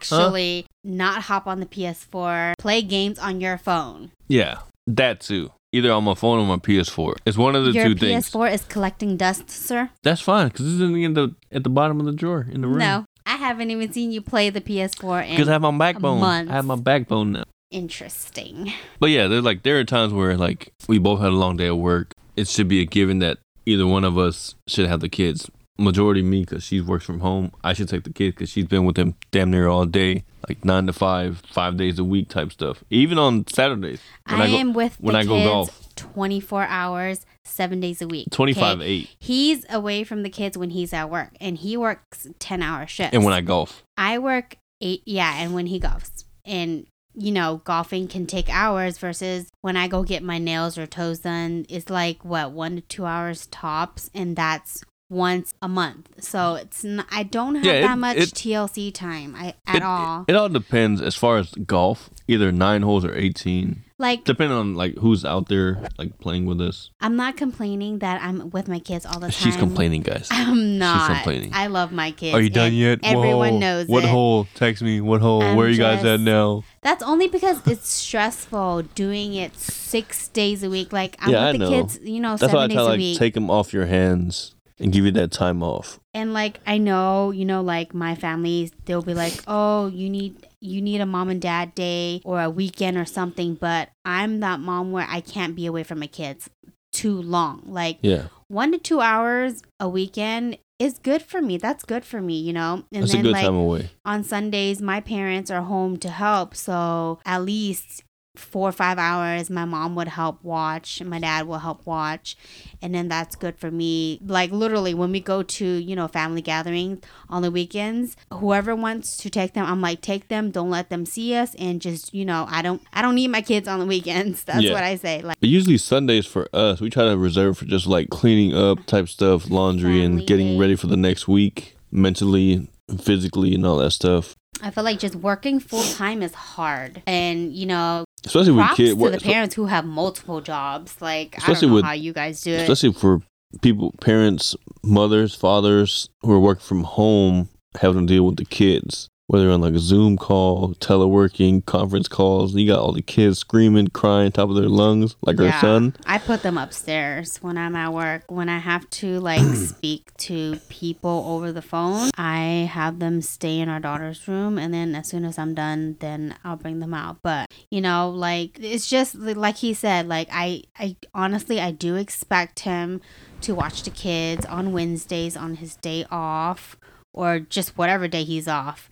Actually, 0.02 0.66
not 0.84 1.24
hop 1.24 1.48
on 1.48 1.60
the 1.60 1.66
PS4, 1.66 2.54
play 2.58 2.82
games 2.82 3.20
on 3.20 3.42
your 3.42 3.58
phone. 3.58 4.12
Yeah, 4.28 4.60
that 4.88 5.20
too. 5.22 5.52
Either 5.72 5.92
on 5.92 6.04
my 6.04 6.16
phone 6.16 6.40
or 6.40 6.46
my 6.48 6.58
PS4. 6.58 7.18
It's 7.28 7.38
one 7.38 7.56
of 7.56 7.64
the 7.64 7.72
your 7.72 7.86
two 7.90 7.96
PS4 7.96 8.00
things. 8.00 8.62
is 8.62 8.66
collecting 8.68 9.18
dust, 9.18 9.52
sir. 9.52 9.92
That's 10.02 10.20
fine 10.22 10.48
because 10.48 10.66
it's 10.74 10.82
in 10.82 10.94
the, 10.94 11.04
in 11.04 11.14
the 11.14 11.36
at 11.52 11.64
the 11.64 11.70
bottom 11.70 12.00
of 12.00 12.08
the 12.08 12.12
drawer 12.12 12.48
in 12.52 12.62
the 12.62 12.68
room. 12.68 12.80
No, 12.80 13.06
I 13.26 13.36
haven't 13.36 13.70
even 13.70 13.94
seen 13.94 14.12
you 14.12 14.22
play 14.22 14.50
the 14.50 14.62
PS4 14.62 15.30
because 15.30 15.48
I 15.48 15.52
have 15.52 15.62
my 15.62 15.78
backbone. 15.78 16.20
months. 16.22 16.52
I 16.52 16.56
have 16.56 16.66
my 16.66 16.76
backbone 16.76 17.34
now. 17.34 17.44
interesting. 17.72 18.74
But 19.00 19.12
yeah, 19.12 19.28
there's 19.28 19.44
like 19.44 19.62
there 19.64 19.80
are 19.80 19.84
times 19.84 20.12
where 20.14 20.36
like 20.38 20.74
we 20.88 20.98
both 20.98 21.20
had 21.20 21.30
a 21.30 21.36
long 21.36 21.58
day 21.58 21.68
at 21.68 21.78
work. 21.78 22.14
It 22.36 22.48
should 22.48 22.68
be 22.68 22.82
a 22.82 22.86
given 22.86 23.20
that 23.20 23.38
either 23.68 23.86
one 23.86 24.04
of 24.04 24.18
us 24.18 24.56
should 24.68 24.88
have 24.88 25.02
the 25.02 25.10
kids. 25.10 25.52
Majority 25.80 26.22
me 26.22 26.42
because 26.42 26.64
she 26.64 26.82
works 26.82 27.06
from 27.06 27.20
home. 27.22 27.52
I 27.64 27.74
should 27.74 27.90
take 27.90 28.04
the 28.04 28.14
kids 28.14 28.36
because 28.36 28.50
she's 28.50 28.66
been 28.66 28.86
with 28.86 28.96
them 28.96 29.16
damn 29.32 29.50
near 29.52 29.68
all 29.68 29.86
day, 29.86 30.24
like 30.48 30.64
nine 30.66 30.88
to 30.88 30.94
five, 30.94 31.42
five 31.52 31.78
days 31.78 31.98
a 32.00 32.04
week 32.04 32.30
type 32.30 32.52
stuff. 32.52 32.84
Even 32.90 33.18
on 33.18 33.48
Saturdays 33.48 34.02
when 34.28 34.42
I, 34.42 34.46
I, 34.46 34.48
go 34.48 34.58
am 34.58 34.74
with 34.74 34.98
when 35.00 35.14
the 35.14 35.20
I 35.20 35.24
go 35.24 35.36
kids 35.36 35.48
golf. 35.50 35.96
24 35.96 36.64
hours, 36.64 37.26
seven 37.44 37.80
days 37.80 38.02
a 38.02 38.08
week. 38.08 38.28
twenty 38.32 38.54
five 38.54 38.80
okay? 38.80 38.88
eight, 38.88 39.10
He's 39.20 39.66
away 39.70 40.04
from 40.04 40.24
the 40.24 40.30
kids 40.30 40.58
when 40.58 40.70
he's 40.70 40.94
at 40.94 41.10
work, 41.10 41.36
and 41.40 41.58
he 41.58 41.76
works 41.78 42.28
10 42.40 42.62
hour 42.62 42.86
shifts. 42.88 43.14
and 43.14 43.24
when 43.24 43.34
I 43.34 43.42
golf, 43.42 43.84
I 43.98 44.18
work 44.20 44.56
eight, 44.82 45.04
yeah, 45.06 45.36
and 45.38 45.54
when 45.54 45.68
he 45.68 45.80
golfs. 45.80 46.24
And, 46.46 46.88
you 47.14 47.32
know, 47.32 47.62
golfing 47.64 48.08
can 48.08 48.26
take 48.26 48.50
hours 48.50 48.98
versus 48.98 49.50
when 49.62 49.76
I 49.76 49.88
go 49.88 50.04
get 50.04 50.24
my 50.24 50.38
nails 50.38 50.78
or 50.78 50.88
toes 50.88 51.20
done, 51.20 51.66
it's 51.70 51.90
like, 51.90 52.24
what, 52.24 52.52
one 52.52 52.76
to 52.76 52.82
two 52.82 53.06
hours 53.06 53.48
tops, 53.48 54.10
and 54.14 54.36
that's 54.36 54.84
once 55.10 55.54
a 55.62 55.68
month. 55.68 56.08
So 56.24 56.56
it's 56.56 56.84
not, 56.84 57.08
I 57.12 57.24
don't 57.24 57.56
have 57.56 57.66
Yeah, 57.66 57.72
it- 57.74 57.82
that 57.82 57.98
much 57.98 58.18
it- 58.18 58.30
TLC 58.34 58.94
time 58.94 59.36
I, 59.36 59.54
at 59.68 59.78
it, 59.78 59.84
all. 59.84 60.26
It, 60.28 60.36
all 60.36 60.50
depends 60.50 61.02
as 61.02 61.16
far 61.16 61.38
as 61.38 61.52
golf, 61.52 62.10
either 62.28 62.52
nine 62.52 62.84
holes 62.84 63.04
or 63.04 63.16
eighteen, 63.16 63.84
like, 63.98 64.24
depending 64.24 64.56
on 64.58 64.76
like 64.76 64.96
who's 64.98 65.26
out 65.26 65.48
there 65.50 65.82
like 65.98 66.20
playing 66.20 66.46
with 66.46 66.62
us. 66.62 66.92
I'm 67.02 67.16
not 67.16 67.36
complaining 67.38 68.00
that 68.00 68.22
I'm 68.22 68.50
with 68.52 68.68
my 68.68 68.80
kids 68.80 69.06
all 69.06 69.16
the 69.20 69.28
time. 69.28 69.32
She's 69.32 69.58
complaining, 69.58 70.04
guys. 70.04 70.28
I'm 70.32 70.78
not. 70.78 71.08
She's 71.08 71.16
complaining. 71.18 71.52
I 71.54 71.68
love 71.68 71.92
my 71.92 72.12
kids. 72.12 72.36
Are 72.36 72.42
you 72.42 72.50
done 72.52 72.74
yet? 72.74 73.00
Everyone 73.04 73.54
Whoa. 73.54 73.60
knows 73.60 73.88
What 73.88 74.04
hole? 74.06 74.48
Text 74.56 74.82
me. 74.84 75.02
What 75.02 75.22
hole? 75.22 75.42
I'm 75.42 75.56
Where 75.58 75.66
are 75.68 75.70
you 75.70 75.78
guys 75.78 76.06
at 76.06 76.20
now? 76.20 76.64
That's 76.82 77.04
only 77.04 77.28
because 77.28 77.66
it's 77.68 77.90
stressful 77.90 78.84
doing 78.96 79.34
it 79.34 79.56
six 79.58 80.28
days 80.30 80.64
a 80.64 80.70
week. 80.70 80.94
Like 80.94 81.18
I'm 81.20 81.32
Yeah, 81.32 81.48
with 81.48 81.48
I 81.48 81.52
the 81.54 81.58
know. 81.58 81.70
kids, 81.70 82.00
you 82.04 82.20
know, 82.20 82.38
That's 82.38 82.54
why 82.54 82.60
I 82.60 82.64
seven 82.64 82.70
days 82.70 82.76
tell 82.78 82.86
a 82.88 82.90
like 82.90 82.98
week. 83.00 83.18
take 83.18 83.34
them 83.34 83.50
off 83.50 83.74
your 83.74 83.88
hands 83.88 84.56
and 84.80 84.92
give 84.92 85.06
you 85.06 85.12
that 85.12 85.32
time 85.32 85.62
off. 85.64 86.00
and 86.14 86.34
like 86.34 86.60
I 86.66 86.78
know, 86.78 87.32
you 87.32 87.46
know, 87.46 87.62
like 87.62 87.94
my 87.94 88.16
family, 88.16 88.72
they'll 88.86 89.02
be 89.02 89.14
like, 89.14 89.34
"Oh, 89.48 89.88
you 89.88 90.10
need 90.10 90.48
you 90.62 90.82
need 90.82 91.02
a 91.02 91.06
mom 91.06 91.30
and 91.30 91.42
dad 91.42 91.76
day 91.76 92.22
or 92.26 92.42
a 92.42 92.50
weekend 92.50 92.98
or 92.98 93.06
something." 93.06 93.56
But 93.56 93.90
I'm 94.06 94.40
that 94.42 94.60
mom 94.60 94.92
where 94.92 95.08
I 95.10 95.22
can't 95.22 95.56
be 95.56 95.66
away 95.66 95.84
from 95.84 96.00
my 96.00 96.08
kids 96.08 96.50
too 96.92 97.22
long. 97.22 97.64
Like 97.66 98.00
Yeah, 98.02 98.28
one 98.48 98.72
to 98.72 98.78
two 98.78 99.02
hours 99.02 99.62
a 99.80 99.88
weekend 99.88 100.58
is 100.80 100.98
good 100.98 101.22
for 101.22 101.42
me. 101.42 101.58
That's 101.58 101.84
good 101.84 102.06
for 102.06 102.22
me, 102.22 102.40
you 102.40 102.54
know. 102.54 102.84
And 102.92 103.04
that's 103.04 103.14
a 103.14 103.18
then 103.18 103.24
good 103.26 103.34
like 103.34 103.46
time 103.46 103.56
away. 103.56 103.90
on 104.06 104.24
Sundays, 104.24 104.82
my 104.82 105.02
parents 105.02 105.52
are 105.52 105.62
home 105.62 105.98
to 105.98 106.10
help. 106.10 106.56
So 106.56 107.20
at 107.26 107.44
least 107.44 108.04
four 108.40 108.70
or 108.70 108.72
five 108.72 108.98
hours, 108.98 109.50
my 109.50 109.66
mom 109.66 109.96
would 109.96 110.08
help 110.08 110.44
watch, 110.44 111.02
my 111.04 111.20
dad 111.20 111.48
will 111.48 111.60
help 111.60 111.86
watch. 111.86 112.38
And 112.82 112.96
then 112.96 113.08
that's 113.08 113.36
good 113.36 113.58
for 113.58 113.70
me. 113.70 114.20
Like 114.26 114.52
literally, 114.52 114.94
when 114.94 115.12
we 115.12 115.20
go 115.20 115.44
to, 115.44 115.66
you 115.66 115.96
know, 115.96 116.08
family 116.08 116.42
gatherings 116.42 117.00
on 117.30 117.42
the 117.42 117.52
weekends, 117.52 118.16
whoever 118.34 118.76
wants 118.76 119.18
to 119.18 119.30
take 119.30 119.54
them, 119.54 119.66
I'm 119.66 119.82
like, 119.82 120.02
take 120.02 120.30
them, 120.30 120.52
don't 120.52 120.70
let 120.70 120.90
them 120.90 121.06
see 121.06 121.36
us. 121.36 121.54
And 121.56 121.82
just, 121.82 122.14
you 122.14 122.26
know, 122.26 122.46
I 122.50 122.62
don't, 122.62 122.82
I 122.94 123.02
don't 123.02 123.16
need 123.16 123.28
my 123.30 123.42
kids 123.42 123.68
on 123.68 123.80
the 123.80 123.86
weekends. 123.86 124.44
That's 124.50 124.64
Yeah. 124.64 124.74
what 124.74 124.84
I 124.84 124.96
say. 124.96 125.22
Like, 125.22 125.40
But 125.40 125.50
usually 125.50 125.78
Sundays 125.78 126.26
for 126.26 126.48
us, 126.54 126.80
we 126.82 126.90
try 126.90 127.06
to 127.06 127.18
reserve 127.18 127.58
for 127.58 127.66
just 127.66 127.88
like 127.88 128.10
cleaning 128.10 128.56
up 128.56 128.86
type 128.86 129.10
stuff, 129.10 129.50
laundry, 129.50 130.04
and 130.04 130.26
getting 130.26 130.58
ready 130.58 130.76
for 130.76 130.88
the 130.88 130.98
next 130.98 131.28
week, 131.28 131.76
mentally, 131.92 132.68
physically, 132.98 133.54
and 133.56 133.66
all 133.66 133.78
that 133.78 133.92
stuff. 133.92 134.36
I 134.62 134.72
feel 134.72 134.84
like 134.84 135.00
just 135.00 135.16
working 135.16 135.60
full 135.60 135.84
time 135.84 136.22
is 136.22 136.34
hard. 136.34 137.02
And, 137.08 137.54
you 137.54 137.66
know, 137.66 138.04
Especially 138.26 138.52
with 138.52 138.76
kids, 138.76 139.00
to 139.02 139.10
the 139.10 139.18
parents 139.20 139.56
who 139.56 139.68
have 139.68 139.86
multiple 139.86 140.42
jobs. 140.42 140.96
Like, 141.02 141.36
I 141.36 141.38
Especially 141.38 141.62
don't 141.62 141.70
know 141.70 141.76
with- 141.76 141.86
how 141.86 141.92
you 141.94 142.12
guys 142.14 142.42
do 142.42 142.52
it. 142.52 142.62
especially 142.70 142.92
for 142.94 143.22
people, 143.62 143.94
parents, 144.02 144.56
mothers, 144.84 145.34
fathers 145.36 146.10
who 146.22 146.32
are 146.34 146.40
working 146.40 146.64
from 146.66 146.84
home, 146.84 147.50
having 147.80 148.06
to 148.08 148.14
deal 148.14 148.26
with 148.26 148.36
the 148.38 148.46
kids. 148.46 149.08
Whether 149.30 149.52
on 149.52 149.62
like 149.62 149.76
a 149.76 149.80
Zoom 149.80 150.18
call, 150.18 150.74
teleworking, 150.80 151.64
conference 151.64 152.08
calls, 152.08 152.56
you 152.56 152.66
got 152.66 152.80
all 152.80 152.94
the 152.94 153.04
kids 153.04 153.38
screaming, 153.38 153.90
crying, 153.90 154.32
top 154.32 154.50
of 154.50 154.56
their 154.56 154.68
lungs, 154.68 155.16
like 155.22 155.40
our 155.40 155.52
son. 155.62 155.96
I 156.08 156.18
put 156.18 156.42
them 156.42 156.58
upstairs 156.58 157.38
when 157.38 157.56
I'm 157.56 157.76
at 157.76 157.94
work. 157.94 158.24
When 158.32 158.50
I 158.50 158.58
have 158.58 158.90
to 158.90 159.20
like 159.20 159.46
speak 159.56 160.18
to 160.18 160.56
people 160.70 161.26
over 161.28 161.52
the 161.52 161.62
phone, 161.62 162.10
I 162.18 162.68
have 162.74 162.98
them 162.98 163.22
stay 163.22 163.60
in 163.60 163.70
our 163.70 163.80
daughter's 163.80 164.28
room 164.28 164.58
and 164.58 164.74
then 164.74 164.96
as 164.96 165.08
soon 165.10 165.24
as 165.26 165.38
I'm 165.38 165.54
done, 165.54 165.98
then 166.00 166.34
I'll 166.44 166.56
bring 166.56 166.80
them 166.80 166.96
out. 166.96 167.18
But, 167.22 167.52
you 167.70 167.82
know, 167.82 168.10
like 168.10 168.58
it's 168.60 168.90
just 168.90 169.14
like 169.14 169.58
he 169.58 169.76
said, 169.76 170.08
like 170.08 170.30
I 170.32 170.64
I 170.80 170.96
honestly 171.14 171.62
I 171.62 171.70
do 171.70 171.98
expect 171.98 172.62
him 172.62 173.00
to 173.42 173.54
watch 173.54 173.84
the 173.84 173.92
kids 173.92 174.44
on 174.48 174.72
Wednesdays 174.72 175.38
on 175.38 175.58
his 175.58 175.76
day 175.76 176.08
off 176.10 176.78
or 177.14 177.40
just 177.40 177.78
whatever 177.78 178.08
day 178.08 178.24
he's 178.24 178.48
off. 178.48 178.90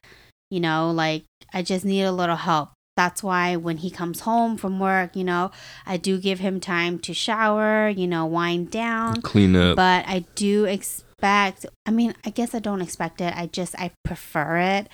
You 0.49 0.59
know, 0.59 0.91
like 0.91 1.25
I 1.53 1.61
just 1.61 1.85
need 1.85 2.03
a 2.03 2.11
little 2.11 2.35
help. 2.35 2.69
That's 2.95 3.21
why 3.21 3.55
when 3.55 3.77
he 3.77 3.91
comes 3.91 4.21
home 4.21 4.57
from 4.57 4.79
work, 4.79 5.15
you 5.15 5.23
know, 5.23 5.51
I 5.85 5.97
do 5.97 6.19
give 6.19 6.39
him 6.39 6.59
time 6.59 6.97
to 6.99 7.13
shower, 7.13 7.89
you 7.89 8.07
know, 8.07 8.25
wind 8.25 8.71
down. 8.71 9.21
Clean 9.21 9.55
up. 9.55 9.75
But 9.75 10.05
I 10.07 10.25
do 10.33 10.65
expect, 10.65 11.67
I 11.85 11.91
mean, 11.91 12.15
I 12.25 12.31
guess 12.31 12.55
I 12.55 12.59
don't 12.59 12.81
expect 12.81 13.21
it. 13.21 13.37
I 13.37 13.45
just, 13.45 13.75
I 13.75 13.91
prefer 14.03 14.57
it. 14.57 14.87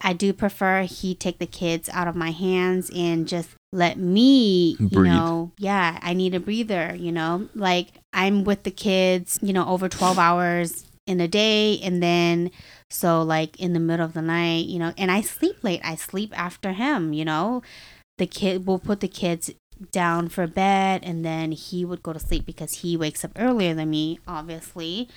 I 0.00 0.14
do 0.14 0.32
prefer 0.32 0.84
he 0.84 1.14
take 1.14 1.38
the 1.38 1.46
kids 1.46 1.90
out 1.90 2.08
of 2.08 2.16
my 2.16 2.30
hands 2.30 2.90
and 2.94 3.28
just 3.28 3.50
let 3.72 3.98
me, 3.98 4.76
you 4.80 4.88
Breathe. 4.88 5.12
know, 5.12 5.52
yeah, 5.58 5.98
I 6.00 6.14
need 6.14 6.34
a 6.34 6.40
breather, 6.40 6.94
you 6.94 7.12
know, 7.12 7.50
like 7.54 7.88
I'm 8.14 8.44
with 8.44 8.62
the 8.62 8.70
kids, 8.70 9.38
you 9.42 9.52
know, 9.52 9.68
over 9.68 9.90
12 9.90 10.18
hours 10.18 10.86
in 11.06 11.20
a 11.20 11.28
day. 11.28 11.78
And 11.82 12.02
then, 12.02 12.50
so 12.90 13.22
like 13.22 13.58
in 13.60 13.72
the 13.72 13.80
middle 13.80 14.04
of 14.04 14.14
the 14.14 14.22
night, 14.22 14.66
you 14.66 14.78
know, 14.78 14.92
and 14.96 15.10
I 15.10 15.20
sleep 15.20 15.62
late. 15.62 15.80
I 15.84 15.96
sleep 15.96 16.32
after 16.38 16.72
him, 16.72 17.12
you 17.12 17.24
know, 17.24 17.62
the 18.18 18.26
kid 18.26 18.66
will 18.66 18.78
put 18.78 19.00
the 19.00 19.08
kids 19.08 19.50
down 19.90 20.28
for 20.28 20.46
bed 20.46 21.00
and 21.02 21.24
then 21.24 21.50
he 21.52 21.84
would 21.84 22.02
go 22.02 22.12
to 22.12 22.18
sleep 22.18 22.46
because 22.46 22.74
he 22.78 22.96
wakes 22.96 23.24
up 23.24 23.32
earlier 23.36 23.74
than 23.74 23.90
me 23.90 24.20
obviously 24.26 25.08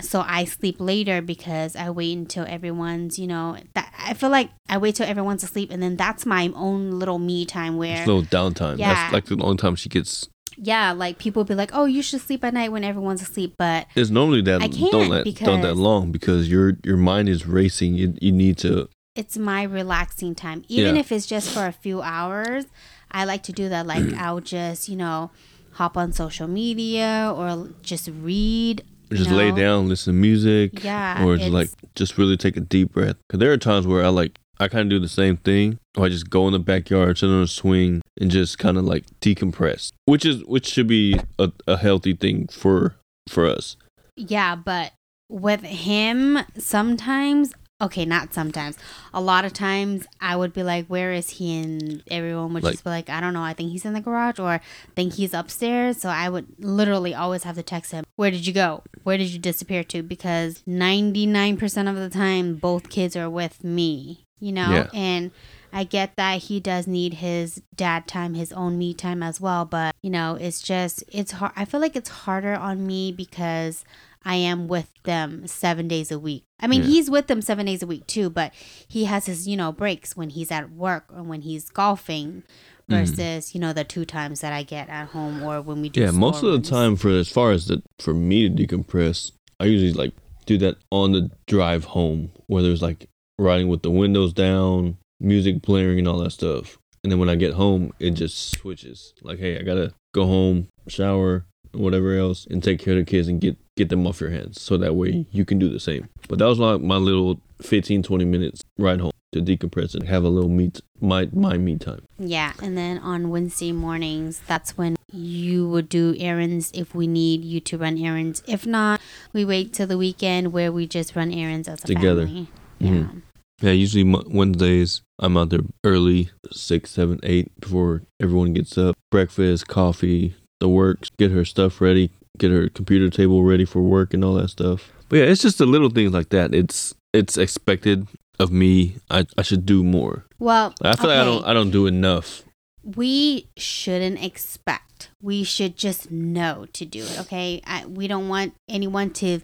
so 0.00 0.24
i 0.26 0.44
sleep 0.44 0.76
later 0.78 1.20
because 1.20 1.74
i 1.74 1.90
wait 1.90 2.16
until 2.16 2.44
everyone's 2.48 3.18
you 3.18 3.26
know 3.26 3.56
that 3.74 3.92
i 3.98 4.14
feel 4.14 4.30
like 4.30 4.50
i 4.68 4.78
wait 4.78 4.94
till 4.94 5.06
everyone's 5.06 5.42
asleep 5.42 5.68
and 5.72 5.82
then 5.82 5.96
that's 5.96 6.24
my 6.24 6.50
own 6.54 6.92
little 6.92 7.18
me 7.18 7.44
time 7.44 7.76
where 7.76 7.98
It's 7.98 8.08
a 8.08 8.12
little 8.12 8.22
downtime. 8.22 8.78
Yeah. 8.78 8.94
That's 8.94 9.12
like 9.12 9.24
the 9.26 9.42
only 9.42 9.56
time 9.56 9.74
she 9.74 9.88
gets. 9.88 10.28
Yeah 10.56 10.92
like 10.92 11.18
people 11.18 11.44
be 11.44 11.54
like 11.54 11.70
oh 11.72 11.84
you 11.84 12.02
should 12.02 12.20
sleep 12.20 12.44
at 12.44 12.54
night 12.54 12.70
when 12.72 12.84
everyone's 12.84 13.22
asleep 13.22 13.54
but 13.58 13.86
It's 13.94 14.10
normally 14.10 14.42
that 14.42 14.62
I 14.62 14.68
can't 14.68 14.92
don't 14.92 15.08
let 15.08 15.24
don't 15.36 15.60
that 15.62 15.74
long 15.76 16.12
because 16.12 16.50
your 16.50 16.76
your 16.84 16.96
mind 16.96 17.28
is 17.28 17.46
racing. 17.46 17.94
You 17.94 18.14
you 18.20 18.32
need 18.32 18.58
to 18.58 18.88
it's 19.16 19.38
my 19.38 19.62
relaxing 19.62 20.34
time 20.34 20.64
even 20.68 20.94
Yeah. 20.94 21.00
if 21.00 21.12
it's 21.12 21.26
just 21.26 21.50
for 21.50 21.66
a 21.66 21.72
few 21.72 22.02
hours 22.02 22.64
i 23.12 23.24
like 23.24 23.44
to 23.44 23.52
do 23.52 23.68
that 23.68 23.86
like 23.86 24.12
i'll 24.18 24.40
just 24.40 24.88
you 24.88 24.96
know 24.96 25.30
hop 25.72 25.96
on 25.96 26.12
social 26.12 26.48
media 26.48 27.32
or 27.36 27.68
just 27.82 28.08
read 28.22 28.82
you 29.10 29.18
just 29.18 29.30
lay 29.30 29.52
down, 29.52 29.88
listen 29.88 30.14
to 30.14 30.18
music, 30.18 30.82
Yeah, 30.82 31.24
or 31.24 31.36
just 31.36 31.50
like 31.50 31.68
just 31.94 32.18
really 32.18 32.36
take 32.36 32.56
a 32.56 32.60
deep 32.60 32.94
breath. 32.94 33.16
Cause 33.28 33.38
there 33.38 33.52
are 33.52 33.56
times 33.56 33.86
where 33.86 34.02
I 34.04 34.08
like 34.08 34.40
I 34.60 34.68
kind 34.68 34.82
of 34.82 34.88
do 34.90 34.98
the 35.00 35.08
same 35.08 35.36
thing, 35.38 35.78
or 35.96 36.04
I 36.06 36.08
just 36.08 36.30
go 36.30 36.46
in 36.46 36.52
the 36.52 36.58
backyard, 36.58 37.18
sit 37.18 37.28
on 37.28 37.42
a 37.42 37.46
swing, 37.46 38.02
and 38.20 38.30
just 38.30 38.58
kind 38.58 38.76
of 38.78 38.84
like 38.84 39.04
decompress, 39.20 39.90
which 40.06 40.24
is 40.24 40.44
which 40.44 40.66
should 40.66 40.86
be 40.86 41.18
a, 41.38 41.50
a 41.66 41.76
healthy 41.76 42.14
thing 42.14 42.46
for 42.48 42.94
for 43.28 43.46
us. 43.46 43.76
Yeah, 44.16 44.54
but 44.54 44.92
with 45.28 45.62
him, 45.62 46.38
sometimes 46.56 47.52
okay, 47.82 48.04
not 48.04 48.32
sometimes. 48.32 48.78
A 49.12 49.20
lot 49.20 49.44
of 49.44 49.52
times 49.52 50.06
I 50.20 50.36
would 50.36 50.52
be 50.54 50.62
like, 50.62 50.86
Where 50.86 51.12
is 51.12 51.28
he? 51.30 51.58
And 51.58 52.02
everyone 52.10 52.54
would 52.54 52.62
Like- 52.62 52.74
just 52.74 52.84
be 52.84 52.90
like, 52.90 53.10
I 53.10 53.20
don't 53.20 53.34
know, 53.34 53.42
I 53.42 53.52
think 53.52 53.72
he's 53.72 53.84
in 53.84 53.92
the 53.92 54.00
garage 54.00 54.38
or 54.38 54.48
I 54.48 54.60
think 54.94 55.14
he's 55.14 55.34
upstairs. 55.34 55.98
So 56.00 56.08
I 56.08 56.28
would 56.30 56.46
literally 56.58 57.14
always 57.14 57.42
have 57.42 57.56
to 57.56 57.62
text 57.62 57.90
him, 57.92 58.04
Where 58.16 58.30
did 58.30 58.46
you 58.46 58.52
go? 58.54 58.84
Where 59.02 59.18
did 59.18 59.30
you 59.30 59.38
disappear 59.38 59.82
to? 59.84 60.02
Because 60.02 60.62
99% 60.68 61.88
of 61.90 61.96
the 61.96 62.08
time, 62.08 62.54
both 62.54 62.88
kids 62.88 63.16
are 63.16 63.28
with 63.28 63.62
me, 63.64 64.23
you 64.40 64.52
know? 64.52 64.70
Yeah. 64.70 64.88
And 64.92 65.30
I 65.72 65.84
get 65.84 66.16
that 66.16 66.42
he 66.42 66.60
does 66.60 66.86
need 66.86 67.14
his 67.14 67.62
dad 67.74 68.06
time, 68.06 68.34
his 68.34 68.52
own 68.52 68.78
me 68.78 68.94
time 68.94 69.22
as 69.22 69.40
well. 69.40 69.64
But, 69.64 69.94
you 70.02 70.10
know, 70.10 70.36
it's 70.40 70.62
just, 70.62 71.02
it's 71.08 71.32
hard. 71.32 71.52
I 71.56 71.64
feel 71.64 71.80
like 71.80 71.96
it's 71.96 72.10
harder 72.10 72.54
on 72.54 72.86
me 72.86 73.10
because 73.12 73.84
I 74.24 74.36
am 74.36 74.68
with 74.68 74.88
them 75.02 75.46
seven 75.46 75.88
days 75.88 76.10
a 76.10 76.18
week. 76.18 76.44
I 76.60 76.66
mean, 76.66 76.82
Yeah. 76.82 76.88
he's 76.88 77.10
with 77.10 77.26
them 77.26 77.42
seven 77.42 77.66
days 77.66 77.82
a 77.82 77.86
week 77.86 78.06
too, 78.06 78.30
but 78.30 78.52
he 78.88 79.04
has 79.04 79.26
his, 79.26 79.46
you 79.48 79.56
know, 79.56 79.72
breaks 79.72 80.16
when 80.16 80.30
he's 80.30 80.50
at 80.50 80.70
work 80.70 81.04
or 81.14 81.22
when 81.22 81.42
he's 81.42 81.68
golfing 81.68 82.42
Mm-hmm. 82.86 83.00
versus, 83.00 83.54
you 83.54 83.60
know, 83.62 83.72
the 83.72 83.82
two 83.82 84.04
times 84.04 84.40
that 84.42 84.52
I 84.52 84.62
get 84.62 84.90
at 84.90 85.08
home 85.08 85.42
or 85.42 85.62
when 85.62 85.80
we 85.80 85.88
do 85.88 86.02
Yeah, 86.02 86.10
most 86.10 86.34
of 86.34 86.40
store 86.40 86.58
the 86.58 86.60
time 86.60 86.96
for 86.96 87.08
as 87.08 87.30
far 87.30 87.50
as 87.50 87.66
the 87.66 87.82
for 87.98 88.12
me 88.12 88.46
to 88.46 88.54
decompress, 88.66 89.32
I 89.58 89.64
usually 89.64 89.94
like 89.94 90.12
do 90.44 90.58
that 90.58 90.76
on 90.90 91.12
the 91.12 91.30
drive 91.46 91.84
home, 91.84 92.30
whether 92.46 92.70
it's 92.70 92.82
like 92.82 93.08
riding 93.38 93.68
with 93.68 93.82
the 93.82 93.90
windows 93.90 94.32
down, 94.32 94.96
music 95.20 95.62
blaring 95.62 95.98
and 95.98 96.08
all 96.08 96.18
that 96.18 96.30
stuff. 96.30 96.78
And 97.02 97.12
then 97.12 97.18
when 97.18 97.28
I 97.28 97.34
get 97.34 97.54
home, 97.54 97.92
it 98.00 98.10
just 98.12 98.52
switches. 98.52 99.12
Like, 99.22 99.38
hey, 99.38 99.58
I 99.58 99.62
gotta 99.62 99.92
go 100.14 100.26
home, 100.26 100.68
shower, 100.88 101.44
whatever 101.72 102.16
else, 102.16 102.46
and 102.50 102.62
take 102.62 102.78
care 102.80 102.94
of 102.94 103.04
the 103.04 103.10
kids 103.10 103.28
and 103.28 103.40
get 103.40 103.56
get 103.76 103.88
them 103.88 104.06
off 104.06 104.20
your 104.20 104.30
hands. 104.30 104.60
So 104.62 104.76
that 104.78 104.94
way 104.94 105.26
you 105.32 105.44
can 105.44 105.58
do 105.58 105.68
the 105.68 105.80
same. 105.80 106.08
But 106.28 106.38
that 106.38 106.46
was 106.46 106.58
like 106.58 106.80
my 106.80 106.96
little 106.96 107.40
15, 107.60 108.02
20 108.02 108.24
minutes 108.24 108.62
ride 108.78 109.00
home 109.00 109.10
to 109.32 109.42
decompress 109.42 109.94
and 109.94 110.08
have 110.08 110.22
a 110.24 110.28
little 110.28 110.48
meet 110.48 110.80
my 111.00 111.28
my 111.32 111.58
me 111.58 111.76
time. 111.76 112.04
Yeah, 112.18 112.52
and 112.62 112.78
then 112.78 112.98
on 112.98 113.30
Wednesday 113.30 113.72
mornings, 113.72 114.40
that's 114.46 114.78
when 114.78 114.96
you 115.12 115.68
would 115.68 115.88
do 115.88 116.14
errands 116.18 116.70
if 116.74 116.94
we 116.94 117.06
need 117.06 117.44
you 117.44 117.60
to 117.60 117.76
run 117.76 117.98
errands. 117.98 118.42
If 118.46 118.66
not, 118.66 119.00
we 119.32 119.44
wait 119.44 119.72
till 119.72 119.86
the 119.86 119.98
weekend 119.98 120.52
where 120.52 120.72
we 120.72 120.86
just 120.86 121.14
run 121.14 121.32
errands 121.32 121.68
as 121.68 121.82
a 121.84 121.86
Together. 121.86 122.26
family. 122.26 122.48
Mhm. 122.80 122.90
Yeah. 122.90 123.20
Yeah, 123.62 123.70
usually 123.70 124.04
Wednesdays 124.04 125.02
I'm 125.20 125.36
out 125.36 125.50
there 125.50 125.60
early, 125.84 126.30
six, 126.50 126.90
seven, 126.90 127.20
eight, 127.22 127.48
before 127.60 128.02
everyone 128.20 128.52
gets 128.52 128.76
up. 128.76 128.96
Breakfast, 129.10 129.68
coffee, 129.68 130.34
the 130.60 130.68
works, 130.68 131.08
get 131.18 131.30
her 131.30 131.44
stuff 131.44 131.80
ready, 131.80 132.10
get 132.36 132.50
her 132.50 132.68
computer 132.68 133.08
table 133.10 133.44
ready 133.44 133.64
for 133.64 133.80
work 133.80 134.12
and 134.12 134.24
all 134.24 134.34
that 134.34 134.48
stuff. 134.50 134.92
But 135.08 135.18
yeah, 135.20 135.24
it's 135.26 135.42
just 135.42 135.58
the 135.58 135.66
little 135.66 135.88
things 135.88 136.12
like 136.12 136.30
that. 136.30 136.52
It's 136.54 136.94
it's 137.12 137.38
expected 137.38 138.08
of 138.40 138.50
me. 138.50 138.96
I, 139.08 139.24
I 139.38 139.42
should 139.42 139.64
do 139.64 139.84
more. 139.84 140.24
Well, 140.40 140.74
I 140.82 140.96
feel 140.96 141.08
like 141.08 141.20
I 141.20 141.24
don't 141.24 141.44
I 141.46 141.52
don't 141.52 141.70
do 141.70 141.86
enough. 141.86 142.42
we 142.82 143.46
shouldn't 143.56 144.22
expect. 144.22 145.10
We 145.22 145.42
should 145.44 145.76
just 145.76 146.10
know 146.10 146.66
to 146.74 146.84
do 146.84 147.00
it, 147.02 147.18
okay? 147.20 147.62
I, 147.66 147.86
we 147.86 148.06
don't 148.08 148.28
want 148.28 148.54
anyone 148.68 149.10
to 149.14 149.40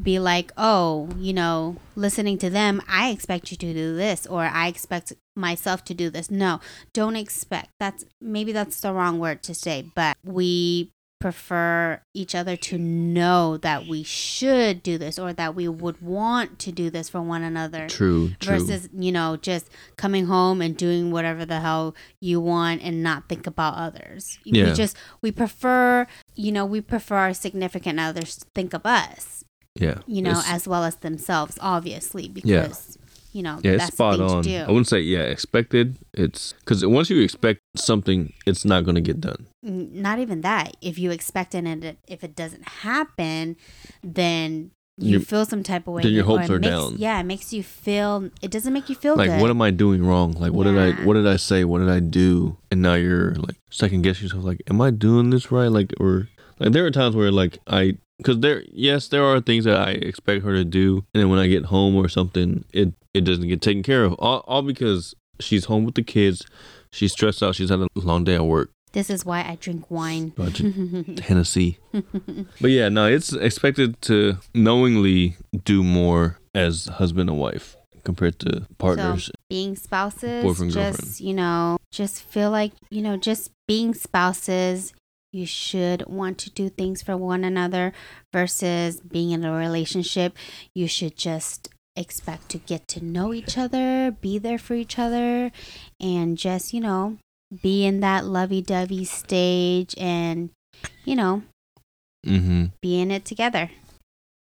be 0.00 0.18
like, 0.18 0.52
oh, 0.56 1.08
you 1.18 1.32
know, 1.32 1.76
listening 1.96 2.38
to 2.38 2.50
them, 2.50 2.80
I 2.88 3.10
expect 3.10 3.50
you 3.50 3.56
to 3.58 3.72
do 3.74 3.96
this 3.96 4.26
or 4.26 4.44
I 4.44 4.68
expect 4.68 5.12
myself 5.36 5.84
to 5.84 5.94
do 5.94 6.10
this. 6.10 6.30
No, 6.30 6.60
don't 6.92 7.16
expect. 7.16 7.70
That's 7.78 8.04
maybe 8.20 8.52
that's 8.52 8.80
the 8.80 8.92
wrong 8.92 9.18
word 9.18 9.42
to 9.44 9.54
say, 9.54 9.84
but 9.94 10.16
we 10.24 10.90
prefer 11.20 12.00
each 12.14 12.34
other 12.34 12.56
to 12.56 12.78
know 12.78 13.58
that 13.58 13.86
we 13.86 14.02
should 14.02 14.82
do 14.82 14.96
this 14.96 15.18
or 15.18 15.34
that 15.34 15.54
we 15.54 15.68
would 15.68 16.00
want 16.00 16.58
to 16.58 16.72
do 16.72 16.88
this 16.88 17.10
for 17.10 17.20
one 17.20 17.42
another 17.42 17.86
True, 17.88 18.30
true. 18.40 18.56
versus 18.58 18.88
you 18.98 19.12
know 19.12 19.36
just 19.36 19.68
coming 19.96 20.24
home 20.24 20.62
and 20.62 20.74
doing 20.78 21.10
whatever 21.10 21.44
the 21.44 21.60
hell 21.60 21.94
you 22.22 22.40
want 22.40 22.80
and 22.82 23.02
not 23.02 23.28
think 23.28 23.46
about 23.46 23.74
others 23.74 24.38
Yeah. 24.44 24.68
we 24.68 24.72
just 24.72 24.96
we 25.20 25.30
prefer 25.30 26.06
you 26.36 26.52
know 26.52 26.64
we 26.64 26.80
prefer 26.80 27.16
our 27.16 27.34
significant 27.34 28.00
others 28.00 28.36
to 28.36 28.46
think 28.54 28.72
of 28.72 28.86
us 28.86 29.44
yeah. 29.76 29.98
you 30.06 30.22
know 30.22 30.40
as 30.46 30.66
well 30.66 30.84
as 30.84 30.96
themselves 30.96 31.58
obviously 31.60 32.28
because 32.28 32.98
you 33.32 33.42
know 33.42 33.60
yeah, 33.62 33.76
that's 33.76 33.92
spot 33.94 34.18
the 34.18 34.26
thing 34.26 34.36
on. 34.38 34.42
to 34.42 34.56
I 34.64 34.68
wouldn't 34.68 34.88
say 34.88 35.00
yeah, 35.00 35.20
expected. 35.20 35.96
It's 36.14 36.52
because 36.54 36.84
once 36.84 37.10
you 37.10 37.20
expect 37.22 37.60
something, 37.76 38.32
it's 38.44 38.64
not 38.64 38.84
gonna 38.84 39.00
get 39.00 39.20
done. 39.20 39.46
Not 39.62 40.18
even 40.18 40.40
that 40.40 40.76
if 40.82 40.98
you 40.98 41.12
expect 41.12 41.54
it 41.54 41.64
and 41.64 41.84
it, 41.84 41.98
if 42.08 42.24
it 42.24 42.34
doesn't 42.34 42.66
happen 42.82 43.56
then 44.02 44.72
you 44.98 45.18
You- 45.18 45.24
feel 45.24 45.44
some 45.46 45.62
type 45.62 45.86
of 45.86 45.94
way 45.94 46.02
then 46.02 46.12
your 46.12 46.24
hopes 46.24 46.50
are 46.50 46.58
makes- 46.58 46.68
down. 46.70 46.94
yeah 46.98 47.20
it 47.20 47.24
makes 47.24 47.52
you 47.52 47.62
feel 47.62 48.30
it 48.42 48.50
doesn't 48.50 48.72
make 48.72 48.88
you 48.88 48.94
feel 48.96 49.16
like 49.16 49.30
good 49.30 49.40
what 49.40 49.48
am 49.50 49.62
i 49.62 49.70
doing 49.70 50.04
wrong 50.04 50.32
like 50.32 50.52
what 50.52 50.64
did 50.64 50.76
i 50.76 50.90
what 51.04 51.14
did 51.14 51.26
i 51.26 51.36
say 51.36 51.64
what 51.64 51.78
did 51.78 51.88
i 51.88 52.00
do 52.00 52.56
and 52.70 52.82
now 52.82 52.94
you're 52.94 53.34
like 53.36 53.56
second 53.70 54.02
guessing 54.02 54.24
yourself 54.24 54.44
like 54.44 54.60
am 54.68 54.80
i 54.80 54.90
doing 54.90 55.30
this 55.30 55.50
right 55.50 55.68
like 55.68 55.94
or 55.98 56.28
like 56.58 56.72
there 56.72 56.84
are 56.84 56.90
times 56.90 57.16
where 57.16 57.30
like 57.30 57.58
i 57.66 57.96
because 58.20 58.40
there 58.40 58.62
yes 58.70 59.08
there 59.08 59.24
are 59.24 59.40
things 59.40 59.64
that 59.64 59.76
i 59.76 59.90
expect 59.92 60.44
her 60.44 60.52
to 60.52 60.64
do 60.64 61.04
and 61.14 61.22
then 61.22 61.28
when 61.30 61.38
i 61.38 61.46
get 61.46 61.64
home 61.66 61.96
or 61.96 62.08
something 62.08 62.64
it 62.72 62.92
it 63.12 63.22
doesn't 63.24 63.48
get 63.48 63.60
taken 63.60 63.82
care 63.82 64.04
of. 64.04 64.12
All, 64.14 64.44
all 64.46 64.62
because 64.62 65.14
she's 65.40 65.64
home 65.64 65.84
with 65.84 65.94
the 65.96 66.02
kids 66.02 66.46
she's 66.92 67.12
stressed 67.12 67.42
out 67.42 67.54
she's 67.54 67.70
had 67.70 67.80
a 67.80 67.88
long 67.94 68.24
day 68.24 68.36
at 68.36 68.44
work. 68.44 68.70
This 68.92 69.08
is 69.08 69.24
why 69.24 69.40
i 69.40 69.56
drink 69.60 69.90
wine. 69.90 70.32
Tennessee. 71.16 71.78
But 72.60 72.70
yeah, 72.70 72.88
no, 72.88 73.06
it's 73.06 73.32
expected 73.32 74.00
to 74.02 74.36
knowingly 74.54 75.36
do 75.64 75.82
more 75.84 76.38
as 76.54 76.86
husband 76.86 77.30
and 77.30 77.38
wife 77.38 77.76
compared 78.04 78.38
to 78.40 78.66
partners. 78.78 79.30
being 79.48 79.76
spouses 79.76 80.42
Boyfriend, 80.42 80.72
just 80.72 81.20
you 81.20 81.34
know 81.34 81.78
just 81.92 82.22
feel 82.22 82.50
like 82.50 82.72
you 82.90 83.02
know 83.02 83.16
just 83.16 83.50
being 83.68 83.94
spouses 83.94 84.92
you 85.32 85.46
should 85.46 86.06
want 86.06 86.38
to 86.38 86.50
do 86.50 86.68
things 86.68 87.02
for 87.02 87.16
one 87.16 87.44
another 87.44 87.92
versus 88.32 89.00
being 89.00 89.30
in 89.30 89.44
a 89.44 89.52
relationship 89.52 90.36
you 90.74 90.86
should 90.86 91.16
just 91.16 91.68
expect 91.96 92.48
to 92.48 92.58
get 92.58 92.86
to 92.88 93.04
know 93.04 93.32
each 93.34 93.58
other 93.58 94.10
be 94.20 94.38
there 94.38 94.58
for 94.58 94.74
each 94.74 94.98
other 94.98 95.50
and 96.00 96.38
just 96.38 96.72
you 96.72 96.80
know 96.80 97.16
be 97.62 97.84
in 97.84 98.00
that 98.00 98.24
lovey-dovey 98.24 99.04
stage 99.04 99.94
and 99.98 100.50
you 101.04 101.16
know 101.16 101.42
mm-hmm. 102.26 102.66
be 102.80 103.00
in 103.00 103.10
it 103.10 103.24
together. 103.24 103.70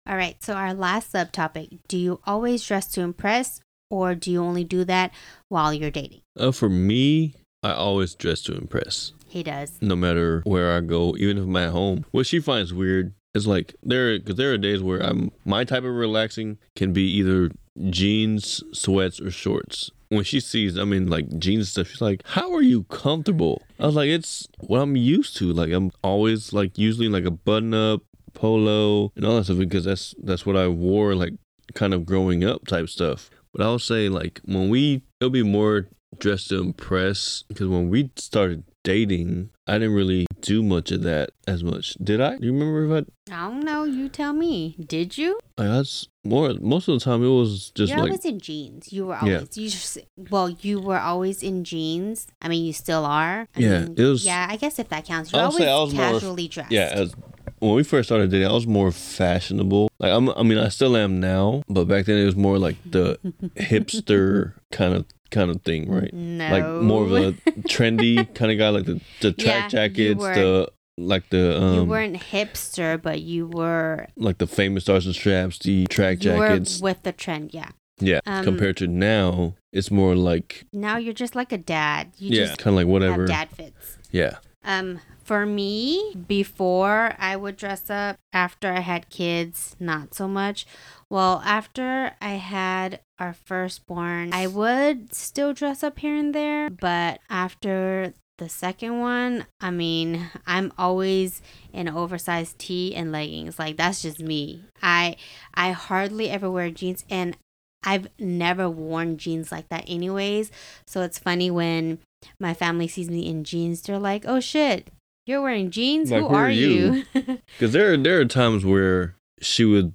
All 0.08 0.18
right, 0.18 0.42
so 0.44 0.54
our 0.54 0.74
last 0.74 1.14
subtopic 1.14 1.80
do 1.88 1.98
you 1.98 2.20
always 2.26 2.66
dress 2.66 2.88
to 2.94 3.02
impress 3.02 3.62
or 3.90 4.16
do 4.16 4.32
you 4.32 4.42
only 4.42 4.64
do 4.64 4.84
that 4.86 5.12
while 5.50 5.74
you're 5.74 5.92
dating? 5.92 6.22
Uh, 6.38 6.52
for 6.52 6.70
me, 6.70 7.36
I 7.64 7.72
always 7.74 8.14
dress 8.16 8.42
to 8.44 8.56
impress, 8.56 9.14
He 9.28 9.42
does. 9.44 9.78
no 9.82 9.96
matter 9.96 10.42
where 10.46 10.76
I 10.76 10.82
go, 10.82 11.16
even 11.18 11.38
if 11.38 11.44
I'm 11.46 11.56
at 11.56 11.72
home. 11.72 12.06
What 12.12 12.26
she 12.28 12.40
finds 12.40 12.74
weird 12.74 13.14
is 13.34 13.48
like 13.48 13.76
there, 13.82 14.20
because 14.20 14.36
there 14.36 14.52
are 14.54 14.58
days 14.58 14.84
where 14.84 15.00
I'm 15.00 15.32
my 15.46 15.64
type 15.64 15.84
of 15.84 15.96
relaxing 15.96 16.58
can 16.76 16.94
be 16.94 17.04
either 17.18 17.52
jeans, 17.90 18.64
sweats, 18.72 19.20
or 19.22 19.32
shorts. 19.32 19.92
When 20.10 20.24
she 20.24 20.40
sees, 20.40 20.78
I 20.78 20.84
mean, 20.84 21.08
like 21.08 21.40
jeans 21.40 21.70
stuff, 21.70 21.88
she's 21.88 22.02
like, 22.02 22.22
"How 22.26 22.54
are 22.54 22.62
you 22.62 22.84
comfortable?" 22.84 23.64
I 23.80 23.88
was 23.88 23.96
like, 23.96 24.10
"It's 24.10 24.48
what 24.60 24.80
I'm 24.80 24.96
used 24.96 25.38
to. 25.38 25.52
Like 25.52 25.72
I'm 25.72 25.92
always 26.04 26.54
like 26.54 26.78
usually 26.78 27.10
like 27.10 27.26
a 27.26 27.32
button 27.32 27.74
up, 27.74 28.02
polo, 28.34 29.12
and 29.16 29.26
all 29.26 29.38
that 29.38 29.46
stuff 29.46 29.58
because 29.58 29.86
that's 29.86 30.14
that's 30.22 30.46
what 30.46 30.56
I 30.56 30.68
wore 30.68 31.16
like 31.16 31.34
kind 31.74 31.94
of 31.96 32.06
growing 32.06 32.44
up 32.44 32.68
type 32.68 32.90
stuff." 32.90 33.32
But 33.54 33.64
I'll 33.64 33.80
say 33.80 34.08
like 34.10 34.40
when 34.46 34.70
we 34.70 35.02
it'll 35.20 35.32
be 35.32 35.42
more 35.44 35.88
dressed 36.20 36.50
to 36.50 36.60
impress 36.62 37.44
because 37.48 37.68
when 37.68 37.90
we 37.90 38.10
started 38.16 38.64
dating, 38.84 39.50
I 39.66 39.74
didn't 39.74 39.94
really 39.94 40.26
do 40.42 40.62
much 40.62 40.92
of 40.92 41.04
that 41.04 41.30
as 41.48 41.64
much. 41.64 41.94
Did 42.04 42.20
I? 42.22 42.38
Do 42.38 42.46
you 42.46 42.54
remember 42.54 42.98
if 42.98 43.06
I 43.30 43.34
I 43.34 43.48
don't 43.50 43.64
know, 43.64 43.86
you 43.86 44.10
tell 44.10 44.34
me. 44.34 44.76
Did 44.86 45.18
you? 45.18 45.40
I? 45.58 45.68
Was 45.68 46.10
more 46.26 46.54
most 46.60 46.88
of 46.90 47.00
the 47.00 47.04
time 47.04 47.24
it 47.24 47.28
was 47.30 47.72
just 47.72 47.90
You're 47.92 48.00
like 48.00 48.10
always 48.12 48.26
in 48.26 48.40
jeans. 48.40 48.92
You 48.92 49.06
were 49.08 49.16
always 49.16 49.32
Yeah. 49.58 49.64
you 49.64 49.70
just 49.70 49.98
well, 50.30 50.50
you 50.50 50.80
were 50.82 51.00
always 51.00 51.42
in 51.44 51.64
jeans. 51.64 52.28
I 52.42 52.50
mean, 52.50 52.66
you 52.66 52.74
still 52.74 53.06
are. 53.06 53.48
I 53.56 53.60
Yeah, 53.60 53.80
mean, 53.86 53.96
it 53.98 54.04
was- 54.04 54.26
Yeah, 54.26 54.48
I 54.50 54.58
guess 54.58 54.80
if 54.80 54.90
that 54.90 55.06
counts, 55.06 55.32
you're 55.32 55.42
always 55.42 55.62
I 55.62 55.76
was 55.82 55.94
more- 55.94 56.12
casually 56.12 56.48
dressed. 56.50 56.72
yeah. 56.72 56.90
As 56.92 57.16
when 57.60 57.76
we 57.76 57.84
first 57.84 58.10
started 58.10 58.30
dating, 58.30 58.48
I 58.50 58.52
was 58.52 58.68
more 58.68 58.92
fashionable. 58.92 59.90
Like 60.00 60.12
I'm, 60.12 60.30
I 60.32 60.44
mean, 60.44 60.58
I 60.58 60.68
still 60.68 60.98
am 60.98 61.22
now, 61.22 61.64
but 61.70 61.86
back 61.86 62.06
then 62.06 62.18
it 62.18 62.26
was 62.26 62.36
more 62.36 62.60
like 62.60 62.76
the 62.86 63.18
hipster 63.56 64.54
kind 64.72 64.94
of 64.94 65.06
kind 65.34 65.50
of 65.52 65.62
thing, 65.64 65.90
right? 65.92 66.14
no, 66.14 66.50
Like 66.50 66.82
more 66.82 67.04
of 67.04 67.12
a 67.12 67.34
trendy 67.74 68.16
kind 68.34 68.52
of 68.52 68.58
guy, 68.58 68.70
like 68.70 68.86
the 68.86 69.02
the 69.20 69.32
track 69.34 69.64
Yeah, 69.64 69.68
jackets, 69.68 70.24
the 70.24 70.72
like 70.98 71.30
the 71.30 71.60
um 71.62 71.74
you 71.76 71.84
weren't 71.86 72.16
hipster, 72.16 73.02
but 73.02 73.22
you 73.22 73.48
were 73.48 74.08
like 74.16 74.38
the 74.38 74.48
famous 74.48 74.84
stars 74.84 75.06
and 75.06 75.16
straps, 75.16 75.58
the 75.60 75.86
track 75.88 76.24
you 76.24 76.32
were 76.32 76.48
jackets. 76.48 76.80
with 76.82 77.04
the 77.04 77.12
trend. 77.12 77.54
Yeah. 77.54 77.70
Yeah. 78.00 78.20
Um, 78.26 78.44
Compared 78.44 78.78
to 78.78 78.88
now, 78.88 79.56
it's 79.72 79.92
more 79.92 80.16
like 80.16 80.66
Now 80.74 80.98
you're 80.98 81.14
just 81.14 81.36
like 81.36 81.52
a 81.52 81.58
dad. 81.58 82.12
You 82.18 82.30
yeah, 82.36 82.46
just 82.46 82.58
kind 82.60 82.74
of 82.74 82.78
like 82.82 82.88
whatever. 82.88 83.26
dad 83.26 83.50
fits. 83.50 83.98
Yeah. 84.12 84.38
Um, 84.64 85.00
for 85.24 85.46
me, 85.46 86.16
before 86.28 87.14
I 87.20 87.36
would 87.36 87.56
dress 87.56 87.90
up. 87.90 88.18
After 88.34 88.72
I 88.74 88.80
had 88.82 89.10
kids, 89.10 89.76
not 89.80 90.14
so 90.14 90.28
much. 90.28 90.66
Well, 91.10 91.42
after 91.46 92.14
I 92.22 92.34
had 92.42 93.00
our 93.20 93.34
firstborn, 93.34 94.34
I 94.34 94.48
would 94.48 95.14
still 95.14 95.54
dress 95.54 95.84
up 95.84 96.00
here 96.00 96.16
and 96.16 96.34
there, 96.34 96.70
but 96.70 97.20
after 97.30 98.14
the 98.38 98.50
second 98.50 99.00
one, 99.00 99.46
I 99.62 99.72
mean, 99.72 100.30
I'm 100.48 100.74
always 100.78 101.42
in 101.72 101.88
oversized 101.88 102.58
tee 102.60 102.96
and 102.96 103.12
leggings. 103.12 103.60
Like 103.60 103.78
that's 103.78 104.02
just 104.02 104.20
me. 104.20 104.64
I 104.82 105.16
I 105.54 105.72
hardly 105.72 106.30
ever 106.30 106.50
wear 106.50 106.72
jeans 106.72 107.06
and 107.10 107.38
I've 107.84 108.08
never 108.18 108.70
worn 108.70 109.18
jeans 109.18 109.52
like 109.52 109.70
that 109.70 109.86
anyways. 109.88 110.52
So 110.88 111.02
it's 111.02 111.20
funny 111.20 111.52
when 111.52 112.00
my 112.40 112.54
family 112.54 112.88
sees 112.88 113.10
me 113.10 113.28
in 113.28 113.44
jeans, 113.44 113.82
they're 113.82 114.00
like, 114.00 114.24
"Oh 114.26 114.40
shit, 114.40 114.90
you're 115.26 115.42
wearing 115.42 115.70
jeans? 115.70 116.10
Like, 116.12 116.22
Who 116.22 116.30
who 116.30 116.36
are 116.36 116.46
are 116.46 116.50
you?" 116.50 117.04
Because 117.14 117.72
there, 117.74 117.94
are, 117.94 117.98
there 117.98 118.20
are 118.20 118.26
times 118.26 118.66
where 118.66 119.16
she 119.42 119.66
would, 119.66 119.94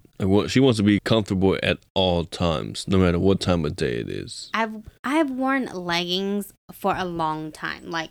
she 0.49 0.61
wants 0.61 0.79
to 0.79 0.83
be 0.83 1.01
comfortable 1.01 1.59
at 1.63 1.79
all 1.95 2.25
times, 2.25 2.87
no 2.89 2.99
matter 2.99 3.19
what 3.19 3.41
time 3.41 3.65
of 3.65 3.77
day 3.77 3.97
it 3.97 4.09
is. 4.09 4.51
I've 4.55 4.75
I've 5.05 5.31
worn 5.31 5.67
leggings 5.67 6.53
for 6.73 6.95
a 6.97 7.05
long 7.05 7.53
time. 7.53 7.91
Like 7.91 8.11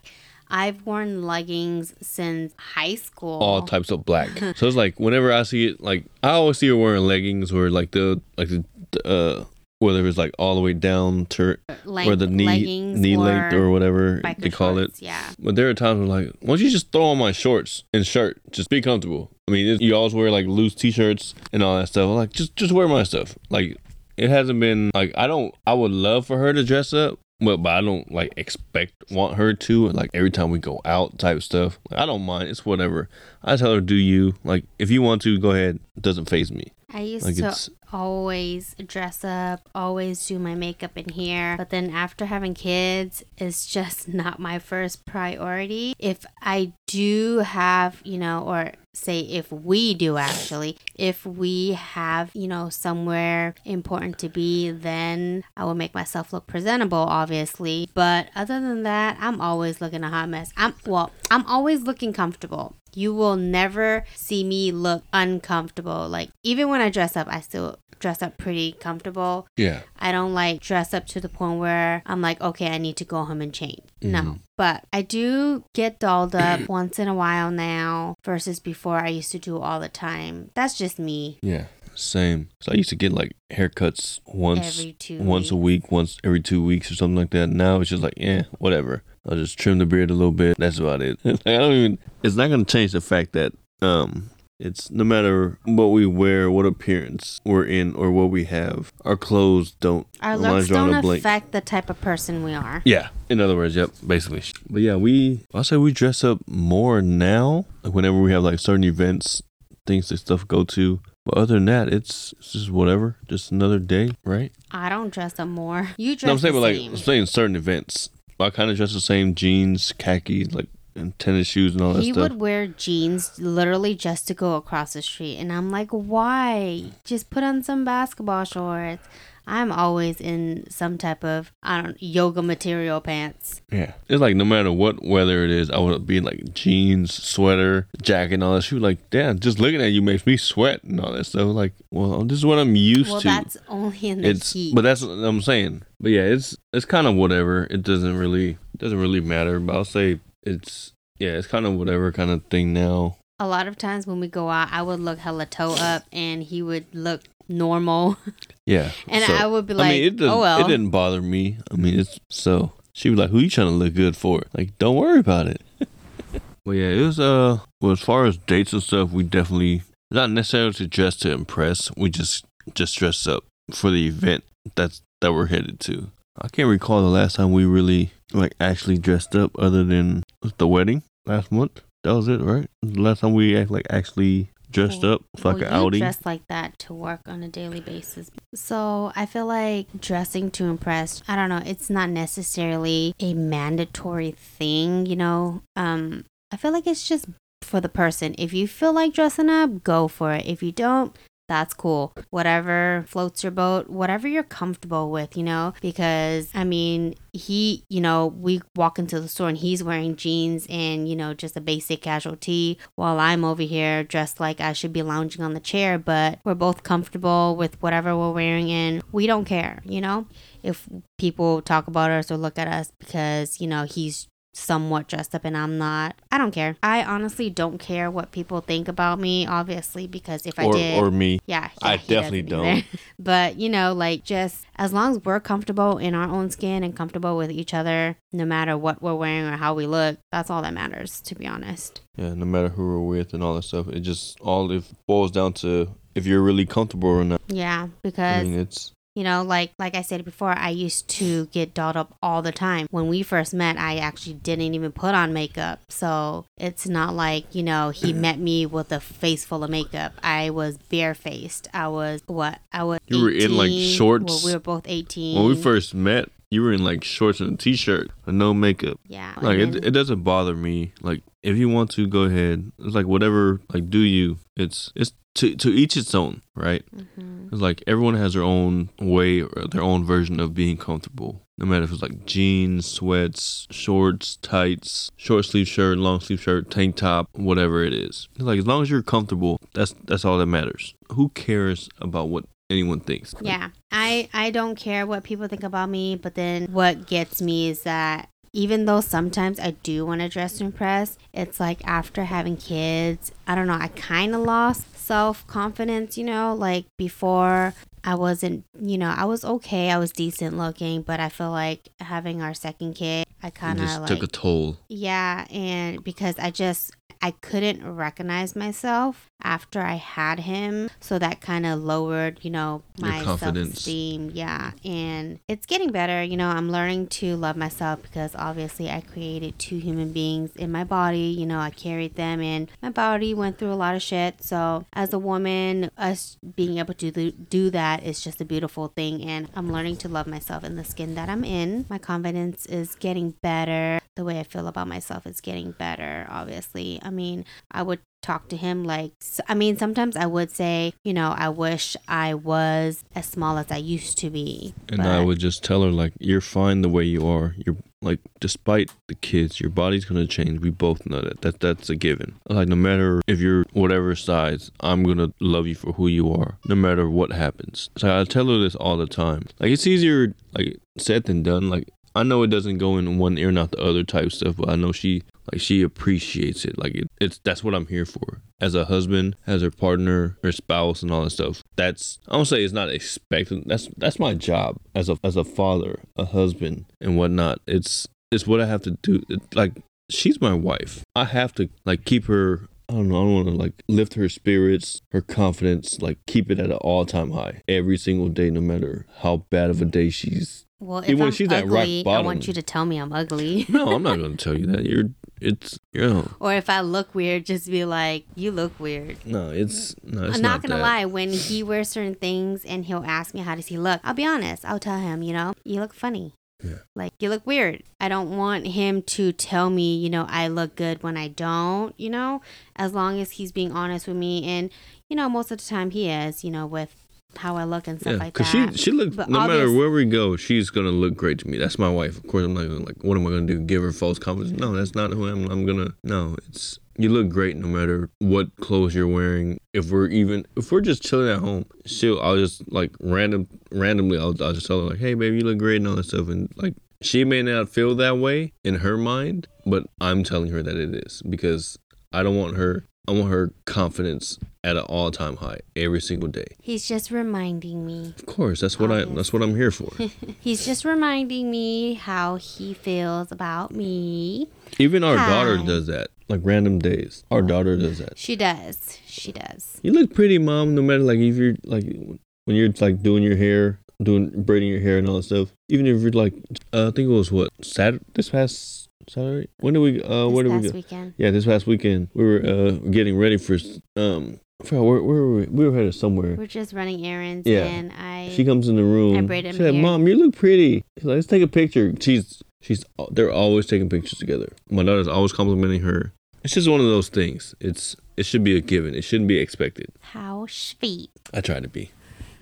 I've 0.50 0.86
worn 0.86 1.24
leggings 1.24 1.94
since 2.02 2.54
high 2.58 2.96
school. 2.96 3.40
All 3.40 3.62
types 3.64 3.92
of 3.92 4.06
black. 4.06 4.30
so 4.56 4.68
it's 4.68 4.76
like 4.76 5.00
whenever 5.00 5.32
I 5.32 5.44
see 5.44 5.68
it, 5.68 5.82
like 5.82 6.06
I 6.24 6.30
always 6.32 6.58
see 6.58 6.68
her 6.68 6.78
wearing 6.78 7.04
leggings 7.04 7.52
or 7.52 7.70
like 7.70 7.92
the 7.92 8.22
like 8.38 8.50
the 8.50 9.08
uh 9.08 9.46
whether 9.80 10.06
it's 10.08 10.18
like 10.18 10.32
all 10.40 10.56
the 10.56 10.62
way 10.62 10.74
down 10.74 11.26
to 11.28 11.58
Leg- 11.86 12.08
or 12.08 12.16
the 12.16 12.28
knee 12.28 12.94
knee 12.94 13.18
length 13.18 13.54
or 13.54 13.70
whatever 13.70 14.22
they 14.40 14.50
call 14.50 14.76
shorts, 14.76 15.00
it. 15.00 15.06
Yeah. 15.06 15.32
But 15.40 15.56
there 15.56 15.70
are 15.70 15.74
times 15.74 16.00
where 16.00 16.08
like, 16.08 16.34
why 16.40 16.48
don't 16.48 16.62
you 16.62 16.70
just 16.70 16.92
throw 16.92 17.06
on 17.06 17.18
my 17.18 17.32
shorts 17.32 17.84
and 17.94 18.06
shirt? 18.06 18.40
Just 18.52 18.70
be 18.70 18.82
comfortable. 18.82 19.32
I 19.48 19.52
mean, 19.52 19.68
it, 19.68 19.82
you 19.82 19.96
always 19.96 20.14
wear 20.14 20.32
like 20.32 20.46
loose 20.46 20.76
t-shirts 20.76 21.34
and 21.54 21.64
all 21.64 21.78
that 21.78 21.88
stuff. 21.88 22.10
Like, 22.10 22.32
just 22.32 22.56
just 22.56 22.74
wear 22.74 22.88
my 22.88 23.04
stuff. 23.04 23.38
Like, 23.50 23.78
it 24.18 24.30
hasn't 24.30 24.60
been 24.60 24.92
like 24.94 25.12
I 25.16 25.28
don't. 25.28 25.54
I 25.66 25.74
would 25.74 25.92
love 25.92 26.26
for 26.26 26.38
her 26.38 26.54
to 26.54 26.64
dress 26.64 26.92
up, 26.92 27.20
but 27.40 27.58
but 27.58 27.70
I 27.74 27.82
don't 27.82 28.12
like 28.12 28.34
expect 28.36 28.94
want 29.12 29.36
her 29.36 29.54
to. 29.54 29.90
Like 29.90 30.10
every 30.14 30.32
time 30.32 30.50
we 30.50 30.60
go 30.60 30.82
out, 30.86 31.20
type 31.20 31.44
stuff. 31.44 31.80
Like, 31.92 32.00
I 32.00 32.06
don't 32.06 32.24
mind. 32.24 32.50
It's 32.50 32.66
whatever. 32.66 33.10
I 33.44 33.56
tell 33.58 33.74
her, 33.76 33.82
do 33.82 33.96
you 33.96 34.34
like 34.44 34.66
if 34.80 34.90
you 34.90 35.02
want 35.04 35.22
to 35.22 35.40
go 35.40 35.52
ahead. 35.52 35.80
It 35.96 36.04
doesn't 36.04 36.30
faze 36.30 36.52
me. 36.52 36.72
I 36.94 37.02
used 37.02 37.26
Like 37.26 37.36
to 37.36 37.50
it's 37.50 37.70
always 37.92 38.76
dress 38.86 39.24
up, 39.24 39.70
always 39.76 40.26
do 40.26 40.40
my 40.40 40.56
makeup 40.56 40.98
in 40.98 41.10
here. 41.10 41.56
But 41.58 41.70
then 41.70 41.90
after 41.90 42.26
having 42.26 42.54
kids, 42.54 43.24
it's 43.38 43.66
just 43.68 44.08
not 44.14 44.40
my 44.40 44.60
first 44.60 45.06
priority. 45.06 45.96
If 46.00 46.26
I 46.42 46.74
do 46.88 47.40
have, 47.40 48.02
you 48.06 48.18
know, 48.18 48.44
or 48.44 48.72
say 48.94 49.20
if 49.20 49.52
we 49.52 49.94
do 49.94 50.18
actually, 50.18 50.78
if 50.96 51.26
we 51.26 51.74
have, 51.74 52.32
you 52.34 52.48
know, 52.48 52.70
somewhere 52.70 53.54
important 53.66 54.18
to 54.20 54.30
be, 54.30 54.72
then 54.72 55.44
I 55.56 55.66
will 55.66 55.76
make 55.76 55.94
myself 55.94 56.32
look 56.32 56.48
presentable, 56.48 56.98
obviously. 56.98 57.90
But 57.94 58.30
other 58.36 58.60
than 58.60 58.84
that, 58.84 59.18
I'm 59.20 59.42
always 59.42 59.82
looking 59.82 60.04
a 60.04 60.10
hot 60.10 60.30
mess. 60.30 60.52
I'm 60.56 60.74
well, 60.86 61.12
I'm 61.30 61.46
always 61.46 61.82
looking 61.82 62.14
comfortable. 62.14 62.76
You 62.98 63.14
will 63.14 63.36
never 63.36 64.06
see 64.16 64.44
me 64.44 64.72
look 64.72 65.04
uncomfortable. 65.14 66.10
Like 66.10 66.32
even 66.42 66.68
when 66.68 66.82
I 66.82 66.90
dress 66.90 67.16
up, 67.16 67.28
I 67.30 67.42
still 67.42 67.78
dress 68.00 68.24
up 68.24 68.40
pretty 68.40 68.72
comfortable. 68.72 69.48
yeah. 69.56 69.82
I 70.00 70.12
don't 70.12 70.34
like 70.34 70.62
dress 70.62 70.96
up 70.96 71.06
to 71.08 71.22
the 71.22 71.30
point 71.30 71.60
where 71.60 72.02
I'm 72.08 72.22
like, 72.22 72.42
okay, 72.42 72.70
I 72.72 72.80
need 72.80 72.96
to 72.98 73.06
go 73.06 73.24
home 73.24 73.40
and 73.42 73.54
change. 73.54 73.84
Mm-hmm. 74.02 74.12
No. 74.12 74.40
But 74.58 74.86
I 74.92 75.04
do 75.04 75.64
get 75.74 76.00
dolled 76.00 76.34
up 76.34 76.68
once 76.70 76.98
in 76.98 77.08
a 77.08 77.14
while 77.14 77.52
now 77.52 78.16
versus 78.24 78.60
before 78.60 78.98
I 78.98 79.10
used 79.10 79.32
to 79.34 79.40
do 79.40 79.60
all 79.60 79.80
the 79.80 79.90
time. 79.90 80.50
That's 80.56 80.76
just 80.76 80.98
me. 80.98 81.38
Yeah. 81.44 81.66
Same. 81.94 82.50
So 82.62 82.72
I 82.72 82.76
used 82.76 82.90
to 82.90 82.96
get 82.96 83.12
like 83.12 83.36
haircuts 83.52 84.22
once 84.26 84.80
Every 84.80 84.94
two 84.94 85.20
once 85.20 85.52
a 85.52 85.56
week, 85.56 85.92
once 85.92 86.18
every 86.24 86.42
two 86.42 86.64
weeks 86.64 86.92
or 86.92 86.96
something 86.96 87.16
like 87.16 87.32
that. 87.32 87.48
Now 87.48 87.80
it's 87.80 87.90
just 87.92 88.04
like, 88.04 88.14
yeah, 88.18 88.44
whatever. 88.58 89.04
I'll 89.28 89.36
just 89.38 89.58
trim 89.60 89.80
the 89.80 89.86
beard 89.86 90.10
a 90.10 90.14
little 90.14 90.32
bit. 90.32 90.58
That's 90.58 90.80
about 90.80 91.02
it. 91.02 91.20
like, 91.24 91.46
I 91.46 91.58
don't 91.58 91.74
even. 91.74 92.00
It's 92.24 92.36
not 92.36 92.50
gonna 92.50 92.66
change 92.66 92.92
the 92.94 93.02
fact 93.02 93.34
that 93.34 93.54
um, 93.82 94.30
it's 94.60 94.90
no 94.90 95.04
matter 95.04 95.60
what 95.66 95.88
we 95.88 96.06
wear, 96.06 96.50
what 96.50 96.66
appearance 96.66 97.40
we're 97.46 97.66
in, 97.66 97.94
or 97.96 98.10
what 98.12 98.32
we 98.32 98.46
have, 98.46 98.92
our 99.06 99.16
clothes 99.16 99.72
don't. 99.72 100.08
Our 100.22 100.38
looks 100.38 100.70
don't 100.70 100.94
affect 100.94 101.52
the 101.52 101.62
type 101.62 101.90
of 101.90 102.02
person 102.02 102.44
we 102.44 102.54
are. 102.54 102.82
Yeah. 102.86 103.10
In 103.30 103.40
other 103.40 103.56
words, 103.56 103.76
yep, 103.76 103.92
basically. 104.06 104.44
But 104.70 104.82
yeah, 104.82 104.96
we 104.96 105.46
I 105.54 105.62
say 105.62 105.78
we 105.78 105.92
dress 105.92 106.24
up 106.24 106.40
more 106.48 107.02
now. 107.02 107.66
Like 107.84 107.94
whenever 107.94 108.20
we 108.20 108.32
have 108.32 108.44
like 108.44 108.60
certain 108.60 108.84
events, 108.84 109.44
things 109.86 110.10
that 110.10 110.18
stuff 110.18 110.48
go 110.48 110.64
to. 110.64 111.02
But 111.26 111.38
other 111.38 111.56
than 111.56 111.66
that, 111.66 111.90
it's, 111.90 112.34
it's 112.40 112.54
just 112.54 112.72
whatever. 112.72 113.18
Just 113.28 113.52
another 113.52 113.80
day, 113.80 114.12
right? 114.24 114.54
I 114.72 114.88
don't 114.88 115.14
dress 115.14 115.38
up 115.38 115.50
more. 115.50 115.90
You 115.98 116.16
dress 116.16 116.28
No, 116.28 116.32
I'm 116.34 116.40
saying, 116.40 116.54
but 116.54 116.62
like, 116.62 116.76
same. 116.78 116.92
I'm 116.92 116.98
saying 116.98 117.26
certain 117.26 117.56
events. 117.58 118.10
I 118.40 118.50
kind 118.52 118.70
of 118.72 118.78
dress 118.78 118.94
the 118.94 119.02
same 119.02 119.34
jeans, 119.36 119.94
khakis, 119.94 120.54
like, 120.54 120.68
and 120.96 121.18
tennis 121.20 121.48
shoes 121.48 121.74
and 121.74 121.82
all 121.82 121.94
that 121.94 122.04
he 122.04 122.12
stuff. 122.12 122.24
would 122.32 122.40
wear 122.40 122.66
jeans 122.68 123.40
literally 123.40 123.94
just 123.94 124.28
to 124.28 124.34
go 124.34 124.56
across 124.56 124.94
the 124.94 125.02
street 125.04 125.38
and 125.38 125.54
i'm 125.54 125.70
like 125.70 125.92
why 125.92 126.86
just 127.04 127.30
put 127.30 127.44
on 127.44 127.62
some 127.62 127.86
basketball 127.86 128.44
shorts 128.44 129.08
i'm 129.48 129.72
always 129.72 130.20
in 130.22 130.66
some 130.70 130.98
type 130.98 131.24
of 131.24 131.52
i 131.64 131.82
don't 131.82 131.98
yoga 132.02 132.42
material 132.42 133.02
pants 133.02 133.62
Yeah, 133.72 133.94
it's 134.08 134.22
like 134.22 134.36
no 134.36 134.46
matter 134.46 134.72
what 134.72 135.04
weather 135.04 135.44
it 135.44 135.52
is, 135.52 135.70
I 135.72 135.80
would 135.80 136.06
be 136.06 136.18
in 136.18 136.24
like 136.24 136.54
jeans, 136.54 137.14
sweater, 137.14 137.88
jacket, 138.02 138.36
and 138.36 138.44
all 138.44 138.54
that. 138.56 138.62
She 138.62 138.76
was 138.76 138.82
like, 138.84 139.10
"Damn, 139.10 139.40
just 139.40 139.60
looking 139.60 139.82
at 139.82 139.92
you 139.92 140.02
makes 140.02 140.26
me 140.26 140.38
sweat 140.38 140.84
and 140.84 141.00
all 141.00 141.12
that 141.14 141.26
stuff." 141.26 141.48
Like, 141.48 141.74
well, 141.92 142.24
this 142.24 142.38
is 142.38 142.46
what 142.46 142.60
I'm 142.60 142.76
used 142.76 143.10
well 143.12 143.22
to. 143.22 143.28
Well, 143.28 143.38
that's 143.44 143.58
only 143.68 144.08
in 144.10 144.22
the 144.22 144.30
it's 144.30 144.54
heat 144.54 144.74
but 144.76 144.82
that's 144.84 145.02
what 145.02 145.12
I'm 145.12 145.42
saying. 145.42 145.82
But 146.00 146.12
yeah, 146.12 146.22
it's 146.24 146.56
it's 146.74 146.86
kind 146.86 147.08
of 147.08 147.16
whatever. 147.16 147.68
It 147.70 147.84
doesn't 147.84 148.18
really 148.18 148.58
doesn't 148.78 149.00
really 149.00 149.22
matter. 149.22 149.60
But 149.60 149.76
I'll 149.76 149.86
say 149.86 150.20
it's 150.44 150.94
yeah, 151.20 151.32
it's 151.32 151.48
kind 151.48 151.66
of 151.66 151.74
whatever 151.74 152.12
kind 152.12 152.32
of 152.32 152.44
thing 152.46 152.74
now. 152.74 153.18
a 153.40 153.48
lot 153.48 153.68
of 153.68 153.78
times 153.78 154.08
when 154.08 154.20
we 154.20 154.28
go 154.28 154.50
out 154.50 154.70
i 154.72 154.82
would 154.82 155.00
look 155.00 155.20
hella 155.20 155.46
toe 155.46 155.76
up 155.78 156.04
and 156.12 156.42
he 156.44 156.60
would 156.64 156.86
look 156.94 157.22
normal 157.48 158.18
Yeah, 158.68 158.92
and 159.08 159.24
so- 159.24 159.34
i 159.34 159.48
would 159.48 159.66
be 159.66 159.74
like, 159.74 159.88
I 159.88 159.90
mean, 159.92 160.04
it 160.04 160.16
doesn't 160.18 160.34
oh 160.34 160.42
well 160.42 160.60
it 160.60 160.68
didn't 160.68 160.90
bother 160.90 161.22
me. 161.22 161.58
I 161.72 161.76
mean, 161.78 161.98
it's 162.00 162.20
so 162.30 162.74
she 162.92 163.10
was 163.10 163.18
like, 163.18 163.30
"Who 163.30 163.40
you 163.40 163.50
trying 163.50 163.68
to 163.68 163.74
look 163.74 163.94
good 163.94 164.18
for?" 164.18 164.44
Like, 164.58 164.78
don't 164.78 164.98
worry 164.98 165.20
about 165.20 165.48
it. 165.48 165.62
well, 166.66 166.76
yeah, 166.76 166.90
it 166.90 167.02
was 167.02 167.18
uh. 167.20 167.60
Well, 167.80 167.94
as 167.94 168.02
far 168.02 168.26
as 168.26 168.38
dates 168.38 168.74
and 168.74 168.84
stuff, 168.84 169.12
we 169.12 169.24
definitely 169.24 169.84
not 170.12 170.32
necessarily 170.32 170.74
to 170.74 170.88
dress 170.88 171.16
to 171.18 171.32
impress. 171.32 171.90
We 171.96 172.10
just 172.10 172.46
just 172.76 172.98
dress 172.98 173.26
up 173.26 173.46
for 173.72 173.90
the 173.90 174.06
event 174.08 174.44
that's 174.76 175.02
that 175.22 175.32
we're 175.32 175.48
headed 175.48 175.80
to. 175.82 176.12
I 176.40 176.50
can't 176.50 176.68
recall 176.70 177.02
the 177.02 177.08
last 177.08 177.38
time 177.38 177.54
we 177.54 177.64
really 177.66 178.12
like 178.34 178.54
actually 178.60 178.98
dressed 178.98 179.34
up, 179.34 179.52
other 179.58 179.86
than 179.86 180.24
the 180.58 180.68
wedding 180.68 181.04
last 181.26 181.54
month. 181.54 181.82
That 182.04 182.16
was 182.16 182.28
it, 182.28 182.42
right? 182.42 182.70
The 182.82 183.02
last 183.02 183.22
time 183.22 183.34
we 183.34 183.56
act 183.58 183.72
like 183.72 183.88
actually 183.90 184.50
dressed 184.72 185.04
up 185.04 185.24
like 185.36 185.58
well, 185.58 185.58
an 185.58 185.74
outing. 185.74 186.00
dress 186.00 186.20
like 186.26 186.46
that 186.48 186.78
to 186.80 186.94
work 186.94 187.22
on 187.26 187.44
a 187.44 187.48
daily 187.48 187.82
basis. 187.82 188.30
So 188.56 189.12
I 189.16 189.26
feel 189.26 189.46
like 189.46 189.88
dressing 190.00 190.52
to 190.52 190.66
impress. 190.66 191.24
I 191.28 191.36
don't 191.36 191.50
know. 191.50 191.62
It's 191.66 191.90
not 191.90 192.10
necessarily 192.10 193.14
a 193.20 193.34
mandatory 193.34 194.32
thing. 194.32 195.06
You 195.06 195.16
know. 195.16 195.62
Um. 195.76 196.26
I 196.52 196.56
feel 196.56 196.72
like 196.72 196.88
it's 196.88 197.08
just 197.08 197.26
for 197.62 197.82
the 197.82 197.90
person. 197.90 198.34
If 198.38 198.54
you 198.54 198.68
feel 198.68 198.94
like 198.94 199.14
dressing 199.14 199.50
up, 199.50 199.84
go 199.84 200.08
for 200.08 200.34
it. 200.34 200.46
If 200.46 200.64
you 200.64 200.72
don't. 200.72 201.16
That's 201.48 201.74
cool. 201.74 202.14
Whatever 202.30 203.06
floats 203.08 203.42
your 203.42 203.52
boat, 203.52 203.90
whatever 203.90 204.28
you're 204.28 204.44
comfortable 204.44 205.10
with, 205.10 205.38
you 205.38 205.44
know? 205.44 205.74
Because, 205.82 206.50
I 206.54 206.66
mean, 206.66 207.16
he, 207.32 207.86
you 207.88 208.02
know, 208.02 208.28
we 208.28 208.62
walk 208.76 209.00
into 209.00 209.22
the 209.22 209.30
store 209.30 209.48
and 209.48 209.58
he's 209.58 209.82
wearing 209.82 210.18
jeans 210.18 210.68
and, 210.70 211.08
you 211.08 211.16
know, 211.16 211.34
just 211.34 211.56
a 211.56 211.62
basic 211.62 212.02
casual 212.02 212.36
tee 212.36 212.78
while 212.96 213.18
I'm 213.20 213.46
over 213.46 213.64
here 213.64 214.04
dressed 214.04 214.42
like 214.42 214.60
I 214.60 214.74
should 214.74 214.92
be 214.92 215.02
lounging 215.02 215.42
on 215.42 215.54
the 215.54 215.62
chair, 215.62 215.98
but 215.98 216.40
we're 216.44 216.54
both 216.54 216.84
comfortable 216.84 217.56
with 217.56 217.82
whatever 217.82 218.18
we're 218.18 218.34
wearing 218.34 218.70
and 218.70 219.02
we 219.14 219.26
don't 219.26 219.46
care, 219.46 219.82
you 219.86 220.02
know? 220.02 220.28
If 220.64 220.90
people 221.18 221.62
talk 221.62 221.88
about 221.88 222.12
us 222.12 222.30
or 222.30 222.36
look 222.36 222.60
at 222.60 222.68
us 222.68 222.92
because, 223.00 223.62
you 223.62 223.68
know, 223.68 223.84
he's 223.84 224.28
somewhat 224.58 225.08
dressed 225.08 225.36
up 225.36 225.46
and 225.46 225.56
I'm 225.56 225.78
not, 225.78 226.16
I 226.32 226.38
don't 226.38 226.52
care. 226.52 226.76
I 226.82 227.04
honestly 227.04 227.50
don't 227.50 227.78
care 227.78 228.10
what 228.10 228.32
people 228.32 228.62
think 228.62 228.88
about 228.88 229.20
me, 229.20 229.46
obviously, 229.46 230.08
because 230.08 230.46
if 230.46 230.58
I 230.58 230.66
or 230.66 230.74
did. 230.74 231.00
or 231.00 231.12
me. 231.12 231.40
yeah, 231.46 231.70
I 231.82 231.94
yeah, 231.94 231.98
he 231.98 232.14
definitely 232.14 232.42
don't. 232.42 232.86
But 233.20 233.58
you 233.58 233.70
know, 233.70 233.94
like 233.94 234.24
just 234.24 234.66
as 234.76 234.94
long 234.94 235.12
as 235.12 235.20
we're 235.24 235.40
comfortable 235.40 235.98
in 235.98 236.14
our 236.14 236.28
own 236.30 236.50
skin 236.50 236.84
and 236.84 236.96
comfortable 236.96 237.38
with 237.38 237.52
each 237.52 237.74
other, 237.74 238.18
no 238.32 238.46
matter 238.46 238.78
what 238.78 239.02
we're 239.02 239.16
wearing 239.16 239.46
or 239.46 239.58
how 239.58 239.74
we 239.74 239.86
look, 239.88 240.18
that's 240.32 240.50
all 240.50 240.62
that 240.62 240.74
matters, 240.74 241.22
to 241.22 241.36
be 241.36 241.48
honest. 241.48 242.02
Yeah, 242.16 242.34
no 242.34 242.46
matter 242.46 242.70
who 242.70 242.86
we're 242.86 243.18
with 243.18 243.34
and 243.34 243.44
all 243.44 243.56
that 243.56 243.64
stuff, 243.64 243.88
it 243.88 244.02
just 244.02 244.40
all 244.42 244.72
it 244.72 244.84
boils 245.08 245.32
down 245.32 245.54
to 245.54 245.90
if 246.16 246.26
you're 246.26 246.42
really 246.42 246.66
comfortable 246.66 247.10
or 247.10 247.24
not. 247.24 247.42
Yeah, 247.48 247.88
because 248.02 248.42
I 248.42 248.44
mean, 248.44 248.60
it's 248.60 248.92
You 249.18 249.24
know, 249.24 249.42
like 249.42 249.72
like 249.80 249.96
I 249.96 250.04
said 250.04 250.24
before, 250.24 250.52
I 250.52 250.70
used 250.70 251.08
to 251.08 251.48
get 251.48 251.74
dolled 251.74 251.98
up 251.98 252.16
all 252.22 252.44
the 252.44 252.52
time. 252.52 252.86
When 252.92 253.08
we 253.08 253.24
first 253.24 253.52
met, 253.52 253.76
I 253.76 253.98
actually 253.98 254.36
didn't 254.36 254.76
even 254.76 254.92
put 254.92 255.16
on 255.16 255.34
makeup. 255.34 255.80
So 255.90 256.46
it's 256.56 256.88
not 256.88 257.16
like, 257.16 257.56
you 257.56 257.64
know, 257.64 257.90
he 257.90 258.14
mm. 258.14 258.18
met 258.18 258.38
me 258.38 258.68
with 258.68 258.92
a 258.92 259.00
face 259.00 259.44
full 259.44 259.64
of 259.64 259.72
makeup. 259.72 260.14
I 260.22 260.52
was 260.52 260.78
barefaced. 260.78 261.68
I 261.74 261.88
was 261.88 262.22
what? 262.28 262.60
I 262.72 262.84
was 262.84 263.00
You 263.08 263.24
were 263.24 263.32
in, 263.32 263.58
like, 263.58 263.72
shorts? 263.72 264.26
Well, 264.26 264.42
we 264.46 264.54
were 264.54 264.60
both 264.60 264.84
18. 264.86 265.36
When 265.36 265.48
we 265.48 265.60
first 265.60 265.96
met, 265.96 266.30
you 266.50 266.62
were 266.62 266.72
in 266.72 266.84
like 266.84 267.04
shorts 267.04 267.40
and 267.40 267.54
a 267.54 267.58
t-shirt 267.58 268.10
with 268.26 268.36
no 268.36 268.54
makeup. 268.54 269.00
Yeah. 269.08 269.34
Like 269.42 269.60
it, 269.60 269.76
it 269.86 269.92
doesn't 269.92 270.24
bother 270.24 270.56
me. 270.56 270.94
Like 271.02 271.24
if 271.44 271.58
you 271.58 271.70
want 271.70 271.92
to 271.92 272.08
go 272.08 272.24
ahead, 272.24 272.72
it's 272.80 272.96
like 272.96 273.06
whatever. 273.06 273.62
Like 273.74 273.90
do 273.90 274.00
you? 274.00 274.38
It's 274.56 274.92
it's 274.96 275.12
to 275.36 275.56
to 275.56 275.70
each 275.70 275.96
its 275.98 276.16
own, 276.16 276.42
right? 276.56 276.84
Mhm. 276.96 277.52
It's 277.52 277.62
like 277.62 277.84
everyone 277.86 278.16
has 278.16 278.34
their 278.34 278.44
own 278.44 278.90
way 279.00 279.42
or 279.42 279.68
their 279.70 279.82
own 279.84 280.04
version 280.04 280.40
of 280.40 280.54
being 280.54 280.78
comfortable. 280.78 281.44
No 281.60 281.66
matter 281.66 281.84
if 281.86 281.92
it's 281.92 282.02
like 282.04 282.26
jeans, 282.26 282.86
sweats, 282.86 283.68
shorts, 283.72 284.36
tights, 284.38 285.10
short 285.18 285.44
sleeve 285.46 285.68
shirt, 285.68 285.98
long 285.98 286.20
sleeve 286.20 286.40
shirt, 286.42 286.70
tank 286.70 286.96
top, 286.96 287.30
whatever 287.34 287.84
it 287.84 287.94
is. 287.94 288.28
It's 288.36 288.44
like 288.44 288.60
as 288.60 288.68
long 288.68 288.84
as 288.84 288.90
you're 288.90 289.02
comfortable, 289.02 289.60
that's 289.74 289.94
that's 290.06 290.24
all 290.24 290.38
that 290.38 290.46
matters. 290.46 290.94
Who 291.14 291.30
cares 291.30 291.90
about 292.00 292.30
what 292.30 292.46
anyone 292.70 293.00
thinks? 293.00 293.34
Like, 293.34 293.46
Yeah, 293.46 293.70
I 293.92 294.30
I 294.34 294.52
don't 294.52 294.76
care 294.76 295.06
what 295.06 295.24
people 295.24 295.48
think 295.48 295.64
about 295.64 295.90
me, 295.90 296.16
but 296.16 296.36
then 296.36 296.68
what 296.72 297.08
gets 297.08 297.42
me 297.42 297.70
is 297.70 297.84
that 297.84 298.30
even 298.54 298.86
though 298.86 299.02
sometimes 299.02 299.60
I 299.60 299.72
do 299.72 300.06
want 300.06 300.22
to 300.22 300.30
dress 300.30 300.58
to 300.58 300.66
impress, 300.66 301.18
it's 301.34 301.60
like 301.60 301.86
after 301.86 302.24
having 302.26 302.58
kids, 302.58 303.32
I 303.46 303.56
don't 303.56 303.68
know, 303.68 303.78
I 303.80 303.90
kind 303.90 304.34
of 304.34 304.42
lost 304.42 304.98
self 304.98 305.46
confidence, 305.48 306.18
you 306.18 306.24
know, 306.24 306.56
like 306.56 306.86
before 306.98 307.74
I 308.04 308.16
wasn't, 308.16 308.66
you 308.82 308.98
know, 308.98 309.14
I 309.16 309.26
was 309.26 309.44
okay, 309.46 309.92
I 309.92 309.98
was 309.98 310.12
decent 310.12 310.58
looking, 310.58 311.02
but 311.02 311.20
I 311.20 311.30
feel 311.30 311.52
like 311.52 311.90
having 312.00 312.42
our 312.42 312.54
second 312.54 312.94
kid, 312.96 313.28
I 313.44 313.50
kind 313.52 313.80
of 313.80 313.86
like 314.02 314.08
took 314.08 314.24
a 314.24 314.28
toll. 314.28 314.78
yeah, 314.88 315.46
and 315.52 316.04
because 316.04 316.40
I 316.40 316.50
just 316.52 316.92
I 317.22 317.32
couldn't 317.32 317.84
recognize 317.96 318.56
myself 318.56 319.30
after 319.42 319.82
I 319.82 319.96
had 319.96 320.40
him, 320.40 320.90
so 321.00 321.20
that 321.20 321.42
kind 321.42 321.66
of 321.66 321.80
lowered, 321.80 322.40
you 322.42 322.50
know, 322.50 322.84
my 323.00 323.24
self-esteem. 323.24 324.32
Yeah, 324.34 324.72
and 324.84 325.40
it's 325.48 325.66
getting 325.66 325.92
better. 325.92 326.24
You 326.24 326.38
know, 326.38 326.48
I'm 326.48 326.72
learning 326.72 327.08
to 327.08 327.36
love 327.36 327.56
myself 327.56 328.02
because 328.02 328.36
obviously 328.36 328.90
I 328.90 329.02
created 329.02 329.60
two 329.60 329.78
human 329.78 330.12
beings 330.12 330.56
in 330.56 330.72
my 330.72 330.84
body. 330.84 331.36
You 331.38 331.46
know, 331.46 331.60
I 331.60 331.70
carried 331.70 332.16
them, 332.16 332.42
and 332.42 332.70
my 332.82 332.90
body 332.90 333.34
went 333.34 333.58
through 333.58 333.72
a 333.72 333.76
lot 333.76 333.96
of 333.96 334.02
shit. 334.02 334.44
So 334.44 334.86
as 334.94 335.14
a 335.14 335.20
woman, 335.20 335.92
us 335.98 336.38
being 336.56 336.78
able 336.78 336.94
to 336.96 337.12
do, 337.12 337.32
do 337.32 337.70
that 337.72 338.04
is 338.04 338.22
just 338.22 338.42
a 338.42 338.46
beautiful 338.46 338.90
thing, 338.90 339.24
and 339.24 339.50
I'm 339.56 339.72
learning 339.72 339.98
to 339.98 340.10
love 340.10 340.28
myself 340.28 340.64
in 340.64 340.76
the 340.76 340.84
skin 340.84 341.16
that 341.16 341.30
I'm 341.30 341.44
in. 341.44 341.86
My 341.90 341.98
confidence 341.98 342.66
is 342.66 342.96
getting 342.96 343.32
better 343.42 344.00
the 344.16 344.26
way 344.26 344.40
I 344.40 344.44
feel 344.44 344.68
about 344.68 344.88
myself 344.88 345.28
is 345.28 345.40
getting 345.42 345.72
better, 345.72 346.26
obviously. 346.28 346.97
I 347.02 347.10
mean, 347.10 347.46
I 347.72 347.84
would 347.84 348.00
talk 348.22 348.50
to 348.50 348.58
him 348.58 348.84
like, 348.84 349.14
i 349.48 349.54
mean, 349.54 349.78
sometimes 349.78 350.18
I 350.18 350.26
would 350.26 350.52
say, 350.52 350.94
you 351.04 351.14
know, 351.14 351.34
I 351.38 351.50
wish 351.50 351.96
I 352.08 352.34
was 352.34 353.04
as 353.16 353.26
small 353.26 353.58
as 353.58 353.72
I 353.72 353.78
used 353.78 354.18
to 354.20 354.30
be. 354.30 354.74
And 354.90 355.02
I 355.02 355.24
would 355.24 355.40
just 355.40 355.64
tell 355.64 355.84
her 355.84 355.92
like, 355.92 356.14
"You're 356.20 356.42
fine 356.42 356.82
the 356.82 356.90
way 356.90 357.04
you 357.04 357.26
are. 357.28 357.56
You're 357.66 357.78
like, 358.02 358.20
despite 358.40 358.92
the 359.08 359.16
kids, 359.16 359.60
your 359.60 359.70
body's 359.70 360.06
gonna 360.06 360.28
change. 360.28 360.60
We 360.60 360.70
both 360.70 361.06
know 361.06 361.22
that. 361.22 361.42
That 361.42 361.60
that's 361.60 361.90
a 361.90 361.96
given. 361.96 362.36
Like, 362.48 362.68
no 362.68 362.76
matter 362.76 363.22
if 363.28 363.40
you're 363.40 363.66
whatever 363.74 364.16
size, 364.16 364.72
I'm 364.82 365.04
gonna 365.04 365.32
love 365.40 365.66
you 365.68 365.76
for 365.76 365.94
who 365.94 366.08
you 366.08 366.32
are, 366.32 366.58
no 366.66 366.76
matter 366.76 367.10
what 367.10 367.32
happens. 367.32 367.90
So 367.98 368.20
I 368.20 368.24
tell 368.26 368.48
her 368.48 368.60
this 368.60 368.76
all 368.76 368.98
the 368.98 369.08
time. 369.08 369.44
Like, 369.60 369.72
it's 369.72 369.88
easier 369.88 370.34
like 370.54 370.78
said 370.98 371.24
than 371.24 371.44
done. 371.44 371.70
Like, 371.70 371.90
I 372.18 372.24
know 372.24 372.42
it 372.42 372.50
doesn't 372.50 372.80
go 372.80 372.98
in 372.98 373.20
one 373.20 373.38
ear, 373.38 373.52
not 373.52 373.70
the 373.70 373.80
other 373.80 374.04
type 374.04 374.32
stuff, 374.32 374.56
but 374.58 374.70
I 374.70 374.76
know 374.76 374.92
she 374.92 375.22
like 375.52 375.62
she 375.62 375.84
appreciates 375.84 376.66
it. 376.66 376.76
Like 376.76 376.96
it, 376.96 377.08
it's 377.22 377.40
that's 377.44 377.64
what 377.64 377.76
I'm 377.76 377.86
here 377.86 378.08
for. 378.08 378.42
As 378.60 378.74
a 378.74 378.86
husband, 378.86 379.36
as 379.46 379.62
her 379.62 379.70
partner, 379.70 380.36
her 380.42 380.52
spouse, 380.52 381.04
and 381.04 381.12
all 381.12 381.24
that 381.24 381.30
stuff. 381.30 381.62
That's 381.76 382.18
I 382.28 382.36
don't 382.36 382.46
say 382.46 382.64
it's 382.64 382.74
not 382.74 382.90
expected. 382.90 383.66
That's 383.68 383.90
that's 383.98 384.18
my 384.18 384.34
job 384.34 384.78
as 384.96 385.10
a 385.10 385.20
as 385.24 385.36
a 385.36 385.44
father, 385.44 386.02
a 386.16 386.26
husband, 386.26 386.86
and 387.00 387.20
whatnot. 387.20 387.62
It's 387.68 388.08
it's 388.32 388.48
what 388.48 388.62
I 388.62 388.66
have 388.66 388.82
to 388.84 388.98
do. 389.04 389.22
It, 389.30 389.56
like 389.56 389.74
she's 390.10 390.42
my 390.42 390.56
wife. 390.56 391.04
I 391.16 391.26
have 391.26 391.54
to 391.56 391.70
like 391.86 392.04
keep 392.04 392.26
her. 392.26 392.68
I 392.90 392.94
don't 392.94 393.10
know. 393.10 393.18
I 393.18 393.26
don't 393.26 393.34
want 393.34 393.48
to 393.50 393.54
like 393.54 393.84
lift 393.88 394.16
her 394.16 394.28
spirits, 394.28 395.02
her 395.12 395.22
confidence, 395.22 396.02
like 396.02 396.18
keep 396.26 396.50
it 396.50 396.58
at 396.58 396.72
an 396.72 396.78
all 396.78 397.06
time 397.06 397.30
high 397.30 397.62
every 397.68 397.98
single 397.98 398.30
day, 398.30 398.50
no 398.50 398.62
matter 398.62 399.06
how 399.20 399.46
bad 399.52 399.70
of 399.70 399.84
a 399.84 399.86
day 399.86 400.10
she's 400.10 400.66
well, 400.80 401.00
if 401.00 401.10
when 401.10 401.24
I'm 401.24 401.32
she's 401.32 401.52
ugly, 401.52 402.06
I 402.06 402.20
want 402.22 402.48
you 402.48 402.54
to 402.54 402.62
tell 402.62 402.86
me 402.86 402.98
I'm 402.98 403.12
ugly. 403.12 403.66
no, 403.70 403.94
I'm 403.94 404.04
not 404.04 404.20
gonna 404.20 404.36
tell 404.38 404.58
you 404.58 404.68
that. 404.68 404.86
You're 404.86 405.10
it's 405.40 405.80
you 405.94 406.02
know 406.02 406.32
or 406.40 406.54
if 406.54 406.70
I 406.70 406.82
look 406.82 407.14
weird, 407.16 407.46
just 407.46 407.70
be 407.70 407.86
like, 407.86 408.26
you 408.36 408.52
look 408.52 408.80
weird. 408.80 409.18
no, 409.26 409.50
it's 409.50 409.96
no, 410.04 410.26
it's 410.26 410.36
I'm 410.36 410.42
not, 410.42 410.50
not 410.50 410.62
gonna 410.62 410.76
that. 410.76 410.82
lie. 410.82 411.06
When 411.06 411.32
he 411.32 411.64
wears 411.64 411.90
certain 411.90 412.16
things 412.16 412.64
and 412.64 412.86
he'll 412.86 413.04
ask 413.06 413.34
me 413.34 413.42
how 413.42 413.56
does 413.56 413.68
he 413.68 413.78
look, 413.78 414.02
I'll 414.04 414.14
be 414.14 414.26
honest. 414.26 414.66
I'll 414.66 414.80
tell 414.80 415.00
him, 415.00 415.24
you 415.24 415.34
know, 415.34 415.54
you 415.64 415.80
look 415.80 415.94
funny. 415.94 416.34
Yeah. 416.64 416.78
Like 416.96 417.14
you 417.20 417.30
look 417.30 417.46
weird. 417.46 417.84
I 418.00 418.10
don't 418.10 418.36
want 418.36 418.68
him 418.68 419.02
to 419.04 419.32
tell 419.32 419.70
me, 419.70 419.96
you 419.98 420.10
know, 420.10 420.26
I 420.28 420.48
look 420.48 420.76
good 420.76 421.04
when 421.04 421.18
I 421.18 421.28
don't. 421.28 421.94
You 422.00 422.10
know, 422.10 422.42
as 422.76 422.94
long 422.94 423.20
as 423.20 423.32
he's 423.32 423.52
being 423.52 423.72
honest 423.72 424.08
with 424.08 424.18
me, 424.18 424.44
and 424.44 424.72
you 425.10 425.16
know, 425.16 425.30
most 425.30 425.52
of 425.52 425.60
the 425.60 425.66
time 425.66 425.92
he 425.92 426.10
is. 426.10 426.44
You 426.44 426.52
know, 426.52 426.66
with 426.66 427.07
how 427.36 427.56
I 427.56 427.66
look 427.66 427.88
and 427.88 428.00
stuff 428.00 428.14
Yeah, 428.14 428.20
like 428.20 428.34
because 428.34 428.52
that. 428.52 428.72
she 428.74 428.86
she 428.86 428.92
looks 428.92 429.16
no 429.16 429.48
matter 429.48 429.72
where 429.72 429.90
we 429.92 430.06
go, 430.06 430.36
she's 430.36 430.70
gonna 430.70 430.90
look 430.90 431.16
great 431.16 431.40
to 431.40 431.48
me. 431.48 431.58
That's 431.58 431.78
my 431.78 431.90
wife. 431.90 432.18
Of 432.18 432.28
course, 432.28 432.44
I'm 432.46 432.54
not 432.54 432.64
gonna 432.68 432.86
like. 432.86 433.04
What 433.04 433.18
am 433.18 433.28
I 433.28 433.30
gonna 433.32 433.46
do? 433.46 433.60
Give 433.60 433.82
her 433.82 433.92
false 433.92 434.18
confidence? 434.20 434.60
No, 434.60 434.74
that's 434.74 434.96
not 434.96 435.12
who 435.12 435.28
I 435.28 435.32
am. 435.32 435.50
I'm 435.52 435.66
gonna 435.66 435.94
no. 436.04 436.36
It's 436.48 436.80
you 436.98 437.10
look 437.10 437.30
great 437.30 437.56
no 437.58 437.68
matter 437.68 438.10
what 438.20 438.56
clothes 438.58 438.96
you're 438.96 439.08
wearing. 439.08 439.60
If 439.74 439.92
we're 439.92 440.08
even 440.08 440.46
if 440.56 440.72
we're 440.72 440.82
just 440.82 441.04
chilling 441.04 441.30
at 441.30 441.40
home, 441.40 441.66
she'll 441.86 442.20
I'll 442.20 442.38
just 442.38 442.70
like 442.72 442.96
random 443.00 443.48
randomly 443.72 444.18
I'll 444.18 444.36
I'll 444.44 444.54
just 444.54 444.66
tell 444.68 444.82
her 444.82 444.90
like, 444.92 445.00
hey 445.00 445.14
baby, 445.14 445.38
you 445.38 445.44
look 445.44 445.58
great 445.60 445.78
and 445.78 445.88
all 445.88 445.96
that 445.96 446.06
stuff, 446.06 446.30
and 446.30 446.52
like 446.56 446.74
she 447.02 447.24
may 447.24 447.44
not 447.44 447.70
feel 447.70 447.94
that 447.96 448.18
way 448.18 448.54
in 448.64 448.76
her 448.76 448.98
mind, 448.98 449.48
but 449.66 449.86
I'm 450.02 450.24
telling 450.24 450.50
her 450.52 450.64
that 450.64 450.76
it 450.76 450.96
is 451.06 451.22
because 451.30 451.78
I 452.12 452.24
don't 452.24 452.38
want 452.38 452.58
her. 452.58 452.86
I 453.08 453.14
want 453.14 453.30
her 453.30 453.54
confidence 453.66 454.38
at 454.66 454.76
an 454.76 454.84
all 454.84 455.12
time 455.12 455.38
high 455.38 455.60
every 455.76 456.02
single 456.02 456.28
day. 456.28 456.46
He's 456.62 456.86
just 456.86 457.10
reminding 457.10 457.86
me. 457.86 458.14
Of 458.20 458.26
course, 458.26 458.60
that's 458.60 458.78
what 458.78 458.92
I 458.92 459.06
that's 459.06 459.32
what 459.32 459.42
I'm 459.42 459.56
here 459.56 459.72
for. 459.72 459.92
He's 460.42 460.66
just 460.66 460.84
reminding 460.84 461.50
me 461.50 461.94
how 461.94 462.36
he 462.36 462.74
feels 462.74 463.32
about 463.32 463.72
me. 463.72 464.50
Even 464.78 465.04
our 465.04 465.16
daughter 465.16 465.58
does 465.58 465.88
that. 465.88 466.10
Like 466.28 466.42
random 466.44 466.80
days. 466.80 467.24
Our 467.32 467.42
daughter 467.42 467.78
does 467.78 468.00
that. 468.00 468.18
She 468.18 468.36
does. 468.36 469.00
She 469.06 469.32
does. 469.32 469.80
You 469.82 469.94
look 469.94 470.14
pretty, 470.14 470.38
mom, 470.38 470.76
no 470.76 470.82
matter 470.82 471.04
like 471.04 471.20
if 471.20 471.38
you're 471.38 471.56
like 471.64 471.86
when 471.86 472.58
you're 472.58 472.74
like 472.82 473.02
doing 473.02 473.24
your 473.24 473.38
hair, 473.38 473.80
doing 474.04 474.44
braiding 474.44 474.70
your 474.70 474.82
hair 474.82 474.98
and 474.98 475.08
all 475.08 475.16
that 475.16 475.24
stuff. 475.24 475.54
Even 475.70 475.88
if 475.88 476.02
you're 476.02 476.12
like 476.12 476.34
uh, 476.74 476.90
I 476.90 476.92
think 476.92 477.08
it 477.08 477.14
was 477.14 477.32
what, 477.32 477.50
Saturday 477.62 478.04
this 478.16 478.30
past 478.30 478.87
Saturday? 479.10 479.48
When 479.60 479.74
did 479.74 479.80
we 479.80 480.02
uh 480.04 480.26
This 480.26 480.34
where 480.34 480.44
did 480.44 480.54
we 480.54 480.62
go? 480.70 480.74
weekend. 480.74 481.14
Yeah, 481.18 481.32
this 481.32 481.46
past 481.46 481.68
weekend 481.68 482.10
we 482.14 482.24
were 482.24 482.42
uh 482.46 482.72
getting 482.92 483.18
ready 483.18 483.38
for 483.38 483.58
um 483.96 484.40
where 484.70 484.82
where 484.82 485.02
were 485.02 485.36
we? 485.36 485.46
We 485.46 485.70
were 485.70 485.76
headed 485.76 485.94
somewhere. 485.96 486.36
We're 486.36 486.48
just 486.48 486.74
running 486.74 487.06
errands, 487.06 487.48
Yeah. 487.48 487.66
and 487.66 487.92
I. 487.94 488.30
She 488.34 488.44
comes 488.44 488.68
in 488.68 488.76
the 488.76 488.84
room. 488.84 489.16
I 489.18 489.22
braided 489.22 489.54
She's 489.54 489.60
my 489.62 489.72
hair. 489.72 489.82
"Mom, 489.82 490.08
you 490.08 490.16
look 490.16 490.36
pretty." 490.36 490.84
She's 490.98 491.06
like, 491.06 491.16
"Let's 491.16 491.28
take 491.28 491.44
a 491.44 491.48
picture." 491.48 491.94
She's 492.02 492.42
she's 492.62 492.84
they're 493.12 493.32
always 493.32 493.68
taking 493.68 493.88
pictures 493.88 494.18
together. 494.18 494.50
My 494.70 494.84
daughter's 494.84 495.08
always 495.08 495.32
complimenting 495.32 495.82
her. 495.82 496.12
It's 496.44 496.54
just 496.56 496.68
one 496.70 496.80
of 496.80 496.88
those 496.88 497.10
things. 497.10 497.54
It's 497.60 497.96
it 498.18 498.26
should 498.26 498.44
be 498.44 498.58
a 498.58 498.62
given. 498.62 498.96
It 498.96 499.04
shouldn't 499.04 499.28
be 499.28 499.38
expected. 499.38 499.88
how 500.02 500.48
sweet 500.50 501.12
I 501.34 501.42
try 501.42 501.60
to 501.60 501.68
be. 501.70 501.92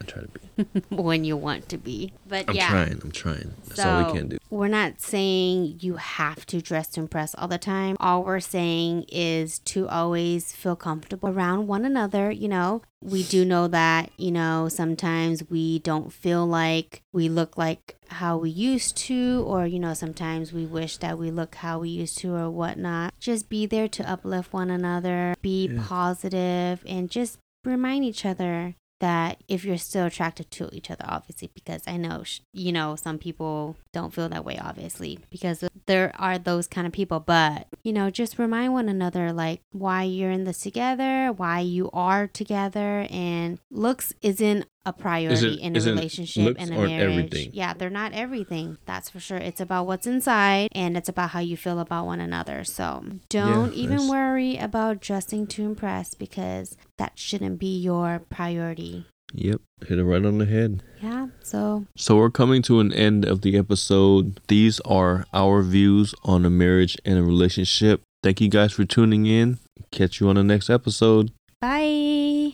Try 0.06 0.24
to 0.24 0.28
be. 0.28 0.82
when 0.96 1.24
you 1.24 1.38
want 1.38 1.70
to 1.70 1.78
be. 1.78 2.14
But 2.28 2.46
I'm 2.50 2.56
yeah. 2.56 2.70
trying. 2.70 3.00
I'm 3.04 3.12
trying. 3.12 3.54
That's 3.68 3.80
all 3.86 4.06
we 4.06 4.18
can 4.18 4.30
do. 4.30 4.38
We're 4.50 4.68
not 4.68 5.02
saying 5.02 5.80
you 5.82 5.96
have 5.98 6.46
to 6.48 6.62
dress 6.62 6.88
to 6.90 7.02
impress 7.02 7.36
all 7.36 7.48
the 7.48 7.58
time. 7.58 7.98
All 8.00 8.24
we're 8.24 8.40
saying 8.40 9.06
is 9.10 9.60
to 9.60 9.88
always 9.88 10.52
feel 10.54 10.76
comfortable 10.76 11.30
around 11.30 11.68
one 11.68 11.86
another. 11.86 12.32
You 12.32 12.48
know, 12.48 12.82
we 13.02 13.24
do 13.24 13.46
know 13.46 13.68
that, 13.68 14.12
you 14.18 14.32
know, 14.32 14.68
sometimes 14.70 15.44
we 15.50 15.80
don't 15.80 16.12
feel 16.12 16.46
like 16.46 17.02
we 17.14 17.30
look 17.30 17.58
like 17.58 17.96
how 18.08 18.38
we 18.38 18.50
used 18.50 18.96
to, 18.98 19.44
or, 19.48 19.66
you 19.66 19.80
know, 19.80 19.94
sometimes 19.94 20.54
we 20.54 20.66
wish 20.66 20.98
that 20.98 21.18
we 21.18 21.32
look 21.32 21.56
how 21.56 21.80
we 21.80 21.90
used 21.90 22.18
to 22.20 22.34
or 22.34 22.50
whatnot. 22.50 23.14
Just 23.20 23.50
be 23.50 23.66
there 23.66 23.88
to 23.90 24.10
uplift 24.10 24.54
one 24.54 24.70
another, 24.70 25.36
be 25.42 25.68
Yeah. 25.68 25.84
positive, 25.88 26.84
and 26.88 27.10
just 27.10 27.38
remind 27.64 28.06
each 28.06 28.26
other 28.26 28.76
that 29.00 29.42
if 29.48 29.66
you're 29.66 29.78
still 29.78 30.06
attracted 30.06 30.50
to 30.50 30.70
each 30.72 30.90
other 30.90 31.06
obviously 31.08 31.50
because 31.54 31.84
i 31.88 31.98
know 31.98 32.24
you 32.54 32.72
know 32.72 32.96
some 32.96 33.18
people 33.18 33.76
don't 33.92 34.14
feel 34.14 34.30
that 34.30 34.46
way 34.46 34.58
obviously 34.58 35.20
because 35.30 35.64
there 35.86 36.12
are 36.18 36.38
those 36.38 36.68
kind 36.68 36.88
of 36.88 36.94
people, 36.94 37.20
but 37.20 37.68
you 37.84 37.94
know, 37.94 38.10
just 38.10 38.40
remind 38.40 38.74
one 38.74 38.90
another 38.90 39.32
like 39.32 39.62
why 39.72 40.04
you're 40.04 40.32
in 40.32 40.44
this 40.44 40.60
together, 40.60 41.32
why 41.32 41.60
you 41.60 41.90
are 41.92 42.28
together, 42.28 43.08
and 43.10 43.60
looks 43.70 44.14
isn't 44.22 44.66
a 44.86 44.94
priority 44.94 45.56
in 45.56 45.76
a 45.76 45.80
relationship 45.80 46.56
and 46.60 46.70
a 46.72 46.74
marriage. 46.78 46.92
everything. 47.02 47.50
Yeah, 47.54 47.74
they're 47.74 47.90
not 47.90 48.14
everything. 48.14 48.78
That's 48.86 49.10
for 49.10 49.20
sure. 49.20 49.38
It's 49.38 49.60
about 49.62 49.88
what's 49.88 50.06
inside 50.08 50.70
and 50.74 50.96
it's 50.96 51.10
about 51.10 51.32
how 51.32 51.40
you 51.40 51.58
feel 51.58 51.80
about 51.80 52.06
one 52.06 52.20
another. 52.22 52.64
So 52.64 53.04
don't 53.30 53.74
even 53.74 53.98
that's- 53.98 54.10
worry 54.10 54.58
about 54.58 55.02
dressing 55.02 55.48
to 55.48 55.64
impress 55.64 56.14
because 56.14 56.78
that 56.98 57.14
shouldn't 57.18 57.60
be 57.60 57.78
your 57.80 58.22
priority. 58.30 59.06
Yep, 59.34 59.60
hit 59.88 59.98
it 60.00 60.04
right 60.04 60.24
on 60.24 60.38
the 60.38 60.46
head. 60.46 60.82
Yeah. 61.02 61.28
So 61.42 61.86
So 61.98 62.16
we're 62.18 62.30
coming 62.30 62.62
to 62.64 62.80
an 62.80 62.94
end 62.94 63.26
of 63.26 63.42
the 63.42 63.58
episode. 63.58 64.40
These 64.48 64.80
are 64.82 65.26
our 65.34 65.62
views 65.64 66.14
on 66.24 66.46
a 66.46 66.50
marriage 66.50 66.96
and 67.04 67.18
a 67.18 67.24
relationship. 67.24 68.02
Thank 68.24 68.40
you 68.40 68.50
guys 68.50 68.72
for 68.74 68.86
tuning 68.86 69.26
in. 69.26 69.58
Catch 69.92 70.20
you 70.20 70.30
on 70.30 70.36
the 70.36 70.44
next 70.44 70.70
episode. 70.70 71.32
bye. 71.60 72.54